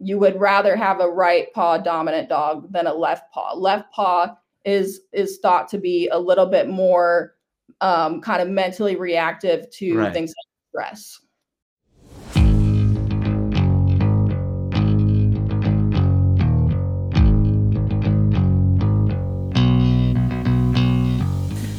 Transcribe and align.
you 0.00 0.18
would 0.18 0.40
rather 0.40 0.74
have 0.76 1.00
a 1.00 1.08
right 1.08 1.52
paw 1.52 1.76
dominant 1.76 2.28
dog 2.28 2.72
than 2.72 2.86
a 2.86 2.94
left 2.94 3.30
paw. 3.32 3.52
Left 3.54 3.92
paw 3.92 4.34
is 4.64 5.02
is 5.12 5.38
thought 5.38 5.68
to 5.68 5.78
be 5.78 6.08
a 6.08 6.18
little 6.18 6.46
bit 6.46 6.68
more 6.68 7.34
um, 7.82 8.20
kind 8.20 8.42
of 8.42 8.48
mentally 8.48 8.96
reactive 8.96 9.70
to 9.70 9.96
Right. 9.98 10.12
things 10.12 10.30
like 10.30 10.46
stress. 10.70 11.20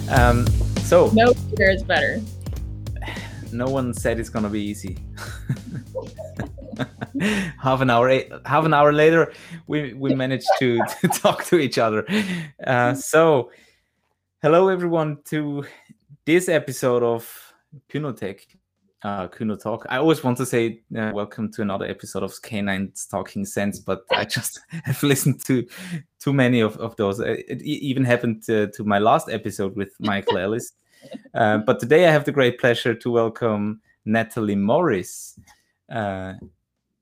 Um, 0.09 0.45
so 0.83 1.09
No 1.13 1.33
fear 1.55 1.71
is 1.71 1.83
better. 1.83 2.21
no 3.51 3.65
one 3.65 3.93
said 3.93 4.19
it's 4.19 4.29
gonna 4.29 4.49
be 4.49 4.61
easy. 4.61 4.97
half 7.59 7.81
an 7.81 7.89
hour, 7.89 8.21
half 8.45 8.65
an 8.65 8.73
hour 8.73 8.91
later, 8.93 9.33
we 9.67 9.93
we 9.93 10.13
managed 10.15 10.47
to, 10.59 10.79
to 11.01 11.07
talk 11.07 11.43
to 11.45 11.59
each 11.59 11.77
other. 11.77 12.05
Uh, 12.65 12.93
so, 12.93 13.51
hello 14.41 14.67
everyone 14.69 15.17
to 15.25 15.63
this 16.25 16.49
episode 16.49 17.03
of 17.03 17.53
Kunotech, 17.89 18.41
uh, 19.03 19.27
Kuno 19.27 19.55
Talk. 19.55 19.85
I 19.89 19.97
always 19.97 20.23
want 20.23 20.37
to 20.37 20.45
say 20.45 20.81
uh, 20.97 21.11
welcome 21.13 21.51
to 21.53 21.61
another 21.61 21.85
episode 21.85 22.23
of 22.23 22.41
Canines 22.41 23.05
Talking 23.05 23.45
Sense, 23.45 23.79
but 23.79 24.03
I 24.11 24.25
just 24.25 24.61
have 24.83 25.01
listened 25.03 25.43
to 25.45 25.67
too 26.19 26.33
many 26.33 26.59
of, 26.61 26.77
of 26.77 26.95
those. 26.95 27.19
Uh, 27.19 27.35
It 27.47 27.61
e- 27.61 27.79
even 27.81 28.05
happened 28.05 28.43
to, 28.43 28.67
to 28.71 28.83
my 28.83 28.99
last 28.99 29.29
episode 29.29 29.75
with 29.75 29.93
Michael 29.99 30.37
Ellis. 30.37 30.73
Uh, 31.33 31.57
but 31.57 31.79
today 31.79 32.07
I 32.07 32.11
have 32.11 32.25
the 32.25 32.31
great 32.31 32.59
pleasure 32.59 32.93
to 32.93 33.09
welcome 33.11 33.81
Natalie 34.05 34.55
Morris, 34.55 35.39
uh, 35.91 36.33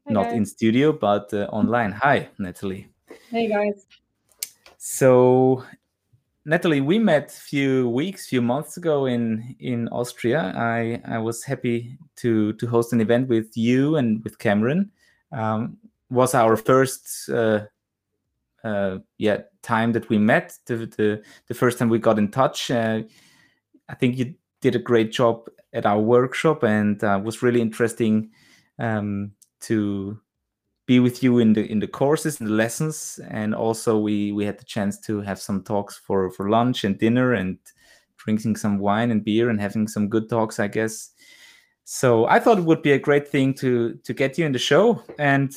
not 0.10 0.32
in 0.34 0.46
studio, 0.46 0.92
but 0.92 1.34
uh, 1.34 1.48
online. 1.52 1.92
Hi, 1.92 2.30
Natalie. 2.38 2.88
Hey 3.30 3.48
guys. 3.48 3.86
So, 4.78 5.64
Natalie, 6.46 6.82
we 6.82 7.00
met 7.00 7.32
a 7.32 7.42
few 7.42 7.90
weeks, 7.90 8.28
few 8.28 8.42
months 8.42 8.78
ago 8.78 9.06
in 9.06 9.56
in 9.60 9.88
Austria. 9.90 10.54
I 10.56 11.02
I 11.06 11.20
was 11.20 11.44
happy 11.44 11.98
to 12.18 12.54
to 12.54 12.68
host 12.68 12.94
an 12.94 13.02
event 13.02 13.28
with 13.30 13.56
you 13.56 13.98
and 13.98 14.24
with 14.24 14.40
Cameron. 14.40 14.92
Um, 15.32 15.78
was 16.10 16.34
our 16.34 16.58
first 16.58 17.30
uh, 17.30 17.66
uh, 18.64 18.98
yeah 19.18 19.42
time 19.62 19.92
that 19.94 20.10
we 20.10 20.18
met. 20.18 20.58
The, 20.66 20.78
the 20.78 21.24
the 21.48 21.54
first 21.54 21.78
time 21.78 21.90
we 21.90 22.00
got 22.00 22.18
in 22.18 22.30
touch. 22.30 22.72
Uh, 22.72 23.04
I 23.88 23.96
think 23.96 24.18
you 24.18 24.36
did 24.62 24.76
a 24.76 24.80
great 24.80 25.12
job 25.12 25.50
at 25.74 25.86
our 25.86 26.00
workshop, 26.00 26.64
and 26.64 27.04
uh, 27.04 27.20
was 27.24 27.44
really 27.44 27.62
interesting 27.62 28.32
um, 28.80 29.34
to 29.62 30.20
be 30.86 31.00
with 31.00 31.22
you 31.22 31.40
in 31.40 31.54
the 31.54 31.70
in 31.72 31.80
the 31.80 31.88
courses 31.88 32.40
and 32.40 32.50
the 32.50 32.54
lessons 32.54 33.20
and 33.30 33.54
also 33.54 33.98
we 34.00 34.32
we 34.32 34.44
had 34.44 34.58
the 34.58 34.66
chance 34.66 35.00
to 35.00 35.22
have 35.22 35.40
some 35.40 35.64
talks 35.64 35.98
for 35.98 36.32
for 36.32 36.50
lunch 36.50 36.84
and 36.84 36.98
dinner 36.98 37.34
and 37.34 37.60
drinking 38.18 38.56
some 38.56 38.80
wine 38.80 39.12
and 39.12 39.24
beer 39.24 39.50
and 39.50 39.62
having 39.62 39.88
some 39.88 40.10
good 40.10 40.28
talks 40.30 40.60
i 40.60 40.68
guess. 40.68 41.12
So 41.84 42.26
i 42.26 42.40
thought 42.40 42.58
it 42.58 42.66
would 42.66 42.82
be 42.82 42.94
a 42.94 43.00
great 43.00 43.28
thing 43.28 43.54
to 43.56 43.96
to 44.04 44.14
get 44.14 44.38
you 44.38 44.46
in 44.46 44.52
the 44.52 44.60
show 44.60 45.04
and 45.20 45.56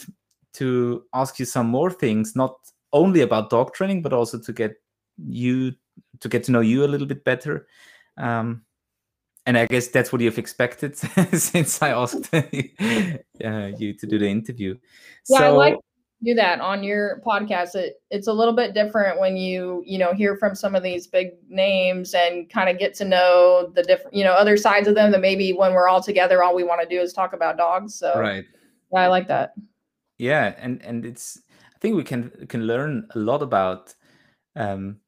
to 0.55 1.05
ask 1.15 1.39
you 1.39 1.47
some 1.47 1.67
more 1.67 1.91
things 1.91 2.37
not 2.37 2.57
only 2.93 3.23
about 3.23 3.51
dog 3.51 3.73
training 3.73 4.03
but 4.03 4.13
also 4.13 4.39
to 4.39 4.53
get 4.53 4.75
you 5.17 5.73
to 6.21 6.29
get 6.29 6.45
to 6.45 6.53
know 6.53 6.61
you 6.61 6.85
a 6.85 6.87
little 6.87 7.07
bit 7.07 7.25
better. 7.25 7.67
Um, 8.17 8.63
and 9.47 9.59
I 9.59 9.67
guess 9.67 9.89
that's 9.89 10.13
what 10.13 10.21
you've 10.21 10.39
expected 10.39 10.97
since 11.33 11.83
I 11.83 11.91
asked 11.91 12.33
uh, 12.35 12.43
you 13.77 13.93
to 13.95 14.07
do 14.07 14.19
the 14.19 14.29
interview. 14.29 14.77
Yeah, 15.29 15.41
I 15.41 15.49
like 15.49 15.75
to 15.75 16.25
do 16.25 16.35
that 16.35 16.61
on 16.61 16.85
your 16.85 17.21
podcast. 17.27 17.75
It 17.75 18.01
it's 18.11 18.29
a 18.29 18.33
little 18.33 18.55
bit 18.55 18.75
different 18.75 19.19
when 19.19 19.37
you 19.37 19.83
you 19.85 19.99
know 19.99 20.13
hear 20.13 20.37
from 20.37 20.55
some 20.55 20.75
of 20.75 20.83
these 20.83 21.07
big 21.07 21.33
names 21.49 22.15
and 22.15 22.49
kind 22.51 22.69
of 22.69 22.79
get 22.79 22.95
to 22.95 23.05
know 23.05 23.73
the 23.75 23.83
different 23.83 24.15
you 24.15 24.25
know 24.25 24.33
other 24.33 24.57
sides 24.57 24.87
of 24.87 24.95
them. 24.95 25.11
That 25.11 25.21
maybe 25.21 25.53
when 25.53 25.73
we're 25.73 25.89
all 25.89 26.03
together, 26.03 26.43
all 26.43 26.55
we 26.55 26.65
want 26.65 26.81
to 26.81 26.89
do 26.89 27.01
is 27.01 27.13
talk 27.13 27.33
about 27.33 27.57
dogs. 27.57 27.95
So 27.95 28.19
right. 28.19 28.45
yeah, 28.93 29.01
I 29.01 29.07
like 29.09 29.27
that. 29.29 29.55
Yeah, 30.19 30.55
and 30.59 30.81
and 30.83 31.05
it's 31.05 31.41
I 31.75 31.79
think 31.81 31.97
we 31.97 32.05
can 32.05 32.31
can 32.49 32.67
learn 32.67 33.09
a 33.17 33.19
lot 33.19 33.43
about 33.43 33.95
um, 34.55 34.99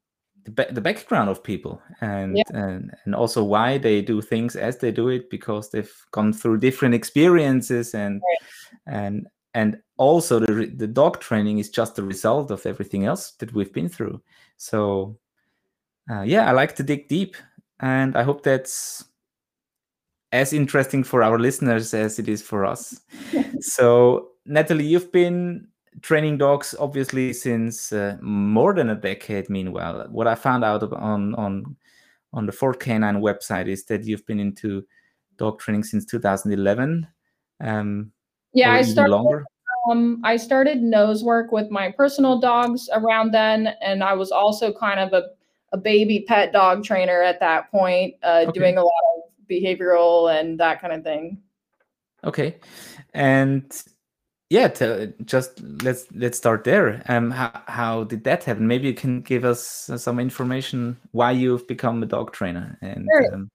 the 0.45 0.51
ba- 0.51 0.71
the 0.71 0.81
background 0.81 1.29
of 1.29 1.43
people 1.43 1.81
and 2.01 2.37
Yeah. 2.37 2.43
and 2.53 2.91
and 3.05 3.15
also 3.15 3.43
why 3.43 3.77
they 3.77 4.01
do 4.01 4.21
things 4.21 4.55
as 4.55 4.77
they 4.77 4.91
do 4.91 5.09
it 5.09 5.29
because 5.29 5.69
they've 5.69 5.93
gone 6.11 6.33
through 6.33 6.59
different 6.59 6.95
experiences 6.95 7.93
and 7.93 8.21
and 8.85 9.27
and 9.53 9.81
also 9.97 10.39
the 10.39 10.53
re- 10.53 10.75
the 10.75 10.87
dog 10.87 11.19
training 11.19 11.57
is 11.59 11.69
just 11.69 11.95
the 11.95 12.03
result 12.03 12.51
of 12.51 12.65
everything 12.65 13.05
else 13.05 13.31
that 13.39 13.53
we've 13.53 13.73
been 13.73 13.89
through. 13.89 14.21
So 14.57 15.17
uh, 16.09 16.21
yeah, 16.21 16.47
I 16.47 16.51
like 16.51 16.75
to 16.75 16.83
dig 16.83 17.07
deep, 17.07 17.35
and 17.79 18.15
I 18.15 18.23
hope 18.23 18.43
that's 18.43 19.03
as 20.31 20.53
interesting 20.53 21.03
for 21.03 21.23
our 21.23 21.39
listeners 21.39 21.93
as 21.93 22.19
it 22.19 22.29
is 22.29 22.41
for 22.41 22.65
us. 22.65 23.01
so 23.59 24.29
Natalie, 24.45 24.85
you've 24.85 25.11
been 25.11 25.67
training 26.01 26.37
dogs 26.37 26.75
obviously 26.79 27.33
since 27.33 27.91
uh, 27.91 28.17
more 28.21 28.73
than 28.73 28.89
a 28.89 28.95
decade. 28.95 29.49
Meanwhile, 29.49 30.07
what 30.09 30.27
I 30.27 30.35
found 30.35 30.63
out 30.63 30.83
on 30.93 31.35
on 31.35 31.75
on 32.33 32.45
the 32.45 32.51
Ford 32.51 32.79
Canine 32.79 33.21
website 33.21 33.67
is 33.67 33.85
that 33.85 34.03
you've 34.03 34.25
been 34.25 34.39
into 34.39 34.83
dog 35.37 35.59
training 35.59 35.83
since 35.83 36.05
2011. 36.05 37.07
Um, 37.61 38.11
Yeah, 38.53 38.71
I 38.73 38.81
started 38.81 39.11
longer. 39.11 39.45
um 39.89 40.21
I 40.23 40.37
started 40.37 40.81
nose 40.81 41.23
work 41.23 41.51
with 41.51 41.69
my 41.69 41.91
personal 41.91 42.39
dogs 42.39 42.89
around 42.93 43.31
then, 43.31 43.67
and 43.81 44.03
I 44.03 44.13
was 44.13 44.31
also 44.31 44.73
kind 44.73 44.99
of 44.99 45.13
a 45.13 45.29
a 45.73 45.77
baby 45.77 46.23
pet 46.27 46.53
dog 46.53 46.83
trainer 46.83 47.21
at 47.21 47.39
that 47.41 47.69
point, 47.71 48.15
uh, 48.23 48.45
Okay. 48.47 48.59
doing 48.59 48.77
a 48.77 48.83
lot 48.83 48.91
of 49.17 49.23
behavioral 49.49 50.31
and 50.39 50.59
that 50.59 50.79
kind 50.79 50.93
of 50.93 51.03
thing. 51.03 51.41
Okay, 52.23 52.55
and 53.13 53.65
yeah, 54.49 54.67
tell, 54.67 55.07
just 55.25 55.61
let's 55.83 56.05
let's 56.13 56.37
start 56.37 56.63
there. 56.63 57.01
Um, 57.07 57.31
how 57.31 57.51
how 57.67 58.03
did 58.03 58.23
that 58.25 58.43
happen? 58.43 58.67
Maybe 58.67 58.87
you 58.87 58.93
can 58.93 59.21
give 59.21 59.43
us 59.45 59.89
uh, 59.89 59.97
some 59.97 60.19
information 60.19 60.97
why 61.11 61.31
you've 61.31 61.67
become 61.67 62.03
a 62.03 62.05
dog 62.05 62.31
trainer 62.31 62.77
and 62.81 63.07
Sure. 63.11 63.33
um, 63.33 63.49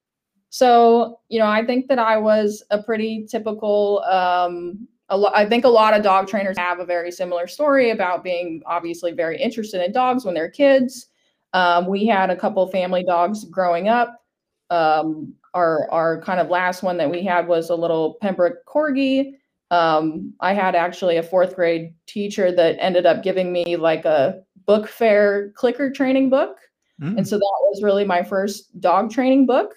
So, 0.51 1.21
you 1.29 1.39
know, 1.39 1.47
I 1.47 1.65
think 1.65 1.89
that 1.89 1.99
I 2.01 2.17
was 2.19 2.65
a 2.71 2.83
pretty 2.83 3.27
typical. 3.31 4.01
Um, 4.05 4.89
a 5.09 5.17
lo- 5.17 5.33
I 5.35 5.47
think 5.47 5.65
a 5.65 5.69
lot 5.69 5.95
of 5.95 6.03
dog 6.05 6.29
trainers 6.29 6.59
have 6.59 6.81
a 6.81 6.85
very 6.85 7.11
similar 7.13 7.47
story 7.47 7.91
about 7.91 8.25
being 8.25 8.63
obviously 8.67 9.13
very 9.13 9.41
interested 9.41 9.85
in 9.85 9.93
dogs 9.93 10.25
when 10.25 10.35
they're 10.35 10.51
kids. 10.51 11.07
Um, 11.53 11.87
we 11.87 12.07
had 12.07 12.31
a 12.31 12.37
couple 12.37 12.67
family 12.69 13.05
dogs 13.05 13.45
growing 13.45 13.89
up. 13.89 14.23
Um, 14.71 15.35
our 15.55 15.91
our 15.91 16.21
kind 16.23 16.41
of 16.41 16.49
last 16.49 16.83
one 16.83 16.97
that 16.99 17.11
we 17.11 17.23
had 17.25 17.49
was 17.49 17.71
a 17.71 17.75
little 17.75 18.15
Pembroke 18.21 18.65
Corgi. 18.67 19.35
Um, 19.71 20.35
I 20.41 20.53
had 20.53 20.75
actually 20.75 21.17
a 21.17 21.23
fourth 21.23 21.55
grade 21.55 21.95
teacher 22.07 22.51
that 22.53 22.77
ended 22.81 23.07
up 23.07 23.23
giving 23.23 23.53
me 23.53 23.77
like 23.77 24.05
a 24.05 24.43
book 24.67 24.89
fair 24.89 25.53
clicker 25.53 25.91
training 25.91 26.31
book. 26.31 26.57
mm, 27.01 27.17
And 27.17 27.27
so 27.27 27.37
that 27.37 27.59
was 27.69 27.83
really 27.83 28.05
my 28.05 28.23
first 28.23 28.81
dog 28.81 29.11
training 29.11 29.47
book. 29.47 29.75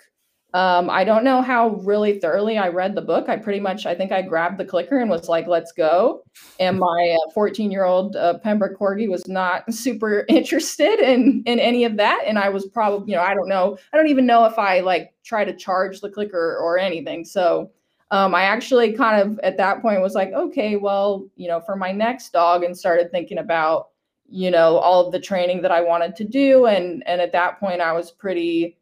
Um, 0.54 0.88
I 0.88 1.04
don't 1.04 1.24
know 1.24 1.42
how 1.42 1.70
really 1.78 2.20
thoroughly 2.20 2.60
I 2.60 2.68
read 2.68 2.94
the 2.94 3.02
book. 3.02 3.28
I 3.28 3.38
pretty 3.38 3.60
much, 3.60 3.88
I 3.88 3.96
think 3.96 4.12
I 4.12 4.22
grabbed 4.22 4.60
the 4.60 4.66
clicker 4.66 5.00
and 5.00 5.10
was 5.10 5.28
like, 5.28 5.48
let's 5.48 5.72
go. 5.72 6.24
And 6.60 6.78
my 6.78 7.18
14 7.34 7.72
year 7.72 7.86
old 7.86 8.16
uh, 8.16 8.38
Pembroke 8.38 8.78
Corgi 8.78 9.10
was 9.10 9.28
not 9.28 9.72
super 9.74 10.26
interested 10.30 11.00
in, 11.00 11.42
in 11.48 11.60
any 11.60 11.86
of 11.86 11.98
that. 11.98 12.22
And 12.28 12.38
I 12.38 12.50
was 12.50 12.68
probably, 12.68 13.12
you 13.12 13.18
know, 13.18 13.24
I 13.24 13.34
don't 13.34 13.50
know. 13.50 13.78
I 13.92 13.98
don't 13.98 14.10
even 14.10 14.28
know 14.28 14.46
if 14.46 14.60
I 14.60 14.82
like 14.82 15.16
try 15.24 15.44
to 15.44 15.56
charge 15.56 16.02
the 16.02 16.10
clicker 16.12 16.58
or 16.58 16.78
anything. 16.78 17.26
So 17.26 17.72
um, 18.14 18.36
I 18.36 18.44
actually 18.44 18.94
kind 18.94 19.20
of 19.20 19.40
at 19.40 19.58
that 19.58 19.82
point 19.82 20.00
was 20.00 20.14
like, 20.14 20.32
okay, 20.34 20.76
well, 20.76 21.28
you 21.36 21.48
know, 21.48 21.60
for 21.60 21.76
my 21.76 21.92
next 21.92 22.32
dog 22.32 22.64
and 22.64 22.78
started 22.78 23.10
thinking 23.10 23.40
about, 23.40 23.88
you 24.30 24.52
know, 24.52 24.78
all 24.78 25.04
of 25.04 25.12
the 25.12 25.20
training 25.20 25.64
that 25.64 25.72
I 25.72 25.82
wanted 25.82 26.16
to 26.18 26.24
do. 26.24 26.68
And, 26.68 27.02
and 27.08 27.20
at 27.20 27.32
that 27.32 27.60
point 27.60 27.82
I 27.82 27.92
was 27.92 28.12
pretty, 28.12 28.78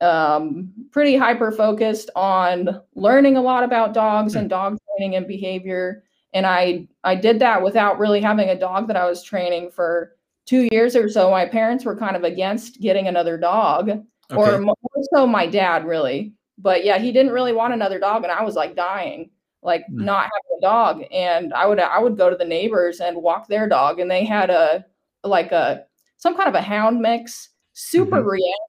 um, 0.00 0.72
pretty 0.92 1.16
hyper 1.16 1.50
focused 1.50 2.10
on 2.14 2.80
learning 2.94 3.36
a 3.36 3.42
lot 3.42 3.64
about 3.64 3.92
dogs 3.92 4.36
and 4.36 4.48
dog 4.48 4.78
training 4.96 5.16
and 5.16 5.26
behavior. 5.26 6.04
And 6.32 6.46
I, 6.46 6.86
I 7.02 7.16
did 7.16 7.40
that 7.40 7.60
without 7.60 7.98
really 7.98 8.20
having 8.20 8.50
a 8.50 8.58
dog 8.58 8.86
that 8.86 8.96
I 8.96 9.10
was 9.10 9.20
training 9.20 9.72
for 9.72 10.12
two 10.44 10.68
years 10.70 10.94
or 10.94 11.08
so. 11.08 11.28
My 11.28 11.46
parents 11.46 11.84
were 11.84 11.96
kind 11.96 12.14
of 12.14 12.22
against 12.22 12.80
getting 12.80 13.08
another 13.08 13.36
dog 13.36 13.90
or 14.30 14.60
more 14.60 14.76
so 15.12 15.26
my 15.26 15.48
dad 15.48 15.84
really 15.84 16.36
but 16.58 16.84
yeah 16.84 16.98
he 16.98 17.12
didn't 17.12 17.32
really 17.32 17.52
want 17.52 17.74
another 17.74 17.98
dog 17.98 18.22
and 18.22 18.32
i 18.32 18.42
was 18.42 18.54
like 18.54 18.74
dying 18.76 19.30
like 19.62 19.82
Mm. 19.90 20.04
not 20.04 20.24
having 20.24 20.58
a 20.58 20.60
dog 20.60 21.02
and 21.12 21.52
i 21.54 21.66
would 21.66 21.80
i 21.80 21.98
would 21.98 22.16
go 22.16 22.30
to 22.30 22.36
the 22.36 22.44
neighbors 22.44 23.00
and 23.00 23.16
walk 23.16 23.48
their 23.48 23.68
dog 23.68 24.00
and 24.00 24.10
they 24.10 24.24
had 24.24 24.50
a 24.50 24.84
like 25.24 25.52
a 25.52 25.84
some 26.18 26.36
kind 26.36 26.48
of 26.48 26.54
a 26.54 26.62
hound 26.62 27.00
mix 27.00 27.50
super 27.72 28.22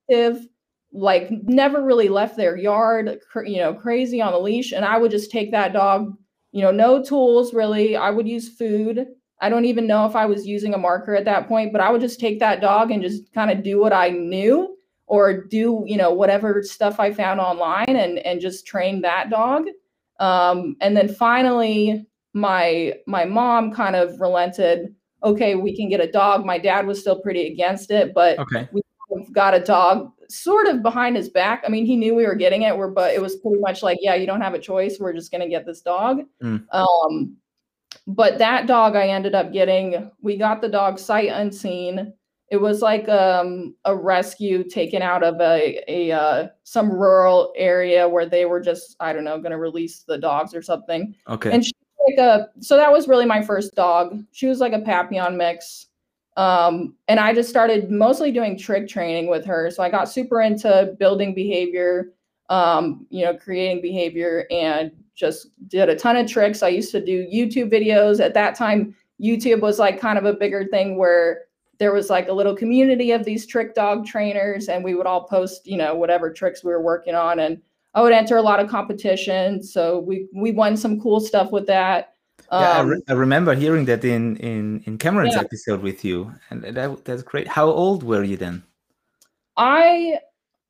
reactive 0.09 0.47
like 0.93 1.29
never 1.43 1.83
really 1.83 2.09
left 2.09 2.37
their 2.37 2.55
yard 2.57 3.19
cr- 3.31 3.43
you 3.43 3.57
know 3.57 3.73
crazy 3.73 4.21
on 4.21 4.31
the 4.31 4.39
leash 4.39 4.71
and 4.71 4.85
i 4.85 4.97
would 4.97 5.11
just 5.11 5.31
take 5.31 5.51
that 5.51 5.73
dog 5.73 6.13
you 6.53 6.61
know, 6.63 6.71
no 6.71 7.03
tools 7.03 7.53
really. 7.53 7.97
I 7.97 8.09
would 8.09 8.27
use 8.27 8.49
food. 8.49 9.05
I 9.41 9.49
don't 9.49 9.65
even 9.65 9.85
know 9.85 10.05
if 10.05 10.15
I 10.15 10.25
was 10.25 10.47
using 10.47 10.73
a 10.73 10.77
marker 10.77 11.13
at 11.13 11.25
that 11.25 11.47
point, 11.47 11.71
but 11.71 11.81
I 11.81 11.91
would 11.91 12.01
just 12.01 12.19
take 12.19 12.39
that 12.39 12.61
dog 12.61 12.89
and 12.89 13.01
just 13.03 13.31
kind 13.33 13.51
of 13.51 13.63
do 13.63 13.79
what 13.79 13.93
I 13.93 14.09
knew 14.09 14.76
or 15.07 15.43
do, 15.45 15.83
you 15.87 15.97
know, 15.97 16.13
whatever 16.13 16.61
stuff 16.63 16.99
I 16.99 17.11
found 17.11 17.39
online 17.39 17.95
and 17.95 18.19
and 18.19 18.39
just 18.39 18.67
train 18.67 19.01
that 19.01 19.29
dog. 19.29 19.65
Um, 20.19 20.75
and 20.81 20.95
then 20.95 21.07
finally 21.07 22.07
my 22.37 22.93
my 23.07 23.25
mom 23.25 23.73
kind 23.73 23.95
of 23.95 24.19
relented 24.21 24.93
okay 25.23 25.55
we 25.55 25.75
can 25.75 25.89
get 25.89 25.99
a 25.99 26.11
dog 26.11 26.45
my 26.45 26.57
dad 26.57 26.85
was 26.85 26.99
still 26.99 27.19
pretty 27.19 27.47
against 27.47 27.89
it 27.89 28.13
but 28.13 28.37
okay. 28.37 28.67
we 28.71 28.81
got 29.31 29.55
a 29.55 29.59
dog 29.59 30.11
sort 30.29 30.67
of 30.67 30.83
behind 30.83 31.15
his 31.15 31.29
back 31.29 31.63
i 31.65 31.69
mean 31.69 31.85
he 31.85 31.95
knew 31.95 32.13
we 32.13 32.25
were 32.25 32.35
getting 32.35 32.61
it 32.61 32.77
we're 32.77 32.89
but 32.89 33.13
it 33.13 33.21
was 33.21 33.37
pretty 33.37 33.59
much 33.59 33.81
like 33.81 33.97
yeah 34.01 34.13
you 34.13 34.27
don't 34.27 34.41
have 34.41 34.53
a 34.53 34.59
choice 34.59 34.97
we're 34.99 35.13
just 35.13 35.31
going 35.31 35.41
to 35.41 35.49
get 35.49 35.65
this 35.65 35.81
dog 35.81 36.21
Mm. 36.43 36.63
um 36.71 37.35
but 38.05 38.37
that 38.37 38.67
dog 38.67 38.95
i 38.95 39.07
ended 39.07 39.33
up 39.33 39.51
getting 39.51 40.11
we 40.21 40.37
got 40.37 40.61
the 40.61 40.69
dog 40.69 40.99
sight 40.99 41.29
unseen 41.29 42.13
it 42.49 42.57
was 42.57 42.81
like 42.81 43.09
um, 43.09 43.75
a 43.85 43.95
rescue 43.95 44.63
taken 44.63 45.01
out 45.01 45.23
of 45.23 45.39
a, 45.41 45.83
a 45.87 46.11
uh, 46.11 46.47
some 46.63 46.89
rural 46.89 47.51
area 47.57 48.07
where 48.07 48.25
they 48.25 48.45
were 48.45 48.61
just 48.61 48.95
I 48.99 49.13
don't 49.13 49.25
know 49.25 49.37
going 49.37 49.51
to 49.51 49.57
release 49.57 50.03
the 50.03 50.17
dogs 50.17 50.55
or 50.55 50.61
something. 50.61 51.13
Okay. 51.27 51.51
And 51.51 51.65
she 51.65 51.73
like 52.07 52.17
a 52.17 52.47
so 52.61 52.77
that 52.77 52.91
was 52.91 53.07
really 53.07 53.25
my 53.25 53.41
first 53.41 53.75
dog. 53.75 54.23
She 54.31 54.47
was 54.47 54.59
like 54.59 54.73
a 54.73 54.79
Papillon 54.79 55.35
mix. 55.37 55.87
Um, 56.37 56.95
and 57.07 57.19
I 57.19 57.33
just 57.33 57.49
started 57.49 57.89
mostly 57.89 58.31
doing 58.31 58.57
trick 58.57 58.87
training 58.87 59.27
with 59.27 59.43
her. 59.45 59.71
So 59.71 59.81
I 59.81 59.89
got 59.89 60.07
super 60.07 60.41
into 60.41 60.95
building 60.99 61.33
behavior, 61.33 62.13
um, 62.49 63.07
you 63.09 63.25
know, 63.25 63.35
creating 63.35 63.81
behavior 63.81 64.45
and 64.51 64.91
just 65.15 65.47
did 65.67 65.89
a 65.89 65.95
ton 65.95 66.15
of 66.15 66.29
tricks. 66.29 66.61
I 66.61 66.67
used 66.67 66.91
to 66.91 67.03
do 67.03 67.27
YouTube 67.27 67.71
videos. 67.71 68.23
At 68.23 68.35
that 68.35 68.53
time, 68.53 68.95
YouTube 69.19 69.61
was 69.61 69.79
like 69.79 69.99
kind 69.99 70.19
of 70.19 70.25
a 70.25 70.33
bigger 70.33 70.65
thing 70.65 70.97
where 70.97 71.46
there 71.79 71.93
was 71.93 72.09
like 72.09 72.27
a 72.27 72.33
little 72.33 72.55
community 72.55 73.11
of 73.11 73.23
these 73.23 73.45
trick 73.45 73.75
dog 73.75 74.05
trainers 74.05 74.67
and 74.69 74.83
we 74.83 74.95
would 74.95 75.05
all 75.07 75.23
post, 75.27 75.67
you 75.67 75.77
know, 75.77 75.95
whatever 75.95 76.31
tricks 76.33 76.63
we 76.63 76.71
were 76.71 76.81
working 76.81 77.15
on. 77.15 77.39
And 77.39 77.61
I 77.93 78.01
would 78.01 78.13
enter 78.13 78.37
a 78.37 78.41
lot 78.41 78.59
of 78.59 78.69
competitions. 78.69 79.71
So 79.73 79.99
we 79.99 80.27
we 80.33 80.51
won 80.51 80.77
some 80.77 80.99
cool 81.01 81.19
stuff 81.19 81.51
with 81.51 81.67
that. 81.67 82.13
yeah, 82.51 82.73
I, 82.77 82.79
Um, 82.79 82.87
re- 82.89 83.03
I 83.09 83.13
remember 83.13 83.53
hearing 83.55 83.85
that 83.85 84.03
in 84.05 84.37
in 84.37 84.83
in 84.85 84.97
Cameron's 84.97 85.35
Yeah. 85.35 85.41
episode 85.41 85.81
with 85.81 86.03
you, 86.05 86.31
and 86.49 86.63
that 86.63 87.05
that's 87.05 87.23
great. 87.23 87.47
How 87.47 87.67
old 87.69 88.03
were 88.03 88.23
you 88.23 88.37
then? 88.37 88.63
I 89.57 90.19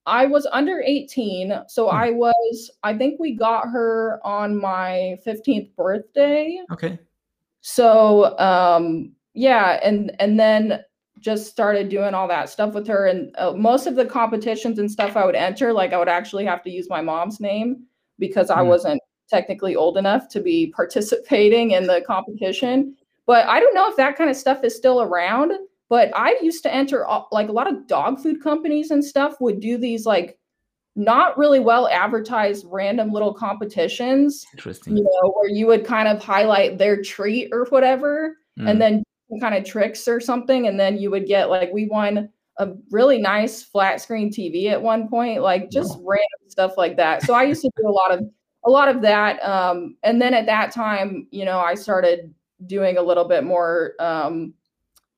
I 0.06 0.26
was 0.26 0.48
under 0.54 0.82
18, 0.82 1.54
so 1.68 1.90
Hmm. 1.90 1.96
I 1.98 2.12
was 2.12 2.72
I 2.84 2.98
think 2.98 3.20
we 3.20 3.34
got 3.36 3.68
her 3.70 4.20
on 4.24 4.56
my 4.58 5.18
15th 5.26 5.76
birthday. 5.76 6.60
Okay. 6.72 6.98
So 7.62 8.38
um 8.40 9.14
yeah, 9.34 9.80
and 9.84 10.16
and 10.20 10.40
then 10.40 10.84
just 11.20 11.48
started 11.48 11.90
doing 11.90 12.14
all 12.14 12.28
that 12.28 12.50
stuff 12.50 12.74
with 12.74 12.88
her 12.88 13.08
and 13.08 13.36
uh, 13.38 13.52
most 13.54 13.88
of 13.88 13.96
the 13.96 14.06
competitions 14.06 14.80
and 14.80 14.92
stuff 14.92 15.16
I 15.18 15.26
would 15.26 15.36
enter 15.36 15.74
like 15.74 15.94
I 15.94 15.98
would 15.98 16.08
actually 16.10 16.46
have 16.46 16.62
to 16.64 16.70
use 16.72 16.90
my 16.90 17.02
mom's 17.02 17.40
name 17.40 17.84
because 18.20 18.50
I 18.50 18.62
Hmm. 18.62 18.68
wasn't 18.70 19.02
technically 19.30 19.76
old 19.76 19.98
enough 19.98 20.28
to 20.30 20.40
be 20.42 20.68
participating 20.76 21.72
in 21.72 21.88
the 21.88 22.02
competition. 22.08 22.96
But 23.26 23.48
I 23.48 23.60
don't 23.60 23.76
know 23.76 23.90
if 23.90 23.98
that 23.98 24.16
kind 24.18 24.30
of 24.30 24.38
stuff 24.38 24.64
is 24.64 24.76
still 24.76 25.02
around 25.02 25.52
but 25.90 26.12
I 26.14 26.36
used 26.42 26.64
to 26.64 26.74
enter 26.74 27.06
all- 27.06 27.30
like 27.32 27.48
a 27.48 27.54
lot 27.54 27.72
of 27.72 27.88
dog 27.88 28.20
food 28.20 28.44
companies 28.44 28.92
and 28.92 29.04
stuff 29.04 29.40
would 29.40 29.62
do 29.62 29.78
these 29.78 30.06
like 30.06 30.38
not 30.98 31.38
really 31.38 31.60
well 31.62 31.88
advertised 31.88 32.66
random 32.68 33.12
little 33.14 33.34
competitions, 33.34 34.46
Interesting. 34.54 34.98
you 34.98 35.04
know, 35.04 35.32
where 35.32 35.50
you 35.50 35.66
would 35.68 35.86
kind 35.86 36.08
of 36.10 36.22
highlight 36.22 36.78
their 36.78 37.02
treat 37.02 37.50
or 37.54 37.66
whatever 37.70 38.36
Mm. 38.60 38.70
and 38.72 38.82
then 38.82 38.94
some 38.96 39.04
kind 39.42 39.56
of 39.56 39.66
tricks 39.66 40.08
or 40.08 40.20
something 40.20 40.68
and 40.68 40.80
then 40.80 40.98
you 40.98 41.12
would 41.12 41.26
get 41.26 41.50
like 41.50 41.72
we 41.74 41.86
won 41.88 42.30
a 42.60 42.70
really 42.92 43.20
nice 43.20 43.62
flat 43.62 44.02
screen 44.02 44.32
TV 44.32 44.72
at 44.72 44.82
one 44.82 45.08
point 45.08 45.42
like 45.42 45.70
just 45.70 45.98
random 46.02 46.50
stuff 46.50 46.74
like 46.78 46.96
that. 46.98 47.22
So 47.24 47.34
I 47.34 47.44
used 47.44 47.62
to 47.62 47.70
do 47.78 47.88
a 47.88 47.92
lot 47.92 48.12
of 48.12 48.22
a 48.66 48.70
lot 48.70 48.90
of 48.90 49.02
that 49.02 49.40
um 49.44 49.96
and 50.04 50.22
then 50.22 50.34
at 50.34 50.46
that 50.46 50.72
time, 50.72 51.28
you 51.32 51.46
know, 51.46 51.60
I 51.60 51.76
started 51.76 52.34
doing 52.66 52.98
a 52.98 53.02
little 53.02 53.26
bit 53.26 53.44
more 53.44 53.94
um 54.00 54.54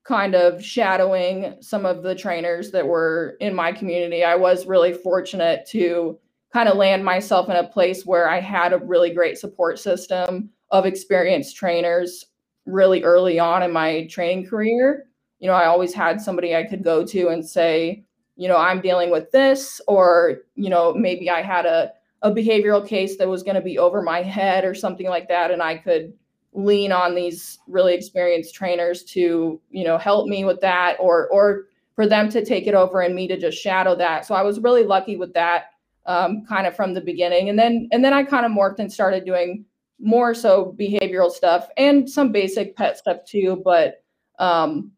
kind 0.03 0.33
of 0.33 0.63
shadowing 0.63 1.55
some 1.61 1.85
of 1.85 2.01
the 2.03 2.15
trainers 2.15 2.71
that 2.71 2.87
were 2.87 3.37
in 3.39 3.53
my 3.53 3.71
community. 3.71 4.23
I 4.23 4.35
was 4.35 4.65
really 4.65 4.91
fortunate 4.91 5.67
to 5.67 6.19
kind 6.51 6.67
of 6.67 6.77
land 6.77 7.05
myself 7.05 7.47
in 7.47 7.55
a 7.55 7.67
place 7.67 8.05
where 8.05 8.27
I 8.27 8.39
had 8.39 8.73
a 8.73 8.79
really 8.79 9.13
great 9.13 9.37
support 9.37 9.77
system 9.77 10.49
of 10.71 10.85
experienced 10.85 11.55
trainers 11.55 12.25
really 12.69 13.03
early 13.03 13.39
on 13.39 13.63
in 13.63 13.71
my 13.71 14.07
training 14.07 14.47
career. 14.47 15.05
You 15.39 15.47
know, 15.47 15.53
I 15.53 15.65
always 15.65 15.93
had 15.93 16.21
somebody 16.21 16.55
I 16.55 16.63
could 16.63 16.83
go 16.83 17.05
to 17.05 17.29
and 17.29 17.47
say, 17.47 18.03
you 18.35 18.47
know, 18.47 18.57
I'm 18.57 18.81
dealing 18.81 19.11
with 19.11 19.31
this, 19.31 19.81
or, 19.87 20.39
you 20.55 20.69
know, 20.69 20.93
maybe 20.93 21.29
I 21.29 21.41
had 21.41 21.65
a, 21.65 21.91
a 22.21 22.31
behavioral 22.31 22.85
case 22.85 23.17
that 23.17 23.27
was 23.27 23.43
going 23.43 23.55
to 23.55 23.61
be 23.61 23.77
over 23.77 24.01
my 24.01 24.21
head 24.21 24.65
or 24.65 24.73
something 24.73 25.07
like 25.07 25.27
that. 25.29 25.51
And 25.51 25.61
I 25.61 25.77
could 25.77 26.13
lean 26.53 26.91
on 26.91 27.15
these 27.15 27.59
really 27.67 27.93
experienced 27.93 28.55
trainers 28.55 29.03
to 29.03 29.61
you 29.69 29.83
know 29.83 29.97
help 29.97 30.27
me 30.27 30.43
with 30.43 30.59
that 30.61 30.97
or 30.99 31.27
or 31.29 31.65
for 31.95 32.07
them 32.07 32.29
to 32.29 32.43
take 32.43 32.65
it 32.65 32.73
over 32.73 33.01
and 33.01 33.13
me 33.13 33.27
to 33.27 33.37
just 33.37 33.57
shadow 33.57 33.95
that 33.95 34.25
so 34.25 34.33
i 34.33 34.41
was 34.41 34.59
really 34.59 34.83
lucky 34.83 35.15
with 35.15 35.33
that 35.33 35.65
um, 36.05 36.43
kind 36.47 36.65
of 36.65 36.75
from 36.75 36.93
the 36.93 37.01
beginning 37.01 37.49
and 37.49 37.59
then 37.59 37.87
and 37.91 38.03
then 38.03 38.13
i 38.13 38.23
kind 38.23 38.45
of 38.45 38.51
morphed 38.51 38.79
and 38.79 38.91
started 38.91 39.25
doing 39.25 39.63
more 39.99 40.33
so 40.33 40.75
behavioral 40.79 41.31
stuff 41.31 41.67
and 41.77 42.09
some 42.09 42.31
basic 42.31 42.75
pet 42.75 42.97
stuff 42.97 43.17
too 43.25 43.61
but 43.65 44.03
um, 44.39 44.91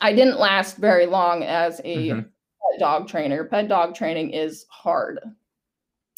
i 0.00 0.12
didn't 0.12 0.38
last 0.38 0.76
very 0.76 1.06
long 1.06 1.42
as 1.42 1.80
a 1.84 2.10
Mhm. 2.10 2.24
pet 2.24 2.80
dog 2.80 3.08
trainer 3.08 3.44
pet 3.44 3.68
dog 3.68 3.94
training 3.94 4.30
is 4.30 4.66
hard 4.70 5.18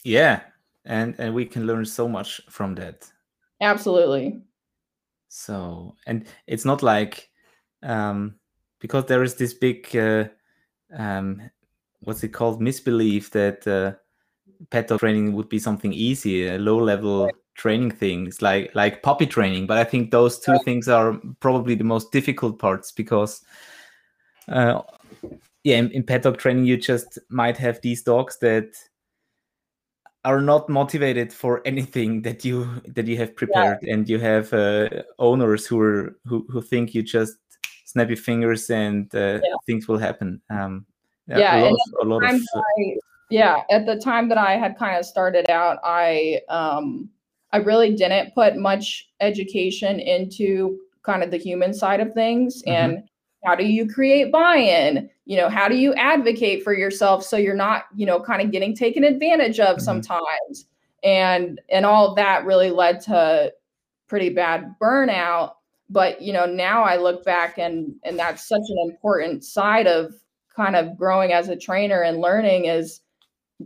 Yeah, 0.04 0.40
and 0.84 1.14
and 1.18 1.34
we 1.34 1.44
can 1.46 1.66
learn 1.66 1.84
so 1.84 2.08
much 2.08 2.40
from 2.50 2.74
that. 2.74 3.10
absolutely 3.60 4.42
So, 5.28 5.94
and 6.06 6.26
it's 6.46 6.64
not 6.64 6.82
like 6.82 7.30
um, 7.82 8.34
because 8.80 9.06
there 9.06 9.22
is 9.22 9.36
this 9.36 9.54
big 9.54 9.96
uh, 9.96 10.28
um, 10.92 11.40
what's 12.00 12.24
it 12.24 12.32
called 12.32 12.60
misbelief 12.60 13.30
that 13.30 13.66
uh, 13.66 13.94
pet 14.70 14.88
dog 14.88 15.00
training 15.00 15.32
would 15.34 15.48
be 15.48 15.58
something 15.58 15.92
easy, 15.92 16.48
a 16.48 16.58
low 16.58 16.78
level 16.78 17.30
training 17.54 17.90
things 17.90 18.42
like 18.42 18.74
like 18.74 19.02
puppy 19.02 19.26
training, 19.26 19.66
but 19.66 19.78
I 19.78 19.84
think 19.84 20.10
those 20.10 20.38
two 20.38 20.58
things 20.64 20.88
are 20.88 21.20
probably 21.40 21.74
the 21.74 21.84
most 21.84 22.12
difficult 22.12 22.58
parts 22.58 22.92
because. 22.92 23.44
Uh, 24.48 24.82
yeah, 25.64 25.76
in, 25.76 25.90
in 25.92 26.02
pet 26.02 26.22
dog 26.22 26.38
training, 26.38 26.64
you 26.64 26.76
just 26.76 27.18
might 27.28 27.56
have 27.56 27.80
these 27.80 28.02
dogs 28.02 28.36
that 28.40 28.74
are 30.24 30.40
not 30.40 30.68
motivated 30.68 31.32
for 31.32 31.60
anything 31.64 32.22
that 32.22 32.44
you 32.44 32.66
that 32.86 33.06
you 33.06 33.16
have 33.16 33.34
prepared 33.34 33.82
and 33.82 34.08
you 34.08 34.18
have 34.18 34.52
uh, 34.52 34.88
owners 35.18 35.66
who 35.66 35.80
are 35.80 36.16
who, 36.26 36.46
who 36.48 36.62
think 36.62 36.94
you 36.94 37.02
just 37.02 37.36
snap 37.84 38.08
your 38.08 38.16
fingers 38.16 38.70
and 38.70 39.12
uh, 39.14 39.40
Yeah. 39.42 39.56
things 39.66 39.88
will 39.88 39.98
happen 39.98 40.40
um 40.50 40.86
Yeah, 41.26 41.56
a 41.56 41.60
lot 41.60 41.72
of, 41.72 42.06
a 42.06 42.08
lot 42.08 42.24
of 42.24 42.30
I, 42.30 42.96
yeah, 43.30 43.62
at 43.70 43.86
the 43.86 43.96
time 43.96 44.28
that 44.28 44.38
I 44.38 44.56
had 44.58 44.76
kind 44.78 44.96
of 44.96 45.04
started 45.06 45.50
out, 45.50 45.78
I 45.82 46.40
um 46.48 47.08
I 47.52 47.58
really 47.58 47.94
didn't 47.94 48.34
put 48.34 48.56
much 48.56 49.10
education 49.20 50.00
into 50.00 50.78
kind 51.02 51.22
of 51.22 51.30
the 51.30 51.36
human 51.36 51.74
side 51.74 52.00
of 52.00 52.12
things 52.14 52.62
Mhm. 52.62 52.72
and 52.72 53.02
how 53.44 53.54
do 53.56 53.64
you 53.64 53.88
create 53.88 54.30
buy-in? 54.30 55.10
You 55.26 55.36
know, 55.36 55.48
how 55.48 55.68
do 55.68 55.76
you 55.76 55.92
advocate 55.94 56.62
for 56.62 56.72
yourself 56.74 57.24
so 57.24 57.36
you're 57.36 57.56
not, 57.56 57.84
you 57.96 58.06
know, 58.06 58.20
kind 58.20 58.40
of 58.40 58.52
getting 58.52 58.74
taken 58.74 59.02
advantage 59.04 59.58
of 59.58 59.78
Mhm. 59.78 59.80
sometimes. 59.82 60.66
And 61.02 61.60
and 61.68 61.84
all 61.84 62.08
of 62.08 62.16
that 62.16 62.44
really 62.44 62.70
led 62.70 63.00
to 63.02 63.52
pretty 64.08 64.28
bad 64.30 64.74
burnout. 64.80 65.54
But 65.90 66.22
you 66.22 66.32
know, 66.32 66.46
now 66.46 66.82
I 66.84 66.96
look 66.96 67.24
back 67.24 67.58
and 67.58 67.94
and 68.04 68.16
that's 68.18 68.48
such 68.48 68.62
an 68.68 68.78
important 68.90 69.44
side 69.44 69.88
of 69.88 70.14
kind 70.54 70.76
of 70.76 70.96
growing 70.96 71.32
as 71.32 71.48
a 71.48 71.56
trainer 71.56 72.02
and 72.02 72.20
learning 72.20 72.66
is 72.66 73.00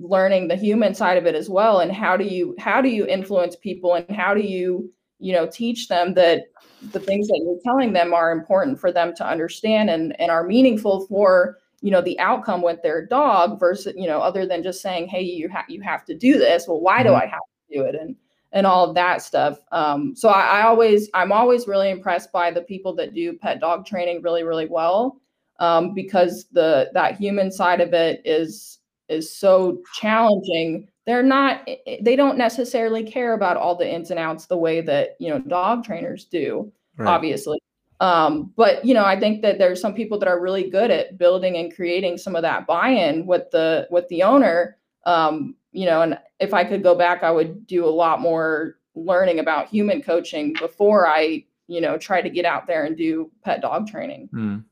learning 0.01 0.49
the 0.49 0.57
human 0.57 0.95
side 0.95 1.17
of 1.19 1.27
it 1.27 1.35
as 1.35 1.49
well 1.49 1.81
and 1.81 1.93
how 1.93 2.17
do 2.17 2.25
you 2.25 2.55
how 2.59 2.81
do 2.81 2.89
you 2.89 3.07
influence 3.07 3.57
people 3.57 3.95
and 3.95 4.11
how 4.15 4.35
do 4.35 4.41
you 4.41 4.91
you 5.19 5.33
know 5.33 5.47
teach 5.47 5.89
them 5.89 6.15
that 6.15 6.45
the 6.93 7.01
things 7.01 7.27
that 7.29 7.41
you're 7.45 7.59
telling 7.65 7.93
them 7.93 8.13
are 8.13 8.33
important 8.33 8.79
for 8.79 8.93
them 8.93 9.15
to 9.15 9.27
understand 9.27 9.89
and 9.91 10.19
and 10.21 10.31
are 10.31 10.45
meaningful 10.45 11.07
for 11.07 11.59
you 11.81 11.91
know 11.91 12.01
the 12.03 12.19
outcome 12.19 12.63
with 12.63 12.83
their 12.83 13.05
dog 13.07 13.59
versus 13.61 13.93
you 13.97 14.07
know 14.07 14.21
other 14.21 14.47
than 14.47 14.63
just 14.63 14.81
saying 14.83 15.07
hey 15.09 15.23
you 15.23 15.49
have 15.49 15.65
you 15.69 15.81
have 15.81 16.05
to 16.05 16.15
do 16.15 16.39
this. 16.39 16.67
Well 16.69 16.81
why 16.81 17.03
do 17.03 17.11
Mhm. 17.11 17.23
i 17.23 17.27
have 17.27 17.41
to 17.71 17.77
do 17.79 17.85
it? 17.85 17.95
and 17.95 18.17
and 18.53 18.67
all 18.67 18.89
of 18.89 18.95
that 18.95 19.21
stuff. 19.23 19.59
Um 19.73 20.15
so 20.17 20.29
I, 20.29 20.61
I 20.61 20.63
always 20.63 21.11
i'm 21.15 21.33
always 21.33 21.67
really 21.67 21.91
impressed 21.91 22.33
by 22.33 22.51
the 22.51 22.63
people 22.63 22.95
that 22.97 23.15
do 23.15 23.33
pet 23.37 23.61
dog 23.61 23.85
training 23.87 24.23
really 24.23 24.45
really 24.45 24.67
well 24.67 25.21
um 25.59 25.95
because 25.95 26.47
the 26.53 26.91
that 26.95 27.17
human 27.17 27.51
side 27.51 27.81
of 27.81 27.93
it 27.95 28.21
is 28.25 28.79
is 29.09 29.35
so 29.35 29.81
challenging 29.95 30.89
they're 31.07 31.23
not 31.23 31.69
they 32.03 32.17
don't 32.17 32.37
necessarily 32.37 33.03
care 33.03 33.35
about 33.35 33.57
all 33.57 33.77
the 33.77 33.89
ins 33.89 34.11
and 34.11 34.19
outs 34.19 34.47
the 34.47 34.57
way 34.57 34.81
that 34.81 35.17
you 35.19 35.31
know 35.31 35.39
dog 35.39 35.85
trainers 35.85 36.25
do 36.25 36.71
right. 36.97 37.09
obviously 37.09 37.59
um, 38.01 38.53
but 38.57 38.85
you 38.85 38.93
know 38.93 39.05
i 39.05 39.19
think 39.19 39.41
that 39.43 39.59
there's 39.59 39.81
some 39.81 39.95
people 39.95 40.19
that 40.19 40.29
are 40.29 40.41
really 40.41 40.69
good 40.69 40.91
at 40.91 41.17
building 41.17 41.57
and 41.57 41.75
creating 41.75 42.19
some 42.19 42.37
of 42.37 42.43
that 42.43 42.67
buy-in 42.67 43.25
with 43.27 43.51
the 43.53 43.87
with 43.91 44.07
the 44.09 44.23
owner 44.23 44.77
um, 45.07 45.55
you 45.73 45.87
know 45.87 46.03
and 46.03 46.19
if 46.41 46.53
i 46.53 46.65
could 46.65 46.83
go 46.83 46.95
back 46.95 47.23
i 47.23 47.31
would 47.31 47.67
do 47.67 47.87
a 47.87 47.89
lot 47.89 48.21
more 48.21 48.77
learning 48.95 49.39
about 49.39 49.69
human 49.69 50.03
coaching 50.03 50.53
before 50.61 51.07
i 51.07 51.45
you 51.69 51.81
know 51.81 51.97
try 51.97 52.21
to 52.21 52.31
get 52.31 52.45
out 52.45 52.67
there 52.67 52.85
and 52.85 52.97
do 52.97 53.31
pet 53.45 53.61
dog 53.63 53.87
training 53.87 54.29
mm. 54.33 54.65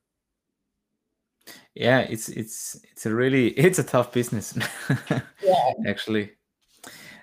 Yeah 1.75 2.01
it's 2.01 2.29
it's 2.29 2.77
it's 2.93 3.07
a 3.07 3.15
really 3.15 3.49
it's 3.59 3.79
a 3.79 3.85
tough 3.85 4.13
business 4.13 4.57
yeah. 5.43 5.73
actually. 5.87 6.31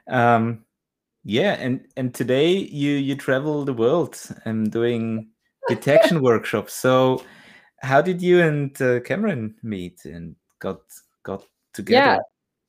Um 0.08 0.66
yeah 1.24 1.54
and 1.54 1.86
and 1.96 2.14
today 2.14 2.54
you 2.54 2.94
you 2.94 3.16
travel 3.16 3.64
the 3.64 3.74
world 3.74 4.20
and 4.46 4.72
doing 4.72 5.30
detection 5.68 6.22
workshops. 6.30 6.74
So 6.74 7.24
how 7.80 8.02
did 8.02 8.22
you 8.22 8.42
and 8.42 8.80
uh, 8.82 9.00
cameron 9.02 9.56
meet 9.64 10.06
and 10.06 10.36
got 10.60 10.82
got 11.24 11.44
together? 11.74 12.14
Yeah 12.14 12.18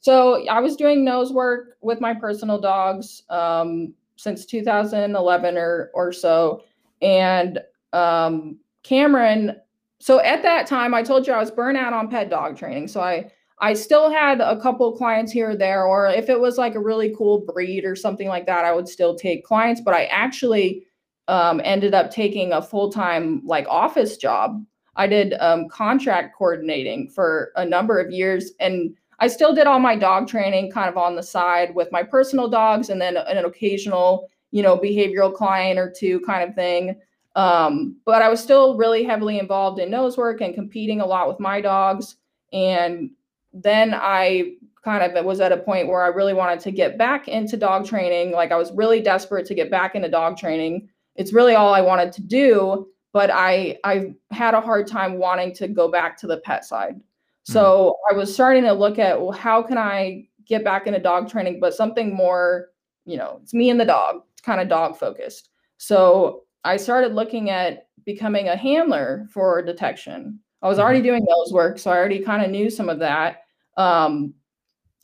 so 0.05 0.45
i 0.49 0.59
was 0.59 0.75
doing 0.75 1.05
nose 1.05 1.33
work 1.33 1.77
with 1.81 2.01
my 2.01 2.13
personal 2.13 2.59
dogs 2.61 3.23
um 3.31 3.95
since 4.23 4.47
2011 4.47 5.57
or 5.59 5.91
or 5.95 6.13
so. 6.13 6.63
And 7.01 7.59
um, 7.93 8.59
Cameron, 8.85 9.57
so 10.03 10.19
at 10.19 10.43
that 10.43 10.67
time, 10.67 10.95
I 10.95 11.05
told 11.05 11.29
you 11.29 11.33
I 11.33 11.39
was 11.39 11.53
burnt 11.53 11.79
out 11.79 11.93
on 11.93 12.09
pet 12.09 12.29
dog 12.29 12.57
training. 12.57 12.89
So 12.89 13.01
I 13.01 13.31
I 13.61 13.73
still 13.75 14.11
had 14.11 14.41
a 14.41 14.61
couple 14.61 14.91
clients 14.97 15.31
here 15.31 15.51
or 15.51 15.57
there, 15.57 15.85
or 15.85 16.09
if 16.09 16.29
it 16.29 16.41
was 16.41 16.59
like 16.59 16.75
a 16.75 16.81
really 16.81 17.15
cool 17.17 17.47
breed 17.47 17.85
or 17.85 17.95
something 17.95 18.27
like 18.27 18.45
that, 18.47 18.65
I 18.65 18.73
would 18.73 18.89
still 18.89 19.15
take 19.15 19.45
clients. 19.45 19.81
But 19.81 19.95
I 19.95 20.07
actually 20.07 20.85
um, 21.29 21.61
ended 21.63 21.95
up 21.95 22.11
taking 22.11 22.53
a 22.53 22.61
full 22.61 22.91
time 22.91 23.43
like 23.47 23.65
office 23.69 24.17
job. 24.17 24.65
I 24.97 25.07
did 25.07 25.35
um, 25.35 25.69
contract 25.69 26.35
coordinating 26.37 27.09
for 27.09 27.53
a 27.55 27.65
number 27.65 28.01
of 28.01 28.11
years, 28.11 28.51
and 28.59 28.97
I 29.21 29.29
still 29.29 29.55
did 29.55 29.69
all 29.69 29.79
my 29.79 29.95
dog 29.95 30.27
training 30.27 30.73
kind 30.73 30.89
of 30.89 30.97
on 30.97 31.15
the 31.15 31.23
side 31.23 31.77
with 31.77 31.93
my 31.93 32.03
personal 32.03 32.49
dogs, 32.49 32.91
and 32.91 33.01
then 33.01 33.17
an 33.17 33.45
occasional 33.45 34.29
you 34.53 34.63
know, 34.63 34.77
behavioral 34.79 35.35
client 35.35 35.79
or 35.79 35.91
two 35.91 36.21
kind 36.21 36.49
of 36.49 36.55
thing. 36.55 36.95
Um, 37.35 37.97
but 38.05 38.23
I 38.23 38.29
was 38.29 38.41
still 38.41 38.77
really 38.77 39.05
heavily 39.05 39.39
involved 39.39 39.79
in 39.79 39.91
nose 39.91 40.17
work 40.17 40.41
and 40.41 40.55
competing 40.55 41.01
a 41.01 41.07
lot 41.07 41.29
with 41.29 41.41
my 41.41 41.61
dogs. 41.61 42.17
And 42.53 43.11
then 43.53 43.95
I 43.95 44.55
kind 44.85 45.17
of 45.17 45.25
was 45.25 45.41
at 45.41 45.53
a 45.53 45.57
point 45.57 45.89
where 45.89 46.03
I 46.03 46.09
really 46.09 46.35
wanted 46.35 46.61
to 46.61 46.71
get 46.71 46.99
back 46.99 47.29
into 47.29 47.57
dog 47.57 47.87
training. 47.87 48.33
Like 48.33 48.53
I 48.53 48.57
was 48.57 48.73
really 48.73 49.01
desperate 49.01 49.47
to 49.47 49.55
get 49.55 49.71
back 49.71 49.95
into 49.95 50.09
dog 50.09 50.37
training. 50.37 50.89
It's 51.17 51.33
really 51.33 51.55
all 51.55 51.73
I 51.73 51.81
wanted 51.81 52.13
to 52.15 52.23
do, 52.23 52.89
but 53.13 53.31
I 53.31 53.79
I 53.85 54.15
had 54.31 54.55
a 54.55 54.61
hard 54.61 54.87
time 54.87 55.19
wanting 55.19 55.55
to 55.55 55.69
go 55.69 55.89
back 55.89 56.17
to 56.19 56.27
the 56.27 56.39
pet 56.39 56.65
side. 56.65 57.01
So 57.45 57.63
mm-hmm. 57.63 58.15
I 58.15 58.19
was 58.19 58.33
starting 58.33 58.65
to 58.65 58.73
look 58.73 58.99
at 58.99 59.21
well, 59.21 59.33
how 59.33 59.63
can 59.63 59.79
I 59.79 60.27
get 60.47 60.65
back 60.65 60.87
into 60.87 60.99
dog 60.99 61.31
training, 61.31 61.61
but 61.61 61.75
something 61.75 62.15
more, 62.15 62.71
you 63.05 63.17
know, 63.17 63.39
it's 63.43 63.55
me 63.55 63.71
and 63.71 63.81
the 63.81 63.85
dog 63.85 64.23
it's 64.33 64.43
kind 64.43 64.61
of 64.61 64.69
dog 64.69 64.97
focused. 64.97 65.51
So 65.79 66.43
I 66.65 66.77
started 66.77 67.15
looking 67.15 67.51
at 67.51 67.89
becoming 68.05 68.49
a 68.49 68.57
handler 68.57 69.27
for 69.31 69.63
detection. 69.63 70.39
I 70.63 70.69
was 70.69 70.79
already 70.79 71.01
mm-hmm. 71.01 71.09
doing 71.09 71.27
nose 71.29 71.53
work, 71.53 71.79
so 71.79 71.91
I 71.91 71.97
already 71.97 72.21
kind 72.21 72.45
of 72.45 72.51
knew 72.51 72.71
some 72.71 72.89
of 72.89 72.99
that. 73.01 73.43
Um, 73.77 74.35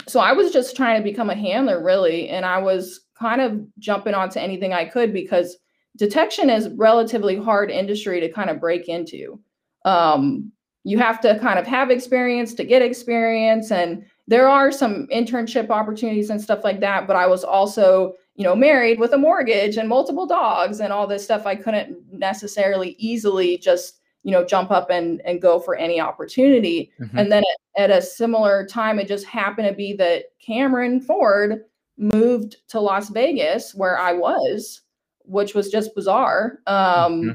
so 0.06 0.20
I 0.20 0.32
was 0.32 0.52
just 0.52 0.76
trying 0.76 1.00
to 1.00 1.04
become 1.10 1.30
a 1.30 1.34
handler, 1.34 1.82
really, 1.82 2.28
and 2.28 2.44
I 2.46 2.58
was 2.58 3.00
kind 3.18 3.40
of 3.40 3.60
jumping 3.78 4.14
onto 4.14 4.38
anything 4.38 4.72
I 4.72 4.84
could 4.84 5.12
because 5.12 5.56
detection 5.96 6.48
is 6.48 6.68
relatively 6.70 7.36
hard 7.36 7.70
industry 7.70 8.20
to 8.20 8.30
kind 8.30 8.50
of 8.50 8.60
break 8.60 8.88
into. 8.88 9.40
Um, 9.84 10.52
you 10.84 10.98
have 10.98 11.20
to 11.22 11.38
kind 11.40 11.58
of 11.58 11.66
have 11.66 11.90
experience 11.90 12.54
to 12.54 12.64
get 12.64 12.82
experience, 12.82 13.72
and 13.72 14.04
there 14.28 14.48
are 14.48 14.70
some 14.70 15.08
internship 15.08 15.70
opportunities 15.70 16.30
and 16.30 16.40
stuff 16.40 16.62
like 16.62 16.80
that. 16.80 17.06
But 17.06 17.16
I 17.16 17.26
was 17.26 17.42
also 17.42 18.14
you 18.38 18.44
know, 18.44 18.54
married 18.54 19.00
with 19.00 19.12
a 19.12 19.18
mortgage 19.18 19.76
and 19.76 19.88
multiple 19.88 20.24
dogs 20.24 20.78
and 20.78 20.92
all 20.92 21.08
this 21.08 21.24
stuff, 21.24 21.44
I 21.44 21.56
couldn't 21.56 21.98
necessarily 22.12 22.94
easily 22.96 23.58
just, 23.58 23.98
you 24.22 24.30
know, 24.30 24.44
jump 24.44 24.70
up 24.70 24.90
and, 24.90 25.20
and 25.22 25.42
go 25.42 25.58
for 25.58 25.74
any 25.74 26.00
opportunity. 26.00 26.92
Mm-hmm. 27.00 27.18
And 27.18 27.32
then 27.32 27.42
at, 27.76 27.90
at, 27.90 27.98
a 27.98 28.00
similar 28.00 28.64
time, 28.64 29.00
it 29.00 29.08
just 29.08 29.26
happened 29.26 29.66
to 29.66 29.74
be 29.74 29.92
that 29.94 30.26
Cameron 30.38 31.00
Ford 31.00 31.64
moved 31.96 32.58
to 32.68 32.78
Las 32.78 33.08
Vegas, 33.08 33.74
where 33.74 33.98
I 33.98 34.12
was, 34.12 34.82
which 35.24 35.56
was 35.56 35.68
just 35.68 35.96
bizarre. 35.96 36.60
Um, 36.68 37.22
mm-hmm. 37.22 37.30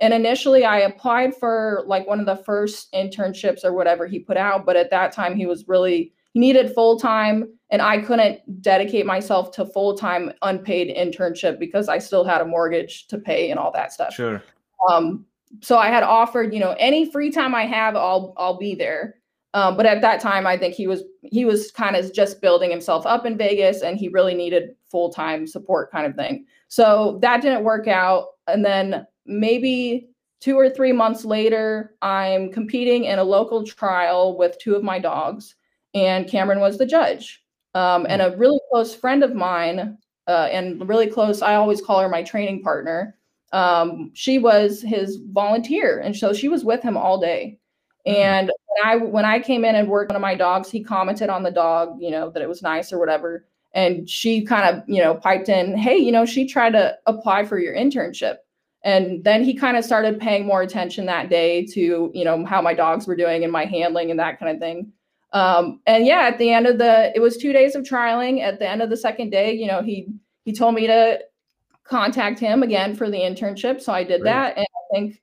And 0.00 0.12
initially, 0.12 0.66
I 0.66 0.80
applied 0.80 1.34
for 1.34 1.84
like 1.86 2.06
one 2.06 2.20
of 2.20 2.26
the 2.26 2.44
first 2.44 2.92
internships 2.92 3.64
or 3.64 3.72
whatever 3.72 4.06
he 4.06 4.18
put 4.18 4.36
out. 4.36 4.66
But 4.66 4.76
at 4.76 4.90
that 4.90 5.12
time, 5.12 5.36
he 5.36 5.46
was 5.46 5.68
really 5.68 6.12
he 6.34 6.40
needed 6.40 6.74
full 6.74 6.98
time, 6.98 7.48
and 7.70 7.80
I 7.80 7.98
couldn't 7.98 8.60
dedicate 8.60 9.06
myself 9.06 9.52
to 9.52 9.64
full 9.64 9.96
time 9.96 10.32
unpaid 10.42 10.94
internship 10.94 11.60
because 11.60 11.88
I 11.88 11.98
still 11.98 12.24
had 12.24 12.40
a 12.40 12.44
mortgage 12.44 13.06
to 13.06 13.18
pay 13.18 13.50
and 13.50 13.58
all 13.58 13.70
that 13.72 13.92
stuff. 13.92 14.12
Sure. 14.12 14.42
Um, 14.90 15.24
so 15.62 15.78
I 15.78 15.86
had 15.86 16.02
offered, 16.02 16.52
you 16.52 16.58
know, 16.58 16.74
any 16.78 17.10
free 17.10 17.30
time 17.30 17.54
I 17.54 17.66
have, 17.66 17.94
I'll 17.94 18.34
I'll 18.36 18.58
be 18.58 18.74
there. 18.74 19.14
Um, 19.54 19.76
but 19.76 19.86
at 19.86 20.00
that 20.00 20.20
time, 20.20 20.44
I 20.48 20.58
think 20.58 20.74
he 20.74 20.88
was 20.88 21.04
he 21.22 21.44
was 21.44 21.70
kind 21.70 21.94
of 21.94 22.12
just 22.12 22.42
building 22.42 22.70
himself 22.70 23.06
up 23.06 23.24
in 23.24 23.38
Vegas, 23.38 23.82
and 23.82 23.96
he 23.96 24.08
really 24.08 24.34
needed 24.34 24.74
full 24.90 25.10
time 25.10 25.46
support, 25.46 25.92
kind 25.92 26.06
of 26.06 26.16
thing. 26.16 26.46
So 26.66 27.20
that 27.22 27.42
didn't 27.42 27.62
work 27.62 27.86
out. 27.86 28.26
And 28.48 28.64
then 28.64 29.06
maybe 29.24 30.08
two 30.40 30.58
or 30.58 30.68
three 30.68 30.92
months 30.92 31.24
later, 31.24 31.94
I'm 32.02 32.50
competing 32.50 33.04
in 33.04 33.20
a 33.20 33.24
local 33.24 33.64
trial 33.64 34.36
with 34.36 34.58
two 34.58 34.74
of 34.74 34.82
my 34.82 34.98
dogs 34.98 35.54
and 35.94 36.28
Cameron 36.28 36.60
was 36.60 36.78
the 36.78 36.86
judge. 36.86 37.42
Um, 37.74 38.06
and 38.08 38.22
hmm. 38.22 38.32
a 38.32 38.36
really 38.36 38.60
close 38.70 38.94
friend 38.94 39.22
of 39.22 39.34
mine, 39.34 39.98
uh, 40.26 40.48
and 40.50 40.88
really 40.88 41.06
close, 41.06 41.42
I 41.42 41.54
always 41.54 41.80
call 41.80 42.00
her 42.00 42.08
my 42.08 42.22
training 42.22 42.62
partner. 42.62 43.18
Um, 43.52 44.10
she 44.14 44.38
was 44.38 44.80
his 44.82 45.18
volunteer, 45.32 46.00
and 46.00 46.16
so 46.16 46.32
she 46.32 46.48
was 46.48 46.64
with 46.64 46.82
him 46.82 46.96
all 46.96 47.20
day. 47.20 47.58
Hmm. 48.06 48.12
And 48.12 48.50
when 48.66 48.86
I 48.86 48.96
when 48.96 49.24
I 49.24 49.40
came 49.40 49.64
in 49.64 49.74
and 49.74 49.88
worked 49.88 50.10
one 50.10 50.16
of 50.16 50.22
my 50.22 50.34
dogs, 50.34 50.70
he 50.70 50.82
commented 50.82 51.30
on 51.30 51.42
the 51.42 51.50
dog, 51.50 51.96
you 52.00 52.10
know, 52.10 52.30
that 52.30 52.42
it 52.42 52.48
was 52.48 52.62
nice 52.62 52.92
or 52.92 52.98
whatever. 52.98 53.46
And 53.74 54.08
she 54.08 54.44
kind 54.44 54.72
of, 54.72 54.84
you 54.88 55.02
know, 55.02 55.16
piped 55.16 55.48
in, 55.48 55.76
hey, 55.76 55.96
you 55.96 56.12
know, 56.12 56.24
she 56.24 56.46
tried 56.46 56.74
to 56.74 56.96
apply 57.06 57.44
for 57.44 57.58
your 57.58 57.74
internship. 57.74 58.36
And 58.84 59.24
then 59.24 59.42
he 59.42 59.54
kind 59.54 59.76
of 59.76 59.84
started 59.84 60.20
paying 60.20 60.46
more 60.46 60.62
attention 60.62 61.06
that 61.06 61.28
day 61.28 61.66
to, 61.72 62.10
you 62.14 62.24
know, 62.24 62.44
how 62.44 62.62
my 62.62 62.74
dogs 62.74 63.06
were 63.06 63.16
doing 63.16 63.42
and 63.42 63.52
my 63.52 63.64
handling 63.64 64.10
and 64.10 64.20
that 64.20 64.38
kind 64.38 64.54
of 64.54 64.60
thing. 64.60 64.92
Um, 65.34 65.80
and 65.86 66.06
yeah, 66.06 66.20
at 66.20 66.38
the 66.38 66.50
end 66.50 66.66
of 66.66 66.78
the, 66.78 67.12
it 67.14 67.20
was 67.20 67.36
two 67.36 67.52
days 67.52 67.74
of 67.74 67.82
trialing. 67.82 68.40
At 68.40 68.60
the 68.60 68.68
end 68.68 68.80
of 68.80 68.88
the 68.88 68.96
second 68.96 69.30
day, 69.30 69.52
you 69.52 69.66
know, 69.66 69.82
he 69.82 70.08
he 70.44 70.52
told 70.52 70.74
me 70.74 70.86
to 70.86 71.18
contact 71.82 72.38
him 72.38 72.62
again 72.62 72.94
for 72.94 73.10
the 73.10 73.18
internship. 73.18 73.80
So 73.80 73.92
I 73.92 74.04
did 74.04 74.20
Great. 74.20 74.30
that, 74.30 74.56
and 74.56 74.66
I 74.66 74.94
think 74.94 75.20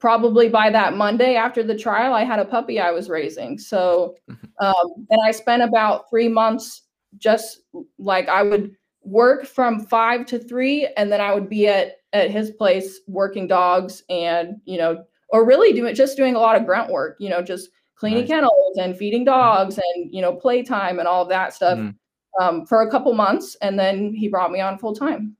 probably 0.00 0.50
by 0.50 0.68
that 0.68 0.96
Monday 0.96 1.34
after 1.34 1.62
the 1.62 1.76
trial, 1.76 2.12
I 2.12 2.24
had 2.24 2.38
a 2.38 2.44
puppy 2.44 2.78
I 2.78 2.90
was 2.90 3.08
raising. 3.08 3.58
So, 3.58 4.16
um, 4.60 5.06
and 5.08 5.20
I 5.24 5.30
spent 5.30 5.62
about 5.62 6.10
three 6.10 6.28
months 6.28 6.82
just 7.16 7.62
like 7.98 8.28
I 8.28 8.42
would 8.42 8.76
work 9.02 9.46
from 9.46 9.86
five 9.86 10.26
to 10.26 10.38
three, 10.38 10.88
and 10.98 11.10
then 11.10 11.22
I 11.22 11.32
would 11.32 11.48
be 11.48 11.68
at 11.68 11.96
at 12.12 12.30
his 12.30 12.50
place 12.50 13.00
working 13.08 13.46
dogs, 13.46 14.02
and 14.10 14.56
you 14.66 14.76
know, 14.76 15.04
or 15.30 15.46
really 15.46 15.72
doing 15.72 15.94
just 15.94 16.18
doing 16.18 16.34
a 16.34 16.40
lot 16.40 16.56
of 16.56 16.66
grunt 16.66 16.90
work. 16.90 17.16
You 17.18 17.30
know, 17.30 17.40
just 17.40 17.70
cleaning 18.04 18.20
nice. 18.20 18.28
kennels 18.28 18.76
and 18.78 18.96
feeding 18.98 19.24
dogs 19.24 19.78
and 19.78 20.12
you 20.12 20.20
know 20.20 20.34
playtime 20.34 20.98
and 20.98 21.08
all 21.08 21.22
of 21.22 21.28
that 21.30 21.54
stuff 21.54 21.78
mm. 21.78 21.94
um, 22.38 22.66
for 22.66 22.82
a 22.82 22.90
couple 22.90 23.14
months 23.14 23.56
and 23.62 23.78
then 23.78 24.12
he 24.12 24.28
brought 24.28 24.52
me 24.52 24.60
on 24.60 24.76
full 24.76 24.94
time 24.94 25.34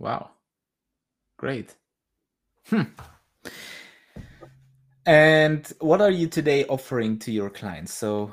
wow 0.00 0.28
great 1.36 1.76
hmm. 2.66 2.82
and 5.06 5.72
what 5.78 6.00
are 6.00 6.10
you 6.10 6.26
today 6.26 6.64
offering 6.66 7.16
to 7.16 7.30
your 7.30 7.48
clients 7.48 7.94
so 7.94 8.32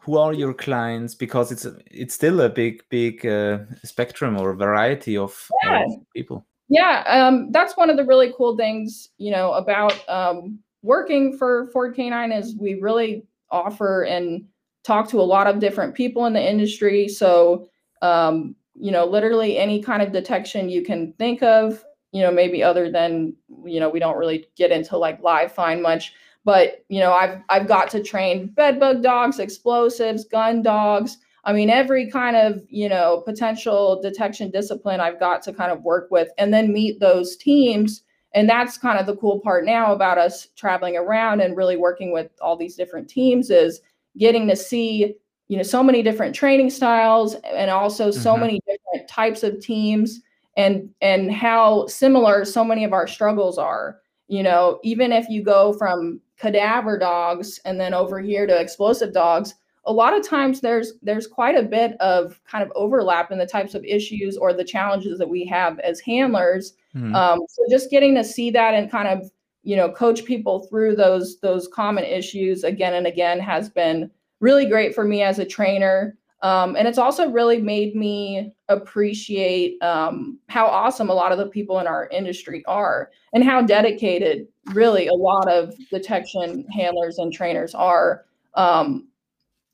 who 0.00 0.16
are 0.16 0.32
your 0.32 0.54
clients 0.54 1.16
because 1.16 1.50
it's 1.50 1.66
it's 1.90 2.14
still 2.14 2.40
a 2.42 2.48
big 2.48 2.80
big 2.90 3.26
uh, 3.26 3.58
spectrum 3.82 4.40
or 4.40 4.54
variety 4.54 5.16
of 5.16 5.48
yeah. 5.64 5.80
uh, 5.80 5.96
people 6.14 6.46
yeah 6.68 7.02
um, 7.08 7.50
that's 7.50 7.76
one 7.76 7.90
of 7.90 7.96
the 7.96 8.04
really 8.04 8.32
cool 8.36 8.56
things 8.56 9.08
you 9.18 9.32
know 9.32 9.52
about 9.54 10.08
um, 10.08 10.60
working 10.86 11.36
for 11.36 11.68
Ford 11.72 11.94
Canine 11.94 12.32
is 12.32 12.56
we 12.56 12.74
really 12.74 13.26
offer 13.50 14.04
and 14.04 14.46
talk 14.84 15.08
to 15.08 15.20
a 15.20 15.22
lot 15.22 15.48
of 15.48 15.58
different 15.58 15.94
people 15.94 16.26
in 16.26 16.32
the 16.32 16.50
industry. 16.50 17.08
So, 17.08 17.68
um, 18.02 18.54
you 18.74 18.92
know, 18.92 19.04
literally 19.04 19.58
any 19.58 19.82
kind 19.82 20.00
of 20.00 20.12
detection 20.12 20.68
you 20.68 20.82
can 20.82 21.12
think 21.14 21.42
of, 21.42 21.84
you 22.12 22.22
know, 22.22 22.30
maybe 22.30 22.62
other 22.62 22.90
than, 22.90 23.34
you 23.64 23.80
know, 23.80 23.88
we 23.88 23.98
don't 23.98 24.16
really 24.16 24.46
get 24.56 24.70
into 24.70 24.96
like 24.96 25.20
live 25.22 25.52
find 25.52 25.82
much, 25.82 26.12
but 26.44 26.84
you 26.88 27.00
know, 27.00 27.12
I've 27.12 27.40
I've 27.48 27.66
got 27.66 27.90
to 27.90 28.02
train 28.02 28.46
bed 28.46 28.78
bug 28.78 29.02
dogs, 29.02 29.40
explosives, 29.40 30.24
gun 30.24 30.62
dogs. 30.62 31.18
I 31.44 31.52
mean, 31.52 31.70
every 31.70 32.10
kind 32.10 32.36
of, 32.36 32.62
you 32.68 32.88
know, 32.88 33.22
potential 33.24 34.00
detection 34.00 34.50
discipline 34.50 35.00
I've 35.00 35.20
got 35.20 35.42
to 35.42 35.52
kind 35.52 35.72
of 35.72 35.82
work 35.82 36.08
with 36.10 36.28
and 36.38 36.54
then 36.54 36.72
meet 36.72 37.00
those 37.00 37.36
teams. 37.36 38.02
And 38.36 38.48
that's 38.48 38.76
kind 38.76 38.98
of 38.98 39.06
the 39.06 39.16
cool 39.16 39.40
part 39.40 39.64
now 39.64 39.92
about 39.92 40.18
us 40.18 40.48
traveling 40.56 40.94
around 40.96 41.40
and 41.40 41.56
really 41.56 41.76
working 41.78 42.12
with 42.12 42.30
all 42.42 42.54
these 42.54 42.76
different 42.76 43.08
teams 43.08 43.50
is 43.50 43.80
getting 44.18 44.46
to 44.48 44.54
see, 44.54 45.14
you 45.48 45.56
know, 45.56 45.62
so 45.62 45.82
many 45.82 46.02
different 46.02 46.34
training 46.34 46.68
styles 46.68 47.34
and 47.34 47.70
also 47.70 48.10
so 48.10 48.34
Mhm. 48.36 48.40
many 48.40 48.60
different 48.68 49.08
types 49.08 49.42
of 49.42 49.58
teams 49.60 50.20
and 50.58 50.90
and 51.00 51.32
how 51.32 51.86
similar 51.86 52.44
so 52.44 52.62
many 52.62 52.84
of 52.84 52.92
our 52.92 53.06
struggles 53.06 53.56
are. 53.56 54.00
You 54.28 54.42
know, 54.42 54.80
even 54.82 55.12
if 55.12 55.28
you 55.30 55.42
go 55.42 55.72
from 55.72 56.20
cadaver 56.38 56.98
dogs 56.98 57.58
and 57.64 57.80
then 57.80 57.94
over 57.94 58.20
here 58.20 58.46
to 58.46 58.60
explosive 58.60 59.14
dogs, 59.14 59.54
a 59.86 59.92
lot 59.92 60.14
of 60.18 60.26
times 60.26 60.60
there's 60.60 60.94
there's 61.00 61.26
quite 61.26 61.54
a 61.56 61.62
bit 61.62 61.96
of 62.00 62.38
kind 62.44 62.62
of 62.62 62.70
overlap 62.74 63.30
in 63.32 63.38
the 63.38 63.46
types 63.46 63.74
of 63.74 63.84
issues 63.84 64.36
or 64.36 64.52
the 64.52 64.64
challenges 64.64 65.18
that 65.18 65.28
we 65.28 65.46
have 65.46 65.78
as 65.80 66.00
handlers. 66.00 66.74
Mhm. 66.96 67.14
Um, 67.14 67.40
so 67.48 67.62
just 67.70 67.90
getting 67.90 68.14
to 68.14 68.24
see 68.24 68.50
that 68.50 68.74
and 68.74 68.90
kind 68.90 69.08
of 69.08 69.30
you 69.62 69.76
know 69.76 69.90
coach 69.90 70.24
people 70.24 70.60
through 70.68 70.96
those 70.96 71.38
those 71.40 71.68
common 71.68 72.04
issues 72.04 72.64
again 72.64 72.94
and 72.94 73.06
again 73.06 73.38
has 73.40 73.68
been 73.68 74.10
really 74.40 74.66
great 74.66 74.94
for 74.94 75.04
me 75.04 75.22
as 75.22 75.38
a 75.38 75.44
trainer. 75.44 76.16
Um, 76.42 76.76
and 76.76 76.86
it's 76.86 76.98
also 76.98 77.30
really 77.30 77.60
made 77.60 77.96
me 77.96 78.52
appreciate 78.68 79.82
um, 79.82 80.38
how 80.48 80.66
awesome 80.66 81.08
a 81.08 81.14
lot 81.14 81.32
of 81.32 81.38
the 81.38 81.46
people 81.46 81.80
in 81.80 81.86
our 81.86 82.08
industry 82.08 82.62
are 82.66 83.10
and 83.32 83.42
how 83.42 83.62
dedicated 83.62 84.46
really 84.66 85.06
a 85.06 85.14
lot 85.14 85.50
of 85.50 85.74
detection 85.90 86.66
handlers 86.68 87.18
and 87.18 87.32
trainers 87.32 87.74
are. 87.74 88.26
Um, 88.54 89.08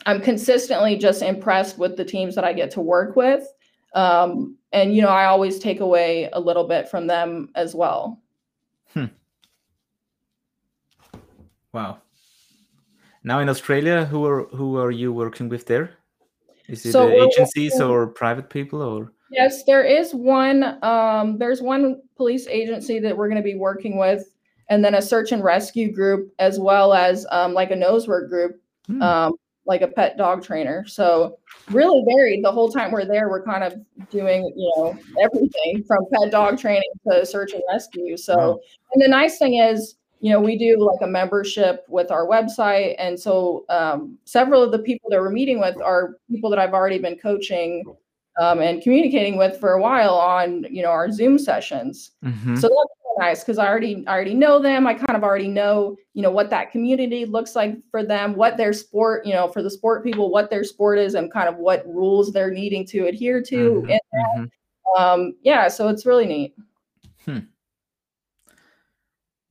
I'm 0.07 0.21
consistently 0.21 0.97
just 0.97 1.21
impressed 1.21 1.79
with 1.79 1.97
the 1.97 2.05
teams 2.05 2.35
that 2.37 2.45
I 2.45 2.53
get 2.53 2.71
to 2.73 2.81
work 2.81 3.17
with. 3.17 3.45
Um, 3.95 4.57
and, 4.73 4.95
you 4.95 5.03
know, 5.03 5.09
I 5.09 5.27
always 5.27 5.59
take 5.59 5.81
away 5.81 6.29
a 6.33 6.41
little 6.41 6.65
bit 6.67 6.89
from 6.89 7.07
them 7.07 7.51
as 7.55 7.75
well. 7.75 8.21
hmm. 8.95 9.07
Wow. 11.73 11.99
Now 13.25 13.39
in 13.41 13.49
Australia, 13.49 14.05
who 14.05 14.27
are 14.27 14.45
who 14.49 14.77
are 14.79 14.91
you 14.91 15.13
working 15.13 15.49
with 15.49 15.67
there? 15.67 15.91
Is 16.69 16.85
it 16.85 16.93
So 16.93 17.09
agencies 17.09 17.73
working- 17.75 17.89
or 17.89 18.07
private 18.09 18.51
people 18.51 18.83
or? 18.83 19.13
Yes, 19.31 19.65
there 19.65 19.83
is 19.83 20.13
one. 20.15 20.77
Um, 20.85 21.39
there's 21.39 21.63
one 21.63 22.03
police 22.17 22.47
agency 22.49 22.99
that 22.99 23.17
we're 23.17 23.29
going 23.29 23.41
to 23.41 23.51
be 23.53 23.55
working 23.55 23.97
with, 23.97 24.35
and 24.69 24.85
then 24.85 24.95
a 24.97 25.01
search 25.01 25.33
and 25.33 25.43
rescue 25.43 25.91
group, 25.91 26.31
as 26.39 26.61
well 26.61 26.93
as 26.93 27.25
um, 27.31 27.55
like 27.55 27.71
a 27.71 27.77
nose 27.77 28.07
work 28.07 28.29
group, 28.29 28.61
Hmm. 28.87 29.01
um, 29.01 29.33
like 29.65 29.81
a 29.81 29.89
pet 29.89 30.19
dog 30.19 30.43
trainer. 30.43 30.85
So 30.87 31.39
really 31.71 32.05
varied. 32.07 32.45
The 32.45 32.53
whole 32.53 32.71
time 32.71 32.93
we're 32.93 33.05
there, 33.05 33.29
we're 33.29 33.45
kind 33.45 33.65
of 33.65 33.75
doing 34.11 34.53
you 34.57 34.73
know 34.77 34.99
everything 35.23 35.85
from 35.87 36.07
pet 36.13 36.31
dog 36.31 36.59
training 36.59 36.91
to 37.09 37.25
search 37.25 37.53
and 37.53 37.63
rescue. 37.71 38.17
So, 38.17 38.61
and 38.93 39.03
the 39.03 39.09
nice 39.09 39.39
thing 39.39 39.55
is, 39.59 39.97
you 40.21 40.33
know, 40.33 40.41
we 40.41 40.57
do 40.57 40.79
like 40.79 41.01
a 41.03 41.11
membership 41.11 41.85
with 41.89 42.11
our 42.11 42.27
website, 42.27 42.95
and 42.99 43.19
so 43.19 43.65
um, 43.69 44.19
several 44.25 44.63
of 44.63 44.73
the 44.73 44.79
people 44.79 45.11
that 45.11 45.21
we're 45.21 45.31
meeting 45.31 45.61
with 45.61 45.81
are 45.81 46.17
people 46.31 46.51
that 46.51 46.59
I've 46.59 46.75
already 46.75 46.99
been 46.99 47.17
coaching 47.17 47.85
um, 48.41 48.61
and 48.61 48.83
communicating 48.83 49.37
with 49.37 49.59
for 49.61 49.73
a 49.73 49.81
while 49.81 50.15
on 50.15 50.65
you 50.71 50.83
know 50.83 50.91
our 50.91 51.11
Zoom 51.11 51.39
sessions. 51.39 52.13
Mhm. 52.25 52.59
So 52.59 52.69
that's 52.69 53.02
nice 53.19 53.43
because 53.43 53.59
I 53.59 53.69
already 53.69 54.05
I 54.07 54.13
already 54.13 54.35
know 54.35 54.61
them. 54.61 54.87
I 54.87 54.95
kind 54.95 55.17
of 55.17 55.23
already 55.23 55.49
know 55.49 55.97
you 56.15 56.23
know 56.23 56.31
what 56.31 56.51
that 56.51 56.71
community 56.71 57.25
looks 57.25 57.55
like 57.57 57.77
for 57.91 58.05
them, 58.05 58.35
what 58.35 58.57
their 58.57 58.73
sport 58.73 59.27
you 59.27 59.33
know 59.33 59.49
for 59.49 59.63
the 59.63 59.71
sport 59.71 60.05
people, 60.05 60.31
what 60.31 60.51
their 60.51 60.65
sport 60.65 60.99
is, 60.99 61.15
and 61.15 61.33
kind 61.33 61.49
of 61.49 61.57
what 61.57 61.87
rules 61.87 62.33
they're 62.33 62.51
needing 62.51 62.87
to 62.87 63.07
adhere 63.07 63.43
to. 63.43 63.83
Mhm, 63.87 63.99
And 64.37 64.51
mhm. 64.97 65.01
um, 65.01 65.35
yeah, 65.43 65.69
so 65.69 65.89
it's 65.89 66.07
really 66.07 66.27
neat. 66.27 66.55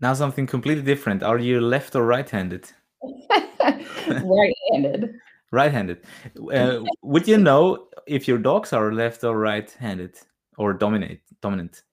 Now 0.01 0.15
something 0.15 0.47
completely 0.47 0.83
different. 0.83 1.21
Are 1.21 1.37
you 1.37 1.61
left 1.61 1.95
or 1.95 2.03
right-handed? 2.03 2.67
Right-handed. 3.61 5.13
Right-handed. 5.51 6.03
Uh, 6.51 6.79
would 7.03 7.27
you 7.27 7.37
know 7.37 7.87
if 8.07 8.27
your 8.27 8.39
dogs 8.39 8.73
are 8.73 8.91
left 8.91 9.23
or 9.23 9.37
right-handed 9.37 10.17
or 10.57 10.73
dominate 10.73 11.21
dominant? 11.41 11.83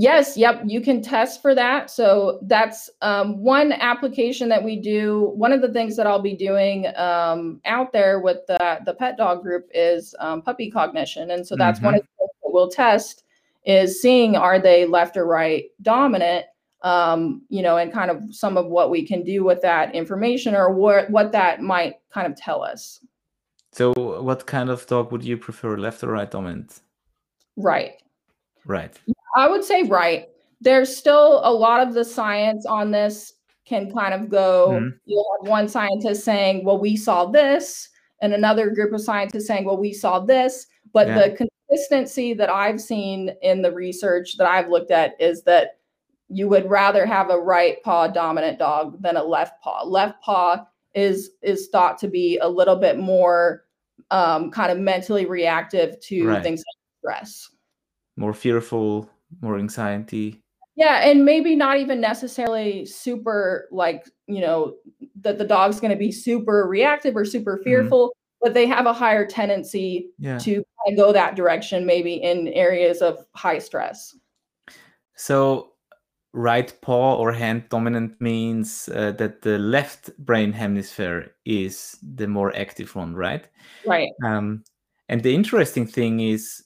Yes, 0.00 0.36
yep, 0.36 0.62
you 0.64 0.80
can 0.80 1.02
test 1.02 1.42
for 1.42 1.56
that. 1.56 1.90
So 1.90 2.38
that's 2.42 2.88
um, 3.02 3.36
one 3.38 3.72
application 3.72 4.48
that 4.48 4.62
we 4.62 4.76
do. 4.76 5.32
One 5.34 5.50
of 5.50 5.60
the 5.60 5.72
things 5.72 5.96
that 5.96 6.06
I'll 6.06 6.22
be 6.22 6.36
doing 6.36 6.86
um, 6.94 7.60
out 7.64 7.92
there 7.92 8.20
with 8.20 8.46
the, 8.46 8.78
the 8.86 8.94
pet 8.94 9.16
dog 9.16 9.42
group 9.42 9.68
is 9.74 10.14
um, 10.20 10.40
puppy 10.40 10.70
cognition. 10.70 11.32
And 11.32 11.44
so 11.44 11.56
that's 11.56 11.80
one 11.80 11.94
of 11.94 12.02
the 12.02 12.06
things 12.16 12.30
that 12.44 12.50
we'll 12.52 12.70
test 12.70 13.24
is 13.66 14.00
seeing 14.00 14.36
are 14.36 14.60
they 14.60 14.86
left 14.86 15.16
or 15.16 15.26
right 15.26 15.64
dominant, 15.82 16.46
um, 16.82 17.42
you 17.48 17.60
know, 17.60 17.78
and 17.78 17.92
kind 17.92 18.12
of 18.12 18.22
some 18.30 18.56
of 18.56 18.66
what 18.66 18.90
we 18.90 19.04
can 19.04 19.24
do 19.24 19.42
with 19.42 19.60
that 19.62 19.96
information 19.96 20.54
or 20.54 20.72
what, 20.72 21.10
what 21.10 21.32
that 21.32 21.60
might 21.60 21.94
kind 22.10 22.28
of 22.28 22.36
tell 22.36 22.62
us. 22.62 23.00
So 23.72 23.92
what 23.94 24.46
kind 24.46 24.70
of 24.70 24.86
dog 24.86 25.10
would 25.10 25.24
you 25.24 25.36
prefer, 25.36 25.76
left 25.76 26.04
or 26.04 26.12
right 26.12 26.30
dominant? 26.30 26.82
Right. 27.56 27.94
Right. 28.64 28.96
I 29.38 29.48
would 29.48 29.62
say 29.64 29.84
right. 29.84 30.28
There's 30.60 30.94
still 30.94 31.40
a 31.44 31.52
lot 31.52 31.86
of 31.86 31.94
the 31.94 32.04
science 32.04 32.66
on 32.66 32.90
this 32.90 33.34
can 33.64 33.92
kind 33.92 34.12
of 34.12 34.28
go. 34.28 34.70
Mhm. 34.80 34.98
You'll 35.04 35.24
have 35.40 35.48
one 35.48 35.68
scientist 35.68 36.24
saying, 36.24 36.64
"Well, 36.64 36.78
we 36.78 36.96
saw 36.96 37.26
this," 37.26 37.88
and 38.20 38.34
another 38.34 38.70
group 38.70 38.92
of 38.92 39.00
scientists 39.00 39.46
saying, 39.46 39.64
"Well, 39.64 39.76
we 39.76 39.92
saw 39.92 40.18
this." 40.20 40.66
But 40.92 41.06
Yeah. 41.06 41.18
the 41.28 41.48
consistency 41.68 42.32
that 42.34 42.50
I've 42.50 42.80
seen 42.80 43.36
in 43.42 43.62
the 43.62 43.70
research 43.72 44.36
that 44.38 44.48
I've 44.50 44.70
looked 44.70 44.90
at 44.90 45.14
is 45.20 45.42
that 45.44 45.78
you 46.28 46.48
would 46.48 46.68
rather 46.68 47.06
have 47.06 47.30
a 47.30 47.38
right 47.38 47.82
paw 47.82 48.08
dominant 48.08 48.58
dog 48.58 49.00
than 49.02 49.16
a 49.16 49.22
left 49.22 49.62
paw. 49.62 49.82
Left 49.84 50.20
paw 50.22 50.66
is 50.94 51.30
is 51.42 51.68
thought 51.68 51.98
to 51.98 52.08
be 52.08 52.38
a 52.38 52.48
little 52.48 52.76
bit 52.76 52.98
more 52.98 53.64
um, 54.10 54.50
kind 54.50 54.72
of 54.72 54.78
mentally 54.78 55.26
reactive 55.26 56.00
to 56.00 56.26
Right. 56.26 56.42
things 56.42 56.60
like 56.60 57.20
stress. 57.20 57.50
More 58.16 58.32
fearful, 58.32 59.08
more 59.40 59.58
anxiety. 59.58 60.42
Yeah, 60.76 61.08
and 61.08 61.24
maybe 61.24 61.56
not 61.56 61.78
even 61.78 62.00
necessarily 62.00 62.86
super 62.86 63.68
like, 63.72 64.08
you 64.26 64.40
know, 64.40 64.74
that 65.22 65.38
the 65.38 65.44
dog's 65.44 65.80
going 65.80 65.90
to 65.90 65.96
be 65.96 66.12
super 66.12 66.68
reactive 66.68 67.16
or 67.16 67.24
super 67.24 67.58
fearful, 67.64 68.14
but 68.40 68.54
they 68.54 68.66
have 68.66 68.86
a 68.86 68.92
higher 68.92 69.26
tendency 69.26 70.10
Yeah. 70.18 70.38
to 70.38 70.64
go 70.96 71.12
that 71.12 71.34
direction 71.34 71.84
maybe 71.84 72.14
in 72.14 72.48
areas 72.48 73.02
of 73.02 73.26
high 73.34 73.58
stress. 73.58 74.16
So 75.16 75.72
right 76.32 76.72
paw 76.80 77.16
or 77.16 77.32
hand 77.32 77.68
dominant 77.70 78.20
means 78.20 78.88
uh, 78.94 79.12
that 79.12 79.42
the 79.42 79.58
left 79.58 80.16
brain 80.18 80.52
hemisphere 80.52 81.34
is 81.44 81.98
the 82.02 82.28
more 82.28 82.54
active 82.54 82.94
one, 82.94 83.16
right? 83.16 83.48
Right. 83.84 84.10
Um, 84.24 84.62
and 85.08 85.22
the 85.22 85.34
interesting 85.34 85.86
thing 85.86 86.20
is, 86.20 86.62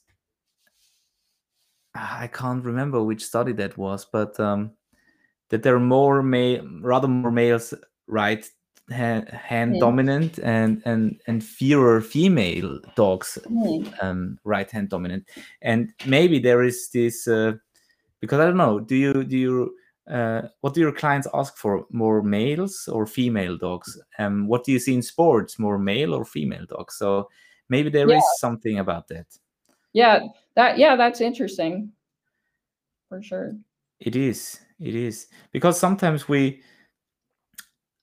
I 1.94 2.28
can't 2.28 2.64
remember 2.64 3.02
which 3.02 3.24
study 3.24 3.52
that 3.54 3.76
was, 3.76 4.04
but 4.04 4.38
um, 4.40 4.72
that 5.50 5.62
there 5.62 5.76
are 5.76 5.80
more 5.80 6.22
male, 6.22 6.66
rather 6.80 7.08
more 7.08 7.30
males 7.30 7.74
right 8.06 8.48
hand, 8.90 9.28
hand 9.28 9.74
Hmm. 9.74 9.80
dominant 9.80 10.38
and 10.40 10.82
and 10.84 11.20
and 11.26 11.44
fewer 11.44 12.00
female 12.00 12.80
dogs 12.96 13.38
Hmm. 13.46 13.84
um, 14.00 14.38
right 14.44 14.70
hand 14.70 14.88
dominant. 14.88 15.28
And 15.60 15.92
maybe 16.06 16.38
there 16.38 16.62
is 16.62 16.88
this 16.90 17.28
uh, 17.28 17.52
because 18.20 18.40
I 18.40 18.46
don't 18.46 18.56
know. 18.56 18.80
Do 18.80 18.96
you 18.96 19.24
do 19.24 19.36
you 19.36 19.76
uh, 20.10 20.48
what 20.62 20.74
do 20.74 20.80
your 20.80 20.92
clients 20.92 21.28
ask 21.34 21.56
for? 21.56 21.86
More 21.90 22.22
males 22.22 22.88
or 22.90 23.06
female 23.06 23.56
dogs? 23.56 24.00
Um, 24.18 24.48
what 24.48 24.64
do 24.64 24.72
you 24.72 24.78
see 24.78 24.94
in 24.94 25.02
sports? 25.02 25.58
More 25.58 25.78
male 25.78 26.14
or 26.14 26.24
female 26.24 26.66
dogs? 26.66 26.96
So 26.96 27.28
maybe 27.68 27.90
there 27.90 28.10
is 28.10 28.14
Yeah. 28.14 28.38
something 28.38 28.78
about 28.78 29.08
that. 29.08 29.26
Yeah, 29.92 30.20
that 30.56 30.78
yeah, 30.78 30.96
that's 30.96 31.20
interesting. 31.20 31.92
For 33.08 33.22
sure. 33.22 33.52
It 34.00 34.16
is. 34.16 34.60
It 34.80 34.94
is 34.94 35.28
because 35.52 35.78
sometimes 35.78 36.28
we. 36.28 36.62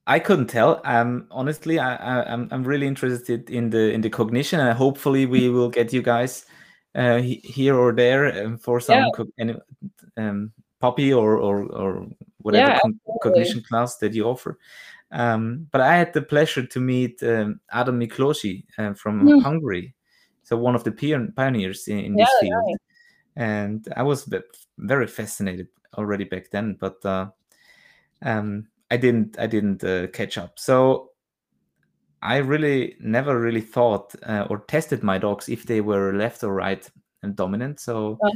I 0.08 0.18
couldn't 0.20 0.48
tell. 0.48 0.82
Um, 0.86 1.28
honestly, 1.30 1.78
I, 1.78 1.96
I, 1.96 2.32
I'm 2.34 2.48
I'm 2.52 2.64
really 2.64 2.88
interested 2.88 3.50
in 3.50 3.70
the 3.70 3.92
in 3.92 4.02
the 4.02 4.10
cognition, 4.10 4.60
and 4.60 4.78
hopefully 4.78 5.26
we 5.26 5.50
will 5.50 5.70
get 5.70 5.94
you 5.94 6.02
guys 6.02 6.46
uh, 6.96 7.18
here 7.20 7.76
or 7.76 7.94
there 7.94 8.46
um, 8.46 8.58
for 8.58 8.80
some 8.80 8.98
Yeah. 8.98 9.10
co- 9.16 9.32
any, 9.38 9.56
um, 10.18 10.52
puppy 10.80 11.14
or 11.14 11.38
or 11.38 11.64
or 11.66 12.08
whatever 12.42 12.72
Yeah, 12.72 12.80
con- 12.80 13.00
cognition 13.22 13.62
class 13.70 13.98
that 13.98 14.14
you 14.14 14.26
offer. 14.26 14.58
Um, 15.12 15.68
but 15.72 15.82
I 15.82 15.96
had 15.98 16.14
the 16.14 16.22
pleasure 16.22 16.66
to 16.66 16.80
meet 16.80 17.22
um, 17.24 17.60
Adam 17.72 18.00
Miklosi 18.00 18.64
uh, 18.78 18.94
from 18.94 19.28
Hmm. 19.28 19.40
Hungary, 19.40 19.94
so 20.50 20.58
one 20.58 20.74
of 20.74 20.84
the 20.84 20.92
pion- 20.92 21.32
pioneers 21.36 21.88
in, 21.88 22.00
in 22.00 22.16
this 22.16 22.28
Yeah, 22.42 22.50
field, 22.50 22.78
and 23.36 23.88
I 23.96 24.02
was 24.02 24.26
ve- 24.26 24.40
very 24.80 25.06
fascinated 25.06 25.68
already 25.96 26.24
back 26.24 26.50
then. 26.50 26.76
But 26.80 27.06
uh, 27.06 27.28
um, 28.24 28.68
I 28.90 28.98
didn't 28.98 29.38
I 29.38 29.46
didn't 29.46 29.84
uh, 29.84 30.08
catch 30.08 30.40
up. 30.40 30.58
So 30.58 31.12
I 32.24 32.38
really 32.38 32.96
never 33.00 33.40
really 33.40 33.62
thought 33.62 34.16
uh, 34.24 34.48
or 34.50 34.62
tested 34.68 35.04
my 35.04 35.20
dogs 35.20 35.50
if 35.50 35.68
they 35.68 35.82
were 35.82 36.14
left 36.16 36.44
or 36.44 36.52
right 36.52 36.90
and 37.22 37.36
dominant. 37.36 37.80
So 37.80 38.18
uh-huh. 38.24 38.32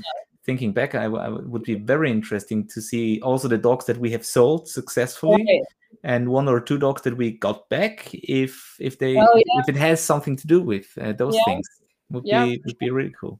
thinking 0.45 0.71
back, 0.71 0.93
I, 0.93 1.05
I, 1.05 1.29
would 1.29 1.63
be 1.63 1.75
very 1.75 2.11
interesting 2.11 2.67
to 2.67 2.79
see 2.79 3.21
also 3.21 3.47
the 3.47 3.57
dogs 3.57 3.85
that 3.85 3.97
we 3.97 4.11
have 4.11 4.23
sold 4.23 4.67
successfully. 4.67 5.41
Okay. 5.41 5.63
And 6.03 6.29
one 6.29 6.47
or 6.47 6.59
two 6.59 6.77
dogs 6.77 7.01
that 7.03 7.17
we 7.17 7.31
got 7.31 7.69
back, 7.69 8.09
if 8.13 8.75
if 8.79 8.99
they 8.99 9.17
oh, 9.17 9.35
yeah. 9.35 9.61
if 9.61 9.69
it 9.69 9.75
has 9.75 9.99
something 9.99 10.35
to 10.35 10.47
do 10.47 10.61
with 10.61 10.85
uh, 10.99 11.13
those 11.13 11.35
yeah. 11.35 11.43
things, 11.45 11.67
would 12.13 12.25
yeah. 12.25 12.45
be 12.45 12.61
would 12.65 12.77
be 12.77 12.89
really 12.89 13.13
cool. 13.19 13.39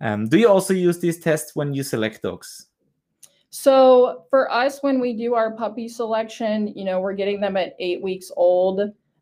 Um, 0.00 0.28
do 0.28 0.38
you 0.38 0.48
also 0.48 0.72
use 0.72 0.98
these 0.98 1.18
tests 1.18 1.54
when 1.56 1.74
you 1.74 1.82
select 1.82 2.22
dogs? 2.22 2.68
So 3.50 4.24
for 4.30 4.50
us, 4.50 4.82
when 4.82 5.00
we 5.00 5.12
do 5.12 5.34
our 5.34 5.50
puppy 5.52 5.88
selection, 5.88 6.68
you 6.68 6.84
know, 6.84 7.00
we're 7.00 7.14
getting 7.14 7.40
them 7.40 7.56
at 7.56 7.74
eight 7.80 8.00
weeks 8.00 8.30
old. 8.36 8.80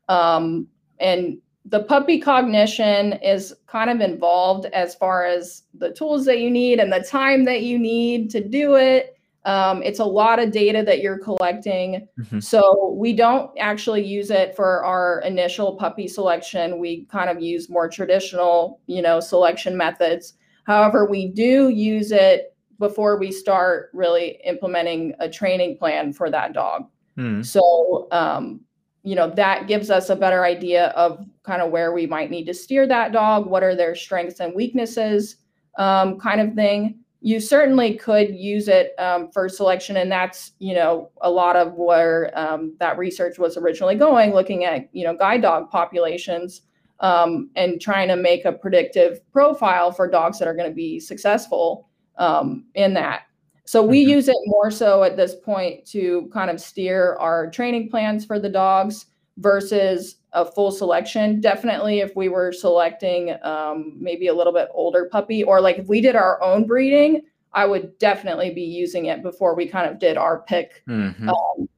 Um, 0.08 0.68
and 1.00 1.38
the 1.64 1.82
puppy 1.84 2.18
cognition 2.18 3.14
is 3.14 3.54
kind 3.66 3.90
of 3.90 4.00
involved 4.00 4.66
as 4.66 4.94
far 4.94 5.24
as 5.24 5.64
the 5.74 5.92
tools 5.92 6.24
that 6.26 6.40
you 6.40 6.50
need 6.50 6.78
and 6.78 6.92
the 6.92 7.02
time 7.02 7.44
that 7.44 7.62
you 7.62 7.78
need 7.78 8.30
to 8.30 8.46
do 8.46 8.76
it. 8.76 9.17
Um, 9.48 9.82
it's 9.82 9.98
a 9.98 10.04
lot 10.04 10.38
of 10.38 10.52
data 10.52 10.82
that 10.82 11.00
you're 11.00 11.18
collecting. 11.18 12.06
Mm-hmm. 12.20 12.40
So 12.40 12.94
we 12.98 13.14
don't 13.14 13.50
actually 13.58 14.04
use 14.04 14.30
it 14.30 14.54
for 14.54 14.84
our 14.84 15.22
initial 15.22 15.74
puppy 15.76 16.06
selection. 16.06 16.78
We 16.78 17.06
kind 17.06 17.30
of 17.30 17.40
use 17.42 17.70
more 17.70 17.88
traditional, 17.88 18.82
you 18.86 19.00
know, 19.00 19.20
selection 19.20 19.74
methods. 19.74 20.34
However, 20.64 21.06
we 21.06 21.28
do 21.28 21.70
use 21.70 22.12
it 22.12 22.54
before 22.78 23.18
we 23.18 23.32
start 23.32 23.88
really 23.94 24.38
implementing 24.44 25.14
a 25.18 25.30
training 25.30 25.78
plan 25.78 26.12
for 26.12 26.28
that 26.28 26.52
dog. 26.52 26.84
Mm. 27.16 27.42
So, 27.42 28.06
um, 28.12 28.60
you 29.02 29.14
know, 29.14 29.30
that 29.30 29.66
gives 29.66 29.90
us 29.90 30.10
a 30.10 30.16
better 30.16 30.44
idea 30.44 30.88
of 30.88 31.24
kind 31.42 31.62
of 31.62 31.70
where 31.70 31.94
we 31.94 32.06
might 32.06 32.30
need 32.30 32.44
to 32.44 32.54
steer 32.54 32.86
that 32.86 33.12
dog, 33.12 33.46
what 33.46 33.62
are 33.62 33.74
their 33.74 33.94
strengths 33.94 34.40
and 34.40 34.54
weaknesses, 34.54 35.36
um, 35.78 36.20
kind 36.20 36.42
of 36.42 36.52
thing. 36.52 36.98
You 37.20 37.40
certainly 37.40 37.94
could 37.94 38.34
use 38.34 38.68
it 38.68 38.92
um, 38.98 39.30
for 39.32 39.48
selection, 39.48 39.96
and 39.96 40.10
that's 40.10 40.52
you 40.58 40.74
know 40.74 41.10
a 41.20 41.30
lot 41.30 41.56
of 41.56 41.74
where 41.74 42.30
um, 42.38 42.76
that 42.78 42.96
research 42.96 43.38
was 43.38 43.56
originally 43.56 43.96
going, 43.96 44.32
looking 44.32 44.64
at 44.64 44.88
you 44.92 45.04
know 45.04 45.16
guide 45.16 45.42
dog 45.42 45.70
populations 45.70 46.62
um, 47.00 47.50
and 47.56 47.80
trying 47.80 48.08
to 48.08 48.16
make 48.16 48.44
a 48.44 48.52
predictive 48.52 49.20
profile 49.32 49.90
for 49.90 50.08
dogs 50.08 50.38
that 50.38 50.48
are 50.48 50.54
going 50.54 50.68
to 50.68 50.74
be 50.74 51.00
successful 51.00 51.88
um, 52.18 52.64
in 52.74 52.94
that. 52.94 53.22
So 53.64 53.82
we 53.82 54.02
mm-hmm. 54.02 54.10
use 54.12 54.28
it 54.28 54.36
more 54.46 54.70
so 54.70 55.02
at 55.02 55.16
this 55.16 55.34
point 55.34 55.86
to 55.88 56.30
kind 56.32 56.50
of 56.50 56.60
steer 56.60 57.16
our 57.16 57.50
training 57.50 57.90
plans 57.90 58.24
for 58.24 58.38
the 58.38 58.48
dogs 58.48 59.06
versus 59.38 60.16
a 60.32 60.44
full 60.44 60.70
selection. 60.70 61.40
Definitely, 61.40 62.00
if 62.00 62.14
we 62.14 62.28
were 62.28 62.52
selecting 62.52 63.36
um, 63.42 63.96
maybe 63.98 64.28
a 64.28 64.34
little 64.34 64.52
bit 64.52 64.68
older 64.72 65.08
puppy, 65.10 65.42
or 65.42 65.60
like 65.60 65.78
if 65.78 65.86
we 65.86 66.00
did 66.00 66.16
our 66.16 66.42
own 66.42 66.66
breeding, 66.66 67.22
I 67.52 67.66
would 67.66 67.98
definitely 67.98 68.52
be 68.52 68.62
using 68.62 69.06
it 69.06 69.22
before 69.22 69.54
we 69.54 69.66
kind 69.66 69.90
of 69.90 69.98
did 69.98 70.16
our 70.16 70.40
pick. 70.42 70.82
Mm-hmm. 70.88 71.28
Um, 71.28 71.68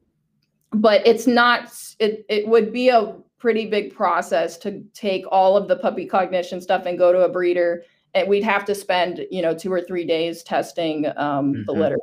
but 0.72 1.06
it's 1.06 1.26
not. 1.26 1.72
It 1.98 2.24
it 2.28 2.48
would 2.48 2.72
be 2.72 2.88
a 2.88 3.16
pretty 3.38 3.66
big 3.66 3.94
process 3.94 4.58
to 4.58 4.82
take 4.92 5.24
all 5.30 5.56
of 5.56 5.68
the 5.68 5.76
puppy 5.76 6.06
cognition 6.06 6.60
stuff 6.60 6.84
and 6.86 6.98
go 6.98 7.12
to 7.12 7.20
a 7.20 7.28
breeder 7.28 7.82
and 8.14 8.28
we'd 8.28 8.44
have 8.44 8.66
to 8.66 8.74
spend 8.74 9.26
you 9.30 9.40
know 9.40 9.54
two 9.54 9.72
or 9.72 9.80
three 9.80 10.04
days 10.04 10.42
testing 10.42 11.06
um, 11.16 11.54
mm-hmm. 11.54 11.62
the 11.64 11.72
litter 11.72 11.98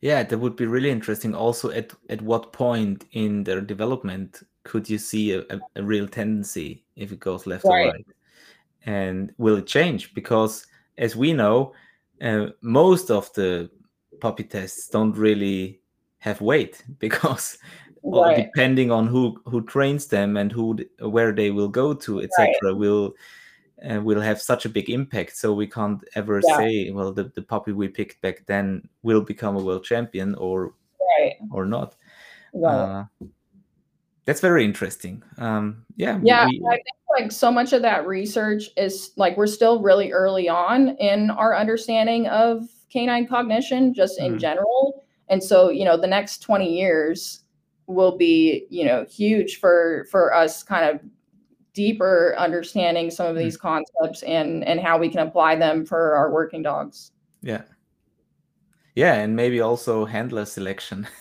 yeah 0.00 0.22
that 0.22 0.38
would 0.38 0.56
be 0.56 0.66
really 0.66 0.90
interesting 0.90 1.34
also 1.34 1.70
at 1.70 1.92
at 2.08 2.22
what 2.22 2.52
point 2.52 3.04
in 3.12 3.44
their 3.44 3.60
development 3.60 4.42
could 4.62 4.88
you 4.88 4.98
see 4.98 5.32
a, 5.32 5.40
a, 5.50 5.60
a 5.76 5.82
real 5.82 6.08
tendency 6.08 6.84
if 6.96 7.12
it 7.12 7.20
goes 7.20 7.46
left 7.46 7.64
right. 7.64 7.86
or 7.86 7.92
right 7.92 8.06
and 8.86 9.32
will 9.38 9.56
it 9.56 9.66
change 9.66 10.14
because 10.14 10.66
as 10.98 11.16
we 11.16 11.32
know 11.32 11.72
uh, 12.22 12.46
most 12.60 13.10
of 13.10 13.32
the 13.34 13.68
puppy 14.20 14.44
tests 14.44 14.88
don't 14.88 15.16
really 15.16 15.80
have 16.18 16.40
weight 16.40 16.82
because 16.98 17.58
right. 18.02 18.36
depending 18.36 18.90
on 18.90 19.06
who 19.06 19.40
who 19.46 19.62
trains 19.62 20.06
them 20.06 20.36
and 20.36 20.52
who 20.52 20.78
where 21.00 21.32
they 21.32 21.50
will 21.50 21.68
go 21.68 21.94
to 21.94 22.22
etc 22.22 22.54
right. 22.62 22.76
will 22.76 23.14
uh, 23.82 24.00
will 24.00 24.20
have 24.20 24.40
such 24.40 24.64
a 24.64 24.68
big 24.68 24.88
impact. 24.88 25.36
So 25.36 25.52
we 25.52 25.66
can't 25.66 26.02
ever 26.14 26.40
yeah. 26.46 26.56
say, 26.56 26.90
well, 26.90 27.12
the, 27.12 27.24
the 27.24 27.42
puppy 27.42 27.72
we 27.72 27.88
picked 27.88 28.20
back 28.22 28.46
then 28.46 28.88
will 29.02 29.20
become 29.20 29.56
a 29.56 29.62
world 29.62 29.84
champion 29.84 30.34
or 30.36 30.74
right. 31.18 31.36
or 31.50 31.64
not. 31.64 31.96
Right. 32.52 32.72
Uh, 32.72 33.04
that's 34.24 34.40
very 34.40 34.64
interesting. 34.64 35.22
Um, 35.38 35.84
yeah. 35.96 36.18
Yeah. 36.22 36.46
We, 36.46 36.62
I 36.66 36.74
think 36.74 36.86
like 37.10 37.32
so 37.32 37.50
much 37.50 37.72
of 37.72 37.82
that 37.82 38.06
research 38.06 38.70
is 38.76 39.10
like 39.16 39.36
we're 39.36 39.46
still 39.46 39.82
really 39.82 40.12
early 40.12 40.48
on 40.48 40.96
in 40.96 41.30
our 41.30 41.54
understanding 41.54 42.26
of 42.28 42.64
canine 42.90 43.26
cognition, 43.26 43.92
just 43.92 44.18
in 44.18 44.36
mm. 44.36 44.40
general. 44.40 45.04
And 45.28 45.42
so, 45.42 45.68
you 45.68 45.84
know, 45.84 45.96
the 45.96 46.06
next 46.06 46.38
20 46.38 46.72
years 46.72 47.40
will 47.86 48.16
be, 48.16 48.66
you 48.70 48.84
know, 48.84 49.04
huge 49.10 49.58
for 49.58 50.06
for 50.10 50.32
us 50.34 50.62
kind 50.62 50.88
of 50.88 51.00
deeper 51.74 52.34
understanding 52.38 53.10
some 53.10 53.26
of 53.26 53.36
mm. 53.36 53.40
these 53.40 53.56
concepts 53.56 54.22
and 54.22 54.64
and 54.64 54.80
how 54.80 54.96
we 54.96 55.08
can 55.08 55.26
apply 55.26 55.56
them 55.56 55.84
for 55.84 56.14
our 56.14 56.30
working 56.30 56.62
dogs 56.62 57.12
yeah 57.42 57.62
yeah 58.94 59.14
and 59.14 59.34
maybe 59.34 59.60
also 59.60 60.04
handler 60.04 60.44
selection. 60.44 61.06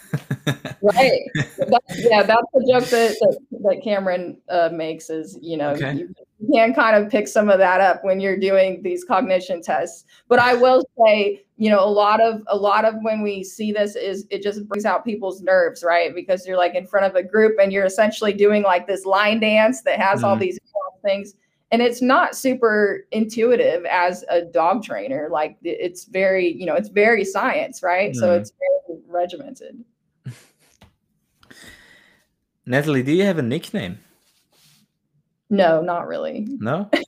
Right. 0.82 1.22
That's, 1.58 1.98
yeah 1.98 2.24
that's 2.24 2.46
the 2.54 2.68
joke 2.70 2.90
that 2.90 3.16
that, 3.22 3.38
that 3.64 3.82
cameron 3.82 4.38
uh, 4.50 4.70
makes 4.74 5.10
is 5.10 5.40
you 5.42 5.56
know 5.56 5.70
okay. 5.70 5.94
you, 5.94 6.14
you 6.40 6.50
can 6.54 6.74
kind 6.74 7.02
of 7.02 7.10
pick 7.10 7.26
some 7.26 7.48
of 7.48 7.58
that 7.60 7.80
up 7.80 8.04
when 8.04 8.20
you're 8.20 8.38
doing 8.38 8.84
these 8.84 9.06
cognition 9.06 9.62
tests. 9.62 10.04
But 10.28 10.40
i 10.40 10.54
will 10.56 10.84
say 11.00 11.46
you 11.56 11.70
know 11.70 11.80
a 11.80 11.88
lot 11.88 12.20
of 12.20 12.42
a 12.48 12.58
lot 12.58 12.84
of 12.84 12.96
when 13.02 13.22
we 13.22 13.46
see 13.46 13.72
this 13.72 13.96
is 13.96 14.28
it 14.30 14.44
just 14.44 14.68
brings 14.68 14.84
out 14.84 15.06
people's 15.06 15.42
nerves 15.42 15.84
right? 15.84 16.14
Because 16.14 16.46
you're 16.46 16.58
like 16.58 16.76
in 16.76 16.86
front 16.86 17.06
of 17.06 17.16
a 17.16 17.24
group 17.24 17.58
and 17.62 17.72
you're 17.72 17.86
essentially 17.86 18.34
doing 18.34 18.62
like 18.62 18.86
this 18.86 19.06
line 19.06 19.40
dance 19.40 19.84
that 19.84 20.02
has 20.02 20.18
mm-hmm. 20.18 20.26
all 20.26 20.36
these 20.36 20.60
things 21.04 21.36
and 21.74 21.82
it's 21.82 22.04
not 22.04 22.36
super 22.36 23.08
intuitive 23.12 23.84
as 23.86 24.24
a 24.30 24.44
dog 24.44 24.84
trainer 24.84 25.28
like 25.32 25.58
it's 25.64 26.06
very 26.06 26.54
you 26.54 26.68
know 26.68 26.76
it's 26.76 26.88
very 26.88 27.26
science 27.26 27.82
right? 27.82 28.12
Mm-hmm. 28.12 28.20
so 28.20 28.34
it's 28.34 28.54
very 28.88 29.02
regimented. 29.08 29.84
Natalie 32.66 33.04
do 33.04 33.12
you 33.12 33.26
have 33.26 33.40
a 33.40 33.42
nickname? 33.42 33.98
No 35.50 35.82
not 35.82 36.08
really. 36.08 36.48
No? 36.50 36.90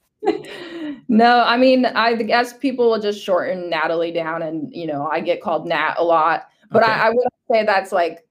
No 1.08 1.42
i 1.42 1.56
mean 1.56 1.86
i 1.86 2.16
guess 2.16 2.58
people 2.58 2.90
will 2.90 3.00
just 3.00 3.24
shorten 3.24 3.70
natalie 3.70 4.12
down 4.12 4.42
and 4.42 4.74
you 4.74 4.88
know 4.88 5.08
i 5.08 5.20
get 5.20 5.40
called 5.42 5.68
nat 5.68 5.96
a 5.98 6.04
lot. 6.04 6.50
But 6.72 6.82
okay. 6.82 6.92
I, 6.92 7.08
I 7.08 7.10
wouldn't 7.10 7.34
say 7.52 7.64
that's 7.64 7.92
like 7.92 8.25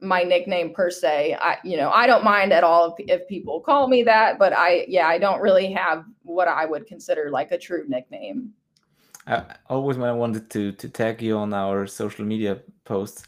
my 0.00 0.22
nickname 0.22 0.72
per 0.72 0.90
se. 0.90 1.36
I, 1.40 1.58
you 1.64 1.76
know, 1.76 1.90
I 1.90 2.06
don't 2.06 2.24
mind 2.24 2.52
at 2.52 2.64
all 2.64 2.94
if, 2.98 3.08
if, 3.08 3.28
people 3.28 3.60
call 3.60 3.88
me 3.88 4.02
that, 4.04 4.38
but 4.38 4.52
I, 4.52 4.84
yeah, 4.88 5.06
I 5.06 5.18
don't 5.18 5.40
really 5.40 5.72
have 5.72 6.04
what 6.22 6.48
I 6.48 6.66
would 6.66 6.86
consider 6.86 7.30
like 7.30 7.52
a 7.52 7.58
true 7.58 7.84
nickname. 7.88 8.52
I 9.26 9.44
always 9.68 9.98
when 9.98 10.08
I 10.08 10.12
wanted 10.12 10.50
to 10.50 10.72
to 10.72 10.88
tag 10.88 11.22
you 11.22 11.36
on 11.36 11.52
our 11.52 11.86
social 11.86 12.24
media 12.24 12.60
posts, 12.84 13.24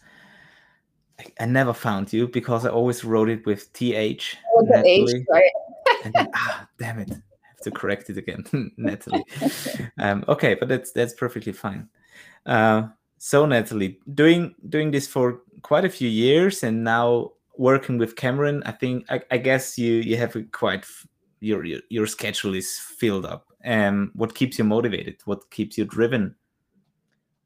I, 1.21 1.25
I 1.41 1.47
never 1.47 1.73
found 1.73 2.13
you 2.13 2.29
because 2.29 2.65
I 2.65 2.71
always 2.71 3.05
wrote 3.05 3.29
it 3.29 3.45
with 3.47 3.73
th. 3.73 4.37
Oh, 4.55 4.83
H, 4.85 5.13
right? 5.31 5.51
and 6.05 6.15
then, 6.15 6.29
ah, 6.35 6.67
damn 6.79 6.99
it! 6.99 7.11
I 7.11 7.49
have 7.49 7.61
to 7.63 7.71
correct 7.71 8.11
it 8.11 8.17
again, 8.17 8.45
Natalie. 8.77 9.25
um, 9.99 10.25
okay, 10.29 10.55
but 10.55 10.69
that's 10.69 10.93
that's 10.93 11.15
perfectly 11.15 11.53
fine. 11.53 11.89
Uh, 12.47 12.89
so 13.25 13.47
Natalie, 13.47 14.01
doing 14.15 14.53
doing 14.69 14.91
this 14.91 15.07
for 15.07 15.43
quite 15.63 15.85
a 15.85 15.89
few 15.89 16.09
years, 16.09 16.65
and 16.65 16.83
now 16.83 17.31
working 17.57 17.97
with 17.97 18.17
Cameron, 18.17 18.65
I 18.67 18.73
think 18.73 19.07
I, 19.09 19.21
I 19.31 19.39
guess 19.39 19.79
you 19.79 19.99
you 19.99 20.17
have 20.17 20.37
quite 20.51 20.85
your, 21.39 21.65
your 21.65 21.79
your 21.89 22.09
schedule 22.09 22.53
is 22.57 22.81
filled 22.81 23.25
up. 23.25 23.47
And 23.61 23.95
um, 23.95 24.11
what 24.15 24.35
keeps 24.35 24.59
you 24.59 24.65
motivated? 24.65 25.19
What 25.25 25.49
keeps 25.53 25.79
you 25.79 25.85
driven? 25.85 26.35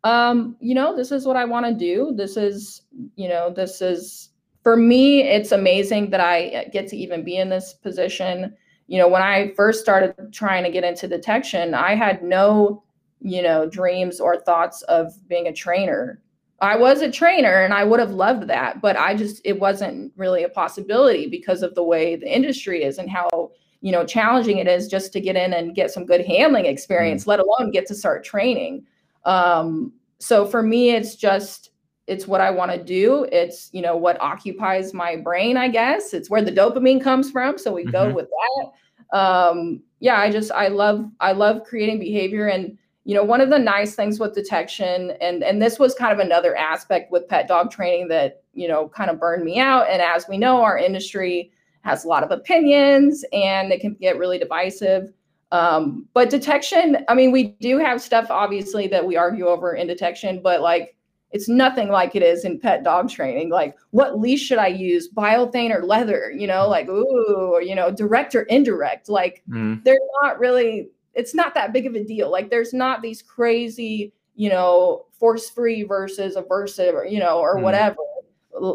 Um, 0.03 0.57
you 0.61 0.75
know, 0.75 0.97
this 0.97 1.13
is 1.13 1.27
what 1.27 1.37
I 1.37 1.45
want 1.45 1.67
to 1.67 1.75
do. 1.75 2.15
This 2.17 2.39
is, 2.39 2.81
you 3.17 3.29
know, 3.29 3.53
this 3.53 3.83
is 3.83 4.31
for 4.63 4.79
me. 4.79 5.25
It's 5.25 5.53
amazing 5.53 6.09
that 6.09 6.21
I 6.21 6.71
get 6.73 6.89
to 6.89 6.97
even 6.97 7.23
be 7.23 7.37
in 7.37 7.51
this 7.51 7.75
position. 7.75 8.57
You 8.87 8.99
know, 8.99 9.09
when 9.09 9.21
I 9.21 9.53
first 9.55 9.83
started 9.83 10.15
trying 10.33 10.65
to 10.65 10.71
get 10.71 10.85
into 10.85 11.07
detection, 11.07 11.75
I 11.75 11.97
had 11.97 12.23
no 12.23 12.83
you 13.21 13.43
know, 13.43 13.69
dreams 13.69 14.21
or 14.21 14.37
thoughts 14.37 14.83
of 14.83 15.13
being 15.29 15.47
a 15.47 15.53
trainer. 15.53 16.21
I 16.61 16.77
was 16.77 17.03
a 17.03 17.11
trainer 17.11 17.63
and 17.63 17.75
I 17.75 17.85
would 17.85 18.01
have 18.01 18.13
loved 18.13 18.49
that, 18.49 18.81
but 18.81 18.97
I 18.97 19.15
just, 19.15 19.43
it 19.45 19.61
wasn't 19.61 20.13
really 20.17 20.45
a 20.45 20.49
possibility 20.49 21.27
because 21.27 21.63
of 21.63 21.75
the 21.75 21.83
way 21.83 22.17
the 22.17 22.35
industry 22.35 22.83
is 22.83 22.99
and 22.99 23.11
how, 23.11 23.51
you 23.83 23.93
know, 23.93 24.07
challenging 24.07 24.59
it 24.59 24.67
is 24.67 24.89
just 24.89 25.13
to 25.13 25.21
get 25.21 25.37
in 25.37 25.53
and 25.53 25.75
get 25.75 25.91
some 25.91 26.07
good 26.07 26.25
handling 26.27 26.67
experience, 26.67 27.25
mm 27.25 27.29
let 27.29 27.41
alone 27.41 27.71
get 27.73 27.87
to 27.87 27.95
start 27.95 28.25
training. 28.25 28.87
Um, 29.25 29.93
so 30.19 30.47
for 30.47 30.63
me, 30.63 30.91
it's 30.91 31.15
just, 31.15 31.71
it's 32.07 32.27
what 32.27 32.41
I 32.41 32.51
want 32.51 32.71
to 32.71 32.83
do. 32.83 33.27
It's, 33.33 33.69
you 33.73 33.83
know, 33.83 33.97
what 33.97 34.21
occupies 34.21 34.95
my 34.95 35.17
brain, 35.17 35.57
I 35.57 35.69
guess. 35.69 36.15
It's 36.15 36.31
where 36.31 36.43
the 36.43 36.53
dopamine 36.53 37.03
comes 37.03 37.31
from. 37.31 37.59
So 37.59 37.73
we 37.73 37.83
mm-hmm. 37.83 37.91
go 37.91 38.15
with 38.15 38.29
that. 38.31 39.19
Um, 39.19 39.83
yeah, 40.01 40.19
I 40.19 40.31
just 40.31 40.51
I 40.53 40.69
love 40.69 41.11
I 41.21 41.33
love 41.33 41.65
creating 41.65 41.99
behavior 41.99 42.49
and 42.49 42.79
you 43.07 43.15
know 43.15 43.23
one 43.23 43.41
of 43.41 43.51
the 43.51 43.59
nice 43.59 43.95
things 43.95 44.19
with 44.19 44.35
detection 44.35 45.13
and 45.21 45.45
and 45.45 45.63
this 45.63 45.79
was 45.79 45.95
kind 45.95 46.13
of 46.13 46.19
another 46.19 46.57
aspect 46.57 47.13
with 47.13 47.29
pet 47.29 47.47
dog 47.47 47.71
training 47.71 48.09
that 48.09 48.43
you 48.53 48.67
know 48.67 48.89
kind 48.89 49.11
of 49.11 49.21
burned 49.21 49.45
me 49.45 49.61
out. 49.61 49.89
And 49.89 50.03
as 50.03 50.27
we 50.29 50.37
know 50.37 50.61
our 50.61 50.77
industry 50.77 51.53
has 51.83 52.05
a 52.05 52.09
lot 52.09 52.25
of 52.25 52.33
opinions 52.33 53.25
and 53.33 53.73
it 53.73 53.81
can 53.81 53.95
get 53.95 54.19
really 54.19 54.39
divisive. 54.39 55.13
Um, 55.53 56.09
but 56.13 56.29
detection 56.29 57.05
i 57.09 57.15
mean 57.15 57.31
we 57.31 57.55
do 57.61 57.79
have 57.79 58.03
stuff 58.03 58.27
obviously 58.29 58.89
that 58.89 59.07
we 59.07 59.17
argue 59.17 59.47
over 59.47 59.75
in 59.75 59.87
detection 59.87 60.41
but 60.43 60.61
like 60.61 60.97
it's 61.31 61.49
nothing 61.49 61.89
like 61.89 62.17
it 62.17 62.23
is 62.23 62.45
in 62.45 62.59
pet 62.59 62.83
dog 62.83 63.11
training. 63.11 63.51
Like 63.51 63.77
what 63.91 64.19
leash 64.19 64.41
should 64.41 64.59
i 64.59 64.69
use? 64.69 65.09
Biothane 65.13 65.75
or 65.75 65.85
leather? 65.85 66.33
You 66.35 66.47
know 66.47 66.69
like 66.69 66.89
ooh 66.89 67.61
you 67.63 67.75
know 67.75 67.93
direct 67.93 68.35
or 68.35 68.43
indirect? 68.43 69.09
Like 69.09 69.45
mm. 69.49 69.83
they're 69.85 69.99
not 70.23 70.41
really 70.41 70.89
it's 71.17 71.35
not 71.35 71.55
that 71.55 71.73
big 71.73 71.87
of 71.87 71.95
a 71.95 72.05
deal. 72.05 72.31
Like 72.31 72.51
there's 72.51 72.73
not 72.73 73.03
these 73.03 73.23
crazy, 73.23 74.13
you 74.35 74.51
know, 74.51 75.07
force 75.11 75.51
free 75.51 75.83
versus 75.83 76.37
aversive 76.37 76.93
or, 76.93 77.07
you 77.07 77.19
know, 77.19 77.39
or 77.39 77.57
mm. 77.57 77.63
whatever. 77.63 77.97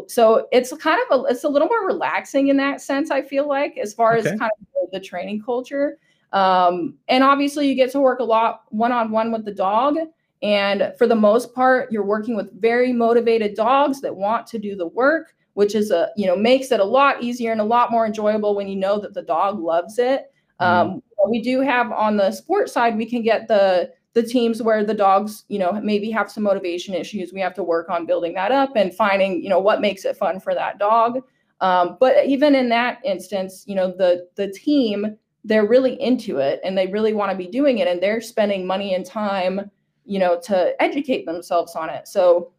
So 0.08 0.48
it's 0.52 0.72
kind 0.76 1.00
of 1.08 1.20
a, 1.20 1.24
it's 1.24 1.44
a 1.44 1.48
little 1.48 1.68
more 1.68 1.86
relaxing 1.86 2.48
in 2.48 2.56
that 2.58 2.80
sense. 2.80 3.10
I 3.10 3.22
feel 3.22 3.48
like 3.48 3.78
as 3.78 3.94
far 3.94 4.16
okay. 4.16 4.28
as 4.28 4.38
kind 4.38 4.50
of 4.60 4.90
the 4.92 5.00
training 5.00 5.42
culture. 5.42 5.98
Um, 6.32 6.94
and 7.08 7.24
obviously 7.24 7.68
you 7.68 7.74
get 7.74 7.92
to 7.92 8.00
work 8.00 8.18
a 8.18 8.24
lot 8.24 8.64
one-on-one 8.70 9.32
with 9.32 9.44
the 9.44 9.52
dog. 9.52 9.96
And 10.42 10.92
for 10.98 11.06
the 11.06 11.14
most 11.14 11.54
part, 11.54 11.92
you're 11.92 12.04
working 12.04 12.34
with 12.34 12.60
very 12.60 12.92
motivated 12.92 13.54
dogs 13.54 14.00
that 14.00 14.14
want 14.14 14.46
to 14.48 14.58
do 14.58 14.74
the 14.74 14.88
work, 14.88 15.34
which 15.54 15.76
is 15.76 15.92
a, 15.92 16.10
you 16.16 16.26
know, 16.26 16.36
makes 16.36 16.72
it 16.72 16.80
a 16.80 16.84
lot 16.84 17.22
easier 17.22 17.52
and 17.52 17.60
a 17.60 17.64
lot 17.64 17.92
more 17.92 18.06
enjoyable 18.06 18.56
when 18.56 18.66
you 18.66 18.76
know 18.76 18.98
that 18.98 19.14
the 19.14 19.22
dog 19.22 19.60
loves 19.60 20.00
it. 20.00 20.32
Mm-hmm. 20.60 20.98
Um, 21.24 21.30
we 21.30 21.40
do 21.40 21.60
have 21.60 21.90
on 21.92 22.16
the 22.16 22.30
sports 22.30 22.72
side, 22.72 22.96
we 22.96 23.06
can 23.06 23.22
get 23.22 23.48
the 23.48 23.92
the 24.14 24.22
teams 24.22 24.62
where 24.62 24.84
the 24.84 24.92
dogs, 24.92 25.44
you 25.48 25.58
know, 25.58 25.72
maybe 25.82 26.10
have 26.10 26.30
some 26.30 26.42
motivation 26.42 26.92
issues. 26.92 27.32
We 27.32 27.40
have 27.40 27.54
to 27.54 27.62
work 27.62 27.88
on 27.88 28.04
building 28.04 28.34
that 28.34 28.52
up 28.52 28.76
and 28.76 28.94
finding, 28.94 29.42
you 29.42 29.48
know, 29.48 29.58
what 29.58 29.80
makes 29.80 30.04
it 30.04 30.18
fun 30.18 30.38
for 30.38 30.54
that 30.54 30.78
dog. 30.78 31.20
Um, 31.62 31.96
but 31.98 32.26
even 32.26 32.54
in 32.54 32.68
that 32.68 32.98
instance, 33.04 33.64
you 33.66 33.74
know, 33.74 33.90
the 33.90 34.28
the 34.34 34.50
team 34.50 35.16
they're 35.44 35.66
really 35.66 36.00
into 36.00 36.38
it 36.38 36.60
and 36.64 36.78
they 36.78 36.86
really 36.86 37.12
want 37.12 37.30
to 37.30 37.36
be 37.36 37.48
doing 37.48 37.78
it 37.78 37.88
and 37.88 38.00
they're 38.00 38.20
spending 38.20 38.66
money 38.66 38.94
and 38.94 39.04
time, 39.04 39.70
you 40.04 40.18
know, 40.18 40.40
to 40.40 40.80
educate 40.80 41.26
themselves 41.26 41.74
on 41.74 41.90
it. 41.90 42.06
So 42.06 42.52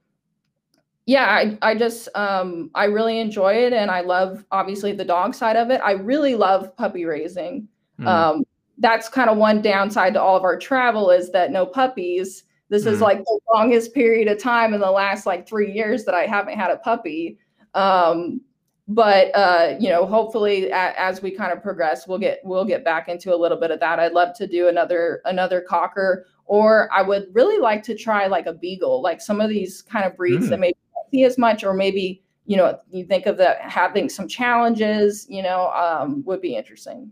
yeah, 1.06 1.26
I, 1.26 1.58
I 1.62 1.76
just 1.76 2.10
um, 2.15 2.71
I 2.76 2.86
really 2.86 3.19
enjoy 3.19 3.54
it 3.54 3.73
and 3.73 3.91
I 3.91 4.02
love 4.02 4.45
obviously 4.52 4.93
the 4.93 5.06
dog 5.06 5.36
side 5.36 5.56
of 5.56 5.69
it. 5.69 5.82
I 5.84 5.91
really 5.91 6.36
love 6.36 6.76
puppy 6.78 7.06
raising. 7.06 7.67
Mm. 7.99 8.08
Um, 8.08 8.43
that's 8.78 9.10
kind 9.10 9.30
of 9.30 9.38
one 9.38 9.62
downside 9.62 10.14
to 10.14 10.22
all 10.22 10.36
of 10.36 10.44
our 10.44 10.58
travel 10.58 11.12
is 11.12 11.32
that 11.32 11.52
no 11.52 11.66
puppies. 11.66 12.44
This 12.70 12.86
mm. 12.86 12.92
is 12.92 13.02
like 13.02 13.20
the 13.20 13.40
longest 13.54 13.94
period 13.94 14.28
of 14.28 14.42
time 14.42 14.74
in 14.74 14.80
the 14.80 14.92
last 14.92 15.26
like 15.26 15.48
three 15.48 15.72
years 15.72 16.06
that 16.06 16.16
I 16.16 16.26
haven't 16.26 16.58
had 16.58 16.72
a 16.72 16.78
puppy. 16.78 17.38
Um, 17.74 18.42
but 18.88 19.34
uh, 19.36 19.76
you 19.80 19.90
know, 19.90 20.06
hopefully, 20.06 20.70
a- 20.70 21.00
as 21.00 21.22
we 21.22 21.32
kind 21.32 21.54
of 21.54 21.64
progress, 21.64 22.08
we'll 22.08 22.20
get 22.20 22.40
we'll 22.44 22.66
get 22.66 22.84
back 22.84 23.08
into 23.08 23.34
a 23.34 23.38
little 23.38 23.58
bit 23.58 23.72
of 23.72 23.80
that. 23.80 24.00
I'd 24.00 24.12
love 24.12 24.36
to 24.38 24.48
do 24.48 24.68
another 24.68 25.22
another 25.26 25.62
cocker, 25.62 26.26
or 26.46 26.90
I 26.92 27.02
would 27.02 27.28
really 27.32 27.60
like 27.60 27.84
to 27.84 27.96
try 27.96 28.28
like 28.28 28.46
a 28.46 28.54
beagle, 28.54 29.02
like 29.02 29.22
some 29.22 29.40
of 29.40 29.50
these 29.50 29.82
kind 29.82 30.06
of 30.06 30.18
breeds 30.18 30.48
mm. 30.48 30.50
that 30.50 30.60
maybe 30.60 30.78
see 31.12 31.24
as 31.24 31.38
much, 31.38 31.64
or 31.64 31.74
maybe 31.74 32.24
you 32.46 32.58
know, 32.58 32.78
you 32.92 33.06
think 33.06 33.26
of 33.26 33.38
that 33.38 33.62
having 33.62 34.10
some 34.10 34.28
challenges, 34.28 35.26
you 35.30 35.42
know, 35.42 35.70
um, 35.70 36.24
would 36.26 36.42
be 36.42 36.56
interesting. 36.56 37.12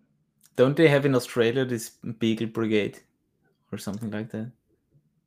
Don't 0.56 0.76
they 0.76 0.88
have 0.88 1.06
in 1.06 1.16
Australia 1.16 1.66
this 1.66 1.92
Beagle 2.20 2.48
Brigade 2.48 3.00
or 3.72 3.78
something 3.78 4.12
like 4.12 4.30
that? 4.32 4.52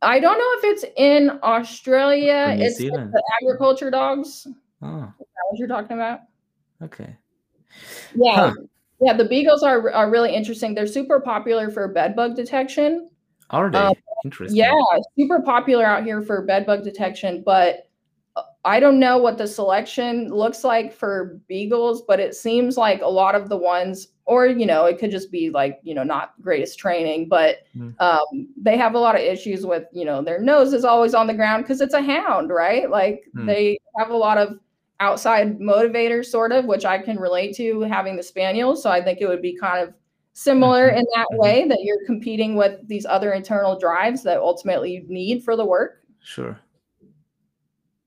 I 0.02 0.20
don't 0.20 0.38
know 0.38 0.52
if 0.58 0.64
it's 0.64 0.84
in 0.96 1.38
Australia. 1.42 2.54
It's 2.58 2.78
the 2.78 3.22
agriculture 3.42 3.90
dogs. 3.90 4.46
Oh. 4.82 5.12
Is 5.18 5.26
that 5.26 5.44
what 5.48 5.58
you're 5.58 5.68
talking 5.68 5.96
about? 5.96 6.20
Okay. 6.82 7.16
Yeah. 8.14 8.34
Huh. 8.34 8.54
Yeah, 9.00 9.16
the 9.16 9.24
beagles 9.24 9.62
are, 9.62 9.90
are 9.92 10.10
really 10.10 10.34
interesting. 10.34 10.74
They're 10.74 10.86
super 10.86 11.20
popular 11.20 11.70
for 11.70 11.88
bed 11.88 12.14
bug 12.14 12.36
detection. 12.36 13.10
Are 13.50 13.70
they? 13.70 13.78
Um, 13.78 13.94
interesting. 14.24 14.56
Yeah, 14.56 14.74
super 15.18 15.42
popular 15.42 15.84
out 15.84 16.04
here 16.04 16.22
for 16.22 16.42
bed 16.42 16.64
bug 16.64 16.84
detection, 16.84 17.42
but 17.44 17.88
I 18.64 18.80
don't 18.80 18.98
know 18.98 19.18
what 19.18 19.36
the 19.36 19.46
selection 19.46 20.28
looks 20.28 20.64
like 20.64 20.92
for 20.92 21.40
beagles, 21.48 22.02
but 22.02 22.20
it 22.20 22.34
seems 22.34 22.76
like 22.76 23.02
a 23.02 23.08
lot 23.08 23.34
of 23.34 23.48
the 23.48 23.56
ones, 23.56 24.08
or 24.24 24.46
you 24.46 24.64
know, 24.64 24.86
it 24.86 24.98
could 24.98 25.10
just 25.10 25.30
be 25.30 25.50
like 25.50 25.80
you 25.82 25.94
know 25.94 26.04
not 26.04 26.32
greatest 26.40 26.78
training, 26.78 27.28
but 27.28 27.58
mm. 27.76 27.94
um, 28.00 28.48
they 28.56 28.76
have 28.76 28.94
a 28.94 28.98
lot 28.98 29.14
of 29.14 29.20
issues 29.20 29.66
with 29.66 29.84
you 29.92 30.04
know 30.04 30.22
their 30.22 30.40
nose 30.40 30.72
is 30.72 30.84
always 30.84 31.14
on 31.14 31.26
the 31.26 31.34
ground 31.34 31.64
because 31.64 31.80
it's 31.80 31.94
a 31.94 32.02
hound, 32.02 32.50
right? 32.50 32.90
Like 32.90 33.24
mm. 33.36 33.46
they 33.46 33.78
have 33.98 34.10
a 34.10 34.16
lot 34.16 34.38
of 34.38 34.58
outside 35.00 35.58
motivators, 35.58 36.26
sort 36.26 36.52
of, 36.52 36.64
which 36.64 36.84
I 36.84 36.98
can 36.98 37.18
relate 37.18 37.54
to 37.56 37.82
having 37.82 38.16
the 38.16 38.22
spaniel. 38.22 38.76
So 38.76 38.90
I 38.90 39.02
think 39.02 39.20
it 39.20 39.28
would 39.28 39.42
be 39.42 39.56
kind 39.56 39.86
of 39.86 39.94
similar 40.32 40.88
mm-hmm. 40.88 40.98
in 40.98 41.06
that 41.14 41.26
mm-hmm. 41.30 41.40
way 41.40 41.68
that 41.68 41.80
you're 41.82 42.04
competing 42.06 42.56
with 42.56 42.86
these 42.86 43.06
other 43.06 43.32
internal 43.32 43.78
drives 43.78 44.22
that 44.22 44.38
ultimately 44.38 44.92
you 44.92 45.04
need 45.08 45.42
for 45.44 45.56
the 45.56 45.64
work. 45.64 46.02
Sure. 46.22 46.58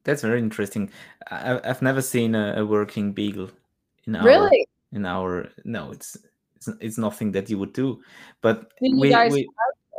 That's 0.08 0.22
very 0.22 0.40
interesting. 0.40 0.90
I, 1.30 1.60
have 1.66 1.82
never 1.82 2.02
seen 2.02 2.34
a, 2.34 2.62
a, 2.62 2.66
working 2.66 3.12
beagle 3.12 3.52
in 4.06 4.16
our 4.16 4.26
really 4.26 4.66
in 4.94 5.06
our 5.06 5.50
no. 5.66 5.92
It's 5.92 6.16
it's, 6.56 6.70
it's 6.80 6.98
nothing 6.98 7.34
that 7.34 7.50
you 7.50 7.60
would 7.60 7.74
do. 7.74 8.02
But 8.40 8.72
Did 8.82 8.96
we, 8.98 9.10
guys 9.10 9.34
we, 9.34 9.50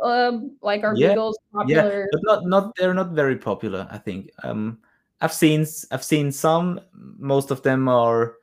have, 0.03 0.33
um, 0.33 0.57
like 0.63 0.83
our 0.83 0.95
yeah, 0.95 1.09
beagles 1.09 1.37
popular? 1.53 2.01
Yeah, 2.01 2.05
but 2.11 2.21
not 2.23 2.45
not 2.47 2.75
they're 2.75 2.95
not 2.95 3.11
very 3.11 3.37
popular. 3.37 3.87
I 3.91 3.99
think. 3.99 4.31
Um, 4.43 4.79
I've 5.21 5.31
seen 5.31 5.67
I've 5.91 6.03
seen 6.03 6.31
some. 6.31 6.81
Most 7.19 7.51
of 7.51 7.61
them 7.61 7.87
are 7.87 8.37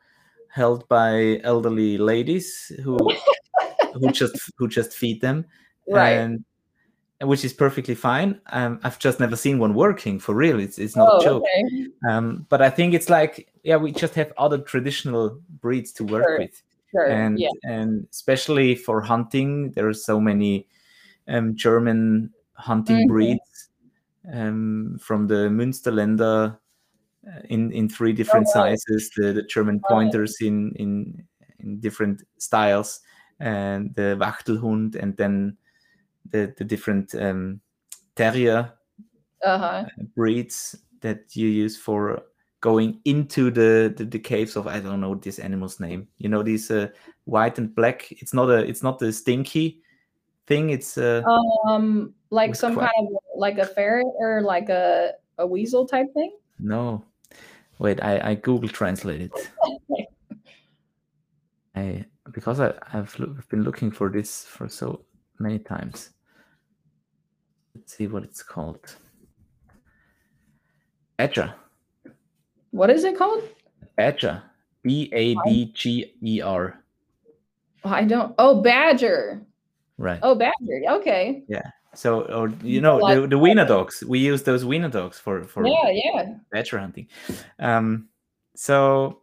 held 0.48 0.86
by 0.86 1.40
elderly 1.42 1.98
ladies 1.98 2.70
who 2.84 2.96
who 3.92 4.12
just 4.12 4.52
who 4.56 4.68
just 4.68 4.96
feed 4.96 5.20
them. 5.20 5.46
Right. 5.88 6.18
And 6.18 6.44
which 7.22 7.44
is 7.44 7.52
perfectly 7.52 7.94
fine. 7.94 8.40
Um, 8.50 8.78
I've 8.82 8.98
just 8.98 9.20
never 9.20 9.36
seen 9.36 9.58
one 9.58 9.74
working 9.74 10.18
for 10.18 10.34
real. 10.34 10.60
It's 10.60 10.78
it's 10.78 10.96
not 10.96 11.08
oh, 11.10 11.18
a 11.18 11.24
joke. 11.24 11.42
Okay. 11.42 11.86
Um, 12.08 12.46
but 12.48 12.60
I 12.60 12.70
think 12.70 12.94
it's 12.94 13.08
like 13.08 13.50
yeah, 13.62 13.76
we 13.76 13.92
just 13.92 14.14
have 14.14 14.32
other 14.36 14.58
traditional 14.58 15.40
breeds 15.60 15.92
to 15.92 16.04
work 16.04 16.24
sure. 16.24 16.38
with, 16.38 16.62
sure. 16.90 17.06
and 17.08 17.38
yeah. 17.38 17.48
and 17.64 18.06
especially 18.12 18.74
for 18.74 19.00
hunting, 19.00 19.72
there 19.72 19.88
are 19.88 19.94
so 19.94 20.20
many 20.20 20.66
um, 21.28 21.56
German 21.56 22.30
hunting 22.52 22.96
mm-hmm. 22.96 23.12
breeds 23.12 23.68
um, 24.32 24.98
from 25.00 25.26
the 25.26 25.48
Münsterländer 25.48 26.58
uh, 27.26 27.40
in 27.48 27.72
in 27.72 27.88
three 27.88 28.12
different 28.12 28.46
oh, 28.50 28.52
sizes. 28.52 29.10
The, 29.16 29.32
the 29.32 29.42
German 29.42 29.80
pointers 29.88 30.36
in 30.42 30.72
in 30.76 31.24
in 31.60 31.80
different 31.80 32.24
styles, 32.36 33.00
and 33.40 33.94
the 33.94 34.18
Wachtelhund, 34.20 34.96
and 34.96 35.16
then 35.16 35.56
the 36.30 36.54
the 36.56 36.64
different 36.64 37.14
um, 37.14 37.60
terrier 38.14 38.72
uh-huh. 39.44 39.84
Uh, 39.86 40.04
breeds 40.14 40.76
that 41.00 41.36
you 41.36 41.48
use 41.48 41.76
for 41.76 42.22
going 42.60 43.00
into 43.04 43.50
the, 43.50 43.92
the, 43.96 44.04
the 44.04 44.18
caves 44.18 44.56
of 44.56 44.66
I 44.66 44.80
don't 44.80 45.00
know 45.00 45.14
this 45.14 45.38
animal's 45.38 45.78
name. 45.78 46.08
You 46.18 46.28
know 46.28 46.42
these 46.42 46.70
uh, 46.70 46.88
white 47.24 47.58
and 47.58 47.74
black. 47.74 48.10
It's 48.10 48.34
not 48.34 48.50
a 48.50 48.58
it's 48.58 48.82
not 48.82 49.00
a 49.02 49.12
stinky 49.12 49.82
thing. 50.46 50.70
It's 50.70 50.98
uh, 50.98 51.22
um 51.68 52.14
like 52.30 52.54
some 52.54 52.74
quite... 52.74 52.90
kind 52.96 53.08
of 53.08 53.22
like 53.36 53.58
a 53.58 53.66
ferret 53.66 54.06
or 54.18 54.42
like 54.42 54.68
a 54.68 55.12
a 55.38 55.46
weasel 55.46 55.86
type 55.86 56.12
thing. 56.14 56.32
No, 56.58 57.04
wait. 57.78 58.02
I 58.02 58.30
I 58.30 58.34
Google 58.34 58.68
translated. 58.68 59.30
I 61.76 62.04
because 62.32 62.58
I 62.58 62.68
I've, 62.92 63.14
I've 63.20 63.48
been 63.48 63.62
looking 63.62 63.90
for 63.90 64.08
this 64.08 64.44
for 64.44 64.68
so 64.68 65.04
many 65.38 65.58
times. 65.58 66.10
Let's 67.86 67.98
see 67.98 68.08
what 68.08 68.24
it's 68.24 68.42
called. 68.42 68.96
Badger. 71.16 71.54
What 72.72 72.90
is 72.90 73.04
it 73.04 73.16
called? 73.16 73.44
Badger. 73.96 74.42
B 74.82 75.08
A 75.12 75.36
D 75.46 75.70
G 75.72 76.12
E 76.20 76.40
R. 76.40 76.82
I 77.84 78.02
don't. 78.02 78.34
Oh, 78.40 78.60
Badger. 78.60 79.46
Right. 79.98 80.18
Oh, 80.20 80.34
Badger. 80.34 80.82
Okay. 80.98 81.44
Yeah. 81.46 81.62
So, 81.94 82.22
or 82.22 82.48
you 82.64 82.80
know, 82.80 82.98
the, 82.98 83.28
the 83.28 83.38
wiener 83.38 83.64
dogs. 83.64 84.02
We 84.02 84.18
use 84.18 84.42
those 84.42 84.64
wiener 84.64 84.88
dogs 84.88 85.20
for 85.20 85.44
for 85.44 85.64
yeah, 85.64 85.88
yeah, 85.88 86.34
badger 86.50 86.80
hunting. 86.80 87.06
Um, 87.60 88.08
so 88.56 89.20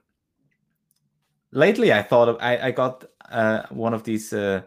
lately, 1.52 1.92
I 1.92 2.02
thought 2.02 2.30
of, 2.30 2.38
I 2.40 2.68
I 2.68 2.72
got 2.72 3.04
uh, 3.30 3.64
one 3.72 3.94
of 3.94 4.06
these 4.06 4.32
uh, 4.32 4.62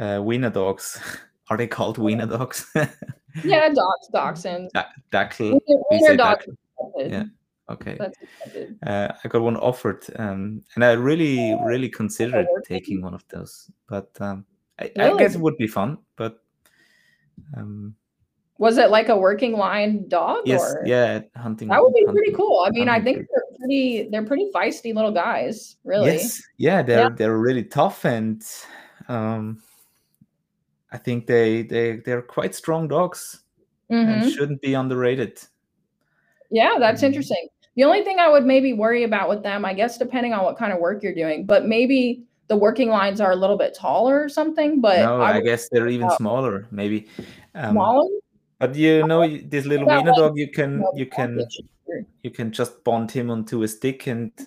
uh, 0.00 0.20
wiener 0.22 0.48
dogs 0.50 0.98
Are 1.50 1.56
they 1.56 1.66
called 1.66 1.98
wiener 1.98 2.26
dogs? 2.26 2.70
yeah, 3.44 3.68
dogs, 3.68 4.08
dachshunds. 4.14 4.70
Da- 4.72 4.84
Dachshund. 5.10 5.60
Wiener, 5.66 5.82
wiener 5.90 6.16
dogs. 6.16 6.46
yeah. 6.96 7.24
Okay. 7.68 7.98
Uh, 8.84 9.08
I 9.24 9.28
got 9.28 9.42
one 9.42 9.56
offered, 9.56 10.04
um, 10.16 10.62
and 10.74 10.84
I 10.84 10.92
really, 10.92 11.56
really 11.64 11.88
considered 11.88 12.46
taking 12.64 13.00
one 13.00 13.14
of 13.14 13.24
those, 13.28 13.70
but 13.88 14.10
um, 14.20 14.44
I, 14.80 14.90
really? 14.96 15.10
I, 15.12 15.16
guess 15.18 15.36
it 15.36 15.40
would 15.40 15.56
be 15.56 15.68
fun. 15.68 15.98
But 16.16 16.42
um, 17.56 17.94
was 18.58 18.76
it 18.76 18.90
like 18.90 19.08
a 19.08 19.16
working 19.16 19.52
line 19.52 20.08
dog? 20.08 20.42
Yes. 20.46 20.62
Or? 20.62 20.82
Yeah. 20.84 21.20
Hunting. 21.36 21.68
That 21.68 21.80
would 21.80 21.94
be 21.94 22.04
hunting, 22.04 22.14
pretty 22.14 22.32
cool. 22.32 22.64
I 22.66 22.70
mean, 22.70 22.88
I 22.88 23.00
think 23.00 23.18
they're 23.18 23.58
pretty. 23.58 24.08
They're 24.10 24.26
pretty 24.26 24.50
feisty 24.52 24.92
little 24.92 25.12
guys. 25.12 25.76
Really. 25.84 26.06
Yes. 26.06 26.42
Yeah. 26.58 26.82
They're 26.82 27.02
yeah. 27.04 27.08
they're 27.16 27.38
really 27.38 27.64
tough, 27.64 28.04
and 28.04 28.42
um, 29.06 29.62
I 30.92 30.98
think 30.98 31.26
they 31.26 31.62
they 31.62 31.96
they're 31.96 32.22
quite 32.22 32.54
strong 32.54 32.88
dogs, 32.88 33.40
mm-hmm. 33.90 34.08
and 34.10 34.32
shouldn't 34.32 34.60
be 34.60 34.74
underrated. 34.74 35.40
Yeah, 36.50 36.76
that's 36.78 37.02
um, 37.02 37.08
interesting. 37.08 37.48
The 37.76 37.84
only 37.84 38.02
thing 38.02 38.18
I 38.18 38.28
would 38.28 38.44
maybe 38.44 38.72
worry 38.72 39.04
about 39.04 39.28
with 39.28 39.42
them, 39.42 39.64
I 39.64 39.72
guess, 39.72 39.96
depending 39.96 40.32
on 40.32 40.44
what 40.44 40.58
kind 40.58 40.72
of 40.72 40.80
work 40.80 41.02
you're 41.02 41.14
doing, 41.14 41.46
but 41.46 41.66
maybe 41.66 42.24
the 42.48 42.56
working 42.56 42.88
lines 42.88 43.20
are 43.20 43.30
a 43.30 43.36
little 43.36 43.56
bit 43.56 43.74
taller 43.74 44.22
or 44.22 44.28
something. 44.28 44.80
But 44.80 44.98
no, 44.98 45.20
I, 45.20 45.36
I 45.36 45.40
guess 45.40 45.68
they're 45.68 45.88
even 45.88 46.10
smaller, 46.10 46.66
maybe. 46.72 47.06
Um, 47.54 47.72
smaller. 47.72 48.08
But 48.58 48.74
you 48.74 49.06
know, 49.06 49.26
this 49.26 49.64
little 49.64 49.86
wiener 49.86 50.12
dog, 50.12 50.36
you 50.36 50.50
can 50.50 50.84
you 50.94 51.06
can 51.06 51.40
you 52.22 52.30
can 52.30 52.50
just 52.52 52.82
bond 52.84 53.10
him 53.10 53.30
onto 53.30 53.62
a 53.62 53.68
stick 53.68 54.06
and 54.08 54.32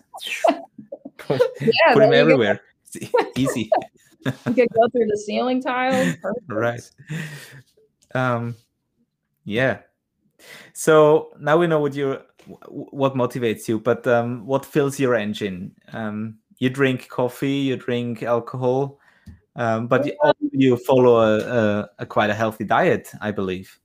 put, 1.18 1.42
yeah, 1.62 1.94
put 1.94 2.04
him 2.04 2.14
everywhere. 2.14 2.62
Easy. 3.36 3.72
You 4.26 4.54
can 4.54 4.68
go 4.74 4.88
through 4.92 5.08
the 5.08 5.22
ceiling 5.26 5.62
tiles. 5.62 6.16
Perfect. 6.22 6.50
Right. 6.50 6.92
Um. 8.16 8.56
Yeah. 9.46 9.80
So 10.74 11.32
now 11.40 11.58
we 11.58 11.68
know 11.68 11.80
what 11.80 11.96
you 11.96 12.20
what 12.68 13.16
motivates 13.16 13.68
you, 13.68 13.80
but 13.80 14.06
um, 14.08 14.46
what 14.46 14.66
fills 14.66 15.00
your 15.00 15.16
engine? 15.16 15.74
Um, 15.94 16.40
you 16.58 16.70
drink 16.70 17.08
coffee, 17.10 17.52
you 17.52 17.78
drink 17.78 18.24
alcohol, 18.24 19.00
um, 19.56 19.88
but 19.88 20.06
you, 20.06 20.18
you 20.52 20.78
follow 20.78 21.18
a, 21.18 21.40
a, 21.40 21.90
a, 22.00 22.06
quite 22.06 22.30
a 22.30 22.34
healthy 22.34 22.64
diet, 22.64 23.10
I 23.22 23.32
believe. 23.32 23.80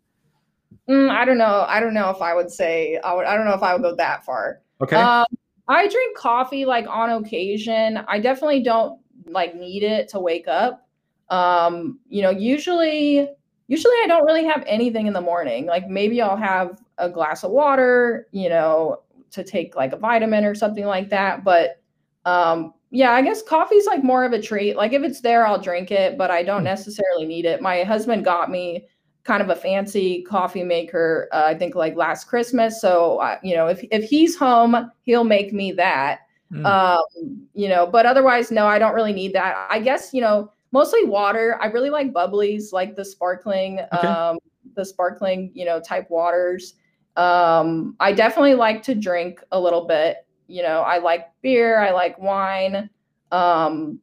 Mm, 0.88 1.10
I 1.10 1.24
don't 1.24 1.38
know. 1.38 1.64
I 1.68 1.80
don't 1.80 1.94
know 1.94 2.10
if 2.10 2.22
I 2.22 2.34
would 2.34 2.50
say 2.50 2.98
I 3.04 3.14
would. 3.14 3.26
I 3.26 3.36
don't 3.36 3.44
know 3.44 3.54
if 3.54 3.62
I 3.62 3.74
would 3.74 3.82
go 3.82 3.94
that 3.96 4.24
far. 4.24 4.60
Okay. 4.80 4.96
Um, 4.96 5.26
I 5.68 5.86
drink 5.86 6.16
coffee 6.16 6.64
like 6.64 6.86
on 6.88 7.10
occasion. 7.10 7.98
I 8.08 8.18
definitely 8.18 8.62
don't 8.62 8.98
like 9.26 9.54
need 9.54 9.82
it 9.82 10.08
to 10.10 10.20
wake 10.20 10.48
up. 10.48 10.86
Um, 11.30 11.98
you 12.08 12.22
know, 12.22 12.30
usually 12.30 13.28
usually 13.68 13.94
I 14.02 14.06
don't 14.08 14.24
really 14.24 14.44
have 14.44 14.64
anything 14.66 15.06
in 15.06 15.12
the 15.12 15.20
morning. 15.20 15.66
Like 15.66 15.88
maybe 15.88 16.20
I'll 16.20 16.36
have 16.36 16.80
a 16.96 17.08
glass 17.08 17.44
of 17.44 17.50
water, 17.50 18.26
you 18.32 18.48
know, 18.48 19.02
to 19.30 19.44
take 19.44 19.76
like 19.76 19.92
a 19.92 19.96
vitamin 19.96 20.44
or 20.44 20.54
something 20.54 20.86
like 20.86 21.10
that. 21.10 21.44
But 21.44 21.82
um, 22.24 22.72
yeah, 22.90 23.12
I 23.12 23.22
guess 23.22 23.42
coffee's 23.42 23.86
like 23.86 24.02
more 24.02 24.24
of 24.24 24.32
a 24.32 24.40
treat. 24.40 24.76
Like 24.76 24.92
if 24.92 25.02
it's 25.02 25.20
there, 25.20 25.46
I'll 25.46 25.60
drink 25.60 25.90
it, 25.90 26.16
but 26.16 26.30
I 26.30 26.42
don't 26.42 26.60
hmm. 26.60 26.64
necessarily 26.64 27.26
need 27.26 27.44
it. 27.44 27.60
My 27.60 27.84
husband 27.84 28.24
got 28.24 28.50
me 28.50 28.86
kind 29.24 29.42
of 29.42 29.50
a 29.50 29.56
fancy 29.56 30.22
coffee 30.22 30.64
maker, 30.64 31.28
uh, 31.32 31.42
I 31.44 31.54
think 31.54 31.74
like 31.74 31.94
last 31.96 32.24
Christmas. 32.24 32.80
So, 32.80 33.22
you 33.42 33.54
know, 33.54 33.66
if, 33.66 33.84
if 33.90 34.08
he's 34.08 34.34
home, 34.34 34.90
he'll 35.02 35.24
make 35.24 35.52
me 35.52 35.72
that. 35.72 36.20
Mm. 36.52 36.64
Um, 36.64 37.46
you 37.54 37.68
know, 37.68 37.86
but 37.86 38.06
otherwise, 38.06 38.50
no, 38.50 38.66
I 38.66 38.78
don't 38.78 38.94
really 38.94 39.12
need 39.12 39.34
that. 39.34 39.66
I 39.70 39.80
guess, 39.80 40.14
you 40.14 40.20
know, 40.20 40.50
mostly 40.72 41.04
water. 41.04 41.58
I 41.60 41.66
really 41.66 41.90
like 41.90 42.12
bubblies, 42.12 42.72
like 42.72 42.96
the 42.96 43.04
sparkling, 43.04 43.80
okay. 43.92 44.06
um, 44.06 44.38
the 44.74 44.84
sparkling, 44.84 45.50
you 45.54 45.64
know, 45.64 45.80
type 45.80 46.08
waters. 46.10 46.74
Um, 47.16 47.96
I 48.00 48.12
definitely 48.12 48.54
like 48.54 48.82
to 48.84 48.94
drink 48.94 49.42
a 49.52 49.60
little 49.60 49.86
bit. 49.86 50.26
You 50.46 50.62
know, 50.62 50.80
I 50.80 50.98
like 50.98 51.28
beer, 51.42 51.80
I 51.80 51.90
like 51.90 52.18
wine. 52.18 52.88
Um, 53.30 54.00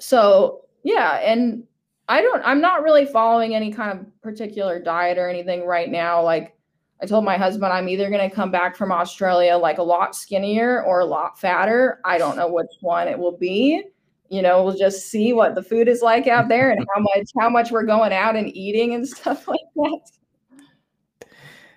so 0.00 0.62
yeah, 0.82 1.18
and 1.18 1.62
I 2.08 2.22
don't, 2.22 2.42
I'm 2.44 2.60
not 2.60 2.82
really 2.82 3.06
following 3.06 3.54
any 3.54 3.72
kind 3.72 3.98
of 3.98 4.20
particular 4.22 4.80
diet 4.80 5.18
or 5.18 5.28
anything 5.28 5.64
right 5.64 5.90
now. 5.90 6.22
Like 6.22 6.55
I 7.02 7.06
told 7.06 7.24
my 7.24 7.36
husband, 7.36 7.72
I'm 7.72 7.88
either 7.88 8.08
going 8.08 8.28
to 8.28 8.34
come 8.34 8.50
back 8.50 8.74
from 8.76 8.90
Australia 8.90 9.56
like 9.56 9.78
a 9.78 9.82
lot 9.82 10.16
skinnier 10.16 10.82
or 10.82 11.00
a 11.00 11.04
lot 11.04 11.38
fatter. 11.38 12.00
I 12.04 12.16
don't 12.18 12.36
know 12.36 12.48
which 12.48 12.70
one 12.80 13.06
it 13.06 13.18
will 13.18 13.36
be. 13.36 13.84
You 14.28 14.42
know 14.42 14.64
we'll 14.64 14.76
just 14.76 15.06
see 15.06 15.32
what 15.32 15.54
the 15.54 15.62
food 15.62 15.86
is 15.86 16.02
like 16.02 16.26
out 16.26 16.48
there 16.48 16.72
and 16.72 16.84
how 16.92 17.00
much 17.00 17.30
how 17.38 17.48
much 17.48 17.70
we're 17.70 17.84
going 17.84 18.12
out 18.12 18.34
and 18.34 18.48
eating 18.56 18.94
and 18.94 19.06
stuff 19.16 19.46
like 19.46 19.60
that. 19.76 20.00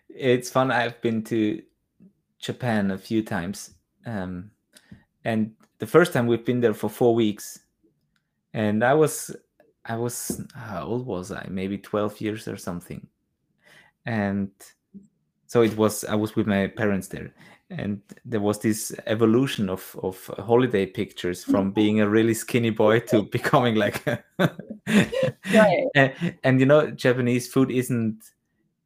It's 0.10 0.50
fun. 0.50 0.72
I've 0.72 1.00
been 1.02 1.24
to 1.26 1.62
japan 2.40 2.90
a 2.90 2.98
few 2.98 3.22
times 3.22 3.72
um, 4.06 4.50
and 5.26 5.52
the 5.80 5.86
first 5.86 6.14
time 6.14 6.26
we've 6.26 6.46
been 6.46 6.62
there 6.62 6.74
for 6.74 6.90
four 6.90 7.14
weeks 7.14 7.60
and 8.54 8.82
i 8.82 8.94
was 8.94 9.36
i 9.86 9.96
was 9.98 10.42
how 10.56 10.86
old 10.86 11.06
was 11.06 11.32
i? 11.32 11.46
Maybe 11.50 11.78
12 11.78 12.22
years 12.22 12.48
or 12.48 12.58
something. 12.58 13.06
And 14.06 14.52
so 15.50 15.64
it 15.64 15.76
was 15.76 16.06
i 16.06 16.16
was 16.16 16.36
with 16.36 16.48
my 16.48 16.68
parents 16.68 17.08
there 17.08 17.34
and 17.72 18.02
there 18.24 18.40
was 18.40 18.60
this 18.60 18.94
evolution 19.08 19.70
of 19.70 19.96
of 20.02 20.30
holiday 20.38 20.86
pictures 20.86 21.44
from 21.44 21.66
mm-hmm. 21.66 21.80
being 21.82 22.00
a 22.00 22.08
really 22.08 22.34
skinny 22.34 22.70
boy 22.70 23.00
to 23.00 23.24
becoming 23.38 23.76
like 23.76 24.06
right. 24.88 25.88
and, 25.96 26.14
and, 26.44 26.60
you 26.60 26.66
know 26.66 26.90
japanese 26.92 27.52
food 27.52 27.70
isn't 27.72 28.32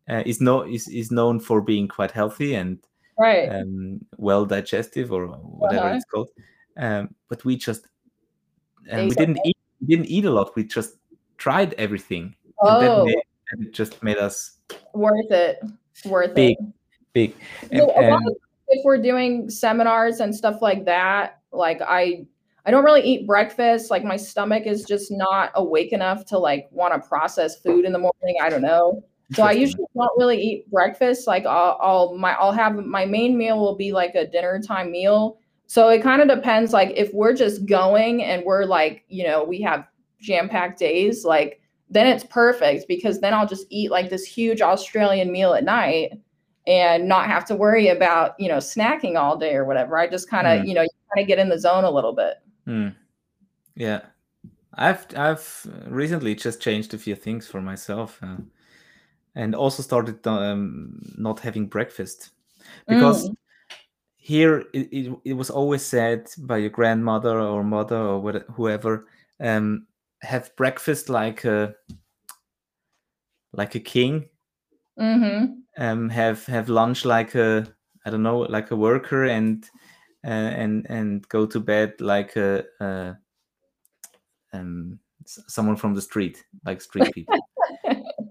uh, 0.09 0.23
is 0.25 0.41
no 0.41 0.63
is, 0.63 0.87
is 0.87 1.11
known 1.11 1.39
for 1.39 1.61
being 1.61 1.87
quite 1.87 2.11
healthy 2.11 2.55
and 2.55 2.79
right 3.19 3.49
um, 3.49 3.99
well 4.17 4.45
digestive 4.45 5.11
or 5.11 5.27
whatever 5.27 5.87
uh-huh. 5.87 5.95
it's 5.95 6.05
called 6.05 6.29
um, 6.77 7.13
but 7.29 7.43
we 7.45 7.55
just 7.55 7.87
um, 8.91 9.07
we 9.09 9.15
didn't 9.15 9.39
eat 9.45 9.57
we 9.81 9.87
didn't 9.87 10.07
eat 10.07 10.25
a 10.25 10.31
lot 10.31 10.55
we 10.55 10.63
just 10.63 10.95
tried 11.37 11.73
everything 11.73 12.35
oh. 12.61 12.79
and, 12.79 12.87
that 12.87 13.05
made, 13.05 13.23
and 13.51 13.67
it 13.67 13.73
just 13.73 14.01
made 14.01 14.17
us 14.17 14.57
worth 14.93 15.31
it 15.31 15.61
worth 16.05 16.33
big 16.35 16.57
it 16.59 16.65
big 17.13 17.35
and, 17.71 17.81
and, 17.81 18.35
if 18.73 18.83
we're 18.83 19.01
doing 19.01 19.49
seminars 19.49 20.19
and 20.19 20.35
stuff 20.35 20.61
like 20.61 20.85
that, 20.85 21.39
like 21.51 21.81
I 21.81 22.25
I 22.65 22.71
don't 22.71 22.83
really 22.83 23.01
eat 23.01 23.27
breakfast. 23.27 23.91
Like 23.91 24.03
my 24.03 24.17
stomach 24.17 24.65
is 24.65 24.83
just 24.83 25.11
not 25.11 25.51
awake 25.55 25.91
enough 25.91 26.25
to 26.27 26.37
like 26.37 26.67
want 26.71 26.93
to 26.93 27.07
process 27.07 27.59
food 27.59 27.85
in 27.85 27.91
the 27.91 27.99
morning. 27.99 28.37
I 28.41 28.49
don't 28.49 28.61
know. 28.61 29.03
So 29.33 29.43
I 29.43 29.51
usually 29.51 29.85
don't 29.95 30.11
really 30.17 30.39
eat 30.41 30.71
breakfast. 30.71 31.27
Like 31.27 31.45
I'll, 31.45 31.77
I'll 31.81 32.17
my 32.17 32.33
I'll 32.33 32.51
have 32.51 32.75
my 32.75 33.05
main 33.05 33.37
meal 33.37 33.59
will 33.59 33.75
be 33.75 33.91
like 33.91 34.15
a 34.15 34.27
dinner 34.27 34.61
time 34.61 34.91
meal. 34.91 35.39
So 35.67 35.89
it 35.89 36.01
kind 36.01 36.21
of 36.21 36.27
depends. 36.27 36.71
Like 36.71 36.93
if 36.95 37.13
we're 37.13 37.33
just 37.33 37.65
going 37.65 38.23
and 38.23 38.43
we're 38.45 38.65
like 38.65 39.03
you 39.07 39.23
know 39.23 39.43
we 39.43 39.61
have 39.61 39.85
jam 40.21 40.47
packed 40.47 40.79
days, 40.79 41.25
like 41.25 41.61
then 41.93 42.07
it's 42.07 42.23
perfect 42.23 42.87
because 42.87 43.19
then 43.21 43.33
I'll 43.33 43.47
just 43.47 43.67
eat 43.69 43.91
like 43.91 44.09
this 44.09 44.25
huge 44.25 44.61
Australian 44.61 45.31
meal 45.31 45.53
at 45.53 45.63
night 45.63 46.13
and 46.67 47.07
not 47.07 47.27
have 47.27 47.45
to 47.45 47.55
worry 47.55 47.89
about 47.89 48.39
you 48.39 48.47
know 48.47 48.57
snacking 48.57 49.17
all 49.17 49.37
day 49.37 49.53
or 49.53 49.65
whatever 49.65 49.97
i 49.97 50.07
just 50.07 50.29
kind 50.29 50.47
of 50.47 50.61
mm. 50.61 50.67
you 50.67 50.73
know 50.73 50.81
you 50.81 50.89
kind 51.13 51.23
of 51.23 51.27
get 51.27 51.39
in 51.39 51.49
the 51.49 51.59
zone 51.59 51.83
a 51.83 51.91
little 51.91 52.13
bit 52.13 52.35
mm. 52.67 52.93
yeah 53.75 54.01
i've 54.75 55.05
i've 55.17 55.67
recently 55.87 56.35
just 56.35 56.61
changed 56.61 56.93
a 56.93 56.97
few 56.97 57.15
things 57.15 57.47
for 57.47 57.61
myself 57.61 58.19
uh, 58.23 58.37
and 59.35 59.55
also 59.55 59.81
started 59.81 60.25
um, 60.27 60.99
not 61.17 61.39
having 61.39 61.65
breakfast 61.65 62.29
because 62.87 63.29
mm. 63.29 63.35
here 64.15 64.59
it, 64.73 64.87
it, 64.91 65.19
it, 65.25 65.33
was 65.33 65.49
always 65.49 65.83
said 65.83 66.29
by 66.37 66.57
your 66.57 66.69
grandmother 66.69 67.39
or 67.39 67.63
mother 67.63 67.97
or 67.97 68.19
whatever, 68.19 68.45
whoever 68.53 69.07
um, 69.39 69.87
have 70.23 70.55
breakfast 70.55 71.09
like 71.09 71.45
a 71.45 71.75
like 73.53 73.75
a 73.75 73.79
king 73.79 74.27
mm-hmm 74.99 75.53
um, 75.77 76.09
have 76.09 76.45
have 76.45 76.69
lunch 76.69 77.05
like 77.05 77.35
a 77.35 77.65
I 78.05 78.09
don't 78.09 78.23
know 78.23 78.39
like 78.39 78.71
a 78.71 78.75
worker 78.75 79.25
and 79.25 79.63
uh, 80.25 80.29
and 80.29 80.85
and 80.89 81.27
go 81.29 81.45
to 81.45 81.59
bed 81.59 81.93
like 81.99 82.35
a, 82.35 82.63
a 82.79 83.17
um, 84.53 84.99
someone 85.25 85.75
from 85.75 85.93
the 85.93 86.01
street 86.01 86.43
like 86.65 86.81
street 86.81 87.11
people. 87.13 87.39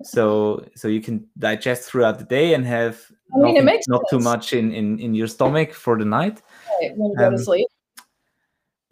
so 0.04 0.64
so 0.74 0.88
you 0.88 1.00
can 1.00 1.26
digest 1.38 1.90
throughout 1.90 2.18
the 2.18 2.24
day 2.24 2.54
and 2.54 2.64
have 2.66 3.00
I 3.34 3.38
mean, 3.38 3.64
nothing, 3.64 3.80
not 3.88 4.02
too 4.10 4.18
much 4.18 4.52
in, 4.52 4.72
in 4.72 4.98
in 4.98 5.14
your 5.14 5.26
stomach 5.26 5.72
for 5.72 5.98
the 5.98 6.04
night. 6.04 6.42
Right, 6.80 6.96
when 6.96 7.10
you 7.10 7.16
go 7.16 7.28
um, 7.28 7.36
to 7.36 7.42
sleep. 7.42 7.68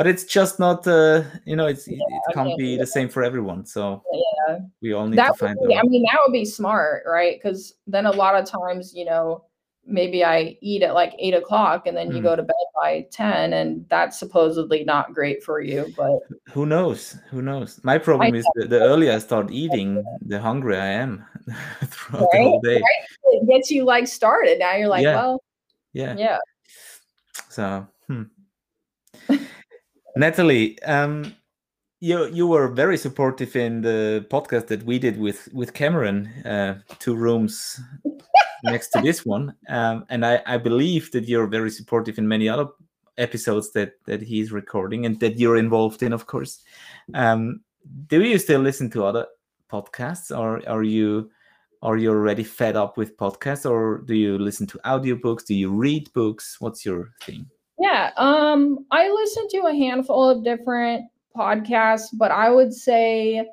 But 0.01 0.07
it's 0.07 0.25
just 0.25 0.59
not, 0.59 0.87
uh, 0.87 1.25
you 1.45 1.57
know, 1.57 1.67
it's 1.67 1.87
yeah, 1.87 1.99
it 1.99 2.33
can't 2.33 2.57
be 2.57 2.79
the 2.79 2.87
same 2.87 3.11
for 3.11 3.23
everyone. 3.23 3.67
So 3.67 4.03
yeah, 4.49 4.61
we 4.81 4.95
all 4.95 5.07
need 5.07 5.19
that 5.19 5.33
to 5.33 5.35
find. 5.35 5.59
Be, 5.69 5.77
I 5.77 5.83
mean, 5.83 6.07
that 6.11 6.21
would 6.25 6.33
be 6.33 6.47
smart, 6.47 7.03
right? 7.07 7.37
Because 7.37 7.75
then 7.87 8.07
a 8.07 8.11
lot 8.11 8.35
of 8.35 8.47
times, 8.47 8.95
you 8.95 9.05
know, 9.05 9.45
maybe 9.85 10.25
I 10.25 10.57
eat 10.63 10.83
at 10.83 10.95
like 10.95 11.13
eight 11.19 11.35
o'clock 11.35 11.87
and 11.87 11.95
then 11.95 12.13
you 12.13 12.21
mm. 12.21 12.23
go 12.23 12.35
to 12.35 12.43
bed 12.43 12.55
by 12.75 13.09
10 13.11 13.53
and 13.53 13.85
that's 13.91 14.19
supposedly 14.19 14.85
not 14.85 15.13
great 15.13 15.43
for 15.43 15.61
you. 15.61 15.93
But 15.95 16.19
who 16.51 16.65
knows? 16.65 17.19
Who 17.29 17.43
knows? 17.43 17.79
My 17.83 17.99
problem 17.99 18.35
I 18.35 18.39
is 18.39 18.47
the, 18.55 18.69
the, 18.69 18.81
earlier 18.81 19.13
I 19.13 19.19
start 19.19 19.51
eating, 19.51 20.03
the 20.23 20.41
hungrier 20.41 20.81
I 20.81 20.93
am 20.93 21.27
throughout 21.85 22.23
right? 22.23 22.29
the 22.33 22.43
whole 22.43 22.61
day. 22.63 22.77
Right? 22.77 23.35
It 23.35 23.47
gets 23.47 23.71
you 23.71 23.85
like 23.85 24.09
started. 24.09 24.61
Now 24.61 24.77
you're 24.77 24.89
like, 24.89 25.03
yeah. 25.03 25.15
well, 25.15 25.43
Yeah. 25.93 26.15
Yeah. 26.17 26.39
So, 27.51 27.87
hmm. 28.07 28.23
Nathalie, 30.21 30.79
um, 30.83 31.35
you 32.01 32.27
you 32.27 32.47
were 32.47 32.69
very 32.69 32.99
supportive 32.99 33.57
in 33.57 33.81
the 33.81 34.27
podcast 34.29 34.67
that 34.67 34.83
we 34.83 34.99
did 34.99 35.19
with 35.19 35.49
with 35.55 35.73
Cameron, 35.73 36.27
uh, 36.45 36.81
two 36.99 37.17
rooms 37.17 37.81
next 38.65 38.89
to 38.91 39.01
this 39.01 39.25
one, 39.25 39.55
um, 39.71 40.05
and 40.11 40.27
I 40.27 40.43
I 40.45 40.59
believe 40.59 41.11
that 41.13 41.27
you're 41.27 41.47
very 41.47 41.71
supportive 41.71 42.19
in 42.19 42.29
many 42.29 42.51
other 42.51 42.67
episodes 43.17 43.73
that 43.73 43.93
that 44.05 44.21
he's 44.21 44.53
recording 44.53 45.07
and 45.07 45.19
that 45.21 45.39
you're 45.39 45.57
involved 45.57 46.03
in, 46.03 46.13
of 46.13 46.27
course. 46.27 46.63
Um, 47.15 47.63
do 48.09 48.23
you 48.23 48.39
still 48.39 48.61
listen 48.61 48.91
to 48.91 49.07
other 49.07 49.27
podcasts, 49.73 50.31
or 50.39 50.61
are 50.69 50.83
you 50.83 51.31
are 51.81 51.97
you 51.97 52.11
already 52.11 52.45
fed 52.45 52.77
up 52.77 52.99
with 52.99 53.17
podcasts, 53.17 53.65
or 53.65 54.03
do 54.05 54.15
you 54.15 54.37
listen 54.37 54.67
to 54.67 54.79
audiobooks? 54.85 55.47
Do 55.47 55.55
you 55.55 55.73
read 55.73 56.13
books? 56.13 56.61
What's 56.61 56.85
your 56.85 57.09
thing? 57.23 57.47
Yeah, 57.81 58.11
um, 58.19 58.85
I 58.91 59.09
listen 59.09 59.49
to 59.49 59.67
a 59.69 59.73
handful 59.73 60.29
of 60.29 60.45
different 60.45 61.07
podcasts, 61.35 62.09
but 62.13 62.31
I 62.31 62.51
would 62.51 62.75
say 62.75 63.47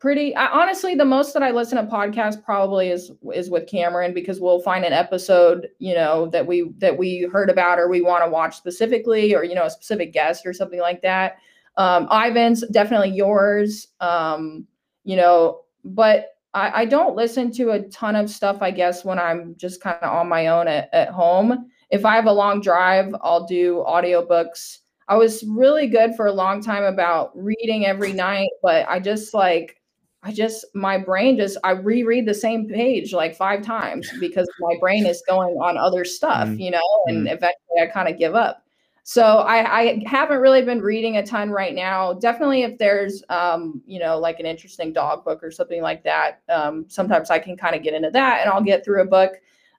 pretty 0.00 0.34
I, 0.34 0.46
honestly 0.46 0.94
the 0.94 1.04
most 1.04 1.34
that 1.34 1.42
I 1.42 1.50
listen 1.52 1.76
to 1.76 1.84
podcasts 1.90 2.42
probably 2.42 2.88
is 2.90 3.12
is 3.32 3.48
with 3.48 3.68
Cameron 3.68 4.12
because 4.12 4.40
we'll 4.40 4.60
find 4.60 4.84
an 4.84 4.92
episode, 4.92 5.68
you 5.78 5.94
know, 5.94 6.26
that 6.30 6.48
we 6.48 6.72
that 6.78 6.98
we 6.98 7.28
heard 7.32 7.48
about 7.48 7.78
or 7.78 7.88
we 7.88 8.02
want 8.02 8.24
to 8.24 8.30
watch 8.30 8.56
specifically 8.56 9.36
or 9.36 9.44
you 9.44 9.54
know 9.54 9.66
a 9.66 9.70
specific 9.70 10.12
guest 10.12 10.44
or 10.44 10.52
something 10.52 10.80
like 10.80 11.00
that. 11.02 11.36
Um, 11.76 12.08
Ivan's 12.10 12.66
definitely 12.72 13.10
yours. 13.10 13.86
Um, 14.00 14.66
you 15.04 15.14
know, 15.14 15.60
but 15.84 16.30
I, 16.54 16.82
I 16.82 16.84
don't 16.86 17.14
listen 17.14 17.52
to 17.52 17.70
a 17.70 17.82
ton 17.90 18.16
of 18.16 18.30
stuff, 18.30 18.62
I 18.62 18.72
guess, 18.72 19.04
when 19.04 19.20
I'm 19.20 19.54
just 19.56 19.80
kind 19.80 19.96
of 20.02 20.12
on 20.12 20.28
my 20.28 20.48
own 20.48 20.66
at, 20.66 20.88
at 20.92 21.10
home. 21.10 21.70
If 21.90 22.04
I 22.04 22.14
have 22.16 22.26
a 22.26 22.32
long 22.32 22.60
drive, 22.60 23.14
I'll 23.22 23.46
do 23.46 23.84
audiobooks. 23.86 24.78
I 25.08 25.16
was 25.16 25.42
really 25.44 25.86
good 25.86 26.14
for 26.14 26.26
a 26.26 26.32
long 26.32 26.62
time 26.62 26.84
about 26.84 27.30
reading 27.34 27.86
every 27.86 28.12
night, 28.12 28.50
but 28.62 28.86
I 28.88 29.00
just 29.00 29.32
like 29.34 29.76
I 30.22 30.32
just 30.32 30.66
my 30.74 30.98
brain 30.98 31.36
just 31.38 31.56
I 31.64 31.70
reread 31.70 32.26
the 32.26 32.34
same 32.34 32.68
page 32.68 33.14
like 33.14 33.34
five 33.36 33.62
times 33.62 34.10
because 34.20 34.48
my 34.60 34.74
brain 34.80 35.06
is 35.06 35.22
going 35.26 35.54
on 35.56 35.78
other 35.78 36.04
stuff, 36.04 36.48
Mm. 36.48 36.60
you 36.60 36.70
know, 36.72 36.82
and 37.06 37.26
Mm. 37.26 37.32
eventually 37.32 37.80
I 37.80 37.86
kind 37.86 38.08
of 38.08 38.18
give 38.18 38.34
up. 38.34 38.62
So 39.04 39.38
I, 39.38 39.80
I 39.80 40.02
haven't 40.04 40.40
really 40.40 40.60
been 40.60 40.82
reading 40.82 41.16
a 41.16 41.24
ton 41.24 41.48
right 41.50 41.74
now. 41.74 42.12
Definitely 42.12 42.64
if 42.64 42.76
there's 42.76 43.22
um, 43.30 43.80
you 43.86 43.98
know, 43.98 44.18
like 44.18 44.38
an 44.40 44.44
interesting 44.44 44.92
dog 44.92 45.24
book 45.24 45.42
or 45.42 45.50
something 45.50 45.80
like 45.80 46.02
that, 46.04 46.42
um, 46.50 46.84
sometimes 46.88 47.30
I 47.30 47.38
can 47.38 47.56
kind 47.56 47.74
of 47.74 47.82
get 47.82 47.94
into 47.94 48.10
that 48.10 48.40
and 48.42 48.50
I'll 48.50 48.62
get 48.62 48.84
through 48.84 49.00
a 49.00 49.06
book. 49.06 49.30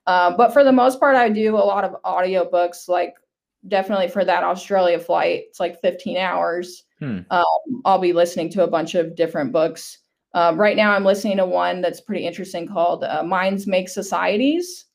Um, 0.10 0.36
but 0.38 0.52
for 0.52 0.64
the 0.64 0.72
most 0.72 1.00
part, 1.00 1.16
I 1.16 1.30
do 1.30 1.56
a 1.56 1.58
lot 1.58 1.84
of 1.84 2.02
audiobooks, 2.02 2.90
like 2.90 3.14
definitely 3.68 4.08
for 4.08 4.26
that 4.26 4.44
Australia 4.44 4.98
flight. 4.98 5.44
It's 5.50 5.60
like 5.60 5.80
15 5.82 6.18
hours. 6.18 6.86
Hmm. 6.98 7.20
Um, 7.30 7.82
I'll 7.86 8.00
be 8.00 8.12
listening 8.12 8.50
to 8.54 8.64
a 8.64 8.68
bunch 8.68 8.96
of 8.96 9.16
different 9.16 9.52
books. 9.52 10.00
Um, 10.34 10.60
right 10.60 10.76
now, 10.76 10.94
I'm 10.94 11.06
listening 11.06 11.38
to 11.38 11.46
one 11.46 11.82
that's 11.82 12.02
pretty 12.02 12.26
interesting 12.26 12.68
called 12.68 13.04
uh, 13.04 13.22
Minds 13.22 13.68
Make 13.68 13.88
Societies. 13.88 14.86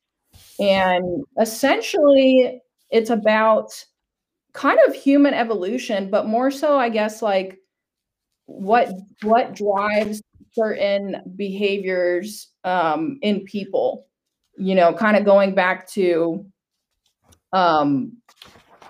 And 0.58 1.24
essentially, 1.40 2.60
it's 2.90 3.10
about 3.10 3.70
kind 4.52 4.80
of 4.88 4.96
human 4.96 5.32
evolution, 5.32 6.10
but 6.10 6.26
more 6.26 6.50
so, 6.50 6.76
I 6.76 6.88
guess, 6.88 7.22
like 7.22 7.60
what 8.46 8.92
what 9.22 9.54
drives 9.54 10.20
certain 10.54 11.22
behaviors 11.36 12.48
um, 12.64 13.20
in 13.22 13.44
people. 13.44 14.08
You 14.56 14.74
know, 14.74 14.92
kind 14.94 15.16
of 15.16 15.24
going 15.24 15.54
back 15.54 15.88
to, 15.92 16.46
um, 17.52 18.16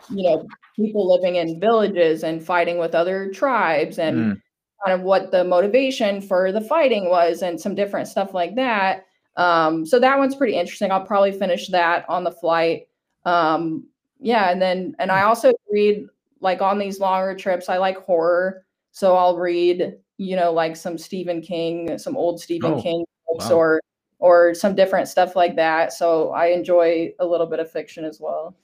you 0.08 0.28
know, 0.30 0.48
people 0.76 1.12
living 1.12 1.36
in 1.36 1.60
villages 1.60 2.24
and 2.24 2.44
fighting 2.44 2.78
with 2.78 2.94
other 2.94 3.30
tribes 3.32 3.98
and 3.98 4.16
Mm. 4.16 4.42
kind 4.84 5.00
of 5.00 5.02
what 5.02 5.30
the 5.30 5.44
motivation 5.44 6.20
for 6.20 6.52
the 6.52 6.60
fighting 6.60 7.08
was 7.10 7.42
and 7.42 7.60
some 7.60 7.74
different 7.74 8.08
stuff 8.08 8.34
like 8.34 8.54
that. 8.56 9.06
Um, 9.36 9.86
so 9.86 9.98
that 10.00 10.18
one's 10.18 10.36
pretty 10.36 10.54
interesting. 10.56 10.92
I'll 10.92 11.06
probably 11.06 11.32
finish 11.32 11.68
that 11.70 12.08
on 12.08 12.24
the 12.24 12.32
flight. 12.32 12.88
Um, 13.24 13.88
yeah, 14.20 14.50
and 14.50 14.60
then 14.62 14.96
and 14.98 15.12
I 15.12 15.22
also 15.22 15.52
read 15.72 16.06
like 16.40 16.62
on 16.62 16.78
these 16.78 17.00
longer 17.00 17.34
trips, 17.36 17.68
I 17.68 17.78
like 17.78 17.98
horror. 17.98 18.64
So 18.92 19.16
I'll 19.16 19.38
read, 19.38 19.98
you 20.18 20.36
know, 20.36 20.52
like 20.52 20.76
some 20.76 20.98
Stephen 20.98 21.40
King, 21.42 21.98
some 21.98 22.16
old 22.16 22.40
Stephen 22.40 22.76
Oh, 22.76 22.82
King 22.82 23.04
books 23.28 23.50
wow. 23.50 23.56
or 23.56 23.80
or 24.24 24.54
some 24.54 24.74
different 24.74 25.06
stuff 25.06 25.36
like 25.36 25.54
that. 25.54 25.92
So 25.92 26.30
I 26.30 26.46
enjoy 26.46 27.12
a 27.20 27.26
little 27.26 27.46
bit 27.46 27.60
of 27.60 27.70
fiction 27.70 28.06
as 28.06 28.18
well. 28.18 28.56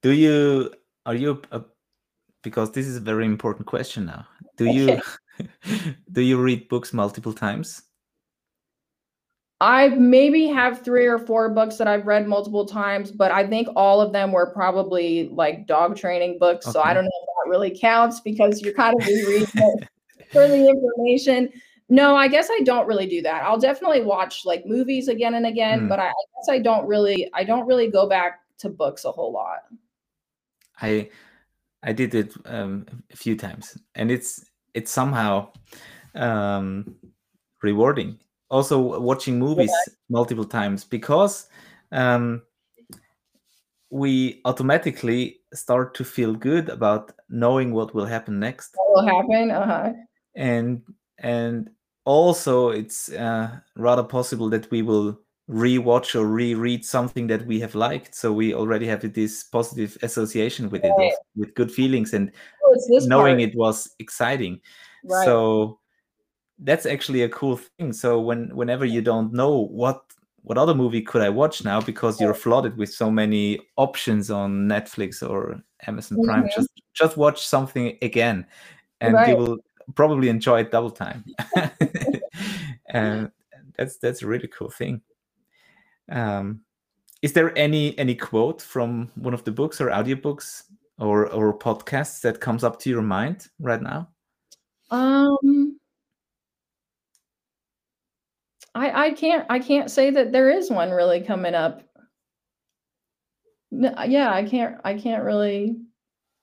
Do 0.00 0.12
you 0.12 0.72
are 1.04 1.16
you 1.16 1.42
a, 1.50 1.62
because 2.44 2.70
this 2.70 2.86
is 2.86 2.96
a 2.96 3.00
very 3.00 3.26
important 3.26 3.66
question 3.66 4.06
now. 4.06 4.24
Do 4.56 4.66
you 4.66 5.00
do 6.12 6.20
you 6.20 6.40
read 6.40 6.68
books 6.68 6.92
multiple 6.92 7.32
times? 7.32 7.82
I 9.60 9.88
maybe 9.88 10.46
have 10.46 10.82
three 10.82 11.06
or 11.06 11.18
four 11.18 11.48
books 11.48 11.78
that 11.78 11.88
I've 11.88 12.06
read 12.06 12.28
multiple 12.28 12.64
times, 12.64 13.10
but 13.10 13.32
I 13.32 13.44
think 13.44 13.66
all 13.74 14.00
of 14.00 14.12
them 14.12 14.30
were 14.30 14.52
probably 14.52 15.30
like 15.32 15.66
dog 15.66 15.96
training 15.96 16.38
books. 16.38 16.66
So 16.66 16.80
I 16.80 16.94
don't 16.94 17.04
know 17.04 17.20
if 17.22 17.26
that 17.26 17.50
really 17.50 17.76
counts 17.76 18.20
because 18.20 18.60
you're 18.60 18.74
kind 18.74 18.94
of 19.00 19.04
rereading 19.04 19.48
it 19.52 19.88
for 20.30 20.46
the 20.46 20.68
information. 20.68 21.50
No, 21.88 22.16
I 22.16 22.26
guess 22.28 22.48
I 22.50 22.60
don't 22.64 22.86
really 22.88 23.06
do 23.06 23.22
that. 23.22 23.44
I'll 23.44 23.60
definitely 23.60 24.02
watch 24.02 24.44
like 24.44 24.66
movies 24.66 25.08
again 25.08 25.34
and 25.34 25.46
again, 25.46 25.80
Hmm. 25.82 25.88
but 25.88 26.00
I, 26.00 26.08
I 26.08 26.24
guess 26.34 26.48
I 26.50 26.58
don't 26.58 26.86
really 26.86 27.30
I 27.32 27.44
don't 27.44 27.66
really 27.66 27.88
go 27.90 28.08
back 28.08 28.40
to 28.58 28.68
books 28.68 29.04
a 29.04 29.12
whole 29.12 29.32
lot. 29.32 29.60
I 30.80 31.10
I 31.82 31.92
did 31.92 32.14
it 32.14 32.34
um, 32.46 32.86
a 33.12 33.16
few 33.16 33.36
times, 33.36 33.78
and 33.94 34.10
it's 34.10 34.44
it's 34.74 34.90
somehow 34.90 35.52
um, 36.14 36.96
rewarding. 37.62 38.18
Also, 38.50 39.00
watching 39.00 39.38
movies 39.38 39.72
multiple 40.08 40.44
times 40.44 40.84
because 40.84 41.48
um, 41.92 42.42
we 43.90 44.40
automatically 44.44 45.40
start 45.54 45.94
to 45.94 46.04
feel 46.04 46.34
good 46.34 46.68
about 46.68 47.12
knowing 47.28 47.72
what 47.72 47.94
will 47.94 48.06
happen 48.06 48.38
next, 48.40 48.74
What 48.76 49.04
will 49.04 49.06
happen? 49.06 49.50
Uh-huh. 49.50 49.92
and 50.34 50.82
and 51.18 51.70
also 52.06 52.70
it's 52.70 53.10
uh, 53.12 53.50
rather 53.76 54.02
possible 54.02 54.48
that 54.48 54.70
we 54.70 54.80
will 54.80 55.18
rewatch 55.50 56.14
or 56.18 56.26
reread 56.26 56.84
something 56.84 57.26
that 57.28 57.46
we 57.46 57.60
have 57.60 57.74
liked 57.74 58.14
so 58.14 58.32
we 58.32 58.54
already 58.54 58.86
have 58.86 59.00
this 59.12 59.44
positive 59.44 59.96
association 60.02 60.68
with 60.70 60.84
it 60.84 60.94
with 61.36 61.54
good 61.54 61.70
feelings 61.70 62.14
and 62.14 62.32
Oh, 62.64 62.74
knowing 63.06 63.36
part. 63.38 63.50
it 63.50 63.56
was 63.56 63.94
exciting 64.00 64.60
Right. 65.04 65.24
so 65.24 65.78
that's 66.60 66.86
actually 66.86 67.22
a 67.22 67.28
cool 67.28 67.58
thing 67.78 67.92
so 67.92 68.18
when 68.20 68.48
whenever 68.56 68.84
you 68.84 69.02
don't 69.02 69.32
know 69.32 69.66
what 69.66 70.02
what 70.42 70.58
other 70.58 70.74
movie 70.74 71.02
could 71.02 71.22
i 71.22 71.28
watch 71.28 71.64
now 71.64 71.80
because 71.80 72.20
you're 72.20 72.34
flooded 72.34 72.76
with 72.76 72.92
so 72.92 73.08
many 73.10 73.60
options 73.76 74.30
on 74.30 74.66
netflix 74.68 75.22
or 75.28 75.60
amazon 75.86 76.18
prime 76.24 76.44
Mhm. 76.44 76.54
just 76.56 76.70
just 76.94 77.16
watch 77.16 77.46
something 77.46 77.96
again 78.02 78.46
and 79.00 79.14
you 79.28 79.36
will 79.36 79.58
probably 79.94 80.28
enjoy 80.28 80.60
it 80.60 80.70
double 80.70 80.90
time 80.90 81.24
and 82.90 83.30
that's 83.76 83.96
that's 83.98 84.22
a 84.22 84.26
really 84.26 84.48
cool 84.48 84.70
thing 84.70 85.00
um 86.10 86.60
is 87.22 87.32
there 87.32 87.56
any 87.56 87.96
any 87.98 88.14
quote 88.14 88.60
from 88.60 89.08
one 89.14 89.34
of 89.34 89.44
the 89.44 89.50
books 89.52 89.80
or 89.80 89.88
audiobooks 89.90 90.64
or 90.98 91.28
or 91.32 91.56
podcasts 91.56 92.20
that 92.20 92.40
comes 92.40 92.64
up 92.64 92.78
to 92.80 92.90
your 92.90 93.02
mind 93.02 93.48
right 93.60 93.82
now 93.82 94.08
Um, 94.90 95.78
I 98.74 99.06
I 99.06 99.10
can't 99.12 99.46
I 99.50 99.58
can't 99.58 99.90
say 99.90 100.10
that 100.10 100.32
there 100.32 100.50
is 100.50 100.70
one 100.70 100.90
really 100.90 101.20
coming 101.22 101.54
up. 101.54 101.82
N- 103.72 103.96
Yeah, 104.08 104.32
I 104.32 104.44
can't 104.44 104.76
I 104.84 104.94
can't 104.94 105.24
really 105.24 105.76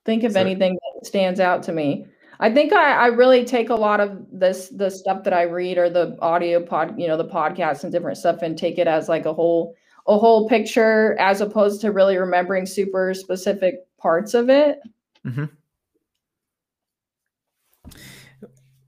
think 0.06 0.24
of 0.24 0.34
So- 0.34 0.40
anything 0.42 0.74
that 0.74 1.06
stands 1.06 1.40
out 1.40 1.64
to 1.64 1.72
me. 1.72 2.06
I 2.44 2.54
think 2.54 2.74
I, 2.74 2.92
I 2.92 3.06
really 3.08 3.46
take 3.46 3.70
a 3.70 3.76
lot 3.76 4.02
of 4.02 4.20
this 4.30 4.68
the 4.68 4.92
stuff 4.92 5.24
that 5.24 5.32
I 5.32 5.44
read 5.44 5.78
or 5.78 5.90
the 5.90 6.18
audio 6.20 6.62
pod, 6.62 7.00
you 7.00 7.08
know, 7.08 7.16
the 7.16 7.30
podcasts 7.30 7.84
and 7.86 7.92
different 7.92 8.18
stuff 8.18 8.42
and 8.42 8.58
take 8.58 8.78
it 8.78 8.86
as 8.86 9.08
like 9.08 9.26
a 9.26 9.34
whole 9.34 9.76
a 10.08 10.18
whole 10.18 10.50
picture 10.50 11.18
as 11.22 11.40
opposed 11.40 11.80
to 11.82 11.94
really 11.94 12.18
remembering 12.18 12.66
super 12.66 13.14
specific 13.14 13.76
parts 13.98 14.34
of 14.34 14.50
it. 14.50 14.80
Mhm. 15.26 15.52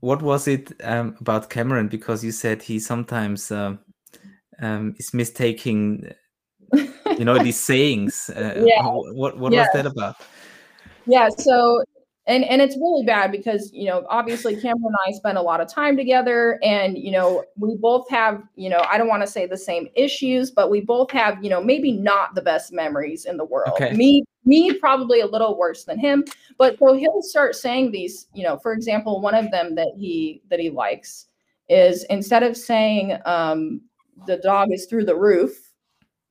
What 0.00 0.20
was 0.20 0.46
it 0.46 0.74
um, 0.84 1.16
about 1.18 1.48
Cameron? 1.48 1.88
Because 1.88 2.22
you 2.22 2.32
said 2.32 2.62
he 2.62 2.78
sometimes 2.78 3.50
um, 3.50 3.78
um, 4.60 4.94
is 4.98 5.14
mistaking, 5.14 6.12
you 6.74 7.24
know, 7.24 7.42
these 7.42 7.58
sayings. 7.58 8.28
Uh, 8.36 8.66
Yeah. 8.66 8.82
What 8.84 9.38
what 9.38 9.50
was 9.50 9.68
that 9.72 9.86
about? 9.86 10.16
Yeah, 11.06 11.30
so 11.30 11.82
and 12.26 12.44
and 12.44 12.60
it's 12.60 12.76
really 12.76 13.04
bad 13.04 13.30
because 13.30 13.70
you 13.72 13.86
know 13.86 14.04
obviously 14.08 14.54
Cameron 14.54 14.84
and 14.86 14.96
I 15.06 15.12
spend 15.12 15.38
a 15.38 15.42
lot 15.42 15.60
of 15.60 15.68
time 15.68 15.96
together 15.96 16.58
and 16.62 16.98
you 16.98 17.10
know 17.10 17.44
we 17.56 17.76
both 17.76 18.08
have 18.10 18.42
you 18.56 18.68
know 18.68 18.84
I 18.88 18.98
don't 18.98 19.08
want 19.08 19.22
to 19.22 19.26
say 19.26 19.46
the 19.46 19.56
same 19.56 19.88
issues 19.94 20.50
but 20.50 20.70
we 20.70 20.80
both 20.80 21.10
have 21.12 21.42
you 21.42 21.50
know 21.50 21.62
maybe 21.62 21.92
not 21.92 22.34
the 22.34 22.42
best 22.42 22.72
memories 22.72 23.24
in 23.24 23.36
the 23.36 23.44
world 23.44 23.74
okay. 23.74 23.92
me 23.92 24.24
me 24.44 24.72
probably 24.74 25.20
a 25.20 25.26
little 25.26 25.56
worse 25.56 25.84
than 25.84 25.98
him 25.98 26.24
but 26.58 26.78
so 26.78 26.94
he'll 26.94 27.22
start 27.22 27.54
saying 27.54 27.90
these 27.90 28.26
you 28.34 28.42
know 28.42 28.58
for 28.58 28.72
example 28.72 29.20
one 29.20 29.34
of 29.34 29.50
them 29.50 29.74
that 29.74 29.92
he 29.96 30.42
that 30.50 30.60
he 30.60 30.70
likes 30.70 31.26
is 31.68 32.04
instead 32.04 32.42
of 32.42 32.56
saying 32.56 33.18
um, 33.24 33.80
the 34.26 34.36
dog 34.38 34.68
is 34.72 34.86
through 34.86 35.04
the 35.04 35.16
roof 35.16 35.72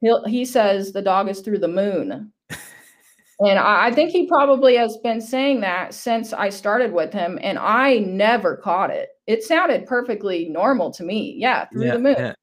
he 0.02 0.14
he 0.28 0.46
says 0.46 0.91
the 0.91 1.02
dog 1.02 1.30
is 1.30 1.41
through 1.41 1.58
the 1.58 1.68
moon 1.68 2.32
and 3.40 3.60
I, 3.60 3.88
I 3.88 3.92
think 3.92 4.12
he 4.12 4.28
probably 4.28 4.76
has 4.78 4.98
been 4.98 5.20
saying 5.20 5.62
that 5.62 5.94
since 5.94 6.32
I 6.32 6.50
started 6.50 6.94
with 6.94 7.12
him, 7.12 7.38
and 7.42 7.58
I 7.60 8.00
never 8.00 8.58
caught 8.58 8.92
it. 8.92 9.10
It 9.28 9.44
sounded 9.44 9.86
perfectly 9.86 10.48
normal 10.50 10.92
to 10.92 11.04
me. 11.04 11.36
Yeah, 11.38 11.66
through 11.66 11.86
yeah, 11.86 11.94
the 11.94 12.00
moon. 12.00 12.16
Yeah. 12.18 12.34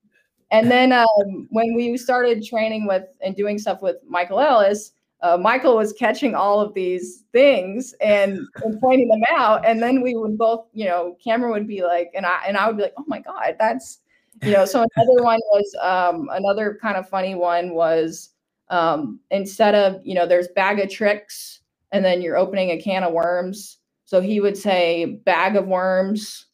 And 0.51 0.71
then 0.71 0.93
um, 0.93 1.49
when 1.49 1.75
we 1.75 1.97
started 1.97 2.45
training 2.45 2.87
with 2.87 3.05
and 3.23 3.35
doing 3.35 3.59
stuff 3.59 3.81
with 3.81 3.97
Michael 4.07 4.39
Ellis, 4.39 4.93
uh, 5.23 5.39
Michael 5.39 5.77
was 5.77 5.95
catching 5.95 6.35
all 6.35 6.61
of 6.61 6.75
these 6.75 7.25
things 7.33 7.95
and, 8.03 8.41
and, 8.63 8.79
pointing 8.81 9.09
them 9.09 9.23
out. 9.31 9.67
And 9.67 9.83
then 9.83 10.03
we 10.03 10.15
would 10.15 10.37
both, 10.37 10.67
you 10.75 10.85
know, 10.85 11.17
Cameron 11.25 11.53
would 11.53 11.67
be 11.67 11.83
like, 11.83 12.11
and 12.15 12.27
I 12.27 12.43
and 12.47 12.59
I 12.59 12.67
would 12.67 12.77
be 12.77 12.83
like, 12.83 12.95
oh 12.99 13.05
my 13.07 13.21
god, 13.21 13.57
that's, 13.59 14.01
you 14.43 14.53
know. 14.53 14.67
So 14.67 14.85
another 14.97 15.23
one 15.23 15.41
was 15.53 15.75
um, 15.81 16.29
another 16.33 16.79
kind 16.83 16.99
of 16.99 17.09
funny 17.09 17.35
one 17.35 17.75
was 17.75 18.32
um, 18.73 19.21
instead 19.31 19.75
of 19.75 20.01
you 20.05 20.15
know 20.15 20.27
there's 20.27 20.49
bag 20.57 20.81
of 20.81 20.91
tricks 20.91 21.61
and 21.93 22.05
then 22.05 22.23
you're 22.23 22.37
opening 22.37 22.71
a 22.71 22.81
can 22.81 23.05
of 23.05 23.13
worms. 23.13 23.79
So 24.05 24.21
he 24.21 24.41
would 24.41 24.57
say 24.57 25.21
bag 25.25 25.57
of 25.57 25.67
worms. 25.67 26.47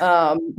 Um, 0.00 0.54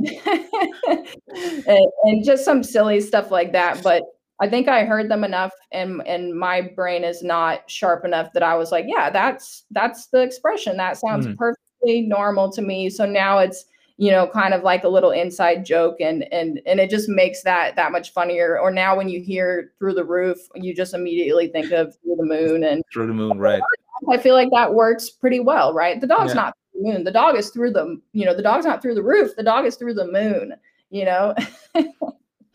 and, 0.86 1.86
and, 2.04 2.24
just 2.24 2.44
some 2.44 2.62
silly 2.62 3.00
stuff 3.00 3.30
like 3.30 3.52
that 3.52 3.82
but 3.82 4.02
i 4.42 4.48
think 4.48 4.68
i 4.68 4.84
heard 4.84 5.08
them 5.08 5.24
enough 5.24 5.52
and 5.72 6.02
and 6.06 6.34
my 6.34 6.60
brain 6.60 7.04
is 7.04 7.22
not 7.22 7.62
sharp 7.70 8.04
enough 8.04 8.32
that 8.34 8.42
i 8.42 8.54
was 8.54 8.70
like 8.70 8.84
yeah 8.88 9.08
that's 9.08 9.64
that's 9.70 10.08
the 10.08 10.20
expression. 10.20 10.76
That 10.76 10.98
sounds 10.98 11.26
mm. 11.26 11.36
perfectly 11.36 12.02
normal 12.02 12.50
to 12.52 12.62
me. 12.62 12.90
So 12.90 13.06
now 13.06 13.38
it's 13.38 13.64
you 14.00 14.10
know 14.10 14.26
kind 14.26 14.54
of 14.54 14.62
like 14.62 14.82
a 14.82 14.88
little 14.88 15.10
inside 15.10 15.62
joke 15.62 15.96
and 16.00 16.24
and 16.32 16.58
and 16.64 16.80
it 16.80 16.88
just 16.88 17.06
makes 17.06 17.42
that 17.42 17.76
that 17.76 17.92
much 17.92 18.14
funnier. 18.14 18.58
Or 18.58 18.70
now 18.70 18.96
when 18.96 19.10
you 19.10 19.20
hear 19.20 19.72
through 19.78 19.92
the 19.92 20.04
roof 20.04 20.38
you 20.54 20.74
just 20.74 20.94
immediately 20.94 21.48
think 21.48 21.70
of 21.70 21.94
through 22.02 22.16
the 22.16 22.24
moon 22.24 22.64
and 22.64 22.82
through 22.90 23.08
the 23.08 23.12
moon 23.12 23.38
right. 23.38 23.62
I 24.10 24.16
feel 24.16 24.34
like 24.34 24.48
that 24.52 24.72
works 24.72 25.10
pretty 25.10 25.40
well 25.40 25.74
right? 25.74 26.00
The 26.00 26.06
dog's 26.06 26.30
yeah. 26.30 26.42
not 26.42 26.56
the 26.72 26.80
moon. 26.80 27.04
The 27.04 27.12
dog 27.12 27.36
is 27.36 27.50
through 27.50 27.72
the 27.72 28.00
you 28.12 28.24
know 28.24 28.34
the 28.34 28.42
dog's 28.42 28.64
not 28.64 28.80
through 28.80 28.94
the 28.94 29.02
roof. 29.02 29.36
The 29.36 29.42
dog 29.42 29.66
is 29.66 29.76
through 29.76 29.94
the 29.94 30.06
moon 30.06 30.54
you 30.88 31.04
know? 31.04 31.34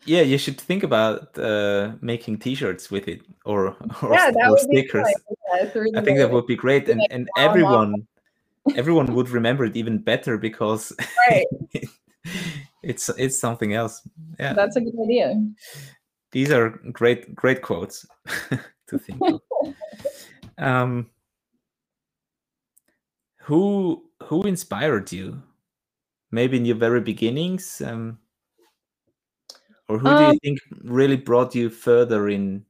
Yeah 0.04 0.22
you 0.22 0.38
should 0.38 0.60
think 0.60 0.84
about 0.84 1.36
uh, 1.36 1.90
making 2.00 2.38
t-shirts 2.38 2.92
with 2.92 3.08
it 3.08 3.22
or 3.44 3.74
or, 4.02 4.12
yeah, 4.12 4.30
or 4.48 4.56
stickers. 4.56 5.08
i 5.52 5.66
think 5.66 6.18
that 6.18 6.30
would 6.30 6.46
be 6.46 6.54
great 6.54 6.88
and 6.88 7.04
and 7.10 7.28
everyone 7.36 8.06
everyone 8.74 9.14
would 9.14 9.28
remember 9.28 9.64
it 9.64 9.76
even 9.76 9.98
better 9.98 10.38
because 10.38 10.92
right. 11.28 11.46
it's 12.82 13.08
it's 13.10 13.38
something 13.38 13.74
else. 13.74 14.06
Yeah, 14.38 14.54
that's 14.54 14.76
a 14.76 14.80
good 14.80 14.94
idea. 15.02 15.34
These 16.32 16.50
are 16.50 16.70
great 16.92 17.34
great 17.34 17.62
quotes 17.62 18.06
to 18.88 18.98
think 18.98 19.20
of. 19.22 19.40
um, 20.58 21.10
who 23.42 24.04
who 24.24 24.42
inspired 24.42 25.12
you? 25.12 25.42
Maybe 26.32 26.56
in 26.56 26.64
your 26.64 26.76
very 26.76 27.00
beginnings, 27.00 27.80
um, 27.80 28.18
or 29.88 29.98
who 29.98 30.08
um, 30.08 30.16
do 30.16 30.22
you 30.24 30.30
um 30.30 30.38
think 30.42 30.58
really 30.82 31.16
brought 31.16 31.54
you 31.54 31.70
further 31.70 32.28
in 32.28 32.64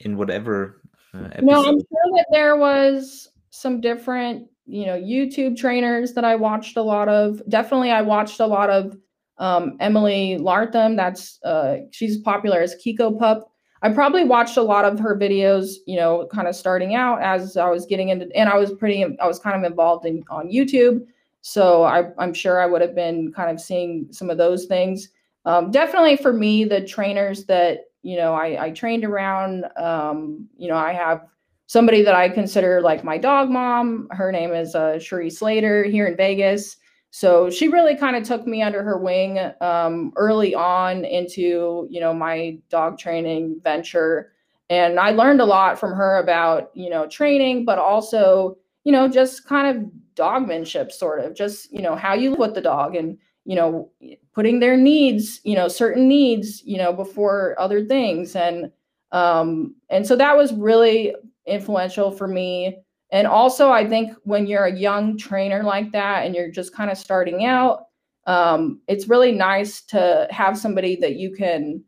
in 0.00 0.16
whatever 0.16 0.80
uh, 1.14 1.28
no, 1.42 1.64
I'm 1.64 1.78
sure 1.78 2.10
that 2.16 2.26
there 2.32 2.56
was 2.56 3.28
some 3.54 3.80
different, 3.80 4.48
you 4.66 4.84
know, 4.84 4.96
YouTube 5.00 5.56
trainers 5.56 6.12
that 6.14 6.24
I 6.24 6.34
watched 6.34 6.76
a 6.76 6.82
lot 6.82 7.08
of. 7.08 7.40
Definitely, 7.48 7.92
I 7.92 8.02
watched 8.02 8.40
a 8.40 8.46
lot 8.46 8.68
of 8.68 8.96
um, 9.38 9.76
Emily 9.78 10.38
Larlham. 10.38 10.96
That's 10.96 11.38
uh, 11.44 11.76
she's 11.92 12.18
popular 12.18 12.60
as 12.60 12.74
Kikopup. 12.74 13.42
I 13.82 13.92
probably 13.92 14.24
watched 14.24 14.56
a 14.56 14.62
lot 14.62 14.84
of 14.84 14.98
her 14.98 15.16
videos, 15.16 15.74
you 15.86 15.96
know, 15.96 16.26
kind 16.32 16.48
of 16.48 16.56
starting 16.56 16.94
out 16.94 17.22
as 17.22 17.56
I 17.56 17.68
was 17.68 17.86
getting 17.86 18.08
into, 18.08 18.28
and 18.34 18.48
I 18.48 18.56
was 18.56 18.72
pretty, 18.72 19.04
I 19.20 19.26
was 19.26 19.38
kind 19.38 19.56
of 19.56 19.70
involved 19.70 20.04
in 20.04 20.24
on 20.30 20.50
YouTube. 20.50 21.06
So 21.42 21.84
I, 21.84 22.10
I'm 22.18 22.34
sure 22.34 22.60
I 22.60 22.66
would 22.66 22.80
have 22.80 22.94
been 22.94 23.32
kind 23.32 23.50
of 23.50 23.60
seeing 23.60 24.08
some 24.10 24.30
of 24.30 24.38
those 24.38 24.64
things. 24.64 25.10
Um, 25.44 25.70
definitely 25.70 26.16
for 26.16 26.32
me, 26.32 26.64
the 26.64 26.80
trainers 26.80 27.44
that 27.44 27.80
you 28.02 28.16
know 28.16 28.34
I, 28.34 28.64
I 28.64 28.70
trained 28.70 29.04
around, 29.04 29.66
um, 29.76 30.48
you 30.56 30.68
know, 30.68 30.76
I 30.76 30.92
have 30.92 31.26
somebody 31.66 32.02
that 32.02 32.14
I 32.14 32.28
consider 32.28 32.80
like 32.80 33.04
my 33.04 33.18
dog 33.18 33.50
mom. 33.50 34.08
Her 34.10 34.30
name 34.30 34.52
is 34.52 34.74
uh, 34.74 34.98
Cherie 34.98 35.30
Slater 35.30 35.84
here 35.84 36.06
in 36.06 36.16
Vegas. 36.16 36.76
So 37.10 37.48
she 37.48 37.68
really 37.68 37.96
kind 37.96 38.16
of 38.16 38.24
took 38.24 38.46
me 38.46 38.62
under 38.62 38.82
her 38.82 38.98
wing 38.98 39.38
um, 39.60 40.12
early 40.16 40.54
on 40.54 41.04
into 41.04 41.86
you 41.88 42.00
know 42.00 42.12
my 42.12 42.58
dog 42.70 42.98
training 42.98 43.60
venture, 43.62 44.32
and 44.68 44.98
I 44.98 45.10
learned 45.10 45.40
a 45.40 45.44
lot 45.44 45.78
from 45.78 45.92
her 45.92 46.18
about 46.18 46.70
you 46.74 46.90
know 46.90 47.06
training, 47.06 47.64
but 47.64 47.78
also 47.78 48.56
you 48.82 48.90
know 48.90 49.06
just 49.06 49.46
kind 49.46 49.76
of 49.76 49.84
dogmanship, 50.16 50.90
sort 50.90 51.20
of 51.20 51.34
just 51.34 51.72
you 51.72 51.82
know 51.82 51.94
how 51.94 52.14
you 52.14 52.30
live 52.30 52.40
with 52.40 52.54
the 52.54 52.60
dog 52.60 52.96
and 52.96 53.16
you 53.44 53.54
know 53.54 53.90
putting 54.34 54.58
their 54.58 54.76
needs 54.76 55.40
you 55.44 55.54
know 55.54 55.68
certain 55.68 56.08
needs 56.08 56.62
you 56.64 56.78
know 56.78 56.92
before 56.92 57.54
other 57.58 57.84
things 57.84 58.34
and 58.34 58.72
um 59.12 59.74
and 59.90 60.06
so 60.06 60.16
that 60.16 60.36
was 60.36 60.52
really 60.54 61.14
influential 61.46 62.10
for 62.10 62.26
me. 62.26 62.78
And 63.10 63.26
also, 63.26 63.70
I 63.70 63.88
think 63.88 64.12
when 64.24 64.46
you're 64.46 64.64
a 64.64 64.76
young 64.76 65.16
trainer 65.16 65.62
like 65.62 65.92
that 65.92 66.24
and 66.24 66.34
you're 66.34 66.50
just 66.50 66.74
kind 66.74 66.90
of 66.90 66.98
starting 66.98 67.44
out, 67.44 67.84
um, 68.26 68.80
it's 68.88 69.08
really 69.08 69.32
nice 69.32 69.82
to 69.82 70.26
have 70.30 70.58
somebody 70.58 70.96
that 70.96 71.16
you 71.16 71.32
can, 71.32 71.84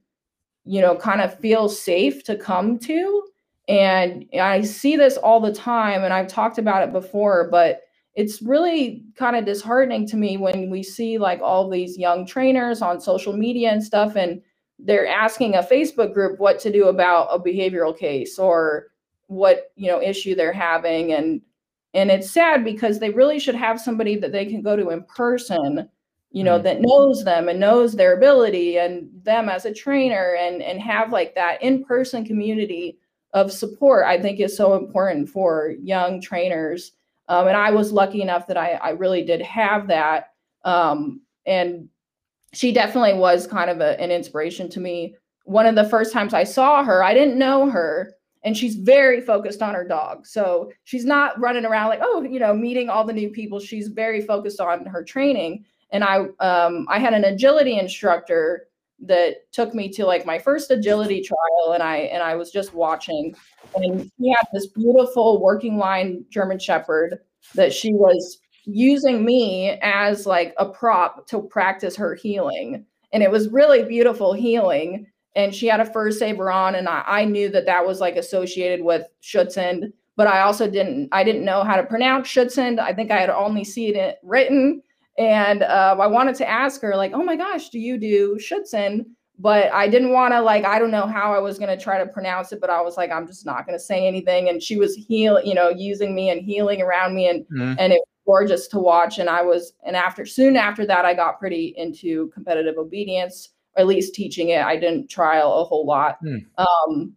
you 0.65 0.81
know, 0.81 0.95
kind 0.95 1.21
of 1.21 1.39
feel 1.39 1.69
safe 1.69 2.23
to 2.25 2.37
come 2.37 2.79
to. 2.81 3.23
And 3.69 4.27
I 4.41 4.61
see 4.63 4.97
this 4.97 5.17
all 5.17 5.41
the 5.41 5.53
time, 5.53 6.05
and 6.05 6.13
I've 6.13 6.29
talked 6.29 6.59
about 6.59 6.85
it 6.85 6.93
before, 6.93 7.49
but 7.51 7.81
it's 8.15 8.41
really 8.41 9.05
kind 9.17 9.35
of 9.35 9.45
disheartening 9.45 10.07
to 10.09 10.17
me 10.17 10.37
when 10.37 10.71
we 10.71 10.83
see 10.83 11.19
like 11.19 11.41
all 11.43 11.69
these 11.69 11.99
young 11.99 12.27
trainers 12.27 12.81
on 12.81 13.01
social 13.01 13.33
media 13.33 13.71
and 13.73 13.83
stuff, 13.83 14.15
and 14.15 14.41
they're 14.79 15.07
asking 15.07 15.55
a 15.55 15.63
Facebook 15.63 16.15
group 16.15 16.39
what 16.39 16.59
to 16.61 16.71
do 16.71 16.89
about 16.89 17.29
a 17.33 17.39
behavioral 17.41 17.97
case 17.97 18.39
or 18.39 18.87
what 19.29 19.73
you 19.77 19.91
know 19.91 20.01
issue 20.01 20.35
they're 20.35 20.53
having 20.53 21.13
and 21.13 21.41
and 21.95 22.11
it's 22.11 22.31
sad 22.31 22.65
because 22.65 22.99
they 22.99 23.11
really 23.11 23.39
should 23.39 23.55
have 23.55 23.81
somebody 23.81 24.17
that 24.17 24.31
they 24.31 24.47
can 24.47 24.63
go 24.63 24.77
to 24.77 24.91
in 24.91 25.03
person 25.05 25.89
you 26.31 26.45
know 26.45 26.57
mm-hmm. 26.57 26.65
that 26.65 26.81
knows 26.81 27.25
them 27.25 27.49
and 27.49 27.59
knows 27.59 27.95
their 27.95 28.17
ability 28.17 28.79
and 28.79 29.09
them 29.23 29.49
as 29.49 29.65
a 29.65 29.73
trainer 29.73 30.37
and 30.39 30.63
and 30.63 30.81
have 30.81 31.13
like 31.13 31.35
that 31.35 31.63
in-person 31.63 32.25
community 32.25 32.99
of 33.33 33.51
support 33.53 34.05
i 34.05 34.21
think 34.21 34.39
is 34.39 34.57
so 34.57 34.75
important 34.75 35.29
for 35.29 35.75
young 35.83 36.21
trainers. 36.21 36.93
Um, 37.29 37.49
and 37.49 37.57
i 37.57 37.71
was 37.71 37.93
lucky 37.93 38.23
enough 38.23 38.47
that 38.47 38.57
i 38.57 38.73
i 38.75 38.91
really 38.91 39.25
did 39.25 39.41
have 39.43 39.89
that. 39.89 40.33
Um, 40.65 41.21
and 41.47 41.89
she 42.53 42.73
definitely 42.73 43.15
was 43.15 43.47
kind 43.47 43.71
of 43.71 43.81
a, 43.81 44.01
an 44.01 44.11
inspiration 44.11 44.69
to 44.71 44.81
me. 44.81 45.15
One 45.45 45.67
of 45.67 45.75
the 45.75 45.89
first 45.89 46.13
times 46.13 46.35
i 46.35 46.45
saw 46.45 46.85
her 46.85 47.03
i 47.03 47.15
didn't 47.15 47.39
know 47.39 47.71
her 47.71 48.16
and 48.47 48.57
she's 48.57 48.77
very 48.77 49.21
focused 49.21 49.61
on 49.61 49.75
her 49.75 49.87
dog. 49.87 50.25
So 50.25 50.71
she's 50.85 51.05
not 51.05 51.39
running 51.39 51.65
around 51.65 51.89
like, 51.89 51.99
oh, 52.01 52.23
you 52.23 52.39
know, 52.39 52.55
meeting 52.55 52.89
all 52.89 53.05
the 53.05 53.13
new 53.13 53.29
people. 53.29 53.59
She's 53.59 53.89
very 53.89 54.21
focused 54.23 54.61
on 54.61 54.87
her 54.87 55.03
training. 55.03 55.65
And 55.91 56.05
I 56.05 56.27
um, 56.39 56.87
I 56.89 57.01
had 57.01 57.13
an 57.13 57.25
agility 57.25 57.77
instructor 57.77 58.69
that 59.01 59.53
took 59.53 59.75
me 59.75 59.89
to 59.91 60.07
like 60.07 60.25
my 60.25 60.39
first 60.39 60.71
agility 60.71 61.21
trial 61.21 61.75
and 61.75 61.83
I 61.83 61.97
and 61.97 62.23
I 62.23 62.35
was 62.35 62.51
just 62.51 62.73
watching 62.73 63.35
and 63.75 64.11
he 64.17 64.31
had 64.31 64.47
this 64.55 64.69
beautiful 64.69 65.43
working 65.43 65.77
line 65.77 66.25
German 66.31 66.59
shepherd 66.59 67.19
that 67.55 67.75
she 67.75 67.93
was 67.93 68.39
using 68.65 69.25
me 69.25 69.79
as 69.83 70.25
like 70.25 70.55
a 70.57 70.67
prop 70.67 71.27
to 71.29 71.43
practice 71.43 71.97
her 71.97 72.15
heeling, 72.15 72.87
and 73.13 73.23
it 73.23 73.31
was 73.31 73.49
really 73.51 73.83
beautiful 73.85 74.33
heeling 74.33 75.07
and 75.37 75.55
she 75.55 75.67
had 75.67 75.81
a 75.81 75.85
fur 75.85 76.11
saver 76.11 76.51
on 76.51 76.75
and 76.75 76.89
I, 76.89 77.05
I 77.07 77.25
knew 77.25 77.49
that 77.51 77.67
that 77.67 77.87
was 77.87 78.01
like 78.01 78.17
associated 78.17 78.85
with 78.85 79.07
Schutzhund, 79.23 79.93
but 80.17 80.27
I 80.27 80.41
also 80.41 80.69
didn't 80.69 81.09
I 81.13 81.23
didn't 81.23 81.45
know 81.45 81.63
how 81.63 81.77
to 81.77 81.85
pronounce 81.85 82.29
Schutzhund. 82.29 82.81
I 82.81 82.93
think 82.93 83.11
I 83.11 83.21
had 83.21 83.31
only 83.31 83.63
seen 83.63 83.95
it 83.95 84.19
written 84.25 84.83
and 85.19 85.63
uh, 85.63 85.97
I 85.99 86.07
wanted 86.09 86.35
to 86.37 86.49
ask 86.49 86.81
her 86.83 86.97
like 86.97 87.13
oh 87.15 87.23
my 87.23 87.37
gosh 87.37 87.69
do 87.69 87.79
you 87.79 87.99
do 87.99 88.37
Schutzhund? 88.41 89.07
but 89.39 89.71
I 89.73 89.89
didn't 89.89 90.13
want 90.13 90.33
to 90.33 90.41
like 90.41 90.65
I 90.65 90.79
don't 90.79 90.91
know 90.91 91.07
how 91.07 91.35
I 91.35 91.39
was 91.39 91.59
going 91.59 91.77
to 91.77 91.83
try 91.83 91.99
to 91.99 92.11
pronounce 92.11 92.53
it, 92.53 92.61
but 92.61 92.71
I 92.71 92.81
was 92.81 92.97
like 92.97 93.11
I'm 93.11 93.27
just 93.27 93.45
not 93.45 93.67
going 93.67 93.79
to 93.79 93.85
say 93.85 94.07
anything. 94.07 94.49
And 94.49 94.63
she 94.63 94.77
was 94.77 94.95
heal, 94.95 95.41
you 95.45 95.55
know, 95.55 95.69
using 95.69 96.15
me 96.15 96.31
and 96.31 96.41
heeling 96.41 96.81
around 96.81 97.15
me, 97.15 97.29
and 97.29 97.45
mm. 97.49 97.77
and 97.79 97.93
it 97.93 98.01
was 98.01 98.09
gorgeous 98.25 98.67
to 98.69 98.79
watch. 98.79 99.19
And 99.19 99.29
I 99.29 99.43
was 99.43 99.75
and 99.85 99.97
after 99.97 100.25
soon 100.25 100.57
after 100.57 100.87
that, 100.87 101.05
I 101.05 101.15
got 101.15 101.39
pretty 101.39 101.75
into 101.77 102.29
competitive 102.29 102.79
obedience, 102.79 103.51
or 103.77 103.81
at 103.81 103.87
least 103.87 104.15
teaching 104.15 104.51
it. 104.51 104.63
I 104.63 104.77
didn't 104.77 105.09
trial 105.09 105.61
a 105.61 105.65
whole 105.65 105.87
lot. 105.87 106.19
Mm. 106.25 106.45
Um, 106.59 107.15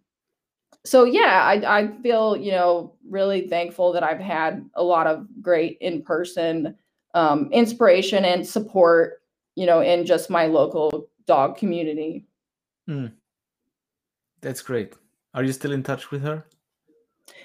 so 0.86 1.03
yeah, 1.03 1.43
I 1.43 1.80
I 1.80 1.88
feel 2.01 2.38
you 2.38 2.51
know 2.51 2.95
really 3.07 3.47
thankful 3.47 3.91
that 3.93 4.03
I've 4.03 4.20
had 4.20 4.70
a 4.76 4.84
lot 4.84 5.07
of 5.07 5.28
great 5.41 5.78
in 5.82 6.01
person 6.01 6.76
um, 7.14 7.49
inspiration 7.51 8.26
and 8.26 8.47
support, 8.47 9.22
you 9.55 9.66
know, 9.66 9.82
in 9.82 10.05
just 10.05 10.30
my 10.30 10.45
local 10.45 11.10
dog 11.26 11.57
community. 11.57 12.26
Mm. 12.88 13.12
That's 14.41 14.62
great. 14.62 14.93
Are 15.34 15.43
you 15.43 15.51
still 15.51 15.72
in 15.72 15.84
touch 15.84 16.12
with 16.12 16.22
her? 16.24 16.45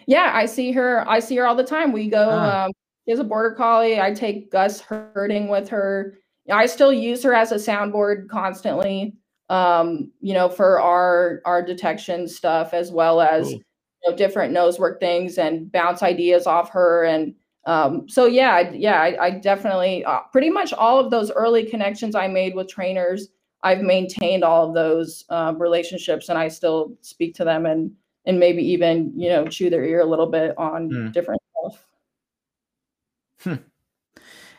Yeah, 0.07 0.31
I 0.35 0.47
see 0.47 0.73
her. 0.73 1.09
I 1.09 1.19
see 1.19 1.37
her 1.37 1.47
all 1.47 1.57
the 1.57 1.65
time. 1.65 1.93
We 1.93 2.09
go. 2.09 2.29
Ah. 2.31 2.65
Um, 2.65 2.73
she 3.05 3.11
has 3.11 3.21
a 3.21 3.25
border 3.25 3.55
collie. 3.55 4.01
I 4.01 4.15
take 4.15 4.51
Gus 4.51 4.81
herding 4.81 5.49
with 5.49 5.69
her. 5.69 6.15
I 6.51 6.66
still 6.66 6.92
use 6.92 7.22
her 7.22 7.34
as 7.34 7.53
a 7.53 7.57
soundboard 7.57 8.28
constantly. 8.28 9.14
Um, 9.51 10.11
you 10.20 10.32
know, 10.32 10.49
for 10.49 10.80
our 10.80 11.42
our 11.45 11.62
detection 11.62 12.26
stuff 12.28 12.72
as 12.72 12.90
well 12.90 13.20
as 13.20 13.49
cool. 13.49 13.53
you 13.53 14.11
know, 14.11 14.16
different 14.16 14.53
nose 14.53 14.78
work 14.78 15.01
things 15.01 15.38
and 15.38 15.70
bounce 15.70 16.03
ideas 16.03 16.47
off 16.47 16.70
her 16.70 17.05
and 17.05 17.34
um, 17.66 18.07
so 18.11 18.26
yeah, 18.26 18.70
yeah, 18.72 19.01
I, 19.01 19.24
I 19.24 19.30
definitely 19.30 20.05
uh, 20.05 20.20
pretty 20.32 20.51
much 20.51 20.74
all 20.74 21.01
of 21.01 21.11
those 21.11 21.30
early 21.30 21.64
connections 21.64 22.14
I 22.14 22.28
made 22.28 22.55
with 22.55 22.68
trainers 22.68 23.30
I've 23.64 23.80
maintained 23.80 24.45
all 24.45 24.68
of 24.68 24.74
those 24.74 25.24
uh, 25.30 25.55
relationships, 25.57 26.28
and 26.28 26.38
I 26.38 26.49
still 26.49 26.97
speak 27.01 27.34
to 27.36 27.45
them 27.45 27.64
and 27.66 27.90
and 28.26 28.38
maybe 28.38 28.62
even 28.62 29.12
you 29.16 29.30
know 29.30 29.49
chew 29.49 29.70
their 29.70 29.84
ear 29.84 30.01
a 30.01 30.07
little 30.07 30.26
bit 30.26 30.57
on 30.59 30.90
mm. 30.90 31.12
different 31.12 31.40
stuff. 31.51 31.86
Hmm. 33.42 33.62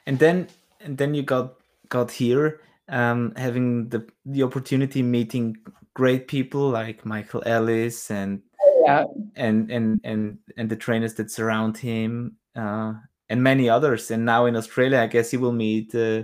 And 0.07 0.19
then 0.19 0.47
and 0.81 0.97
then 0.97 1.13
you 1.13 1.21
got 1.21 1.53
got 1.89 2.11
here, 2.11 2.61
um, 2.89 3.33
having 3.35 3.89
the 3.89 4.07
the 4.25 4.43
opportunity 4.43 5.01
meeting 5.01 5.57
great 5.93 6.27
people 6.27 6.69
like 6.69 7.05
Michael 7.05 7.43
Ellis 7.45 8.11
and 8.11 8.41
yeah. 8.85 9.05
and 9.35 9.71
and 9.71 9.99
and 10.03 10.37
and 10.57 10.69
the 10.69 10.75
trainers 10.75 11.15
that 11.15 11.31
surround 11.31 11.77
him 11.77 12.35
uh, 12.55 12.93
and 13.29 13.43
many 13.43 13.69
others. 13.69 14.11
And 14.11 14.25
now 14.25 14.45
in 14.45 14.55
Australia, 14.55 14.99
I 14.99 15.07
guess 15.07 15.33
you 15.33 15.39
will 15.39 15.53
meet 15.53 15.95
uh, 15.95 16.23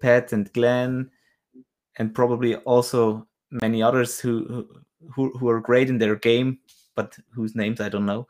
Pat 0.00 0.32
and 0.32 0.52
Glenn 0.52 1.10
and 1.96 2.14
probably 2.14 2.56
also 2.56 3.26
many 3.50 3.82
others 3.82 4.20
who 4.20 4.66
who 5.14 5.30
who 5.38 5.48
are 5.48 5.60
great 5.60 5.88
in 5.88 5.98
their 5.98 6.16
game, 6.16 6.58
but 6.94 7.16
whose 7.34 7.54
names 7.54 7.80
I 7.80 7.88
don't 7.88 8.06
know. 8.06 8.26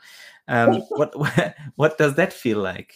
Um, 0.49 0.75
what 0.91 1.15
what 1.77 1.99
does 1.99 2.15
that 2.15 2.33
feel 2.33 2.59
like? 2.59 2.95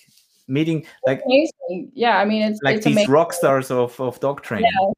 Meeting 0.48 0.86
like 1.06 1.22
amazing. 1.24 1.90
yeah, 1.94 2.18
I 2.18 2.24
mean 2.24 2.42
it's 2.42 2.60
like 2.62 2.76
it's 2.76 2.84
these 2.84 2.94
amazing. 2.94 3.12
rock 3.12 3.32
stars 3.32 3.70
of 3.70 3.98
of 4.00 4.20
dog 4.20 4.42
training. 4.42 4.70
Yeah. 4.80 4.90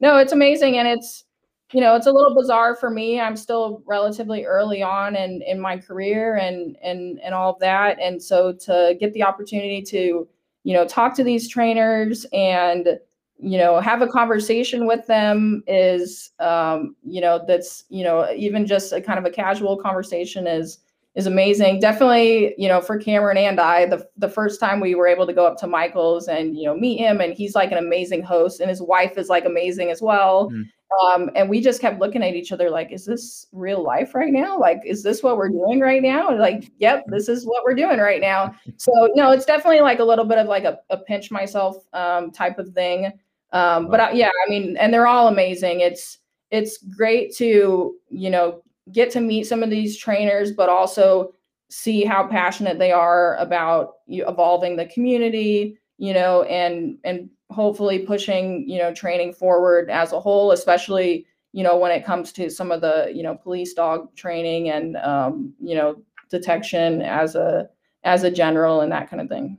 No, 0.00 0.16
it's 0.18 0.32
amazing, 0.32 0.76
and 0.76 0.86
it's 0.86 1.24
you 1.72 1.80
know 1.80 1.96
it's 1.96 2.06
a 2.06 2.12
little 2.12 2.34
bizarre 2.34 2.76
for 2.76 2.90
me. 2.90 3.20
I'm 3.20 3.36
still 3.36 3.82
relatively 3.86 4.44
early 4.44 4.82
on 4.82 5.16
in 5.16 5.40
in 5.42 5.58
my 5.58 5.78
career 5.78 6.36
and 6.36 6.76
and 6.82 7.18
and 7.20 7.34
all 7.34 7.52
of 7.52 7.58
that, 7.60 7.98
and 7.98 8.22
so 8.22 8.52
to 8.52 8.96
get 9.00 9.12
the 9.14 9.22
opportunity 9.22 9.82
to 9.82 10.28
you 10.64 10.74
know 10.74 10.86
talk 10.86 11.14
to 11.16 11.24
these 11.24 11.48
trainers 11.48 12.26
and 12.32 12.98
you 13.38 13.56
know 13.56 13.80
have 13.80 14.02
a 14.02 14.06
conversation 14.06 14.86
with 14.86 15.06
them 15.06 15.62
is 15.66 16.32
um, 16.40 16.94
you 17.02 17.20
know 17.20 17.42
that's 17.46 17.84
you 17.88 18.04
know 18.04 18.30
even 18.34 18.66
just 18.66 18.92
a 18.92 19.00
kind 19.00 19.18
of 19.18 19.24
a 19.24 19.30
casual 19.30 19.76
conversation 19.76 20.46
is 20.46 20.78
is 21.14 21.26
amazing. 21.26 21.80
Definitely 21.80 22.54
you 22.56 22.68
know 22.68 22.80
for 22.80 22.98
cameron 22.98 23.36
and 23.36 23.60
i 23.60 23.86
the, 23.86 24.06
the 24.16 24.28
first 24.28 24.60
time 24.60 24.80
we 24.80 24.94
were 24.94 25.06
able 25.06 25.26
to 25.26 25.32
go 25.32 25.46
up 25.46 25.58
to 25.58 25.66
michael's 25.66 26.28
and 26.28 26.56
you 26.56 26.64
know 26.64 26.74
meet 26.74 26.98
him 26.98 27.20
and 27.20 27.34
he's 27.34 27.54
like 27.54 27.72
an 27.72 27.78
amazing 27.78 28.22
host 28.22 28.60
and 28.60 28.68
his 28.68 28.82
wife 28.82 29.18
is 29.18 29.28
like 29.28 29.44
amazing 29.44 29.90
as 29.90 30.00
well. 30.00 30.50
Mm. 30.50 30.64
um, 31.02 31.30
and 31.34 31.48
we 31.48 31.60
just 31.60 31.80
kept 31.80 32.00
looking 32.00 32.22
at 32.22 32.34
each 32.34 32.52
other 32.52 32.70
like 32.70 32.92
is 32.92 33.04
this 33.04 33.46
real 33.52 33.82
life 33.82 34.14
right 34.14 34.32
now? 34.32 34.58
Like 34.58 34.80
is 34.84 35.02
this 35.02 35.22
what 35.22 35.36
we're 35.36 35.48
doing 35.48 35.80
right 35.80 36.02
now? 36.02 36.28
And 36.28 36.38
like 36.38 36.70
yep 36.78 37.04
this 37.08 37.28
is 37.28 37.44
what 37.44 37.64
we're 37.64 37.74
doing 37.74 37.98
right 37.98 38.20
now. 38.20 38.54
So 38.76 39.10
no 39.14 39.30
it's 39.32 39.44
definitely 39.44 39.80
like 39.80 39.98
a 39.98 40.04
little 40.04 40.24
bit 40.24 40.38
of 40.38 40.46
like 40.46 40.64
a, 40.64 40.78
a 40.90 40.96
pinch 40.96 41.30
myself 41.30 41.76
um, 41.92 42.30
type 42.30 42.58
of 42.58 42.70
thing. 42.70 43.12
Um, 43.52 43.88
but 43.88 44.00
I, 44.00 44.12
yeah, 44.12 44.28
I 44.46 44.50
mean, 44.50 44.76
and 44.76 44.92
they're 44.94 45.06
all 45.06 45.28
amazing. 45.28 45.80
It's 45.80 46.18
it's 46.50 46.78
great 46.78 47.34
to 47.36 47.96
you 48.08 48.30
know 48.30 48.62
get 48.92 49.10
to 49.12 49.20
meet 49.20 49.46
some 49.46 49.62
of 49.62 49.70
these 49.70 49.96
trainers, 49.96 50.52
but 50.52 50.68
also 50.68 51.32
see 51.70 52.04
how 52.04 52.26
passionate 52.26 52.78
they 52.78 52.92
are 52.92 53.36
about 53.36 53.94
evolving 54.08 54.76
the 54.76 54.86
community, 54.86 55.78
you 55.98 56.12
know, 56.12 56.42
and 56.44 56.98
and 57.04 57.30
hopefully 57.50 57.98
pushing 57.98 58.68
you 58.68 58.78
know 58.78 58.92
training 58.92 59.32
forward 59.32 59.90
as 59.90 60.12
a 60.12 60.20
whole, 60.20 60.52
especially 60.52 61.26
you 61.52 61.62
know 61.62 61.76
when 61.76 61.92
it 61.92 62.04
comes 62.04 62.32
to 62.32 62.50
some 62.50 62.70
of 62.70 62.80
the 62.80 63.10
you 63.14 63.22
know 63.22 63.34
police 63.34 63.74
dog 63.74 64.14
training 64.16 64.70
and 64.70 64.96
um, 64.98 65.52
you 65.60 65.74
know 65.74 66.02
detection 66.30 67.02
as 67.02 67.34
a 67.34 67.68
as 68.04 68.24
a 68.24 68.30
general 68.30 68.80
and 68.80 68.92
that 68.92 69.10
kind 69.10 69.20
of 69.20 69.28
thing. 69.28 69.58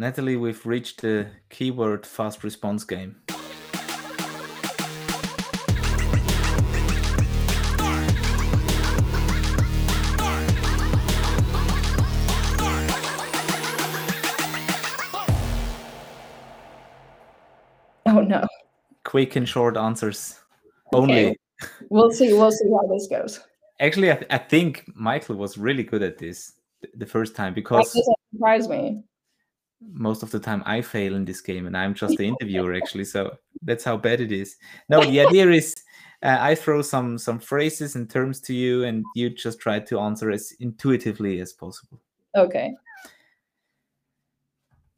Nathalie, 0.00 0.36
we've 0.36 0.64
reached 0.64 1.00
the 1.00 1.26
keyword 1.50 2.06
fast 2.06 2.44
response 2.44 2.84
game. 2.84 3.16
Quick 19.08 19.36
and 19.36 19.48
short 19.48 19.78
answers 19.78 20.38
only. 20.92 21.28
Okay. 21.28 21.36
We'll 21.88 22.10
see. 22.10 22.34
We'll 22.34 22.52
see 22.52 22.68
how 22.68 22.86
this 22.86 23.06
goes. 23.06 23.40
Actually, 23.80 24.12
I, 24.12 24.16
th- 24.16 24.26
I 24.30 24.36
think 24.36 24.84
Michael 24.94 25.36
was 25.36 25.56
really 25.56 25.82
good 25.82 26.02
at 26.02 26.18
this 26.18 26.52
the 26.94 27.06
first 27.06 27.34
time 27.34 27.54
because 27.54 27.90
that 27.94 28.16
surprised 28.34 28.68
me 28.68 29.02
most 29.80 30.22
of 30.22 30.30
the 30.30 30.38
time 30.38 30.62
I 30.66 30.82
fail 30.82 31.14
in 31.14 31.24
this 31.24 31.40
game, 31.40 31.66
and 31.66 31.74
I'm 31.74 31.94
just 31.94 32.18
the 32.18 32.28
interviewer 32.32 32.74
actually. 32.74 33.06
So 33.06 33.34
that's 33.62 33.82
how 33.82 33.96
bad 33.96 34.20
it 34.20 34.30
is. 34.30 34.56
No, 34.90 35.02
the 35.02 35.20
idea 35.26 35.48
is 35.52 35.74
uh, 36.22 36.36
I 36.38 36.54
throw 36.54 36.82
some 36.82 37.16
some 37.16 37.38
phrases 37.38 37.96
and 37.96 38.10
terms 38.10 38.42
to 38.42 38.54
you, 38.54 38.84
and 38.84 39.06
you 39.14 39.30
just 39.30 39.58
try 39.58 39.80
to 39.80 40.00
answer 40.00 40.30
as 40.30 40.52
intuitively 40.60 41.40
as 41.40 41.54
possible. 41.54 41.98
Okay. 42.36 42.74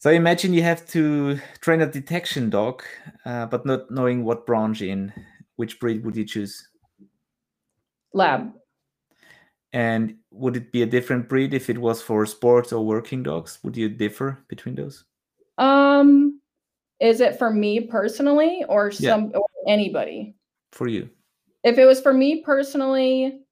So 0.01 0.11
imagine 0.11 0.55
you 0.55 0.63
have 0.63 0.87
to 0.89 1.39
train 1.61 1.83
a 1.83 1.87
detection 1.87 2.49
dog, 2.49 2.83
uh, 3.27 3.45
but 3.45 3.67
not 3.67 3.91
knowing 3.91 4.25
what 4.25 4.47
branch 4.47 4.81
in. 4.81 5.13
Which 5.57 5.79
breed 5.79 6.07
would 6.07 6.17
you 6.17 6.25
choose? 6.25 6.67
Lab. 8.15 8.51
And 9.75 10.17
would 10.31 10.57
it 10.57 10.73
be 10.73 10.81
a 10.81 10.87
different 10.87 11.29
breed 11.29 11.53
if 11.53 11.69
it 11.69 11.77
was 11.77 12.01
for 12.01 12.25
sports 12.25 12.73
or 12.73 12.83
working 12.85 13.23
dogs? 13.23 13.59
Would 13.63 13.77
you 13.77 13.91
differ 13.91 14.43
between 14.49 14.75
those? 14.75 15.05
Um, 15.59 16.41
is 16.99 17.21
it 17.21 17.39
for 17.39 17.51
me 17.51 17.83
personally 17.83 18.65
or 18.71 18.91
some 18.91 19.31
yeah. 19.31 19.37
or 19.37 19.47
anybody? 19.69 20.35
For 20.73 20.89
you. 20.89 21.11
If 21.63 21.77
it 21.77 21.85
was 21.85 22.01
for 22.01 22.15
me 22.15 22.41
personally, 22.41 23.43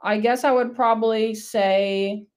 I 0.00 0.18
guess 0.18 0.44
I 0.44 0.52
would 0.52 0.76
probably 0.76 1.34
say 1.34 2.28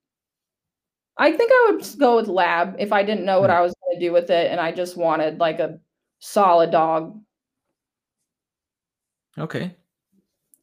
I 1.19 1.31
think 1.31 1.51
I 1.51 1.71
would 1.71 1.99
go 1.99 2.15
with 2.15 2.27
lab 2.27 2.75
if 2.79 2.93
I 2.93 3.03
didn't 3.03 3.25
know 3.25 3.39
what 3.41 3.49
hmm. 3.49 3.55
I 3.55 3.61
was 3.61 3.73
going 3.83 3.99
to 3.99 4.05
do 4.05 4.13
with 4.13 4.29
it 4.29 4.51
and 4.51 4.59
I 4.59 4.71
just 4.71 4.97
wanted 4.97 5.39
like 5.39 5.59
a 5.59 5.79
solid 6.19 6.71
dog. 6.71 7.19
Okay. 9.37 9.75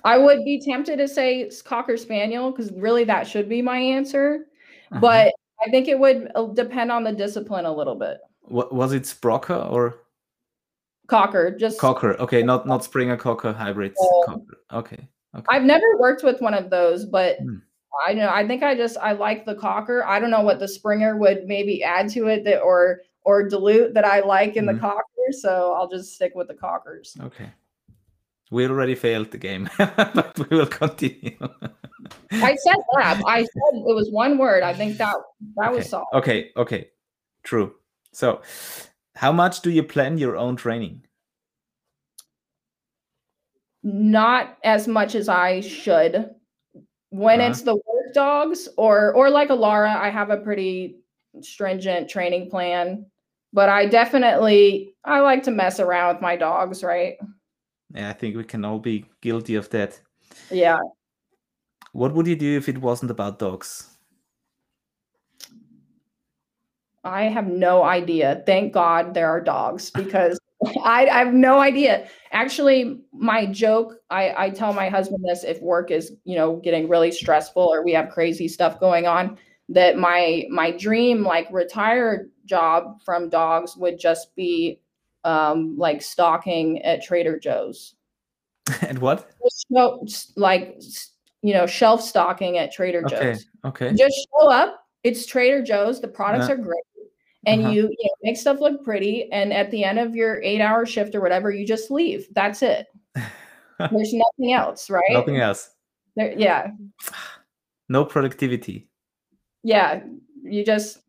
I 0.04 0.18
would 0.18 0.44
be 0.44 0.60
tempted 0.60 0.98
to 0.98 1.08
say 1.08 1.50
Cocker 1.64 1.96
Spaniel 1.96 2.50
because 2.50 2.70
really 2.72 3.04
that 3.04 3.26
should 3.26 3.48
be 3.48 3.62
my 3.62 3.78
answer. 3.78 4.46
Uh-huh. 4.90 5.00
But 5.00 5.34
I 5.64 5.70
think 5.70 5.88
it 5.88 5.98
would 5.98 6.30
uh, 6.34 6.46
depend 6.48 6.92
on 6.92 7.04
the 7.04 7.12
discipline 7.12 7.64
a 7.64 7.74
little 7.74 7.94
bit. 7.94 8.18
What 8.42 8.74
was 8.74 8.92
it, 8.92 9.04
Sprocker 9.04 9.70
or 9.70 10.00
Cocker? 11.06 11.56
Just 11.58 11.80
Cocker. 11.80 12.20
Okay, 12.20 12.42
not 12.42 12.66
not 12.66 12.84
Springer 12.84 13.16
Cocker 13.16 13.52
hybrids. 13.52 13.98
Um, 14.28 14.46
okay. 14.72 15.08
Okay. 15.34 15.46
I've 15.48 15.64
never 15.64 15.98
worked 15.98 16.22
with 16.22 16.40
one 16.40 16.54
of 16.54 16.70
those, 16.70 17.06
but 17.06 17.38
hmm. 17.38 17.56
I 18.06 18.14
know 18.14 18.28
I 18.28 18.46
think 18.46 18.62
I 18.62 18.74
just 18.74 18.96
I 18.98 19.12
like 19.12 19.44
the 19.44 19.54
Cocker. 19.54 20.04
I 20.04 20.18
don't 20.18 20.30
know 20.30 20.42
what 20.42 20.58
the 20.58 20.68
Springer 20.68 21.16
would 21.16 21.46
maybe 21.46 21.82
add 21.82 22.08
to 22.10 22.26
it 22.28 22.44
that 22.44 22.60
or 22.60 23.00
or 23.24 23.48
dilute 23.48 23.94
that 23.94 24.04
I 24.04 24.20
like 24.20 24.56
in 24.56 24.66
mm-hmm. 24.66 24.76
the 24.76 24.80
Cocker, 24.80 25.32
so 25.32 25.74
I'll 25.76 25.88
just 25.88 26.14
stick 26.14 26.32
with 26.34 26.48
the 26.48 26.54
Cockers. 26.54 27.16
Okay. 27.20 27.50
We 28.50 28.68
already 28.68 28.94
failed 28.94 29.30
the 29.30 29.38
game, 29.38 29.68
but 29.78 30.38
we 30.38 30.56
will 30.56 30.66
continue. 30.66 31.36
I 32.30 32.54
said 32.56 32.76
lab. 32.94 33.22
I 33.26 33.40
said 33.40 33.72
it 33.74 33.94
was 33.94 34.10
one 34.10 34.38
word. 34.38 34.62
I 34.62 34.74
think 34.74 34.98
that 34.98 35.16
that 35.56 35.68
okay. 35.68 35.76
was 35.76 35.88
solved. 35.88 36.08
Okay, 36.14 36.50
okay, 36.56 36.88
true. 37.42 37.74
So, 38.12 38.42
how 39.16 39.32
much 39.32 39.62
do 39.62 39.70
you 39.70 39.82
plan 39.82 40.18
your 40.18 40.36
own 40.36 40.56
training? 40.56 41.04
not 43.84 44.56
as 44.64 44.88
much 44.88 45.14
as 45.14 45.28
I 45.28 45.60
should. 45.60 46.30
When 47.14 47.40
Uh-huh. 47.40 47.50
it's 47.50 47.62
the 47.62 47.76
work 47.76 48.12
dogs 48.12 48.68
or 48.76 49.14
or 49.14 49.30
like 49.30 49.50
a 49.50 49.54
Lara, 49.54 49.94
I 49.94 50.10
have 50.10 50.30
a 50.30 50.36
pretty 50.36 50.98
stringent 51.42 52.10
training 52.10 52.50
plan. 52.50 53.06
But 53.52 53.68
I 53.68 53.86
definitely 53.86 54.96
I 55.04 55.20
like 55.20 55.44
to 55.44 55.52
mess 55.52 55.78
around 55.78 56.14
with 56.16 56.22
my 56.22 56.34
dogs, 56.34 56.82
right? 56.82 57.14
Yeah, 57.94 58.10
I 58.10 58.14
think 58.14 58.36
we 58.36 58.42
can 58.42 58.64
all 58.64 58.80
be 58.80 59.04
guilty 59.20 59.54
of 59.54 59.70
that. 59.70 60.00
Yeah. 60.50 60.80
What 61.92 62.12
would 62.14 62.26
you 62.26 62.34
do 62.34 62.56
if 62.56 62.68
it 62.68 62.78
wasn't 62.78 63.12
about 63.12 63.38
dogs? 63.38 63.96
I 67.04 67.24
have 67.30 67.46
no 67.46 67.84
idea. 67.84 68.42
Thank 68.44 68.72
God 68.72 69.14
there 69.14 69.28
are 69.28 69.40
dogs 69.40 69.90
because 69.90 70.40
I, 70.84 71.06
I 71.06 71.18
have 71.18 71.34
no 71.34 71.58
idea. 71.60 72.08
Actually, 72.32 73.00
my 73.12 73.46
joke, 73.46 73.94
I, 74.10 74.34
I 74.46 74.50
tell 74.50 74.72
my 74.72 74.88
husband 74.88 75.24
this 75.24 75.44
if 75.44 75.60
work 75.60 75.90
is, 75.90 76.12
you 76.24 76.36
know, 76.36 76.56
getting 76.56 76.88
really 76.88 77.12
stressful 77.12 77.62
or 77.62 77.84
we 77.84 77.92
have 77.92 78.10
crazy 78.10 78.48
stuff 78.48 78.80
going 78.80 79.06
on, 79.06 79.38
that 79.68 79.96
my 79.96 80.44
my 80.50 80.70
dream 80.70 81.22
like 81.22 81.48
retired 81.50 82.30
job 82.44 83.02
from 83.04 83.28
dogs 83.30 83.76
would 83.76 83.98
just 83.98 84.34
be 84.36 84.80
um 85.24 85.76
like 85.78 86.02
stocking 86.02 86.82
at 86.82 87.02
Trader 87.02 87.38
Joe's. 87.38 87.94
and 88.82 88.98
what? 88.98 89.30
Just, 90.04 90.36
like 90.36 90.80
you 91.42 91.52
know, 91.54 91.66
shelf 91.66 92.02
stocking 92.02 92.58
at 92.58 92.72
Trader 92.72 93.04
Okay. 93.06 93.32
Joe's 93.32 93.46
Okay. 93.64 93.92
just 93.94 94.28
show 94.30 94.50
up. 94.50 94.86
It's 95.02 95.26
Trader 95.26 95.62
Joe's. 95.62 96.00
The 96.00 96.08
products 96.08 96.48
Yeah. 96.48 96.54
are 96.54 96.58
great. 96.58 96.82
And 97.46 97.62
Uh-huh. 97.62 97.70
you, 97.72 97.82
you 97.82 98.04
know, 98.04 98.14
make 98.22 98.36
stuff 98.36 98.60
look 98.60 98.84
pretty. 98.84 99.30
And 99.32 99.52
at 99.52 99.70
the 99.70 99.84
end 99.84 99.98
of 99.98 100.14
your 100.14 100.42
eight 100.42 100.60
hour 100.60 100.86
shift 100.86 101.14
or 101.14 101.20
whatever, 101.20 101.50
you 101.50 101.66
just 101.66 101.90
leave. 101.90 102.26
That's 102.34 102.62
it. 102.62 102.86
There's 103.78 104.12
nothing 104.14 104.52
else, 104.52 104.88
right? 104.90 105.02
Nothing 105.10 105.38
else. 105.38 105.70
There, 106.16 106.32
yeah. 106.38 106.70
No 107.90 108.02
productivity. 108.02 108.88
Yeah. 109.62 110.02
You 110.42 110.64
just, 110.64 111.00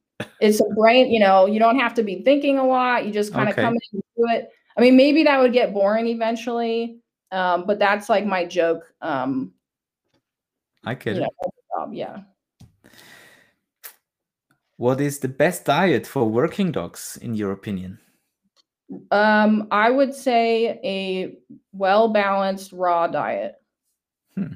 it's 0.41 0.59
a 0.59 0.65
brain, 0.75 1.09
you 1.09 1.21
know, 1.21 1.45
you 1.45 1.57
don't 1.57 1.79
have 1.79 1.93
to 1.93 2.03
be 2.03 2.21
thinking 2.23 2.57
a 2.57 2.65
lot. 2.65 3.05
You 3.05 3.13
just 3.13 3.31
kind 3.31 3.47
of 3.47 3.53
Okay. 3.53 3.61
come 3.61 3.73
in 3.73 3.79
and 3.93 4.03
do 4.17 4.23
it. 4.36 4.49
I 4.77 4.81
mean, 4.81 4.97
maybe 4.97 5.23
that 5.23 5.39
would 5.39 5.53
get 5.53 5.73
boring 5.73 6.07
eventually. 6.07 6.99
Um, 7.31 7.65
but 7.65 7.79
that's 7.79 8.09
like 8.09 8.25
my 8.25 8.43
joke. 8.45 8.93
Um, 9.01 9.53
I 10.83 10.95
get 10.95 11.15
you 11.15 11.21
know. 11.21 11.91
Yeah. 11.91 12.19
What 14.78 14.99
is 14.99 15.19
the 15.19 15.28
best 15.28 15.65
diet 15.65 16.05
for 16.05 16.26
working 16.26 16.71
dogs, 16.71 17.17
in 17.21 17.34
your 17.34 17.51
opinion? 17.51 17.99
Um, 19.11 19.67
I 19.71 19.89
would 19.89 20.13
say 20.13 20.80
a 20.84 21.38
well 21.71 22.09
balanced 22.09 22.71
raw 22.71 23.07
diet. 23.07 23.55
Hmm. 24.36 24.53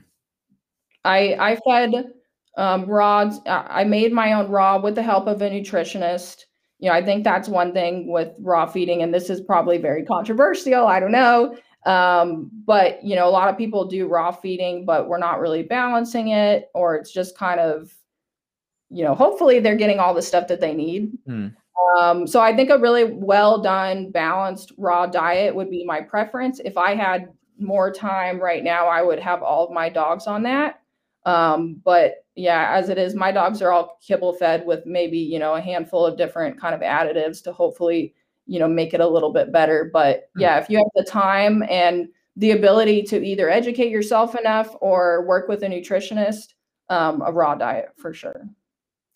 I 1.06 1.36
I 1.40 1.60
fed 1.68 2.14
um, 2.58 2.86
raw. 2.86 3.32
I 3.48 3.82
I 3.82 3.84
made 3.86 4.12
my 4.12 4.34
own 4.34 4.50
raw 4.50 4.80
with 4.80 4.96
the 4.96 5.04
help 5.04 5.28
of 5.28 5.42
a 5.42 5.50
nutritionist. 5.50 6.44
You 6.80 6.90
know, 6.90 6.96
I 6.96 7.04
think 7.04 7.24
that's 7.24 7.50
one 7.50 7.74
thing 7.74 8.12
with 8.12 8.30
raw 8.40 8.66
feeding, 8.66 9.02
and 9.02 9.14
this 9.14 9.30
is 9.30 9.42
probably 9.42 9.78
very 9.78 10.04
controversial. 10.06 10.88
I 10.88 11.00
don't 11.00 11.12
know, 11.12 11.58
um, 11.86 12.52
but 12.66 13.04
you 13.04 13.16
know, 13.16 13.28
a 13.28 13.32
lot 13.32 13.50
of 13.50 13.58
people 13.58 13.86
do 13.86 14.08
raw 14.08 14.32
feeding, 14.32 14.86
but 14.86 15.08
we're 15.08 15.18
not 15.18 15.40
really 15.40 15.64
balancing 15.64 16.30
it, 16.30 16.70
or 16.74 16.96
it's 16.96 17.12
just 17.12 17.38
kind 17.38 17.60
of, 17.60 17.94
you 18.90 19.04
know, 19.04 19.16
hopefully 19.16 19.60
they're 19.60 19.76
getting 19.76 20.00
all 20.00 20.14
the 20.14 20.22
stuff 20.22 20.48
that 20.48 20.60
they 20.60 20.74
need. 20.74 21.12
Hmm. 21.26 21.48
Um, 21.98 22.28
so 22.28 22.40
I 22.42 22.56
think 22.56 22.70
a 22.70 22.78
really 22.78 23.06
well 23.06 23.62
done, 23.62 24.12
balanced 24.12 24.74
raw 24.78 25.06
diet 25.06 25.56
would 25.56 25.70
be 25.70 25.86
my 25.86 26.02
preference. 26.02 26.60
If 26.64 26.78
I 26.78 26.94
had 26.94 27.30
more 27.58 27.92
time 27.92 28.40
right 28.40 28.64
now, 28.64 28.88
I 28.88 29.02
would 29.02 29.20
have 29.20 29.42
all 29.44 29.66
of 29.66 29.72
my 29.72 29.90
dogs 29.90 30.28
on 30.28 30.44
that. 30.44 30.82
Um, 31.26 31.82
but 31.84 32.26
yeah, 32.36 32.72
as 32.74 32.90
it 32.90 32.98
is, 32.98 33.16
my 33.16 33.32
dogs 33.32 33.62
are 33.62 33.72
all 33.72 33.98
kibble 34.06 34.34
fed 34.34 34.66
with 34.66 34.86
maybe, 34.86 35.18
you 35.18 35.40
know, 35.40 35.56
a 35.56 35.62
handful 35.62 36.06
of 36.06 36.18
different 36.18 36.60
kind 36.60 36.74
of 36.74 36.82
additives 36.82 37.44
to 37.44 37.52
hopefully, 37.52 38.14
you 38.46 38.60
know, 38.60 38.68
make 38.68 38.94
it 38.94 39.02
a 39.02 39.08
little 39.08 39.32
bit 39.32 39.52
better. 39.52 39.90
But 39.92 40.30
Hmm. 40.36 40.42
yeah, 40.42 40.58
if 40.60 40.70
you 40.70 40.78
have 40.78 40.88
the 40.96 41.04
time 41.04 41.64
and 41.70 42.08
the 42.36 42.52
ability 42.52 43.04
to 43.04 43.24
either 43.24 43.50
educate 43.50 43.90
yourself 43.90 44.36
enough 44.36 44.76
or 44.80 45.26
work 45.26 45.48
with 45.50 45.64
a 45.64 45.68
nutritionist, 45.68 46.54
um, 46.90 47.22
a 47.26 47.32
raw 47.32 47.56
diet 47.56 47.90
for 47.98 48.14
sure. 48.14 48.48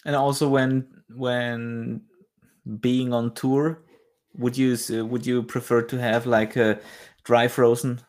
And 0.06 0.16
also, 0.16 0.48
when 0.50 0.88
when 1.10 2.02
being 2.80 3.14
on 3.14 3.34
tour, 3.34 3.84
would 4.36 4.58
you 4.58 4.78
uh, 4.92 5.06
would 5.06 5.26
you 5.26 5.44
prefer 5.44 5.82
to 5.84 5.98
have 5.98 6.26
like 6.26 6.56
a 6.56 6.80
dry 7.24 7.48
frozen 7.48 8.02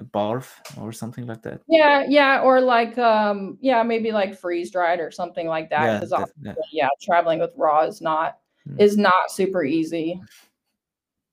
barf 0.00 0.52
or 0.80 0.92
something 0.92 1.26
like 1.26 1.42
that? 1.42 1.60
Yeah, 1.68 2.04
yeah, 2.08 2.40
or 2.42 2.60
like 2.60 2.98
um 2.98 3.58
yeah, 3.60 3.82
maybe 3.82 4.12
like 4.12 4.38
freeze 4.38 4.70
dried 4.70 5.00
or 5.00 5.10
something 5.10 5.46
like 5.46 5.70
that 5.70 5.84
yeah, 5.84 6.00
because 6.00 6.12
yeah, 6.42 6.54
yeah, 6.72 6.88
traveling 7.02 7.38
with 7.40 7.52
raw 7.56 7.82
is 7.82 8.00
not 8.00 8.38
Hmm. 8.66 8.78
is 8.78 8.98
not 8.98 9.30
super 9.30 9.64
easy. 9.64 10.20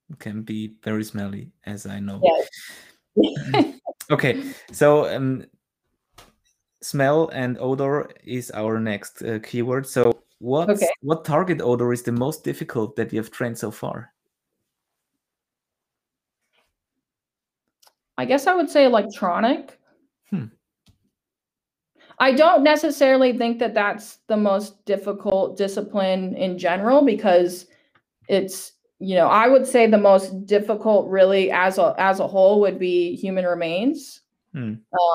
it 0.10 0.20
can 0.20 0.44
be 0.44 0.74
very 0.82 1.04
smelly, 1.04 1.52
as 1.66 1.86
I 1.86 2.00
know. 2.00 2.22
Yeah. 2.24 3.62
Okay, 4.10 4.42
so 4.72 5.14
um, 5.14 5.44
smell 6.88 7.30
and 7.34 7.58
odor 7.60 8.10
is 8.24 8.52
our 8.52 8.80
next 8.80 9.22
uh, 9.22 9.40
keyword. 9.44 9.86
So, 9.86 10.24
what 10.40 10.70
Okay. 10.70 10.90
what 11.02 11.26
target 11.26 11.62
odor 11.62 11.92
is 11.94 12.04
the 12.04 12.12
most 12.12 12.44
difficult 12.44 12.96
that 12.96 13.12
you 13.12 13.20
have 13.20 13.32
trained 13.32 13.58
so 13.58 13.72
far? 13.72 14.14
I 18.18 18.26
guess 18.26 18.48
I 18.48 18.56
would 18.56 18.70
say 18.70 18.86
electronic. 18.86 19.80
Hmm. 20.30 20.46
I 22.20 22.32
don't 22.32 22.64
necessarily 22.64 23.38
think 23.38 23.60
that 23.60 23.76
that's 23.76 24.18
the 24.28 24.38
most 24.38 24.84
difficult 24.86 25.58
discipline 25.58 26.36
in 26.36 26.58
general 26.58 27.04
because 27.04 27.68
it's 28.28 28.74
you 29.00 29.16
know 29.16 29.28
I 29.28 29.48
would 29.48 29.68
say 29.68 29.86
the 29.88 29.98
most 29.98 30.46
difficult 30.46 31.10
really 31.10 31.52
as 31.52 31.78
a 31.78 31.94
as 31.98 32.20
a 32.20 32.28
whole 32.28 32.60
would 32.62 32.80
be 32.80 33.16
human 33.16 33.46
remains. 33.46 34.22
Hmm. 34.58 34.74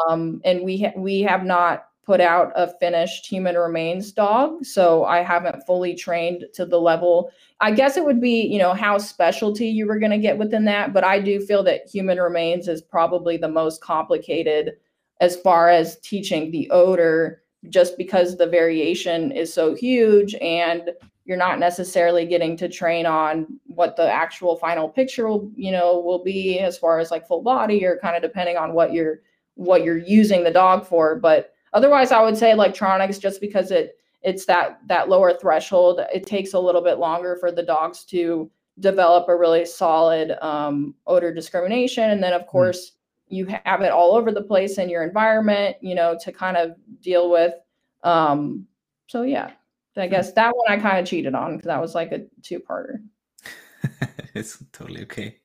Um, 0.09 0.40
and 0.45 0.62
we 0.62 0.82
ha- 0.82 0.93
we 0.97 1.20
have 1.22 1.45
not 1.45 1.86
put 2.05 2.20
out 2.20 2.53
a 2.55 2.68
finished 2.78 3.26
human 3.26 3.57
remains 3.57 4.12
dog, 4.12 4.64
so 4.64 5.05
I 5.05 5.22
haven't 5.22 5.64
fully 5.66 5.95
trained 5.95 6.45
to 6.55 6.64
the 6.64 6.80
level. 6.80 7.30
I 7.61 7.72
guess 7.72 7.97
it 7.97 8.05
would 8.05 8.20
be 8.20 8.43
you 8.43 8.59
know 8.59 8.72
how 8.72 8.99
specialty 8.99 9.66
you 9.66 9.86
were 9.86 9.99
going 9.99 10.12
to 10.12 10.18
get 10.18 10.38
within 10.38 10.64
that, 10.66 10.93
but 10.93 11.05
I 11.05 11.20
do 11.20 11.40
feel 11.40 11.62
that 11.64 11.88
human 11.93 12.18
remains 12.18 12.68
is 12.68 12.82
probably 12.82 13.36
the 13.36 13.49
most 13.49 13.80
complicated 13.82 14.72
as 15.20 15.36
far 15.36 15.68
as 15.70 15.99
teaching 16.01 16.51
the 16.51 16.70
odor, 16.70 17.43
just 17.68 17.97
because 17.99 18.36
the 18.36 18.47
variation 18.47 19.32
is 19.32 19.53
so 19.53 19.74
huge 19.74 20.34
and 20.36 20.90
you're 21.24 21.36
not 21.36 21.59
necessarily 21.59 22.26
getting 22.26 22.57
to 22.57 22.68
train 22.68 23.07
on 23.07 23.47
what 23.66 23.97
the 23.97 24.12
actual 24.12 24.57
final 24.57 24.88
picture 24.88 25.28
will 25.28 25.51
you 25.55 25.70
know 25.70 26.01
will 26.01 26.22
be 26.22 26.59
as 26.59 26.76
far 26.76 26.99
as 26.99 27.11
like 27.11 27.26
full 27.26 27.43
body 27.43 27.84
or 27.84 27.99
kind 27.99 28.16
of 28.16 28.22
depending 28.22 28.57
on 28.57 28.72
what 28.72 28.93
you're 28.93 29.20
what 29.55 29.84
you're 29.84 29.98
using 29.98 30.44
the 30.44 30.50
dog 30.50 30.86
for 30.86 31.16
but 31.16 31.53
otherwise 31.72 32.12
i 32.12 32.22
would 32.22 32.36
say 32.36 32.50
electronics 32.50 33.18
just 33.18 33.40
because 33.40 33.70
it 33.70 33.96
it's 34.22 34.44
that 34.46 34.80
that 34.86 35.09
lower 35.09 35.32
threshold 35.34 36.00
it 36.12 36.26
takes 36.26 36.55
a 36.55 36.59
little 36.59 36.82
bit 36.82 36.98
longer 36.98 37.36
for 37.38 37.50
the 37.53 37.62
dogs 37.62 38.05
to 38.05 38.50
develop 38.80 39.28
a 39.28 39.36
really 39.36 39.66
solid 39.66 40.32
um, 40.40 40.94
odor 41.07 41.32
discrimination 41.32 42.11
and 42.11 42.22
then 42.22 42.32
of 42.32 42.46
course 42.46 42.92
you 43.28 43.46
have 43.64 43.82
it 43.82 43.92
all 43.92 44.14
over 44.14 44.32
the 44.32 44.42
place 44.42 44.78
in 44.78 44.88
your 44.88 45.03
environment 45.03 45.76
you 45.80 45.94
know 45.94 46.16
to 46.20 46.32
kind 46.32 46.57
of 46.57 46.74
deal 47.00 47.30
with 47.30 47.55
um, 48.03 48.66
so 49.09 49.22
yeah 49.22 49.50
I 49.96 50.07
guess 50.07 50.32
that 50.32 50.57
one 50.57 50.70
I 50.70 50.80
kind 50.80 50.98
of 50.98 51.07
cheated 51.07 51.34
on 51.34 51.57
because 51.57 51.66
that 51.66 51.80
was 51.80 51.94
like 51.94 52.12
a 52.12 52.24
two-parter. 52.42 53.03
it's 54.34 54.62
totally 54.72 55.03
okay. 55.03 55.38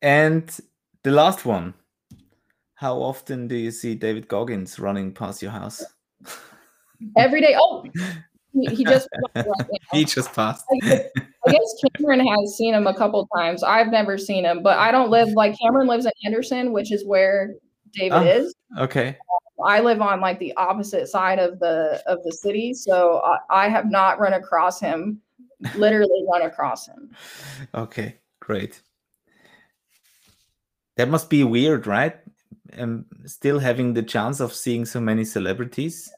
And 0.00 0.50
the 1.02 1.10
last 1.10 1.44
one. 1.44 1.74
How 2.82 3.00
often 3.00 3.46
do 3.46 3.54
you 3.54 3.70
see 3.70 3.94
David 3.94 4.26
Goggins 4.26 4.80
running 4.80 5.14
past 5.14 5.40
your 5.40 5.52
house? 5.52 5.84
Every 7.16 7.40
day. 7.40 7.54
Oh, 7.56 7.84
he, 8.52 8.74
he 8.74 8.84
just. 8.84 9.08
he 9.92 10.04
just 10.04 10.32
passed. 10.32 10.64
I 10.82 11.06
guess 11.46 11.74
Cameron 11.96 12.26
has 12.26 12.56
seen 12.56 12.74
him 12.74 12.88
a 12.88 12.94
couple 12.94 13.28
times. 13.36 13.62
I've 13.62 13.92
never 13.92 14.18
seen 14.18 14.44
him, 14.44 14.64
but 14.64 14.80
I 14.80 14.90
don't 14.90 15.10
live 15.10 15.28
like 15.28 15.56
Cameron 15.60 15.86
lives 15.86 16.06
in 16.06 16.12
Henderson, 16.24 16.72
which 16.72 16.90
is 16.90 17.06
where 17.06 17.54
David 17.92 18.14
Ah. 18.14 18.24
is. 18.24 18.52
Okay. 18.76 19.16
I 19.64 19.78
live 19.78 20.00
on 20.00 20.20
like 20.20 20.40
the 20.40 20.52
opposite 20.56 21.06
side 21.06 21.38
of 21.38 21.60
the 21.60 22.02
of 22.08 22.18
the 22.24 22.32
city, 22.32 22.74
so 22.74 23.20
I, 23.24 23.66
I 23.66 23.68
have 23.68 23.92
not 23.92 24.18
run 24.18 24.32
across 24.32 24.80
him. 24.80 25.20
Literally 25.76 26.24
run 26.28 26.42
across 26.42 26.88
him. 26.88 27.12
Okay, 27.76 28.16
great. 28.40 28.82
That 30.96 31.08
must 31.08 31.30
be 31.30 31.44
weird, 31.44 31.86
right? 31.86 32.16
Um, 32.78 33.06
still 33.26 33.58
having 33.58 33.94
the 33.94 34.02
chance 34.02 34.40
of 34.40 34.52
seeing 34.52 34.84
so 34.84 35.00
many 35.00 35.24
celebrities. 35.24 36.10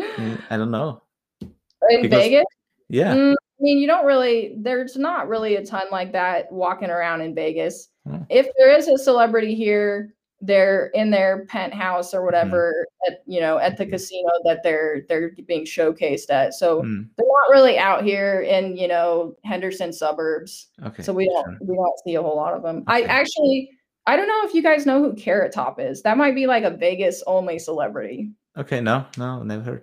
Mm, 0.00 0.42
I 0.50 0.56
don't 0.56 0.70
know. 0.70 1.02
In 1.40 2.02
Because- 2.02 2.22
Vegas, 2.22 2.44
Yeah. 2.88 3.14
Mm, 3.14 3.32
I 3.32 3.62
mean, 3.62 3.78
you 3.78 3.86
don't 3.86 4.06
really, 4.06 4.54
there's 4.58 4.96
not 4.96 5.28
really 5.28 5.56
a 5.56 5.64
ton 5.64 5.86
like 5.90 6.12
that 6.12 6.50
walking 6.50 6.90
around 6.90 7.20
in 7.20 7.34
Vegas. 7.34 7.88
Hmm. 8.06 8.22
If 8.28 8.48
there 8.56 8.74
is 8.74 8.88
a 8.88 8.96
celebrity 8.96 9.54
here, 9.54 10.14
they're 10.40 10.86
in 10.94 11.10
their 11.10 11.44
penthouse 11.46 12.14
or 12.14 12.24
whatever 12.24 12.86
mm. 13.06 13.12
at 13.12 13.18
you 13.26 13.40
know 13.40 13.58
at 13.58 13.76
the 13.76 13.84
casino 13.84 14.30
that 14.44 14.62
they're 14.62 15.02
they're 15.08 15.32
being 15.46 15.64
showcased 15.64 16.30
at 16.30 16.54
so 16.54 16.82
mm. 16.82 17.06
they're 17.16 17.26
not 17.26 17.50
really 17.50 17.78
out 17.78 18.02
here 18.02 18.40
in 18.40 18.76
you 18.76 18.88
know 18.88 19.36
henderson 19.44 19.92
suburbs 19.92 20.68
okay 20.82 21.02
so 21.02 21.12
we 21.12 21.26
don't 21.26 21.58
we 21.60 21.76
don't 21.76 22.00
see 22.06 22.14
a 22.14 22.22
whole 22.22 22.36
lot 22.36 22.54
of 22.54 22.62
them 22.62 22.78
okay. 22.78 22.84
i 22.86 23.00
actually 23.02 23.70
i 24.06 24.16
don't 24.16 24.28
know 24.28 24.40
if 24.44 24.54
you 24.54 24.62
guys 24.62 24.86
know 24.86 25.02
who 25.02 25.14
carrot 25.14 25.52
top 25.52 25.80
is. 25.80 26.02
That 26.02 26.16
might 26.16 26.34
be 26.34 26.46
like 26.46 26.64
a 26.64 26.70
vegas 26.70 27.22
only 27.26 27.58
celebrity. 27.58 28.30
Okay 28.56 28.80
no 28.80 29.06
no 29.16 29.42
never 29.42 29.62
heard. 29.62 29.82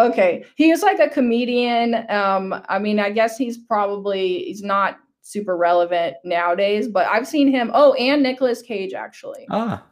Okay. 0.00 0.44
He 0.56 0.70
is 0.70 0.82
like 0.82 0.98
a 0.98 1.08
comedian. 1.08 2.06
Um 2.10 2.62
i 2.68 2.78
mean 2.78 2.98
i 2.98 3.10
guess 3.10 3.36
he's 3.36 3.58
probably 3.58 4.44
he's 4.44 4.62
not 4.62 4.98
super 5.22 5.58
relevant 5.58 6.16
nowadays 6.24 6.88
but 6.88 7.06
i've 7.08 7.26
seen 7.26 7.48
him. 7.48 7.70
Oh 7.74 7.92
and 7.94 8.22
Nicolas 8.22 8.62
cage 8.62 8.94
actually. 8.94 9.46
Ah 9.50 9.84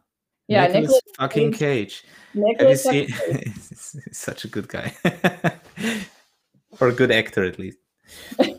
yeah, 0.49 0.66
Nicolas 0.68 1.01
fucking 1.18 1.53
Cage. 1.53 2.05
Nicolas 2.35 2.85
Have 2.85 2.95
you 2.95 3.09
seen? 3.09 3.43
He's 3.55 4.09
such 4.12 4.45
a 4.45 4.49
good 4.49 4.68
guy, 4.68 4.95
or 6.81 6.89
a 6.89 6.93
good 6.93 7.11
actor 7.11 7.45
at 7.45 7.59
least. 7.59 7.79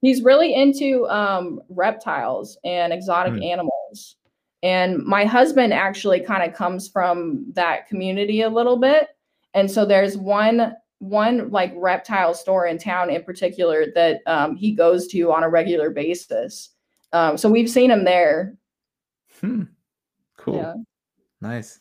He's 0.00 0.22
really 0.22 0.54
into 0.54 1.06
um, 1.08 1.60
reptiles 1.68 2.56
and 2.64 2.92
exotic 2.92 3.34
mm. 3.34 3.44
animals. 3.44 4.16
And 4.62 5.04
my 5.04 5.24
husband 5.24 5.72
actually 5.72 6.20
kind 6.20 6.48
of 6.48 6.56
comes 6.56 6.88
from 6.88 7.46
that 7.52 7.88
community 7.88 8.42
a 8.42 8.48
little 8.48 8.76
bit. 8.76 9.08
And 9.54 9.70
so 9.70 9.84
there's 9.84 10.16
one 10.16 10.74
one 11.00 11.48
like 11.50 11.72
reptile 11.76 12.34
store 12.34 12.66
in 12.66 12.76
town 12.76 13.08
in 13.08 13.22
particular 13.22 13.86
that 13.94 14.20
um, 14.26 14.56
he 14.56 14.72
goes 14.72 15.06
to 15.06 15.32
on 15.32 15.44
a 15.44 15.48
regular 15.48 15.90
basis. 15.90 16.70
Um, 17.12 17.36
so 17.36 17.48
we've 17.48 17.70
seen 17.70 17.90
him 17.90 18.04
there. 18.04 18.56
Hmm. 19.40 19.64
Cool. 20.36 20.56
Yeah. 20.56 20.74
Nice. 21.40 21.80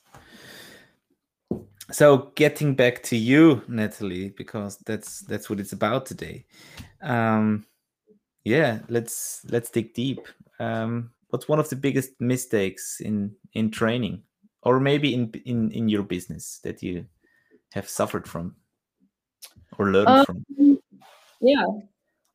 So 1.92 2.32
getting 2.36 2.76
back 2.76 3.02
to 3.04 3.16
you, 3.16 3.64
Nathalie, 3.68 4.30
because 4.30 4.78
that's 4.86 5.22
that's 5.22 5.50
what 5.50 5.60
it's 5.60 5.74
about 5.74 6.06
today. 6.06 6.46
Um, 7.02 7.66
yeah, 8.48 8.80
let's 8.88 9.42
let's 9.50 9.70
dig 9.70 9.94
deep. 9.94 10.26
Um, 10.60 11.12
what's 11.30 11.50
one 11.50 11.60
of 11.60 11.70
the 11.70 11.76
biggest 11.76 12.12
mistakes 12.20 13.02
in 13.02 13.36
in 13.54 13.72
training, 13.72 14.24
or 14.64 14.80
maybe 14.80 15.14
in 15.14 15.32
in 15.46 15.72
in 15.72 15.90
your 15.90 16.04
business 16.04 16.60
that 16.64 16.82
you 16.82 17.06
have 17.74 17.90
suffered 17.90 18.26
from 18.26 18.56
or 19.78 19.92
learned 19.92 20.08
um, 20.08 20.26
from? 20.26 20.46
Yeah, 21.42 21.66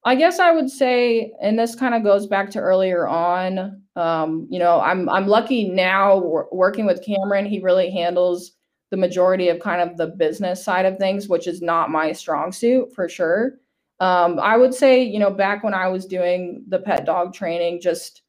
I 0.04 0.14
guess 0.14 0.38
I 0.38 0.52
would 0.52 0.68
say, 0.68 1.32
and 1.40 1.58
this 1.58 1.74
kind 1.74 1.94
of 1.94 2.04
goes 2.04 2.26
back 2.26 2.50
to 2.50 2.58
earlier 2.58 3.08
on. 3.08 3.82
Um, 3.96 4.46
you 4.50 4.58
know, 4.58 4.80
I'm 4.80 5.08
I'm 5.08 5.26
lucky 5.26 5.70
now 5.70 6.18
working 6.52 6.84
with 6.84 7.04
Cameron. 7.04 7.46
He 7.46 7.60
really 7.60 7.90
handles 7.90 8.52
the 8.90 8.98
majority 8.98 9.48
of 9.48 9.60
kind 9.60 9.80
of 9.80 9.96
the 9.96 10.08
business 10.08 10.62
side 10.62 10.84
of 10.84 10.98
things, 10.98 11.26
which 11.26 11.46
is 11.46 11.62
not 11.62 11.88
my 11.88 12.12
strong 12.12 12.52
suit 12.52 12.94
for 12.94 13.08
sure. 13.08 13.54
Um, 14.02 14.40
I 14.40 14.56
would 14.56 14.74
say, 14.74 15.00
you 15.04 15.20
know, 15.20 15.30
back 15.30 15.62
when 15.62 15.74
I 15.74 15.86
was 15.86 16.06
doing 16.06 16.64
the 16.66 16.80
pet 16.80 17.06
dog 17.06 17.32
training, 17.32 17.80
just 17.80 18.22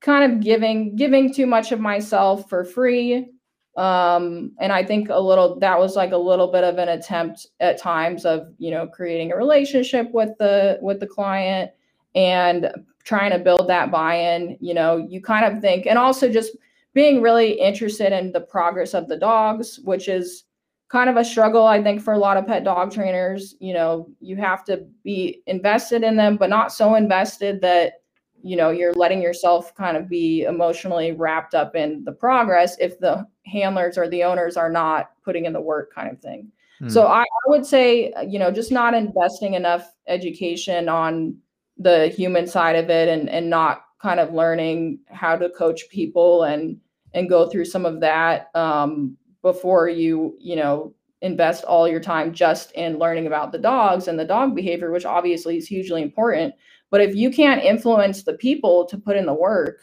kind 0.00 0.32
of 0.32 0.40
giving 0.40 0.94
giving 0.94 1.34
too 1.34 1.46
much 1.46 1.72
of 1.72 1.80
myself 1.80 2.48
for 2.48 2.64
free. 2.64 3.28
Um, 3.76 4.52
and 4.58 4.72
i 4.72 4.82
think 4.82 5.10
a 5.10 5.20
little 5.20 5.58
that 5.58 5.78
was 5.78 5.96
like 5.96 6.12
a 6.12 6.16
little 6.16 6.50
bit 6.50 6.64
of 6.64 6.78
an 6.78 6.88
attempt 6.88 7.46
at 7.60 7.76
times 7.76 8.24
of 8.24 8.46
you 8.56 8.70
know 8.70 8.86
creating 8.86 9.32
a 9.32 9.36
relationship 9.36 10.10
with 10.14 10.30
the 10.38 10.78
with 10.80 10.98
the 10.98 11.06
client 11.06 11.72
and 12.14 12.70
trying 13.04 13.32
to 13.32 13.38
build 13.38 13.68
that 13.68 13.90
buy-in 13.90 14.56
you 14.62 14.72
know 14.72 14.96
you 14.96 15.20
kind 15.20 15.44
of 15.44 15.60
think 15.60 15.84
and 15.84 15.98
also 15.98 16.32
just 16.32 16.56
being 16.94 17.20
really 17.20 17.52
interested 17.60 18.14
in 18.14 18.32
the 18.32 18.40
progress 18.40 18.94
of 18.94 19.08
the 19.08 19.16
dogs 19.18 19.78
which 19.84 20.08
is 20.08 20.44
kind 20.88 21.10
of 21.10 21.16
a 21.16 21.24
struggle 21.24 21.66
i 21.66 21.82
think 21.82 22.00
for 22.00 22.14
a 22.14 22.18
lot 22.18 22.36
of 22.36 22.46
pet 22.46 22.64
dog 22.64 22.92
trainers 22.92 23.54
you 23.60 23.74
know 23.74 24.08
you 24.20 24.36
have 24.36 24.64
to 24.64 24.86
be 25.04 25.42
invested 25.46 26.02
in 26.02 26.16
them 26.16 26.36
but 26.36 26.50
not 26.50 26.72
so 26.72 26.94
invested 26.94 27.60
that 27.60 27.94
you 28.42 28.56
know 28.56 28.70
you're 28.70 28.94
letting 28.94 29.20
yourself 29.20 29.74
kind 29.74 29.96
of 29.96 30.08
be 30.08 30.42
emotionally 30.42 31.12
wrapped 31.12 31.54
up 31.54 31.74
in 31.74 32.04
the 32.04 32.12
progress 32.12 32.76
if 32.78 32.98
the 33.00 33.26
handlers 33.46 33.98
or 33.98 34.08
the 34.08 34.22
owners 34.22 34.56
are 34.56 34.70
not 34.70 35.10
putting 35.24 35.46
in 35.46 35.52
the 35.52 35.60
work 35.60 35.92
kind 35.92 36.10
of 36.10 36.20
thing 36.20 36.50
hmm. 36.78 36.88
so 36.88 37.06
I, 37.06 37.22
I 37.22 37.48
would 37.48 37.66
say 37.66 38.12
you 38.26 38.38
know 38.38 38.50
just 38.50 38.70
not 38.70 38.94
investing 38.94 39.54
enough 39.54 39.92
education 40.06 40.88
on 40.88 41.36
the 41.78 42.08
human 42.08 42.46
side 42.46 42.76
of 42.76 42.90
it 42.90 43.08
and 43.08 43.28
and 43.28 43.50
not 43.50 43.82
kind 44.00 44.20
of 44.20 44.32
learning 44.32 45.00
how 45.08 45.36
to 45.36 45.50
coach 45.50 45.88
people 45.90 46.44
and 46.44 46.78
and 47.14 47.28
go 47.28 47.48
through 47.48 47.64
some 47.64 47.86
of 47.86 48.00
that 48.00 48.50
um, 48.54 49.16
before 49.52 49.88
you 49.88 50.36
you 50.40 50.56
know 50.56 50.92
invest 51.22 51.64
all 51.64 51.88
your 51.88 52.00
time 52.00 52.32
just 52.32 52.72
in 52.72 52.98
learning 52.98 53.26
about 53.26 53.50
the 53.50 53.58
dogs 53.58 54.08
and 54.08 54.18
the 54.18 54.24
dog 54.24 54.54
behavior 54.54 54.90
which 54.90 55.06
obviously 55.06 55.56
is 55.56 55.66
hugely 55.66 56.02
important 56.02 56.54
but 56.90 57.00
if 57.00 57.14
you 57.14 57.30
can't 57.30 57.62
influence 57.62 58.22
the 58.22 58.34
people 58.34 58.86
to 58.86 58.98
put 58.98 59.16
in 59.16 59.26
the 59.26 59.34
work, 59.34 59.80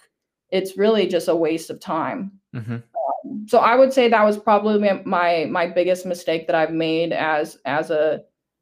it's 0.52 0.78
really 0.78 1.08
just 1.08 1.28
a 1.28 1.36
waste 1.36 1.70
of 1.70 1.80
time. 1.80 2.32
Mm-hmm. 2.56 2.74
Um, 2.76 3.46
so 3.48 3.60
I 3.60 3.76
would 3.76 3.92
say 3.92 4.08
that 4.08 4.24
was 4.24 4.38
probably 4.38 4.80
my 5.06 5.46
my 5.46 5.68
biggest 5.68 6.06
mistake 6.06 6.48
that 6.48 6.56
I've 6.56 6.72
made 6.72 7.12
as 7.12 7.58
as 7.66 7.90
a 7.90 8.22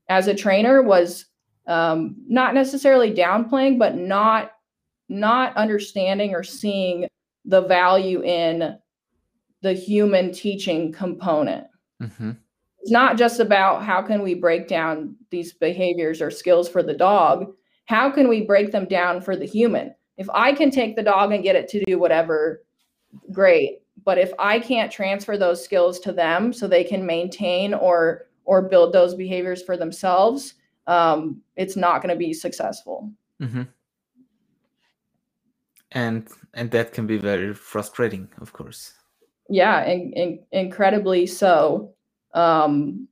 as 0.10 0.28
a 0.28 0.36
trainer 0.36 0.82
was 0.82 1.26
um, 1.68 2.16
not 2.28 2.54
necessarily 2.54 3.14
downplaying, 3.14 3.78
but 3.78 3.96
not 3.96 4.54
not 5.10 5.56
understanding 5.56 6.34
or 6.34 6.44
seeing 6.44 7.08
the 7.46 7.62
value 7.62 8.24
in 8.24 8.78
the 9.62 9.74
human 9.74 10.32
teaching 10.32 10.92
component. 10.92 11.68
Mm-hmm. 12.02 12.32
It's 12.82 12.92
not 12.92 13.18
just 13.18 13.40
about 13.40 13.84
how 13.84 14.02
can 14.02 14.24
we 14.24 14.34
break 14.34 14.68
down 14.68 15.16
these 15.30 15.54
behaviors 15.54 16.22
or 16.22 16.32
skills 16.32 16.68
for 16.68 16.82
the 16.82 16.96
dog 16.96 17.54
how 17.92 18.10
can 18.10 18.30
we 18.30 18.42
break 18.46 18.72
them 18.72 18.86
down 18.86 19.20
for 19.20 19.36
the 19.36 19.46
human? 19.46 19.94
If 20.16 20.30
I 20.34 20.54
can 20.54 20.72
take 20.72 20.96
the 20.96 21.04
dog 21.04 21.34
and 21.34 21.44
get 21.44 21.58
it 21.58 21.68
to 21.70 21.84
do 21.86 22.00
whatever, 22.00 22.64
great. 23.34 23.80
But 24.06 24.18
if 24.18 24.32
I 24.40 24.62
can't 24.62 24.90
transfer 24.90 25.38
those 25.38 25.62
skills 25.62 26.00
to 26.02 26.14
them 26.14 26.54
so 26.54 26.68
they 26.68 26.86
can 26.86 27.06
maintain 27.06 27.74
or 27.74 28.28
or 28.46 28.62
build 28.62 28.94
those 28.94 29.14
behaviors 29.14 29.62
for 29.62 29.76
themselves, 29.76 30.56
um, 30.88 31.42
it's 31.58 31.76
not 31.76 32.02
going 32.02 32.14
to 32.14 32.18
be 32.18 32.34
successful. 32.34 33.12
Mm-hmm. 33.42 33.64
And 35.92 36.30
and 36.54 36.72
that 36.72 36.94
can 36.94 37.08
be 37.08 37.18
very 37.18 37.54
frustrating, 37.54 38.30
of 38.40 38.54
course. 38.54 38.94
Yeah, 39.50 39.82
and, 39.82 40.14
and 40.16 40.40
incredibly 40.52 41.26
so. 41.28 41.94
Um, 42.34 43.08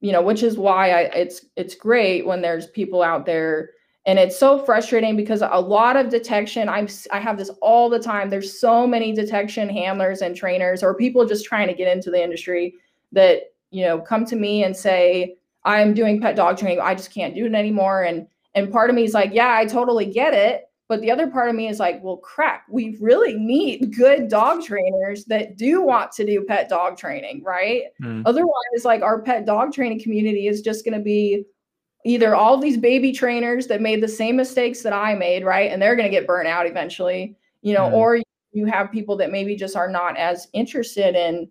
you 0.00 0.12
know, 0.12 0.22
which 0.22 0.42
is 0.42 0.56
why 0.56 0.90
I, 0.90 1.00
it's 1.14 1.46
it's 1.56 1.74
great 1.74 2.26
when 2.26 2.42
there's 2.42 2.66
people 2.68 3.02
out 3.02 3.26
there. 3.26 3.70
And 4.06 4.18
it's 4.18 4.38
so 4.38 4.58
frustrating 4.58 5.16
because 5.16 5.40
a 5.40 5.60
lot 5.60 5.96
of 5.96 6.10
detection 6.10 6.68
i'm 6.68 6.88
i 7.10 7.18
have 7.18 7.38
this 7.38 7.50
all 7.62 7.88
the 7.88 7.98
time. 7.98 8.30
There's 8.30 8.60
so 8.60 8.86
many 8.86 9.12
detection 9.14 9.68
handlers 9.68 10.20
and 10.22 10.36
trainers 10.36 10.82
or 10.82 10.94
people 10.94 11.24
just 11.26 11.44
trying 11.46 11.68
to 11.68 11.74
get 11.74 11.90
into 11.94 12.10
the 12.10 12.22
industry 12.22 12.74
that 13.12 13.52
you 13.70 13.84
know 13.84 13.98
come 14.00 14.24
to 14.26 14.36
me 14.36 14.64
and 14.64 14.76
say 14.76 15.36
i'm 15.64 15.94
doing 15.94 16.20
pet 16.20 16.36
dog 16.36 16.58
training. 16.58 16.80
I 16.80 16.94
just 16.94 17.12
can't 17.12 17.34
do 17.34 17.46
it 17.46 17.54
anymore. 17.54 18.02
And 18.04 18.26
and 18.54 18.70
part 18.70 18.90
of 18.90 18.96
me 18.96 19.04
is 19.04 19.14
like 19.14 19.30
yeah 19.32 19.54
i 19.56 19.64
totally 19.66 20.06
get 20.06 20.34
it 20.34 20.68
but 20.88 21.00
the 21.00 21.10
other 21.10 21.26
part 21.28 21.48
of 21.48 21.54
me 21.54 21.68
is 21.68 21.80
like 21.80 22.02
well 22.02 22.18
crap 22.18 22.64
we 22.70 22.96
really 23.00 23.34
need 23.34 23.94
good 23.96 24.28
dog 24.28 24.62
trainers 24.62 25.24
that 25.24 25.56
do 25.56 25.82
want 25.82 26.12
to 26.12 26.24
do 26.24 26.44
pet 26.44 26.68
dog 26.68 26.96
training 26.96 27.42
right 27.44 27.84
mm. 28.02 28.22
otherwise 28.26 28.84
like 28.84 29.02
our 29.02 29.22
pet 29.22 29.46
dog 29.46 29.72
training 29.72 30.00
community 30.00 30.46
is 30.46 30.60
just 30.60 30.84
going 30.84 30.96
to 30.96 31.04
be 31.04 31.44
either 32.04 32.34
all 32.34 32.58
these 32.58 32.76
baby 32.76 33.12
trainers 33.12 33.66
that 33.66 33.80
made 33.80 34.02
the 34.02 34.08
same 34.08 34.36
mistakes 34.36 34.82
that 34.82 34.92
I 34.92 35.14
made, 35.14 35.44
right? 35.44 35.72
And 35.72 35.80
they're 35.80 35.96
going 35.96 36.08
to 36.08 36.14
get 36.14 36.26
burnt 36.26 36.46
out 36.46 36.66
eventually, 36.66 37.36
you 37.62 37.72
know, 37.72 37.88
mm. 37.88 37.92
or 37.92 38.20
you 38.52 38.66
have 38.66 38.92
people 38.92 39.16
that 39.16 39.32
maybe 39.32 39.56
just 39.56 39.74
are 39.74 39.88
not 39.88 40.16
as 40.16 40.48
interested 40.52 41.14
in 41.14 41.48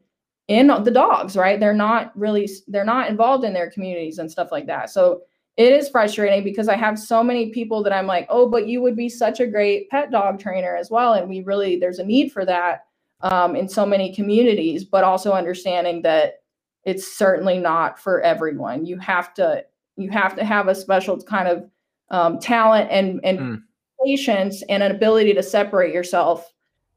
in 0.49 0.67
the 0.67 0.91
dogs, 0.91 1.36
right? 1.36 1.59
They're 1.59 1.73
not 1.73 2.15
really 2.17 2.49
they're 2.67 2.86
not 2.86 3.09
involved 3.09 3.43
in 3.43 3.53
their 3.53 3.71
communities 3.71 4.19
and 4.19 4.31
stuff 4.31 4.51
like 4.51 4.67
that. 4.67 4.89
So 4.89 5.21
it 5.56 5.72
is 5.72 5.89
frustrating 5.89 6.43
because 6.43 6.68
I 6.68 6.76
have 6.76 6.97
so 6.97 7.24
many 7.24 7.51
people 7.51 7.84
that 7.84 7.93
I'm 7.93 8.08
like, 8.08 8.26
"Oh, 8.30 8.49
but 8.49 8.68
you 8.68 8.82
would 8.82 8.95
be 8.95 9.10
such 9.10 9.39
a 9.39 9.47
great 9.47 9.89
pet 9.89 10.12
dog 10.12 10.39
trainer 10.39 10.76
as 10.76 10.89
well." 10.89 11.14
And 11.14 11.30
we 11.30 11.41
really 11.43 11.78
there's 11.78 11.99
a 11.99 12.06
need 12.06 12.32
for 12.32 12.45
that 12.45 12.86
um, 13.22 13.56
in 13.56 13.70
so 13.70 13.86
many 13.86 14.14
communities, 14.14 14.84
but 14.84 15.04
also 15.04 15.34
understanding 15.34 16.01
that 16.01 16.41
it's 16.86 17.16
certainly 17.16 17.60
not 17.60 17.99
for 17.99 18.22
everyone. 18.22 18.86
You 18.86 18.97
have 18.99 19.34
to 19.36 19.64
you 19.95 20.10
have 20.10 20.36
to 20.38 20.43
have 20.43 20.68
a 20.68 20.76
special 20.76 21.22
kind 21.22 21.47
of 21.47 21.70
um, 22.10 22.39
talent 22.39 22.89
and 22.91 23.20
and 23.24 23.39
mm. 23.39 23.62
patience 24.04 24.64
and 24.70 24.82
an 24.82 24.91
ability 24.91 25.34
to 25.34 25.43
separate 25.43 25.93
yourself 25.93 26.51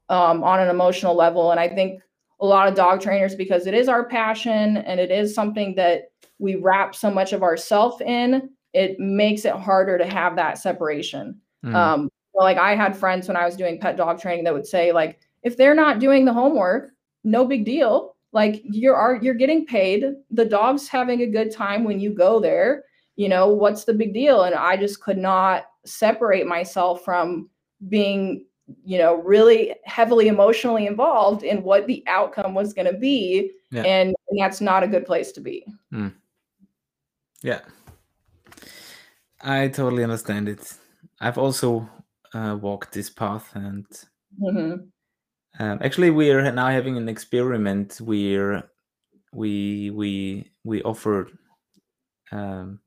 um, 0.09 0.43
on 0.43 0.59
an 0.59 0.69
emotional 0.69 1.15
level. 1.15 1.51
And 1.51 1.59
I 1.59 1.67
think 1.67 2.01
a 2.39 2.45
lot 2.45 2.67
of 2.67 2.75
dog 2.75 3.01
trainers, 3.01 3.35
because 3.35 3.65
it 3.65 3.73
is 3.73 3.87
our 3.87 4.05
passion 4.05 4.77
and 4.77 4.99
it 4.99 5.11
is 5.11 5.33
something 5.33 5.75
that 5.75 6.11
we 6.39 6.55
wrap 6.55 6.95
so 6.95 7.09
much 7.09 7.33
of 7.33 7.43
ourself 7.43 8.01
in, 8.01 8.49
it 8.73 8.99
makes 8.99 9.45
it 9.45 9.53
harder 9.53 9.97
to 9.97 10.05
have 10.05 10.35
that 10.35 10.57
separation. 10.57 11.39
Mm. 11.65 11.73
Um, 11.73 12.09
like 12.35 12.57
I 12.57 12.75
had 12.75 12.95
friends 12.95 13.27
when 13.27 13.37
I 13.37 13.45
was 13.45 13.55
doing 13.55 13.79
pet 13.79 13.97
dog 13.97 14.21
training 14.21 14.43
that 14.43 14.53
would 14.53 14.67
say 14.67 14.91
like, 14.91 15.19
if 15.43 15.57
they're 15.57 15.75
not 15.75 15.99
doing 15.99 16.25
the 16.25 16.33
homework, 16.33 16.91
no 17.23 17.45
big 17.45 17.65
deal. 17.65 18.15
Like 18.33 18.61
you're 18.65 18.95
are 18.95 19.15
you're 19.21 19.33
getting 19.33 19.65
paid. 19.65 20.05
The 20.31 20.45
dog's 20.45 20.87
having 20.87 21.21
a 21.21 21.27
good 21.27 21.51
time 21.51 21.83
when 21.83 21.99
you 21.99 22.13
go 22.13 22.39
there. 22.39 22.83
You 23.15 23.29
know, 23.29 23.47
what's 23.47 23.85
the 23.85 23.93
big 23.93 24.13
deal? 24.13 24.43
And 24.43 24.53
I 24.53 24.77
just 24.77 25.01
could 25.01 25.17
not 25.17 25.65
separate 25.85 26.45
myself 26.45 27.03
from 27.03 27.49
being 27.87 28.45
you 28.83 28.97
know 28.97 29.15
really 29.21 29.73
heavily 29.85 30.27
emotionally 30.27 30.87
involved 30.87 31.43
in 31.43 31.63
what 31.63 31.87
the 31.87 32.03
outcome 32.07 32.53
was 32.53 32.73
going 32.73 32.91
to 32.91 32.97
be 32.97 33.51
yeah. 33.71 33.83
and, 33.83 34.15
and, 34.29 34.39
that's 34.39 34.59
not 34.59 34.83
a 34.83 34.87
good 34.87 35.05
place 35.05 35.31
to 35.31 35.39
be 35.39 35.65
mm. 35.93 36.11
Yeah 37.43 37.61
i 39.41 39.67
totally 39.67 40.03
understand 40.03 40.49
it 40.49 40.73
i've 41.21 41.37
also 41.37 41.87
uh, 42.33 42.57
walked 42.59 42.93
this 42.93 43.09
path 43.09 43.49
and 43.55 43.85
mm-hmm. 44.41 44.75
um, 45.59 45.79
actually 45.81 46.09
we're 46.09 46.51
now 46.51 46.67
having 46.67 46.97
an 46.97 47.07
experiment 47.07 47.97
where 48.01 48.63
we 49.33 49.89
we 49.91 50.51
we 50.63 50.81
offer 50.83 51.29
um, 52.31 52.79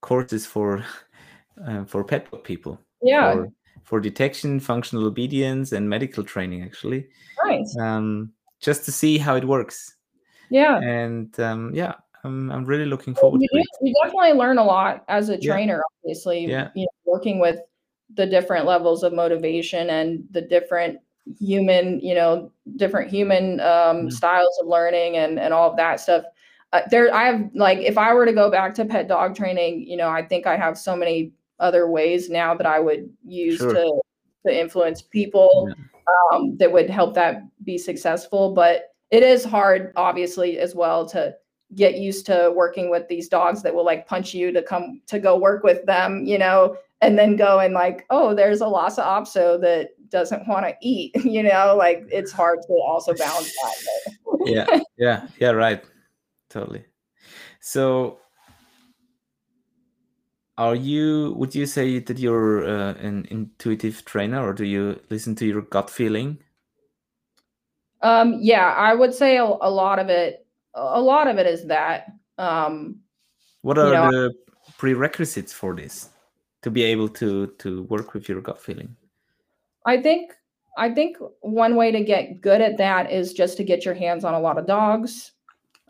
courses 0.00 0.46
for 0.46 0.84
uh, 1.66 1.84
for 1.84 2.04
pet 2.04 2.28
people 2.44 2.78
yeah 3.02 3.34
for, 3.34 3.52
for 3.90 3.98
detection, 3.98 4.60
functional 4.60 5.04
obedience, 5.04 5.72
and 5.72 5.90
medical 5.90 6.22
training, 6.22 6.62
actually. 6.62 7.08
Nice. 7.44 7.76
Um, 7.76 8.32
just 8.60 8.84
to 8.84 8.92
see 8.92 9.18
how 9.18 9.34
it 9.34 9.44
works. 9.44 9.96
Yeah. 10.48 10.78
And 10.78 11.38
um, 11.40 11.72
yeah, 11.74 11.94
I'm, 12.24 12.50
I'm 12.50 12.64
really 12.64 12.86
looking 12.86 13.14
forward 13.14 13.40
you 13.40 13.48
to 13.48 13.54
do, 13.54 13.60
it. 13.60 13.88
You 13.88 13.94
definitely 14.04 14.32
learn 14.32 14.58
a 14.58 14.64
lot 14.64 15.04
as 15.08 15.28
a 15.28 15.38
trainer, 15.38 15.76
yeah. 15.76 15.98
obviously. 16.04 16.46
Yeah. 16.46 16.68
You 16.74 16.82
know, 16.82 17.12
working 17.12 17.38
with 17.38 17.60
the 18.14 18.26
different 18.26 18.66
levels 18.66 19.02
of 19.02 19.12
motivation 19.12 19.90
and 19.90 20.24
the 20.30 20.42
different 20.42 20.98
human, 21.38 22.00
you 22.00 22.14
know, 22.14 22.50
different 22.76 23.10
human 23.10 23.60
um, 23.60 24.06
mm. 24.06 24.12
styles 24.12 24.58
of 24.60 24.66
learning 24.66 25.16
and 25.16 25.38
and 25.38 25.54
all 25.54 25.70
of 25.70 25.76
that 25.76 26.00
stuff. 26.00 26.24
Uh, 26.72 26.82
there, 26.90 27.12
I 27.14 27.24
have 27.24 27.50
like 27.54 27.78
if 27.78 27.98
I 27.98 28.12
were 28.14 28.26
to 28.26 28.32
go 28.32 28.50
back 28.50 28.74
to 28.74 28.84
pet 28.84 29.08
dog 29.08 29.34
training, 29.36 29.86
you 29.86 29.96
know, 29.96 30.08
I 30.08 30.24
think 30.24 30.46
I 30.46 30.56
have 30.56 30.78
so 30.78 30.96
many 30.96 31.32
other 31.58 31.88
ways 31.88 32.30
now 32.30 32.54
that 32.54 32.66
I 32.66 32.80
would 32.80 33.10
use 33.26 33.58
sure. 33.58 33.72
to 33.72 34.00
to 34.46 34.58
influence 34.58 35.02
people 35.02 35.68
yeah. 35.68 35.74
um, 36.32 36.56
that 36.56 36.72
would 36.72 36.88
help 36.88 37.14
that 37.14 37.42
be 37.64 37.76
successful. 37.76 38.54
But 38.54 38.94
it 39.10 39.22
is 39.22 39.44
hard, 39.44 39.92
obviously, 39.96 40.58
as 40.58 40.74
well 40.74 41.06
to 41.06 41.34
get 41.74 41.98
used 41.98 42.26
to 42.26 42.52
working 42.54 42.90
with 42.90 43.06
these 43.08 43.28
dogs 43.28 43.62
that 43.62 43.74
will 43.74 43.84
like 43.84 44.06
punch 44.06 44.34
you 44.34 44.52
to 44.52 44.62
come 44.62 45.00
to 45.06 45.18
go 45.18 45.38
work 45.38 45.62
with 45.62 45.84
them, 45.86 46.24
you 46.24 46.38
know, 46.38 46.76
and 47.00 47.18
then 47.18 47.36
go 47.36 47.60
and 47.60 47.74
like, 47.74 48.06
oh, 48.10 48.34
there's 48.34 48.60
a 48.60 48.66
Lhasa 48.66 49.02
Apso 49.02 49.60
that 49.60 49.90
doesn't 50.10 50.46
want 50.48 50.66
to 50.66 50.74
eat, 50.82 51.14
you 51.24 51.42
know, 51.42 51.74
like 51.76 52.04
it's 52.10 52.32
hard 52.32 52.60
to 52.66 52.72
also 52.74 53.14
balance 53.14 53.52
that. 53.62 54.14
yeah, 54.46 54.80
yeah, 54.96 55.28
yeah, 55.38 55.50
right, 55.50 55.82
totally. 56.48 56.84
So 57.60 58.18
are 60.58 60.74
you 60.74 61.32
would 61.38 61.54
you 61.54 61.64
say 61.64 61.98
that 62.00 62.18
you're 62.18 62.68
uh, 62.68 62.92
an 63.00 63.26
intuitive 63.30 64.04
trainer 64.04 64.46
or 64.46 64.52
do 64.52 64.64
you 64.64 65.00
listen 65.08 65.34
to 65.34 65.46
your 65.46 65.62
gut 65.62 65.88
feeling 65.88 66.36
um 68.02 68.36
yeah 68.40 68.74
i 68.74 68.94
would 68.94 69.14
say 69.14 69.38
a, 69.38 69.44
a 69.44 69.70
lot 69.70 69.98
of 69.98 70.10
it 70.10 70.46
a 70.74 71.00
lot 71.00 71.26
of 71.26 71.38
it 71.38 71.46
is 71.46 71.66
that 71.66 72.06
um 72.38 72.96
what 73.62 73.78
are 73.78 73.92
know, 73.92 74.10
the 74.10 74.34
prerequisites 74.78 75.52
for 75.52 75.74
this 75.74 76.10
to 76.62 76.70
be 76.70 76.82
able 76.82 77.08
to 77.08 77.48
to 77.58 77.82
work 77.84 78.14
with 78.14 78.28
your 78.28 78.40
gut 78.40 78.60
feeling 78.60 78.94
i 79.86 80.00
think 80.00 80.32
i 80.78 80.88
think 80.88 81.16
one 81.40 81.76
way 81.76 81.90
to 81.90 82.02
get 82.04 82.40
good 82.40 82.60
at 82.60 82.76
that 82.78 83.10
is 83.10 83.32
just 83.32 83.56
to 83.56 83.64
get 83.64 83.84
your 83.84 83.94
hands 83.94 84.24
on 84.24 84.34
a 84.34 84.40
lot 84.40 84.58
of 84.58 84.66
dogs 84.66 85.32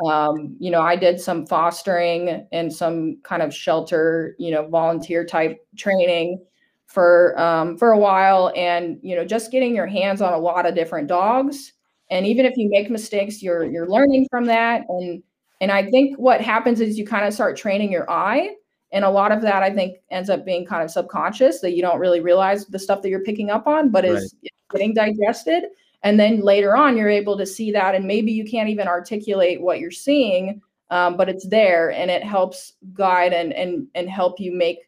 um, 0.05 0.57
you 0.59 0.71
know, 0.71 0.81
I 0.81 0.97
did 0.97 1.21
some 1.21 1.47
fostering 1.47 2.47
and 2.53 2.73
some 2.73 3.19
kind 3.23 3.43
of 3.43 3.55
shelter, 3.55 4.35
you 4.39 4.51
know, 4.51 4.67
volunteer 4.67 5.25
type 5.25 5.59
training 5.77 6.43
for 6.87 7.39
um, 7.39 7.77
for 7.77 7.93
a 7.93 7.99
while, 7.99 8.53
and 8.57 8.99
you 9.03 9.15
know, 9.15 9.25
just 9.25 9.53
getting 9.53 9.75
your 9.75 9.87
hands 9.87 10.23
on 10.23 10.33
a 10.33 10.39
lot 10.39 10.67
of 10.67 10.75
different 10.75 11.09
dogs. 11.09 11.73
And 12.11 12.27
even 12.27 12.45
if 12.45 12.57
you 12.57 12.69
make 12.69 12.91
mistakes, 12.91 13.43
you're 13.43 13.65
you're 13.65 13.89
learning 13.89 14.27
from 14.31 14.47
that. 14.47 14.85
And 14.89 15.23
and 15.61 15.71
I 15.71 15.91
think 15.91 16.17
what 16.19 16.41
happens 16.41 16.81
is 16.81 16.99
you 16.99 17.07
kind 17.07 17.25
of 17.25 17.35
start 17.35 17.57
training 17.57 17.93
your 17.93 18.11
eye, 18.11 18.51
and 18.93 19.05
a 19.05 19.11
lot 19.11 19.33
of 19.33 19.43
that 19.43 19.63
I 19.63 19.71
think 19.71 19.99
ends 20.11 20.31
up 20.31 20.45
being 20.45 20.67
kind 20.67 20.83
of 20.83 20.91
subconscious 20.91 21.61
that 21.61 21.73
you 21.73 21.83
don't 21.83 22.01
really 22.01 22.21
realize 22.21 22.67
the 22.67 22.79
stuff 22.79 23.03
that 23.03 23.11
you're 23.11 23.25
picking 23.25 23.51
up 23.51 23.67
on, 23.67 23.91
but 23.91 24.05
is 24.05 24.35
right. 24.43 24.53
getting 24.73 24.95
digested 24.95 25.65
and 26.03 26.19
then 26.19 26.41
later 26.41 26.77
on 26.77 26.97
you're 26.97 27.09
able 27.09 27.37
to 27.37 27.47
see 27.47 27.71
that 27.73 27.95
and 27.95 28.05
maybe 28.05 28.33
you 28.33 28.45
can't 28.45 28.69
even 28.69 28.89
articulate 28.89 29.61
what 29.61 29.81
you're 29.81 29.91
seeing 29.91 30.61
um, 30.91 31.17
but 31.17 31.29
it's 31.29 31.47
there 31.49 31.91
and 31.93 32.11
it 32.11 32.23
helps 32.23 32.75
guide 32.93 33.33
and 33.33 33.53
and 33.53 33.87
and 33.95 34.09
help 34.09 34.41
you 34.41 34.53
make 34.53 34.79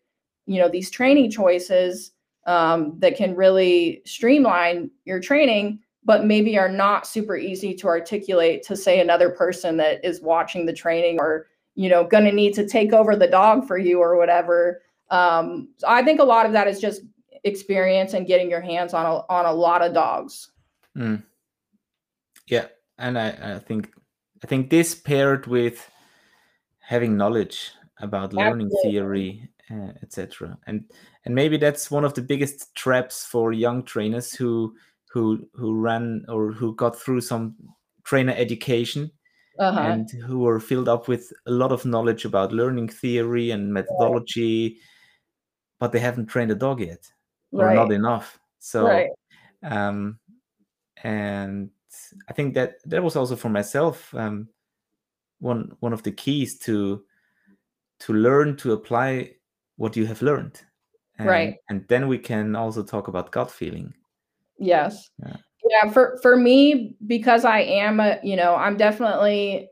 you 0.46 0.60
know 0.60 0.68
these 0.68 0.90
training 0.90 1.30
choices 1.30 2.12
um, 2.46 2.94
that 2.98 3.16
can 3.16 3.36
really 3.36 4.02
streamline 4.04 4.90
your 5.04 5.20
training 5.20 5.78
but 6.05 6.24
maybe 6.24 6.59
are 6.59 6.68
not 6.68 7.07
super 7.07 7.36
easy 7.36 7.74
to 7.74 7.86
articulate 7.86 8.62
to 8.64 8.76
say 8.76 9.00
another 9.00 9.30
person 9.30 9.76
that 9.76 10.05
is 10.05 10.20
watching 10.20 10.66
the 10.66 10.72
training 10.72 11.18
or 11.18 11.46
you 11.74 11.88
know 11.88 12.05
going 12.05 12.24
to 12.24 12.32
need 12.32 12.55
to 12.55 12.66
take 12.66 12.92
over 12.92 13.16
the 13.16 13.26
dog 13.26 13.66
for 13.66 13.78
you 13.78 14.00
or 14.00 14.16
whatever 14.16 14.82
um, 15.11 15.68
so 15.76 15.86
i 15.88 16.03
think 16.03 16.20
a 16.20 16.24
lot 16.24 16.46
of 16.46 16.53
that 16.53 16.66
is 16.66 16.80
just 16.80 17.03
experience 17.44 18.14
and 18.14 18.26
getting 18.26 18.48
your 18.48 18.61
hands 18.61 18.94
on 18.94 19.05
a, 19.05 19.32
on 19.32 19.46
a 19.46 19.53
lot 19.53 19.82
of 19.82 19.92
dogs 19.92 20.53
Mm. 20.96 21.22
Yeah, 22.46 22.66
and 22.98 23.18
I, 23.18 23.57
I 23.57 23.59
think 23.59 23.92
I 24.42 24.46
think 24.46 24.70
this 24.70 24.94
paired 24.94 25.46
with 25.46 25.90
having 26.80 27.16
knowledge 27.16 27.72
about 27.98 28.32
learning 28.32 28.66
Absolutely. 28.66 28.90
theory, 28.90 29.48
uh, 29.70 29.92
etc. 30.03 30.59
And 30.66 30.84
and 31.24 31.34
maybe 31.34 31.57
that's 31.57 31.90
one 31.90 32.05
of 32.05 32.14
the 32.14 32.22
biggest 32.22 32.74
traps 32.74 33.24
for 33.24 33.53
young 33.53 33.84
trainers 33.84 34.34
who 34.34 34.74
who 35.12 35.46
who 35.54 35.74
ran 35.74 36.24
or 36.28 36.52
who 36.52 36.74
got 36.74 36.98
through 36.98 37.20
some 37.20 37.54
trainer 38.04 38.34
education 38.36 39.10
uh-huh. 39.58 39.80
and 39.80 40.10
who 40.10 40.38
were 40.38 40.58
filled 40.58 40.88
up 40.88 41.06
with 41.06 41.32
a 41.46 41.50
lot 41.50 41.70
of 41.70 41.84
knowledge 41.84 42.24
about 42.24 42.52
learning 42.52 42.88
theory 42.88 43.50
and 43.50 43.72
methodology, 43.72 44.78
but 45.78 45.92
they 45.92 45.98
haven't 45.98 46.26
trained 46.26 46.50
a 46.50 46.54
dog 46.54 46.80
yet 46.80 47.06
or 47.52 47.66
right. 47.66 47.74
not 47.74 47.92
enough. 47.92 48.38
So 48.58 48.86
right. 48.86 49.10
um, 49.62 50.18
and 51.02 51.70
I 52.28 52.32
think 52.32 52.54
that 52.54 52.76
that 52.86 53.02
was 53.02 53.14
also 53.14 53.36
for 53.36 53.50
myself 53.50 54.14
um, 54.14 54.48
one 55.40 55.76
one 55.80 55.92
of 55.92 56.02
the 56.02 56.12
keys 56.12 56.58
to 56.60 57.04
to 58.00 58.12
learn 58.14 58.56
to 58.56 58.72
apply 58.72 59.34
what 59.76 59.96
you 59.96 60.06
have 60.06 60.22
learned, 60.22 60.60
and, 61.18 61.28
right? 61.28 61.56
And 61.68 61.86
then 61.88 62.08
we 62.08 62.18
can 62.18 62.56
also 62.56 62.82
talk 62.82 63.08
about 63.08 63.30
gut 63.30 63.50
feeling. 63.50 63.92
Yes. 64.62 65.10
Yeah. 65.18 65.36
yeah. 65.68 65.90
For 65.90 66.18
for 66.22 66.36
me, 66.36 66.96
because 67.06 67.44
I 67.44 67.60
am 67.60 68.00
a 68.00 68.18
you 68.22 68.36
know 68.36 68.54
I'm 68.54 68.76
definitely 68.76 69.68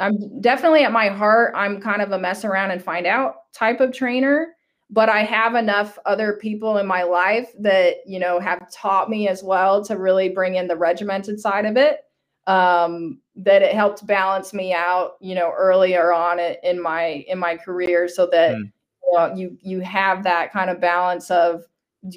I'm 0.00 0.40
definitely 0.40 0.84
at 0.84 0.92
my 0.92 1.08
heart 1.08 1.54
I'm 1.56 1.80
kind 1.80 2.02
of 2.02 2.12
a 2.12 2.18
mess 2.18 2.44
around 2.44 2.72
and 2.72 2.82
find 2.82 3.06
out 3.06 3.34
type 3.54 3.80
of 3.80 3.92
trainer 3.92 4.54
but 4.92 5.08
I 5.08 5.24
have 5.24 5.54
enough 5.54 5.98
other 6.04 6.34
people 6.34 6.76
in 6.76 6.86
my 6.86 7.02
life 7.02 7.50
that, 7.58 7.96
you 8.06 8.18
know, 8.18 8.38
have 8.38 8.70
taught 8.70 9.08
me 9.08 9.26
as 9.26 9.42
well 9.42 9.82
to 9.86 9.96
really 9.96 10.28
bring 10.28 10.56
in 10.56 10.68
the 10.68 10.76
regimented 10.76 11.40
side 11.40 11.64
of 11.64 11.78
it. 11.78 12.00
Um, 12.46 13.20
that 13.36 13.62
it 13.62 13.74
helped 13.74 14.06
balance 14.06 14.52
me 14.52 14.74
out, 14.74 15.12
you 15.20 15.34
know, 15.34 15.52
earlier 15.56 16.12
on 16.12 16.38
in 16.38 16.82
my 16.82 17.24
in 17.26 17.38
my 17.38 17.56
career 17.56 18.06
so 18.08 18.26
that 18.26 18.56
mm. 18.56 18.64
you, 18.64 19.16
know, 19.16 19.34
you 19.34 19.56
you 19.62 19.80
have 19.80 20.24
that 20.24 20.52
kind 20.52 20.68
of 20.68 20.80
balance 20.80 21.30
of 21.30 21.62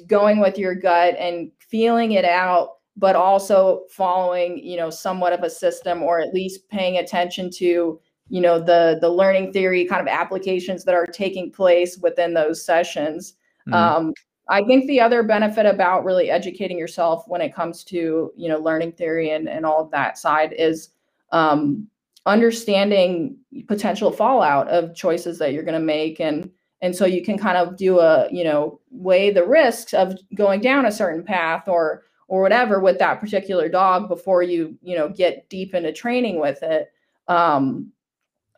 going 0.06 0.40
with 0.40 0.58
your 0.58 0.74
gut 0.74 1.14
and 1.18 1.50
feeling 1.58 2.12
it 2.12 2.24
out 2.24 2.76
but 2.96 3.14
also 3.14 3.84
following 3.90 4.58
you 4.58 4.76
know 4.76 4.90
somewhat 4.90 5.32
of 5.32 5.42
a 5.42 5.50
system 5.50 6.02
or 6.02 6.20
at 6.20 6.34
least 6.34 6.68
paying 6.68 6.98
attention 6.98 7.50
to 7.50 8.00
you 8.28 8.40
know 8.40 8.58
the 8.58 8.98
the 9.00 9.08
learning 9.08 9.52
theory 9.52 9.84
kind 9.84 10.00
of 10.00 10.08
applications 10.08 10.84
that 10.84 10.94
are 10.94 11.06
taking 11.06 11.50
place 11.50 11.98
within 11.98 12.34
those 12.34 12.64
sessions 12.64 13.34
mm-hmm. 13.68 13.74
um, 13.74 14.14
i 14.48 14.62
think 14.64 14.86
the 14.86 15.00
other 15.00 15.22
benefit 15.22 15.66
about 15.66 16.04
really 16.04 16.30
educating 16.30 16.78
yourself 16.78 17.24
when 17.28 17.40
it 17.40 17.54
comes 17.54 17.84
to 17.84 18.32
you 18.36 18.48
know 18.48 18.58
learning 18.58 18.92
theory 18.92 19.30
and, 19.30 19.48
and 19.48 19.64
all 19.64 19.80
of 19.80 19.90
that 19.90 20.18
side 20.18 20.52
is 20.58 20.90
um, 21.32 21.88
understanding 22.24 23.36
potential 23.68 24.10
fallout 24.10 24.68
of 24.68 24.94
choices 24.94 25.38
that 25.38 25.52
you're 25.52 25.62
going 25.62 25.78
to 25.78 25.86
make 25.86 26.20
and 26.20 26.50
and 26.82 26.94
so 26.94 27.06
you 27.06 27.22
can 27.24 27.38
kind 27.38 27.56
of 27.56 27.76
do 27.76 27.98
a 28.00 28.28
you 28.30 28.44
know 28.44 28.80
weigh 28.90 29.30
the 29.30 29.46
risks 29.46 29.94
of 29.94 30.16
going 30.34 30.60
down 30.60 30.86
a 30.86 30.92
certain 30.92 31.22
path 31.22 31.68
or 31.68 32.02
or 32.28 32.42
whatever 32.42 32.80
with 32.80 32.98
that 32.98 33.20
particular 33.20 33.68
dog 33.68 34.08
before 34.08 34.42
you 34.42 34.76
you 34.82 34.96
know 34.96 35.08
get 35.08 35.48
deep 35.48 35.74
into 35.74 35.92
training 35.92 36.40
with 36.40 36.62
it 36.62 36.92
um, 37.28 37.90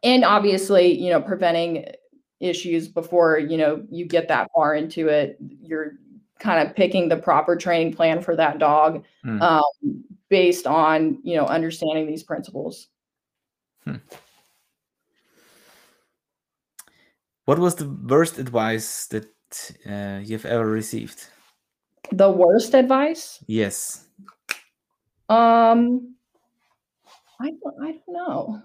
and 0.03 0.25
obviously 0.25 0.93
you 0.93 1.11
know 1.11 1.21
preventing 1.21 1.85
issues 2.41 2.89
before 2.89 3.39
you 3.39 3.57
know 3.57 3.85
you 3.91 4.05
get 4.07 4.29
that 4.29 4.49
far 4.55 4.75
into 4.75 5.09
it 5.09 5.37
you're 5.61 5.93
kind 6.39 6.67
of 6.67 6.75
picking 6.77 7.09
the 7.09 7.17
proper 7.17 7.57
training 7.57 7.93
plan 7.93 8.23
for 8.23 8.37
that 8.37 8.59
dog 8.59 9.05
Mm. 9.27 9.43
um, 9.43 10.05
based 10.31 10.67
on 10.67 11.19
you 11.23 11.37
know 11.37 11.47
understanding 11.47 12.07
these 12.07 12.23
principles. 12.23 12.89
What 17.49 17.59
was 17.59 17.77
the 17.77 17.89
worst 17.89 18.39
advice 18.39 19.07
that 19.07 19.25
uh, 19.89 20.21
you've 20.23 20.45
ever 20.45 20.67
received? 20.67 21.29
The 22.13 22.31
worst 22.31 22.75
advice? 22.75 23.43
Yes. 23.47 24.05
Um, 25.31 26.15
I 27.41 27.49
don't, 27.49 27.75
I 27.83 27.93
don't 27.93 28.03
know. 28.09 28.63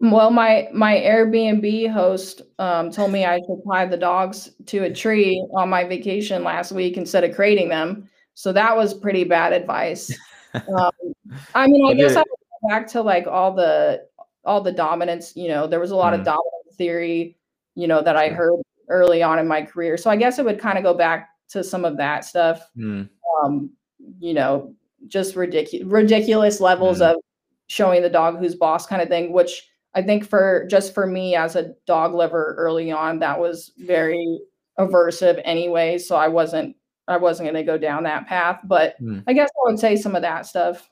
Well, 0.00 0.30
my 0.30 0.68
my 0.74 0.96
Airbnb 0.96 1.90
host 1.90 2.42
um, 2.58 2.90
told 2.90 3.10
me 3.10 3.24
I 3.24 3.38
should 3.38 3.62
tie 3.66 3.86
the 3.86 3.96
dogs 3.96 4.50
to 4.66 4.84
a 4.84 4.92
tree 4.92 5.42
on 5.56 5.70
my 5.70 5.84
vacation 5.84 6.44
last 6.44 6.72
week 6.72 6.98
instead 6.98 7.24
of 7.24 7.34
crating 7.34 7.70
them. 7.70 8.06
So 8.34 8.52
that 8.52 8.76
was 8.76 8.92
pretty 8.92 9.24
bad 9.24 9.54
advice. 9.54 10.14
um, 10.54 10.92
I 11.54 11.68
mean, 11.68 11.90
I 11.90 11.94
guess 11.94 12.16
I 12.16 12.24
back 12.68 12.86
to 12.88 13.00
like 13.00 13.26
all 13.26 13.54
the 13.54 14.06
all 14.44 14.60
the 14.60 14.72
dominance. 14.72 15.34
You 15.34 15.48
know, 15.48 15.66
there 15.66 15.80
was 15.80 15.90
a 15.90 15.96
lot 15.96 16.12
Mm. 16.12 16.18
of 16.18 16.24
dominance 16.26 16.63
theory. 16.76 17.36
You 17.74 17.88
know 17.88 18.02
that 18.02 18.16
I 18.16 18.28
heard 18.28 18.60
early 18.88 19.22
on 19.22 19.38
in 19.38 19.48
my 19.48 19.62
career. 19.62 19.96
So 19.96 20.10
I 20.10 20.16
guess 20.16 20.38
it 20.38 20.44
would 20.44 20.60
kind 20.60 20.78
of 20.78 20.84
go 20.84 20.94
back 20.94 21.30
to 21.48 21.64
some 21.64 21.84
of 21.84 21.96
that 21.96 22.24
stuff 22.24 22.68
Mm. 22.76 23.08
um, 23.42 23.70
you 24.18 24.34
know, 24.34 24.74
just 25.08 25.34
ridiculous 25.36 25.86
ridiculous 25.86 26.60
levels 26.60 27.00
Mm. 27.00 27.12
of 27.12 27.16
showing 27.66 28.02
the 28.02 28.10
dog 28.10 28.38
who's 28.38 28.54
boss 28.54 28.86
kind 28.86 29.00
of 29.02 29.08
thing, 29.08 29.32
which 29.32 29.68
I 29.94 30.02
think 30.02 30.26
for 30.28 30.66
just 30.70 30.92
for 30.94 31.06
me 31.06 31.34
as 31.34 31.56
a 31.56 31.74
dog 31.86 32.14
lover 32.14 32.54
early 32.58 32.90
on, 32.92 33.18
that 33.20 33.38
was 33.38 33.72
very 33.78 34.40
aversive 34.78 35.40
anyway. 35.44 35.98
So 35.98 36.16
I 36.16 36.28
wasn't 36.28 36.76
I 37.06 37.16
wasn't 37.18 37.48
gonna 37.48 37.62
go 37.64 37.76
down 37.78 38.02
that 38.04 38.26
path. 38.26 38.60
But 38.64 39.00
Mm. 39.00 39.22
I 39.26 39.32
guess 39.34 39.48
I 39.50 39.70
would 39.70 39.78
say 39.78 39.96
some 39.96 40.14
of 40.16 40.22
that 40.22 40.46
stuff. 40.46 40.90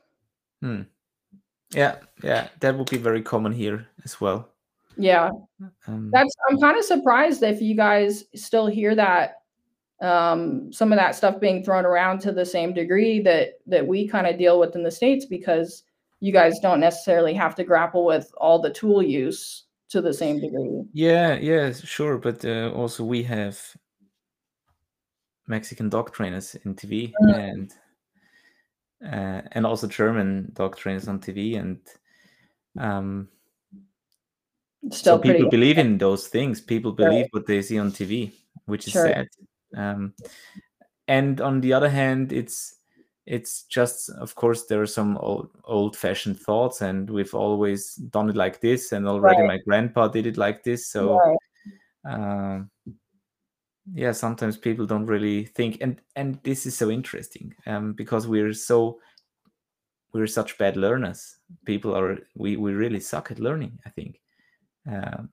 Yeah, 1.74 1.96
yeah, 2.22 2.48
that 2.60 2.76
would 2.76 2.90
be 2.90 2.98
very 2.98 3.22
common 3.22 3.52
here 3.52 3.86
as 4.04 4.20
well. 4.20 4.51
Yeah. 4.96 5.30
Um, 5.86 6.10
That's 6.12 6.34
I'm 6.48 6.58
kind 6.58 6.78
of 6.78 6.84
surprised 6.84 7.42
if 7.42 7.60
you 7.60 7.76
guys 7.76 8.24
still 8.34 8.66
hear 8.66 8.94
that 8.94 9.36
um 10.00 10.72
some 10.72 10.90
of 10.92 10.98
that 10.98 11.14
stuff 11.14 11.38
being 11.38 11.62
thrown 11.62 11.86
around 11.86 12.18
to 12.20 12.32
the 12.32 12.44
same 12.44 12.74
degree 12.74 13.20
that 13.20 13.60
that 13.66 13.86
we 13.86 14.08
kind 14.08 14.26
of 14.26 14.36
deal 14.36 14.58
with 14.58 14.74
in 14.74 14.82
the 14.82 14.90
states 14.90 15.26
because 15.26 15.84
you 16.18 16.32
guys 16.32 16.58
don't 16.60 16.80
necessarily 16.80 17.34
have 17.34 17.54
to 17.54 17.64
grapple 17.64 18.04
with 18.04 18.32
all 18.36 18.60
the 18.60 18.70
tool 18.70 19.02
use 19.02 19.64
to 19.88 20.00
the 20.00 20.12
same 20.12 20.40
degree. 20.40 20.82
yeah, 20.92 21.34
yeah, 21.34 21.72
sure, 21.72 22.16
but 22.16 22.44
uh, 22.44 22.70
also 22.74 23.04
we 23.04 23.22
have 23.22 23.60
Mexican 25.46 25.88
dog 25.88 26.12
trainers 26.12 26.54
in 26.64 26.74
TV 26.74 27.12
Mm. 27.22 27.38
and 27.38 27.72
uh, 29.04 29.42
and 29.52 29.66
also 29.66 29.86
German 29.86 30.50
dog 30.54 30.76
trainers 30.76 31.08
on 31.08 31.18
TV 31.20 31.58
and 31.58 31.78
um, 32.78 33.28
Still 34.90 35.16
so 35.16 35.22
people 35.22 35.48
believe 35.48 35.78
in 35.78 35.98
those 35.98 36.28
things. 36.28 36.60
People 36.60 36.90
Sure. 36.98 37.06
believe 37.08 37.26
what 37.30 37.46
they 37.46 37.62
see 37.62 37.78
on 37.78 37.92
TV, 37.92 38.32
which 38.66 38.86
is 38.88 38.92
Sure. 38.92 39.06
sad. 39.06 39.28
Um, 39.76 40.14
and 41.08 41.40
on 41.40 41.60
the 41.60 41.72
other 41.72 41.88
hand, 41.88 42.32
it's 42.32 42.76
it's 43.24 43.62
just, 43.64 44.10
of 44.10 44.34
course, 44.34 44.66
there 44.66 44.82
are 44.82 44.86
some 44.86 45.16
old, 45.18 45.48
old-fashioned 45.64 46.40
thoughts, 46.40 46.80
and 46.82 47.08
we've 47.08 47.34
always 47.36 47.94
done 47.94 48.28
it 48.28 48.34
like 48.34 48.60
this, 48.60 48.90
and 48.90 49.06
already 49.06 49.42
Right. 49.42 49.46
my 49.46 49.58
grandpa 49.58 50.08
did 50.08 50.26
it 50.26 50.36
like 50.36 50.64
this. 50.64 50.88
So, 50.88 51.16
Right. 51.18 51.38
um, 52.04 52.70
yeah, 53.94 54.10
sometimes 54.12 54.56
people 54.56 54.86
don't 54.86 55.06
really 55.06 55.44
think, 55.44 55.78
and 55.80 56.00
and 56.16 56.40
this 56.42 56.66
is 56.66 56.76
so 56.76 56.90
interesting 56.90 57.54
um, 57.66 57.92
because 57.94 58.26
we're 58.26 58.54
so 58.54 58.98
we're 60.12 60.26
such 60.26 60.58
bad 60.58 60.76
learners. 60.76 61.38
People 61.64 61.94
are 61.94 62.18
we 62.34 62.56
we 62.56 62.72
really 62.72 63.00
suck 63.00 63.30
at 63.30 63.38
learning. 63.38 63.78
I 63.86 63.90
think 63.90 64.20
um, 64.90 65.30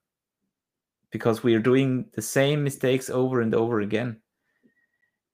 because 1.12 1.44
we 1.44 1.56
are 1.56 1.60
doing 1.60 2.06
the 2.14 2.22
same 2.22 2.64
mistakes 2.64 3.10
over 3.10 3.42
and 3.42 3.54
over 3.56 3.82
again. 3.82 4.22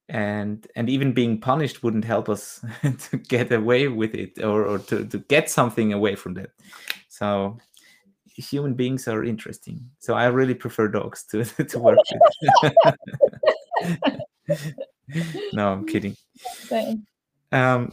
And 0.08 0.66
and 0.76 0.88
even 0.88 1.12
being 1.12 1.40
punished 1.40 1.82
wouldn't 1.82 2.04
help 2.04 2.28
us 2.28 2.64
to 3.10 3.16
get 3.16 3.52
away 3.52 3.88
with 3.88 4.14
it 4.14 4.42
or, 4.42 4.64
or 4.64 4.78
to, 4.78 5.04
to 5.04 5.18
get 5.18 5.50
something 5.50 5.92
away 5.92 6.14
from 6.14 6.34
that. 6.34 6.50
So 7.08 7.58
human 8.36 8.74
beings 8.74 9.08
are 9.08 9.24
interesting. 9.24 9.90
So 9.98 10.14
i 10.14 10.26
really 10.26 10.54
prefer 10.54 10.88
dogs 10.88 11.24
to, 11.30 11.44
to 11.64 11.78
work 11.78 11.98
with. 12.12 12.74
No 15.52 15.72
i'm 15.72 15.86
kidding. 15.86 16.16
Um, 17.52 17.92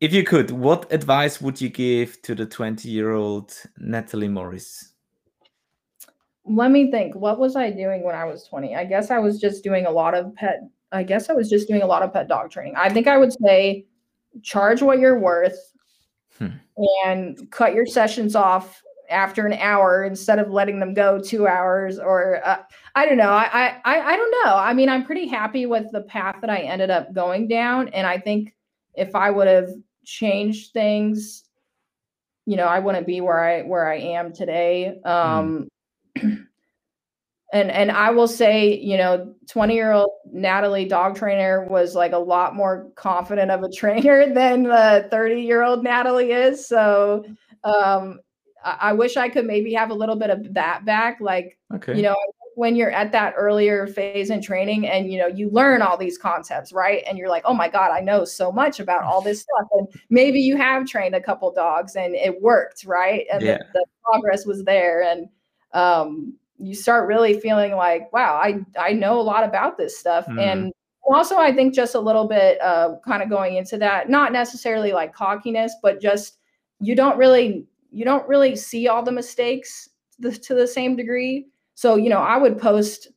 if 0.00 0.12
you 0.12 0.24
could 0.24 0.50
what 0.50 0.90
advice 0.92 1.40
would 1.40 1.60
you 1.60 1.68
give 1.68 2.20
to 2.22 2.34
the 2.34 2.46
20 2.46 2.88
year 2.88 3.12
old 3.12 3.52
natalie 3.78 4.28
morris 4.28 4.94
Let 6.46 6.70
me 6.70 6.90
think. 6.90 7.14
What 7.14 7.38
was 7.38 7.54
I 7.54 7.70
doing 7.70 8.02
when 8.02 8.14
I 8.14 8.24
was 8.24 8.44
20? 8.44 8.74
I 8.74 8.84
guess 8.84 9.10
I 9.10 9.18
was 9.18 9.38
just 9.38 9.62
doing 9.62 9.86
a 9.86 9.90
lot 9.90 10.14
of 10.14 10.34
pet 10.34 10.60
I 10.90 11.02
guess 11.04 11.30
I 11.30 11.34
was 11.34 11.48
just 11.48 11.68
doing 11.68 11.82
a 11.82 11.86
lot 11.86 12.02
of 12.02 12.12
pet 12.12 12.26
dog 12.28 12.50
training. 12.50 12.74
I 12.76 12.88
think 12.88 13.06
I 13.06 13.16
would 13.18 13.32
say 13.32 13.86
charge 14.42 14.82
what 14.82 14.98
you're 14.98 15.18
worth 15.18 15.58
Hmm. 16.38 16.56
and 17.04 17.50
cut 17.50 17.74
your 17.74 17.84
sessions 17.86 18.34
off 18.34 18.82
after 19.10 19.44
an 19.46 19.52
hour 19.52 20.04
instead 20.04 20.38
of 20.38 20.48
letting 20.50 20.80
them 20.80 20.94
go 20.94 21.20
two 21.20 21.46
hours 21.46 21.98
or 21.98 22.40
uh, 22.46 22.62
I 22.94 23.04
don't 23.06 23.18
know. 23.18 23.30
I, 23.32 23.76
I 23.84 24.00
I 24.00 24.16
don't 24.16 24.34
know. 24.44 24.56
I 24.56 24.72
mean, 24.72 24.88
I'm 24.88 25.04
pretty 25.04 25.26
happy 25.26 25.66
with 25.66 25.92
the 25.92 26.00
path 26.02 26.36
that 26.40 26.48
I 26.48 26.60
ended 26.60 26.88
up 26.90 27.12
going 27.12 27.46
down, 27.48 27.88
and 27.88 28.06
I 28.06 28.18
think 28.18 28.54
if 28.94 29.14
I 29.14 29.30
would 29.30 29.48
have 29.48 29.68
changed 30.04 30.72
things, 30.72 31.44
you 32.46 32.56
know, 32.56 32.66
I 32.66 32.78
wouldn't 32.78 33.06
be 33.06 33.20
where 33.20 33.42
I 33.42 33.62
where 33.62 33.88
I 33.88 33.96
am 33.96 34.32
today. 34.32 35.00
Um, 35.04 35.68
and 36.16 36.48
and 37.52 37.90
I 37.90 38.10
will 38.10 38.28
say, 38.28 38.76
you 38.78 38.96
know, 38.96 39.34
20 39.48 39.74
year 39.74 39.92
old 39.92 40.10
Natalie 40.32 40.86
dog 40.86 41.16
trainer 41.16 41.64
was 41.64 41.94
like 41.94 42.12
a 42.12 42.18
lot 42.18 42.54
more 42.54 42.90
confident 42.96 43.50
of 43.50 43.62
a 43.62 43.70
trainer 43.76 44.32
than 44.32 44.64
the 44.64 45.06
30 45.10 45.42
year 45.42 45.62
old 45.62 45.84
Natalie 45.84 46.32
is. 46.32 46.66
So 46.66 47.24
um, 47.64 48.20
I, 48.64 48.76
I 48.80 48.92
wish 48.94 49.16
I 49.16 49.28
could 49.28 49.46
maybe 49.46 49.72
have 49.74 49.90
a 49.90 49.94
little 49.94 50.16
bit 50.16 50.30
of 50.30 50.54
that 50.54 50.84
back. 50.84 51.20
Like, 51.20 51.58
okay 51.74 51.96
you 51.96 52.02
know, 52.02 52.16
when 52.60 52.76
you're 52.76 52.90
at 52.90 53.10
that 53.10 53.32
earlier 53.38 53.86
phase 53.86 54.28
in 54.28 54.42
training 54.42 54.86
and 54.86 55.10
you 55.10 55.18
know 55.18 55.26
you 55.26 55.48
learn 55.48 55.80
all 55.80 55.96
these 55.96 56.18
concepts, 56.18 56.74
right? 56.74 57.02
And 57.06 57.16
you're 57.16 57.30
like, 57.30 57.42
oh 57.46 57.54
my 57.54 57.70
God, 57.70 57.90
I 57.90 58.00
know 58.00 58.26
so 58.26 58.52
much 58.52 58.80
about 58.80 59.02
all 59.02 59.22
this 59.22 59.40
stuff. 59.40 59.66
And 59.72 59.88
maybe 60.10 60.40
you 60.40 60.58
have 60.58 60.86
trained 60.86 61.14
a 61.14 61.22
couple 61.22 61.50
dogs 61.52 61.96
and 61.96 62.14
it 62.14 62.42
worked, 62.42 62.84
right? 62.84 63.24
And 63.32 63.42
Yeah. 63.42 63.56
the, 63.72 63.80
the 63.80 63.84
progress 64.04 64.44
was 64.44 64.62
there. 64.64 65.02
And 65.02 65.26
um, 65.72 66.34
you 66.58 66.74
start 66.74 67.08
really 67.08 67.40
feeling 67.40 67.76
like, 67.76 68.12
wow, 68.12 68.34
I 68.34 68.60
I 68.78 68.92
know 68.92 69.18
a 69.18 69.22
lot 69.32 69.42
about 69.42 69.78
this 69.78 69.98
stuff. 69.98 70.26
Mm. 70.26 70.38
And 70.40 70.72
also 71.10 71.38
I 71.38 71.54
think 71.54 71.72
just 71.74 71.94
a 71.94 72.00
little 72.00 72.28
bit 72.28 72.60
uh 72.60 72.96
kind 73.06 73.22
of 73.22 73.30
going 73.30 73.56
into 73.56 73.78
that, 73.78 74.10
not 74.10 74.32
necessarily 74.34 74.92
like 74.92 75.14
cockiness, 75.14 75.72
but 75.82 75.98
just 75.98 76.36
you 76.78 76.94
don't 76.94 77.16
really 77.16 77.64
you 77.90 78.04
don't 78.04 78.28
really 78.28 78.54
see 78.54 78.86
all 78.86 79.02
the 79.02 79.12
mistakes 79.12 79.88
the, 80.18 80.30
to 80.30 80.54
the 80.54 80.66
same 80.66 80.94
degree. 80.94 81.46
So, 81.80 81.96
you 81.96 82.10
know, 82.10 82.18
I 82.18 82.36
would 82.36 82.58
post 82.58 83.08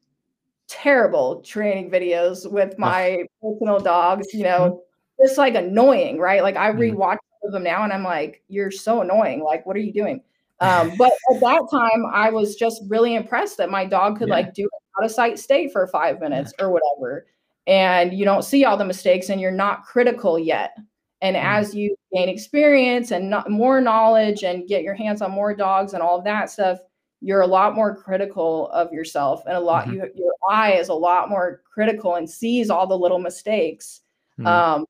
terrible 0.69 1.41
training 1.41 1.91
videos 1.91 2.49
with 2.49 2.79
my 2.79 3.25
personal 3.41 3.77
dogs, 3.77 4.33
you 4.33 4.45
know, 4.45 4.81
just 5.21 5.37
like 5.37 5.55
annoying, 5.55 6.17
right? 6.17 6.41
Like 6.41 6.55
I 6.55 6.71
Mhm. 6.71 6.93
rewatch 6.95 7.17
of 7.43 7.51
them 7.51 7.63
now 7.63 7.83
and 7.83 7.91
I'm 7.91 8.05
like, 8.05 8.41
you're 8.47 8.71
so 8.71 9.01
annoying. 9.01 9.43
Like, 9.43 9.65
what 9.65 9.75
are 9.75 9.81
you 9.81 9.91
doing? 9.91 10.23
Um, 10.61 10.95
but 10.95 11.11
at 11.11 11.41
that 11.41 11.67
time, 11.69 12.05
I 12.13 12.29
was 12.29 12.55
just 12.55 12.83
really 12.87 13.15
impressed 13.15 13.57
that 13.57 13.69
my 13.69 13.83
dog 13.85 14.17
could 14.17 14.29
Yeah. 14.29 14.35
like 14.35 14.53
do 14.53 14.63
an 14.63 14.69
out 14.97 15.05
of 15.07 15.11
sight 15.11 15.39
stay 15.39 15.67
for 15.67 15.85
five 15.87 16.21
minutes 16.21 16.53
or 16.57 16.71
whatever. 16.71 17.27
And 17.67 18.13
you 18.13 18.23
don't 18.23 18.43
see 18.45 18.63
all 18.63 18.77
the 18.77 18.85
mistakes 18.85 19.27
and 19.29 19.41
you're 19.41 19.51
not 19.51 19.83
critical 19.83 20.39
yet. 20.39 20.77
And 21.21 21.35
Mm. 21.35 21.41
as 21.43 21.75
you 21.75 21.97
gain 22.13 22.29
experience 22.29 23.11
and 23.11 23.29
not, 23.29 23.49
more 23.49 23.81
knowledge 23.81 24.45
and 24.45 24.69
get 24.69 24.83
your 24.83 24.95
hands 24.95 25.21
on 25.21 25.31
more 25.31 25.53
dogs 25.53 25.93
and 25.93 26.01
all 26.01 26.17
of 26.17 26.23
that 26.23 26.49
stuff, 26.49 26.79
you're 27.23 27.41
a 27.41 27.47
lot 27.47 27.73
more 27.73 27.95
critical 27.95 28.69
of 28.71 28.91
yourself 28.91 29.43
and 29.47 29.55
a 29.55 29.59
lot 29.59 29.85
Mhm. 29.87 29.93
you, 29.93 30.11
your 30.15 30.33
eye 30.49 30.73
is 30.73 30.89
a 30.89 30.93
lot 30.93 31.29
more 31.29 31.61
critical 31.73 32.15
and 32.15 32.29
sees 32.29 32.69
all 32.69 32.85
the 32.85 32.97
little 32.97 33.19
mistakes. 33.19 34.01
Mm. 34.37 34.45
Um, 34.47 34.85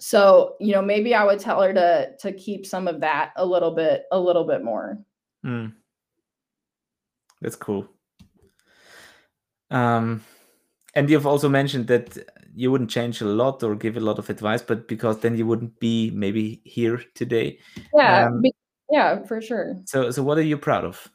so 0.00 0.56
you 0.60 0.72
know 0.72 0.82
maybe 0.82 1.14
I 1.14 1.24
would 1.24 1.40
tell 1.40 1.62
her 1.62 1.72
to 1.72 2.16
to 2.18 2.32
keep 2.32 2.66
some 2.66 2.88
of 2.88 3.00
that 3.00 3.32
a 3.36 3.44
little 3.46 3.70
bit 3.70 4.04
a 4.10 4.18
little 4.18 4.44
bit 4.44 4.62
more. 4.64 4.98
Mm. 5.44 5.72
That's 7.40 7.56
cool. 7.56 7.88
Um, 9.70 10.24
and 10.94 11.08
you've 11.10 11.26
also 11.26 11.48
mentioned 11.48 11.86
that 11.88 12.16
you 12.54 12.72
wouldn't 12.72 12.90
change 12.90 13.20
a 13.20 13.24
lot 13.24 13.62
or 13.62 13.76
give 13.76 13.96
a 13.96 14.00
lot 14.00 14.18
of 14.18 14.30
advice, 14.30 14.62
but 14.62 14.88
because 14.88 15.20
then 15.20 15.36
you 15.36 15.46
wouldn't 15.46 15.78
be 15.78 16.10
maybe 16.10 16.60
here 16.64 17.00
today. 17.14 17.58
Yeah, 17.94 18.26
Um, 18.26 18.42
be- 18.42 18.54
yeah, 18.90 19.22
for 19.24 19.40
sure. 19.40 19.76
So, 19.86 20.10
so 20.10 20.22
what 20.22 20.38
are 20.38 20.42
you 20.42 20.58
proud 20.58 20.84
of? 20.84 21.08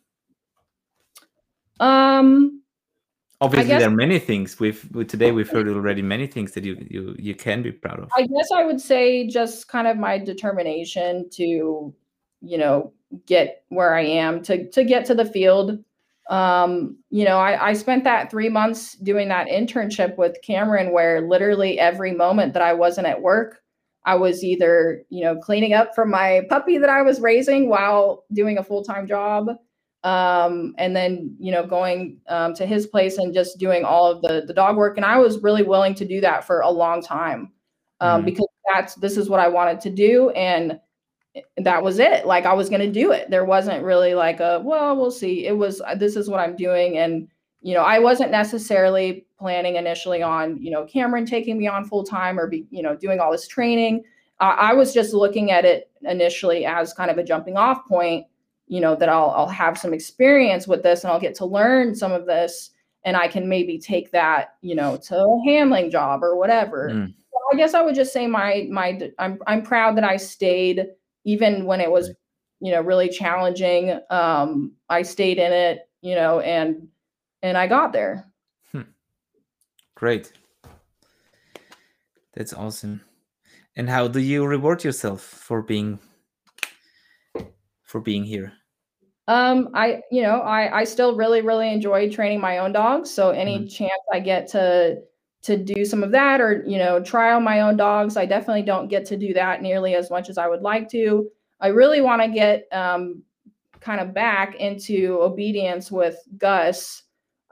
Um, 1.79 2.61
obviously 3.41 3.69
guess- 3.69 3.81
there 3.81 3.89
are 3.89 3.95
many 3.95 4.19
things 4.19 4.59
we've 4.59 4.87
today 5.07 5.31
we've 5.31 5.49
heard 5.49 5.67
already 5.67 6.01
many 6.01 6.27
things 6.27 6.53
that 6.53 6.63
you 6.63 6.77
you 6.89 7.15
you 7.19 7.35
can 7.35 7.61
be 7.61 7.71
proud 7.71 7.99
of 7.99 8.09
I 8.15 8.21
guess 8.21 8.49
I 8.55 8.63
would 8.63 8.79
say 8.79 9.27
just 9.27 9.67
kind 9.67 9.87
of 9.87 9.97
my 9.97 10.17
determination 10.17 11.29
to, 11.31 11.93
you 12.41 12.57
know, 12.57 12.93
get 13.25 13.63
where 13.69 13.95
I 13.95 14.03
am 14.03 14.41
to 14.43 14.69
to 14.69 14.83
get 14.83 15.05
to 15.05 15.15
the 15.15 15.25
field. 15.25 15.83
Um, 16.29 16.97
you 17.09 17.25
know, 17.25 17.37
I, 17.37 17.69
I 17.69 17.73
spent 17.73 18.05
that 18.05 18.31
three 18.31 18.47
months 18.47 18.93
doing 18.95 19.27
that 19.27 19.47
internship 19.47 20.17
with 20.17 20.37
Cameron 20.41 20.93
where 20.93 21.19
literally 21.27 21.79
every 21.79 22.13
moment 22.13 22.53
that 22.53 22.61
I 22.61 22.73
wasn't 22.73 23.07
at 23.07 23.21
work, 23.21 23.61
I 24.05 24.15
was 24.15 24.43
either, 24.43 25.03
you 25.09 25.23
know, 25.23 25.37
cleaning 25.37 25.73
up 25.73 25.95
from 25.95 26.09
my 26.11 26.41
puppy 26.49 26.77
that 26.77 26.89
I 26.89 27.01
was 27.01 27.21
raising 27.21 27.69
while 27.69 28.25
doing 28.33 28.57
a 28.57 28.63
full-time 28.63 29.07
job. 29.07 29.49
Um, 30.03 30.75
and 30.77 30.93
then, 30.95 31.33
you 31.39 31.51
know, 31.51 31.65
going 31.65 32.19
um, 32.27 32.53
to 32.55 32.65
his 32.65 32.85
place 32.87 33.17
and 33.17 33.33
just 33.33 33.57
doing 33.57 33.85
all 33.85 34.05
of 34.11 34.21
the 34.21 34.43
the 34.45 34.53
dog 34.53 34.75
work. 34.75 34.97
And 34.97 35.05
I 35.05 35.17
was 35.17 35.41
really 35.41 35.63
willing 35.63 35.93
to 35.95 36.05
do 36.05 36.19
that 36.21 36.43
for 36.43 36.59
a 36.59 36.69
long 36.69 37.01
time 37.01 37.53
um, 38.01 38.21
Mhm. 38.21 38.25
because 38.25 38.47
that's 38.73 38.95
this 38.95 39.15
is 39.17 39.29
what 39.29 39.39
I 39.39 39.47
wanted 39.47 39.79
to 39.81 39.89
do, 39.89 40.29
and 40.31 40.79
that 41.57 41.81
was 41.83 41.99
it. 41.99 42.25
Like 42.27 42.45
I 42.45 42.53
was 42.53 42.69
going 42.69 42.81
to 42.81 42.91
do 42.91 43.11
it. 43.11 43.29
There 43.29 43.45
wasn't 43.45 43.83
really 43.83 44.13
like 44.13 44.39
a 44.41 44.59
well, 44.63 44.95
we'll 44.97 45.11
see. 45.11 45.45
It 45.47 45.57
was 45.57 45.81
this 45.97 46.15
is 46.17 46.29
what 46.29 46.39
I'm 46.41 46.55
doing, 46.57 46.97
and 46.97 47.27
you 47.63 47.73
know, 47.73 47.81
I 47.81 47.97
wasn't 47.97 48.29
necessarily 48.29 49.25
planning 49.39 49.77
initially 49.77 50.21
on 50.21 50.61
you 50.61 50.69
know 50.69 50.85
Cameron 50.85 51.25
taking 51.25 51.57
me 51.57 51.67
on 51.67 51.85
full 51.85 52.03
time 52.03 52.37
or 52.37 52.47
be 52.47 52.67
you 52.69 52.83
know 52.83 52.95
doing 52.95 53.19
all 53.19 53.31
this 53.31 53.47
training. 53.47 54.03
I, 54.39 54.49
I 54.49 54.73
was 54.73 54.93
just 54.93 55.13
looking 55.13 55.49
at 55.49 55.65
it 55.65 55.89
initially 56.01 56.65
as 56.65 56.93
kind 56.93 57.09
of 57.09 57.17
a 57.17 57.23
jumping 57.23 57.57
off 57.57 57.87
point. 57.87 58.27
You 58.67 58.81
know 58.81 58.95
that 58.95 59.07
I'll 59.09 59.31
I'll 59.31 59.47
have 59.47 59.77
some 59.77 59.93
experience 59.93 60.67
with 60.67 60.83
this 60.83 61.03
and 61.03 61.11
I'll 61.11 61.19
get 61.19 61.35
to 61.35 61.45
learn 61.45 61.95
some 61.95 62.11
of 62.11 62.25
this, 62.25 62.71
and 63.05 63.15
I 63.15 63.29
can 63.29 63.47
maybe 63.47 63.79
take 63.79 64.11
that 64.11 64.55
you 64.61 64.75
know 64.75 64.97
to 65.07 65.15
a 65.15 65.43
handling 65.45 65.89
job 65.89 66.21
or 66.21 66.35
whatever. 66.35 66.89
Mm. 66.91 67.13
I 67.51 67.55
guess 67.55 67.73
I 67.73 67.81
would 67.81 67.95
just 67.95 68.11
say 68.11 68.27
my 68.27 68.67
my 68.69 69.11
I'm 69.19 69.39
I'm 69.47 69.61
proud 69.61 69.95
that 69.97 70.03
I 70.03 70.17
stayed 70.17 70.85
even 71.23 71.65
when 71.65 71.79
it 71.79 71.89
was 71.89 72.11
you 72.59 72.71
know 72.73 72.81
really 72.81 73.07
challenging. 73.07 73.99
Um, 74.09 74.73
I 74.89 75.03
stayed 75.03 75.37
in 75.37 75.53
it, 75.53 75.87
you 76.01 76.15
know, 76.15 76.41
and 76.41 76.87
and 77.43 77.55
I 77.57 77.67
got 77.67 77.93
there. 77.93 78.25
Great. 79.95 80.33
That's 82.33 82.53
awesome. 82.53 83.01
And 83.75 83.89
how 83.89 84.07
do 84.07 84.19
you 84.19 84.45
reward 84.45 84.83
yourself 84.83 85.21
for 85.21 85.61
being 85.61 85.99
for 87.83 88.01
being 88.01 88.23
here? 88.23 88.53
Um, 89.27 89.69
I 89.73 90.01
you 90.11 90.21
know 90.21 90.41
I 90.41 90.79
I 90.79 90.83
still 90.83 91.15
really 91.15 91.41
really 91.41 91.71
enjoy 91.71 92.09
training 92.09 92.41
my 92.41 92.57
own 92.57 92.73
dogs. 92.73 93.11
So 93.11 93.29
any 93.29 93.67
chance 93.67 94.01
I 94.11 94.19
get 94.19 94.47
to 94.49 95.01
to 95.43 95.57
do 95.57 95.85
some 95.85 96.03
of 96.03 96.11
that 96.11 96.41
or 96.41 96.63
you 96.67 96.77
know 96.77 97.01
try 97.01 97.31
on 97.33 97.43
my 97.43 97.61
own 97.61 97.77
dogs, 97.77 98.17
I 98.17 98.25
definitely 98.25 98.63
don't 98.63 98.89
get 98.89 99.05
to 99.05 99.17
do 99.17 99.33
that 99.35 99.61
nearly 99.61 99.95
as 99.95 100.09
much 100.09 100.29
as 100.29 100.37
I 100.37 100.47
would 100.47 100.61
like 100.61 100.89
to. 100.89 101.29
I 101.59 101.67
really 101.67 102.01
want 102.01 102.21
to 102.21 102.27
get 102.27 102.67
um, 102.71 103.23
kind 103.79 104.01
of 104.01 104.13
back 104.13 104.55
into 104.55 105.19
obedience 105.21 105.91
with 105.91 106.17
Gus. 106.37 107.03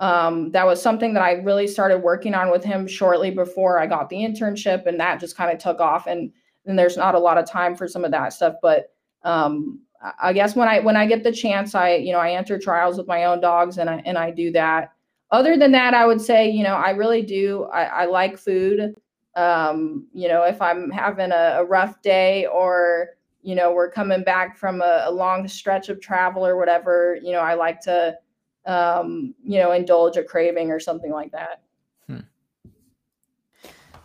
Um, 0.01 0.51
that 0.51 0.65
was 0.65 0.81
something 0.81 1.13
that 1.13 1.23
I 1.23 1.33
really 1.33 1.67
started 1.67 1.99
working 1.99 2.33
on 2.33 2.51
with 2.51 2.63
him 2.63 2.87
shortly 2.87 3.31
before 3.31 3.79
I 3.79 3.87
got 3.87 4.09
the 4.09 4.17
internship, 4.17 4.87
and 4.87 4.99
that 4.99 5.19
just 5.21 5.37
kind 5.37 5.51
of 5.53 5.59
took 5.59 5.79
off. 5.79 6.07
And 6.07 6.31
and 6.65 6.77
there's 6.77 6.97
not 6.97 7.15
a 7.15 7.19
lot 7.19 7.37
of 7.37 7.45
time 7.45 7.75
for 7.75 7.87
some 7.87 8.03
of 8.05 8.11
that 8.11 8.33
stuff, 8.33 8.55
but 8.61 8.93
um, 9.23 9.79
I- 10.03 10.29
I 10.29 10.33
guess 10.33 10.55
when 10.55 10.67
I 10.67 10.79
when 10.79 10.97
I 10.97 11.05
get 11.05 11.23
the 11.23 11.31
chance, 11.31 11.75
I 11.75 11.95
you 11.95 12.11
know 12.11 12.19
I 12.19 12.31
enter 12.31 12.57
trials 12.59 12.97
with 12.97 13.07
my 13.07 13.25
own 13.25 13.39
dogs, 13.41 13.77
and 13.77 13.89
I 13.89 14.01
and 14.05 14.17
I 14.17 14.31
do 14.31 14.51
that. 14.53 14.91
Other 15.31 15.55
than 15.57 15.71
that, 15.73 15.93
I 15.93 16.05
would 16.07 16.19
say 16.21 16.49
you 16.49 16.63
know 16.63 16.75
I 16.75 16.91
really 16.91 17.21
do. 17.21 17.65
I, 17.65 17.83
I 17.83 18.05
like 18.05 18.37
food. 18.37 18.95
Um, 19.35 20.07
you 20.13 20.27
know, 20.27 20.43
if 20.43 20.61
I'm 20.61 20.89
having 20.91 21.31
a, 21.31 21.57
a 21.59 21.63
rough 21.65 22.01
day 22.01 22.47
or 22.47 23.09
you 23.43 23.55
know 23.55 23.71
we're 23.73 23.91
coming 23.91 24.23
back 24.23 24.57
from 24.57 24.81
a, 24.81 25.03
a 25.07 25.11
long 25.11 25.47
stretch 25.47 25.89
of 25.89 26.01
travel 26.01 26.45
or 26.45 26.57
whatever, 26.57 27.17
you 27.21 27.31
know, 27.31 27.39
I 27.39 27.53
like 27.53 27.79
to 27.81 28.17
um, 28.65 29.35
you 29.43 29.59
know 29.59 29.71
indulge 29.71 30.17
a 30.17 30.23
craving 30.23 30.71
or 30.71 30.79
something 30.79 31.11
like 31.11 31.31
that. 31.31 31.61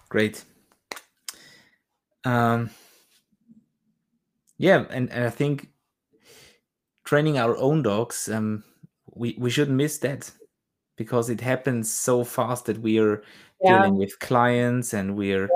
Great. 0.08 0.44
Um, 2.24 2.70
yeah, 4.56 4.84
and, 4.90 5.10
and 5.10 5.24
I 5.24 5.30
think 5.30 5.68
training 7.04 7.38
our 7.38 7.56
own 7.56 7.82
dogs, 7.82 8.28
um, 8.28 8.64
we, 9.14 9.36
we 9.38 9.50
shouldn't 9.50 9.76
miss 9.76 9.98
that 9.98 10.30
because 10.96 11.28
it 11.28 11.40
happens 11.40 11.90
so 11.90 12.24
fast 12.24 12.66
that 12.66 12.78
we 12.78 12.98
are 12.98 13.22
Yeah. 13.60 13.78
dealing 13.78 13.96
with 13.96 14.18
clients 14.18 14.94
and 14.94 15.16
we're 15.16 15.50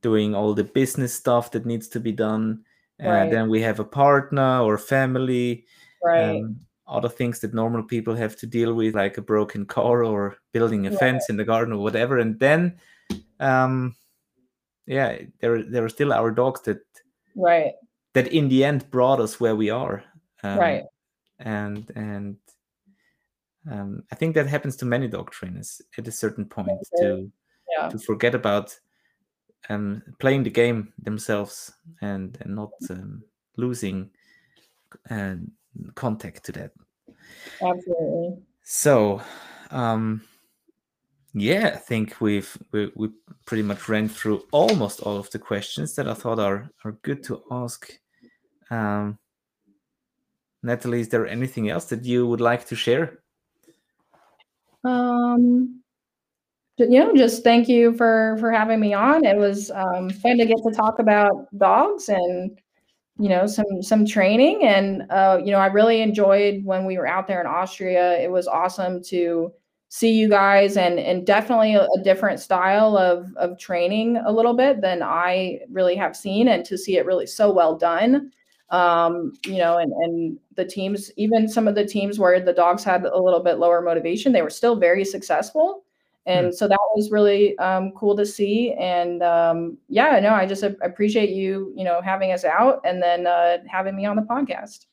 doing 0.00 0.34
all 0.34 0.54
the 0.54 0.64
business 0.64 1.14
stuff 1.14 1.50
that 1.52 1.66
needs 1.66 1.88
to 1.88 2.00
be 2.00 2.12
done. 2.12 2.64
Right. 3.00 3.30
Then 3.30 3.48
we 3.48 3.62
have 3.62 3.80
a 3.80 3.84
partner 3.84 4.60
or 4.60 4.78
family, 4.78 5.66
Right. 6.02 6.40
um, 6.40 6.60
other 6.86 7.08
things 7.08 7.40
that 7.40 7.54
normal 7.54 7.82
people 7.82 8.14
have 8.14 8.36
to 8.36 8.46
deal 8.46 8.74
with, 8.74 8.94
like 8.94 9.16
a 9.18 9.22
broken 9.22 9.64
car 9.66 10.04
or 10.04 10.36
building 10.52 10.86
a 10.86 10.90
Right. 10.90 10.98
fence 10.98 11.28
in 11.30 11.36
the 11.36 11.44
garden 11.44 11.72
or 11.74 11.82
whatever. 11.82 12.18
And 12.18 12.38
then, 12.38 12.78
um, 13.40 13.96
yeah, 14.86 15.18
there 15.40 15.62
there 15.62 15.84
are 15.84 15.88
still 15.88 16.12
our 16.12 16.30
dogs 16.30 16.60
that 16.62 16.80
right. 17.34 17.72
that 18.12 18.28
in 18.28 18.48
the 18.48 18.64
end 18.64 18.90
brought 18.90 19.20
us 19.20 19.40
where 19.40 19.56
we 19.56 19.70
are. 19.70 20.04
Um, 20.42 20.58
Right. 20.58 20.84
And 21.38 21.90
and 21.96 22.36
um, 23.70 24.04
I 24.12 24.14
think 24.14 24.34
that 24.34 24.46
happens 24.46 24.76
to 24.76 24.84
many 24.84 25.08
dog 25.08 25.30
trainers 25.30 25.80
at 25.98 26.06
a 26.08 26.12
certain 26.12 26.44
point 26.44 26.68
Mhm. 26.68 26.98
to 27.00 27.32
Yeah. 27.76 27.88
to 27.88 27.98
forget 27.98 28.34
about 28.34 28.78
um, 29.70 30.02
playing 30.18 30.44
the 30.44 30.50
game 30.50 30.92
themselves 30.98 31.72
and 32.02 32.36
and 32.42 32.54
not 32.54 32.72
um, 32.90 33.24
losing 33.56 34.10
um, 35.10 35.50
contact 35.94 36.44
to 36.44 36.52
that. 36.52 36.72
Absolutely. 37.60 38.42
So, 38.62 39.22
um, 39.70 40.22
yeah, 41.34 41.72
I 41.74 41.78
think 41.78 42.20
we've 42.20 42.56
we, 42.72 42.92
we 42.94 43.10
pretty 43.44 43.62
much 43.62 43.88
ran 43.88 44.08
through 44.08 44.44
almost 44.52 45.00
all 45.00 45.16
of 45.16 45.30
the 45.30 45.38
questions 45.38 45.94
that 45.96 46.08
I 46.08 46.14
thought 46.14 46.38
are 46.38 46.70
are 46.84 46.92
good 47.02 47.22
to 47.24 47.42
ask. 47.50 47.92
Um, 48.70 49.18
Natalie, 50.62 51.00
is 51.00 51.08
there 51.08 51.26
anything 51.26 51.68
else 51.68 51.86
that 51.86 52.04
you 52.04 52.26
would 52.26 52.40
like 52.40 52.66
to 52.66 52.76
share? 52.76 53.20
Um, 54.84 55.82
you 56.78 56.98
know, 56.98 57.14
just 57.14 57.44
thank 57.44 57.68
you 57.68 57.94
for 57.94 58.36
for 58.38 58.50
having 58.50 58.80
me 58.80 58.94
on. 58.94 59.24
It 59.24 59.36
was 59.36 59.70
um, 59.70 60.10
fun 60.10 60.38
to 60.38 60.46
get 60.46 60.58
to 60.62 60.72
talk 60.72 60.98
about 60.98 61.48
dogs 61.58 62.08
and 62.08 62.58
you 63.18 63.28
know 63.28 63.46
some 63.46 63.80
some 63.82 64.04
training 64.04 64.64
and 64.64 65.04
uh, 65.10 65.40
you 65.44 65.52
know 65.52 65.58
I 65.58 65.66
really 65.66 66.00
enjoyed 66.00 66.64
when 66.64 66.84
we 66.84 66.98
were 66.98 67.06
out 67.06 67.26
there 67.28 67.40
in 67.40 67.46
Austria. 67.46 68.18
It 68.18 68.30
was 68.30 68.48
awesome 68.48 69.02
to 69.04 69.52
see 69.88 70.12
you 70.12 70.28
guys 70.28 70.76
and 70.76 70.98
and 70.98 71.24
definitely 71.24 71.74
a, 71.76 71.84
a 71.84 72.02
different 72.02 72.40
style 72.40 72.96
of 72.96 73.32
of 73.36 73.56
training 73.58 74.16
a 74.26 74.32
little 74.32 74.54
bit 74.54 74.80
than 74.80 75.02
I 75.02 75.60
really 75.70 75.94
have 75.96 76.16
seen 76.16 76.48
and 76.48 76.64
to 76.64 76.76
see 76.76 76.96
it 76.96 77.06
really 77.06 77.26
so 77.26 77.52
well 77.52 77.76
done. 77.76 78.32
Um, 78.70 79.32
you 79.46 79.58
know, 79.58 79.78
and 79.78 79.92
and 79.92 80.38
the 80.56 80.64
teams, 80.64 81.12
even 81.16 81.46
some 81.48 81.68
of 81.68 81.76
the 81.76 81.86
teams 81.86 82.18
where 82.18 82.40
the 82.40 82.52
dogs 82.52 82.82
had 82.82 83.04
a 83.04 83.18
little 83.20 83.40
bit 83.42 83.58
lower 83.58 83.80
motivation, 83.80 84.32
they 84.32 84.42
were 84.42 84.50
still 84.50 84.74
very 84.74 85.04
successful. 85.04 85.84
And 86.26 86.54
so 86.54 86.66
that 86.68 86.78
was 86.96 87.10
really 87.10 87.56
um, 87.58 87.92
cool 87.92 88.16
to 88.16 88.24
see. 88.24 88.72
And 88.72 89.22
um, 89.22 89.76
yeah, 89.88 90.18
no, 90.20 90.30
I 90.30 90.46
just 90.46 90.62
appreciate 90.62 91.30
you, 91.30 91.72
you 91.76 91.84
know, 91.84 92.00
having 92.00 92.32
us 92.32 92.44
out 92.44 92.80
and 92.84 93.02
then 93.02 93.26
uh, 93.26 93.58
having 93.70 93.94
me 93.94 94.06
on 94.06 94.16
the 94.16 94.22
podcast. 94.22 94.86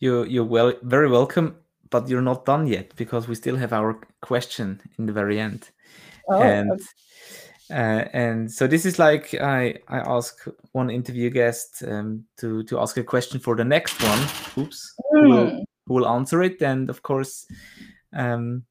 You're 0.00 0.26
you're 0.26 0.44
well 0.44 0.72
very 0.82 1.08
welcome, 1.08 1.56
but 1.90 2.08
you're 2.08 2.22
not 2.22 2.44
done 2.44 2.66
yet 2.66 2.94
because 2.96 3.28
we 3.28 3.34
still 3.34 3.56
have 3.56 3.72
our 3.72 4.00
question 4.20 4.80
in 4.98 5.06
the 5.06 5.12
very 5.12 5.40
end. 5.40 5.70
Oh, 6.28 6.40
and 6.42 6.70
okay. 6.70 6.84
uh, 7.70 8.08
and 8.12 8.50
so 8.50 8.66
this 8.66 8.84
is 8.86 8.98
like 8.98 9.34
I 9.34 9.74
I 9.88 9.98
ask 9.98 10.44
one 10.72 10.90
interview 10.90 11.30
guest 11.30 11.82
um, 11.86 12.24
to 12.36 12.62
to 12.64 12.80
ask 12.80 12.96
a 12.96 13.04
question 13.04 13.40
for 13.40 13.56
the 13.56 13.64
next 13.64 14.00
one. 14.02 14.20
Oops, 14.56 14.94
who 15.10 15.28
will, 15.28 15.50
Hmm. 15.50 15.58
who 15.86 15.94
will 15.94 16.06
answer 16.08 16.42
it? 16.42 16.62
And 16.62 16.90
of 16.90 17.02
course, 17.02 17.46
um, 18.12 18.64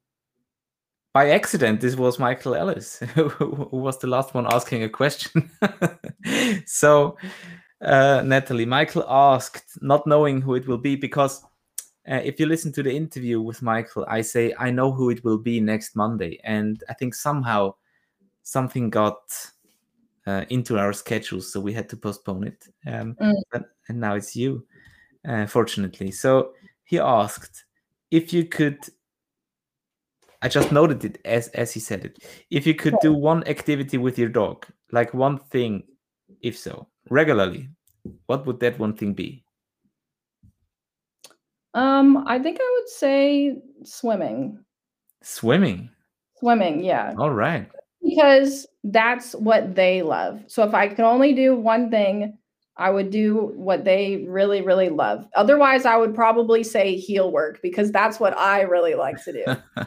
by 1.12 1.30
accident, 1.30 1.80
this 1.80 1.96
was 1.96 2.18
Michael 2.18 2.54
Ellis, 2.54 2.98
who, 3.14 3.68
was 3.72 3.98
the 3.98 4.06
last 4.06 4.34
one 4.34 4.46
asking 4.52 4.82
a 4.82 4.88
question. 4.88 5.50
so, 6.66 7.16
uh, 7.80 8.22
Natalie, 8.24 8.66
Michael 8.66 9.04
asked, 9.08 9.78
not 9.80 10.06
knowing 10.06 10.40
who 10.40 10.54
it 10.54 10.66
will 10.66 10.78
be, 10.78 10.96
because 10.96 11.42
uh, 12.10 12.20
if 12.24 12.38
you 12.38 12.46
listen 12.46 12.72
to 12.72 12.82
the 12.82 12.94
interview 12.94 13.40
with 13.40 13.62
Michael, 13.62 14.04
I 14.08 14.20
say 14.20 14.54
I 14.58 14.70
know 14.70 14.92
who 14.92 15.10
it 15.10 15.24
will 15.24 15.38
be 15.38 15.60
next 15.60 15.96
Monday, 15.96 16.38
and 16.44 16.82
I 16.88 16.94
think 16.94 17.14
somehow 17.14 17.74
something 18.42 18.90
got 18.90 19.18
uh, 20.26 20.44
into 20.50 20.78
our 20.78 20.92
schedule, 20.92 21.40
so 21.40 21.58
we 21.58 21.72
had 21.72 21.88
to 21.88 21.96
postpone 21.96 22.46
it. 22.46 22.68
Um, 22.86 23.16
Mm. 23.20 23.34
but, 23.50 23.64
and 23.88 23.98
now 23.98 24.14
it's 24.14 24.36
you, 24.36 24.66
uh, 25.26 25.46
fortunately. 25.46 26.10
So 26.10 26.52
he 26.84 26.98
asked 26.98 27.64
if 28.10 28.32
you 28.32 28.44
could 28.44 28.78
I 30.40 30.48
just 30.48 30.70
noted 30.70 31.04
it 31.04 31.18
as 31.24 31.48
as 31.48 31.72
he 31.72 31.80
said 31.80 32.04
it. 32.04 32.18
If 32.50 32.66
you 32.66 32.74
could 32.74 32.94
do 33.00 33.12
one 33.12 33.46
activity 33.48 33.98
with 33.98 34.18
your 34.18 34.28
dog, 34.28 34.66
like 34.92 35.12
one 35.12 35.38
thing, 35.38 35.82
if 36.42 36.56
so, 36.56 36.88
regularly, 37.10 37.68
what 38.26 38.46
would 38.46 38.60
that 38.60 38.78
one 38.78 38.94
thing 38.94 39.14
be? 39.14 39.44
Um, 41.74 42.24
I 42.26 42.38
think 42.38 42.58
I 42.60 42.78
would 42.78 42.88
say 42.88 43.62
swimming. 43.84 44.58
Swimming. 45.22 45.90
Swimming, 46.38 46.84
yeah. 46.84 47.14
All 47.18 47.32
right. 47.32 47.68
Because 48.02 48.66
that's 48.84 49.34
what 49.34 49.74
they 49.74 50.02
love. 50.02 50.42
So 50.46 50.62
if 50.64 50.72
I 50.72 50.88
could 50.88 51.00
only 51.00 51.32
do 51.34 51.56
one 51.56 51.90
thing, 51.90 52.38
I 52.76 52.90
would 52.90 53.10
do 53.10 53.52
what 53.56 53.84
they 53.84 54.24
really, 54.28 54.62
really 54.62 54.88
love. 54.88 55.26
Otherwise, 55.34 55.84
I 55.84 55.96
would 55.96 56.14
probably 56.14 56.62
say 56.62 56.96
heel 56.96 57.32
work 57.32 57.60
because 57.60 57.90
that's 57.90 58.20
what 58.20 58.38
I 58.38 58.62
really 58.62 58.94
like 58.94 59.22
to 59.24 59.32
do. 59.32 59.44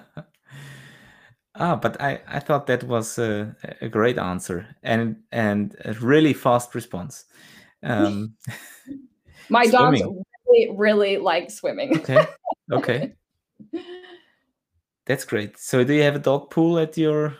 ah, 1.55 1.75
but 1.75 2.01
I, 2.01 2.21
I 2.27 2.39
thought 2.39 2.67
that 2.67 2.83
was 2.83 3.17
a, 3.17 3.55
a 3.81 3.89
great 3.89 4.17
answer 4.17 4.75
and 4.83 5.17
and 5.31 5.75
a 5.85 5.93
really 5.93 6.33
fast 6.33 6.75
response. 6.75 7.25
Um, 7.83 8.35
My 9.49 9.65
dogs 9.65 10.01
really, 10.47 10.75
really 10.75 11.17
like 11.17 11.51
swimming. 11.51 11.97
okay. 11.97 12.25
Okay. 12.71 13.13
That's 15.05 15.25
great. 15.25 15.57
So 15.57 15.83
do 15.83 15.93
you 15.93 16.03
have 16.03 16.15
a 16.15 16.19
dog 16.19 16.51
pool 16.51 16.79
at 16.79 16.97
your 16.97 17.35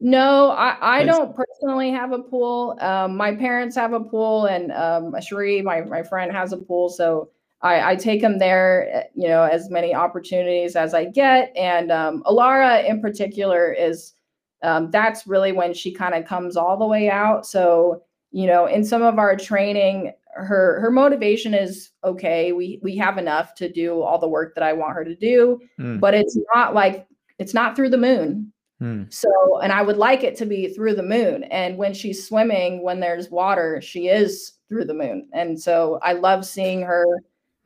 no, 0.00 0.50
I, 0.50 1.00
I 1.00 1.04
don't 1.04 1.34
personally 1.34 1.90
have 1.90 2.12
a 2.12 2.20
pool. 2.20 2.78
Um, 2.80 3.16
my 3.16 3.34
parents 3.34 3.74
have 3.74 3.92
a 3.92 4.00
pool, 4.00 4.46
and 4.46 4.70
um, 4.70 5.14
Cherie, 5.20 5.60
my, 5.60 5.80
my 5.80 6.04
friend, 6.04 6.30
has 6.30 6.52
a 6.52 6.56
pool. 6.56 6.88
So 6.88 7.30
I, 7.60 7.92
I 7.92 7.96
take 7.96 8.20
them 8.20 8.38
there, 8.38 8.88
eh, 8.92 9.02
you 9.14 9.28
know, 9.28 9.42
as 9.42 9.70
many 9.70 9.94
opportunities 9.94 10.76
as 10.76 10.94
I 10.94 11.06
get. 11.06 11.52
And 11.56 11.90
um, 11.90 12.22
Alara, 12.24 12.88
in 12.88 13.00
particular, 13.00 13.72
is 13.72 14.14
um, 14.62 14.90
that's 14.90 15.26
really 15.26 15.52
when 15.52 15.74
she 15.74 15.92
kind 15.92 16.14
of 16.14 16.24
comes 16.24 16.56
all 16.56 16.76
the 16.76 16.86
way 16.86 17.10
out. 17.10 17.46
So 17.46 18.02
you 18.30 18.46
know, 18.46 18.66
in 18.66 18.84
some 18.84 19.02
of 19.02 19.18
our 19.18 19.36
training, 19.36 20.12
her 20.34 20.80
her 20.80 20.90
motivation 20.90 21.54
is 21.54 21.90
okay. 22.04 22.52
We 22.52 22.78
we 22.82 22.96
have 22.96 23.18
enough 23.18 23.54
to 23.56 23.72
do 23.72 24.02
all 24.02 24.18
the 24.18 24.28
work 24.28 24.54
that 24.54 24.62
I 24.62 24.72
want 24.74 24.94
her 24.94 25.04
to 25.04 25.14
do, 25.14 25.60
mm. 25.80 25.98
but 25.98 26.14
it's 26.14 26.36
not 26.54 26.74
like 26.74 27.06
it's 27.38 27.54
not 27.54 27.74
through 27.74 27.90
the 27.90 27.98
moon 27.98 28.52
Hmm. 28.80 29.04
So, 29.10 29.58
and 29.62 29.72
I 29.72 29.82
would 29.82 29.96
like 29.96 30.22
it 30.22 30.36
to 30.36 30.46
be 30.46 30.68
through 30.68 30.94
the 30.94 31.02
moon. 31.02 31.44
And 31.44 31.76
when 31.76 31.92
she's 31.94 32.26
swimming, 32.26 32.82
when 32.82 33.00
there's 33.00 33.30
water, 33.30 33.80
she 33.80 34.08
is 34.08 34.52
through 34.68 34.84
the 34.84 34.94
moon. 34.94 35.28
And 35.32 35.60
so 35.60 35.98
I 36.02 36.12
love 36.12 36.46
seeing 36.46 36.82
her 36.82 37.04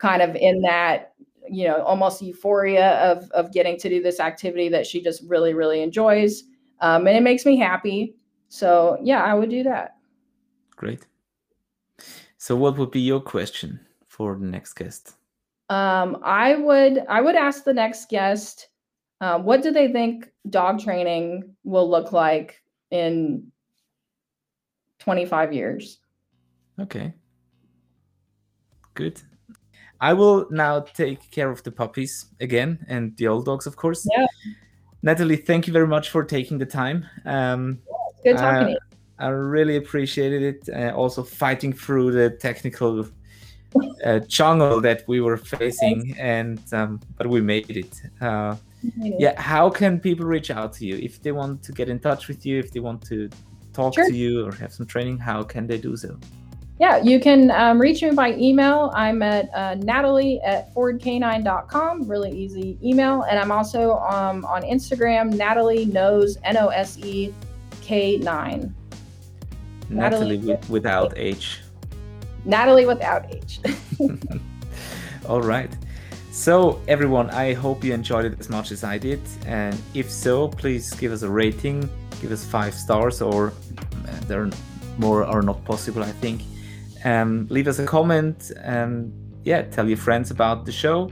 kind 0.02 0.20
of 0.20 0.34
in 0.34 0.60
that, 0.62 1.12
you 1.48 1.64
know, 1.64 1.80
almost 1.84 2.20
euphoria 2.20 2.98
of, 3.10 3.30
of 3.30 3.52
getting 3.52 3.78
to 3.78 3.88
do 3.88 4.02
this 4.02 4.18
activity 4.18 4.68
that 4.68 4.84
she 4.84 5.00
just 5.00 5.22
really, 5.28 5.54
really 5.54 5.80
enjoys. 5.80 6.42
Um, 6.80 7.06
and 7.06 7.16
it 7.16 7.22
makes 7.22 7.46
me 7.46 7.56
happy. 7.56 8.16
So, 8.48 8.98
yeah, 9.00 9.22
I 9.22 9.32
would 9.32 9.48
do 9.48 9.62
that. 9.62 9.96
Great. 10.74 11.06
So, 12.36 12.56
what 12.56 12.76
would 12.76 12.90
be 12.90 13.00
your 13.00 13.20
question 13.20 13.78
for 14.08 14.34
the 14.34 14.44
next 14.44 14.72
guest? 14.72 15.14
Um, 15.70 16.18
I 16.24 16.56
would 16.56 17.04
I 17.08 17.20
would 17.20 17.36
ask 17.36 17.64
the 17.64 17.72
next 17.72 18.10
guest 18.10 18.68
um, 19.20 19.44
what 19.44 19.62
do 19.62 19.70
they 19.70 19.92
think 19.92 20.28
dog 20.50 20.80
training 20.80 21.54
will 21.62 21.88
look 21.88 22.10
like 22.12 22.60
in 22.90 23.52
25 24.98 25.52
years? 25.52 25.98
Okay. 26.80 27.14
Good. 28.94 29.22
I 30.02 30.12
will 30.12 30.46
now 30.50 30.80
take 30.80 31.30
care 31.30 31.48
of 31.48 31.62
the 31.62 31.70
puppies 31.70 32.26
again 32.40 32.84
and 32.88 33.16
the 33.16 33.28
old 33.28 33.44
dogs, 33.44 33.66
of 33.66 33.76
course. 33.76 34.06
Yeah. 34.10 34.26
Natalie, 35.02 35.36
thank 35.36 35.66
you 35.66 35.72
very 35.72 35.86
much 35.86 36.10
for 36.10 36.24
taking 36.24 36.58
the 36.58 36.66
time. 36.66 37.06
Um, 37.24 37.78
Good 38.24 38.36
talking 38.36 38.66
to 38.66 38.72
you. 38.72 38.78
I 39.18 39.28
really 39.28 39.76
appreciated 39.76 40.42
it. 40.42 40.68
Uh, 40.68 40.92
also, 40.94 41.22
fighting 41.22 41.72
through 41.72 42.10
the 42.10 42.30
technical 42.30 43.06
uh, 44.04 44.18
jungle 44.26 44.80
that 44.80 45.04
we 45.06 45.20
were 45.20 45.36
facing, 45.36 46.16
and 46.18 46.60
um, 46.72 47.00
but 47.16 47.28
we 47.28 47.40
made 47.40 47.70
it. 47.70 48.02
Uh, 48.20 48.56
yeah 48.96 49.40
how 49.40 49.70
can 49.70 50.00
people 50.00 50.26
reach 50.26 50.50
out 50.50 50.72
to 50.72 50.84
you 50.84 50.96
if 50.96 51.22
they 51.22 51.32
want 51.32 51.62
to 51.62 51.72
get 51.72 51.88
in 51.88 52.00
touch 52.00 52.28
with 52.28 52.44
you 52.44 52.58
if 52.58 52.72
they 52.72 52.80
want 52.80 53.00
to 53.00 53.30
talk 53.72 53.94
sure. 53.94 54.08
to 54.08 54.14
you 54.14 54.44
or 54.44 54.52
have 54.52 54.72
some 54.72 54.86
training 54.86 55.16
how 55.16 55.42
can 55.42 55.66
they 55.66 55.78
do 55.78 55.96
so 55.96 56.18
yeah 56.78 56.96
you 57.02 57.20
can 57.20 57.50
um, 57.50 57.80
reach 57.80 58.02
me 58.02 58.10
by 58.10 58.34
email. 58.34 58.90
I'm 58.94 59.22
at 59.22 59.52
uh, 59.54 59.74
natalie 59.76 60.40
at 60.42 60.74
fordk9.com 60.74 62.08
really 62.08 62.30
easy 62.30 62.78
email. 62.82 63.22
And 63.22 63.38
i'm 63.38 63.52
also 63.52 63.98
um, 63.98 64.44
on 64.44 64.62
instagram 64.62 65.34
natalie 65.34 65.84
nose 65.86 66.38
n-o-s-e 66.44 67.32
k9 67.82 68.72
natalie, 69.88 70.38
natalie 70.38 70.58
without 70.68 71.12
h. 71.16 71.60
Natalie 72.44 72.86
without 72.86 73.32
h. 73.32 73.60
All 75.28 75.42
right. 75.42 75.70
So, 76.32 76.80
everyone, 76.88 77.30
I 77.30 77.52
hope 77.52 77.84
you 77.84 77.92
enjoyed 77.92 78.24
it 78.24 78.40
as 78.40 78.48
much 78.48 78.72
as 78.72 78.84
I 78.84 78.98
did. 78.98 79.20
And 79.46 79.78
if 79.94 80.10
so, 80.10 80.48
please 80.48 80.92
give 80.94 81.12
us 81.12 81.22
a 81.22 81.28
rating, 81.28 81.88
give 82.20 82.32
us 82.32 82.44
five 82.44 82.74
stars, 82.74 83.20
or 83.20 83.52
uh, 84.08 84.20
there 84.26 84.48
more 84.98 85.24
are 85.24 85.42
not 85.42 85.62
possible, 85.64 86.02
I 86.02 86.10
think. 86.10 86.42
Um, 87.04 87.46
leave 87.50 87.68
us 87.68 87.78
a 87.78 87.86
comment 87.86 88.50
and 88.62 89.12
yeah, 89.44 89.62
tell 89.62 89.88
your 89.88 89.98
friends 89.98 90.30
about 90.30 90.66
the 90.66 90.72
show. 90.72 91.10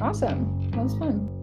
Awesome. 0.00 0.70
That 0.72 0.84
was 0.84 0.96
fun. 0.96 1.37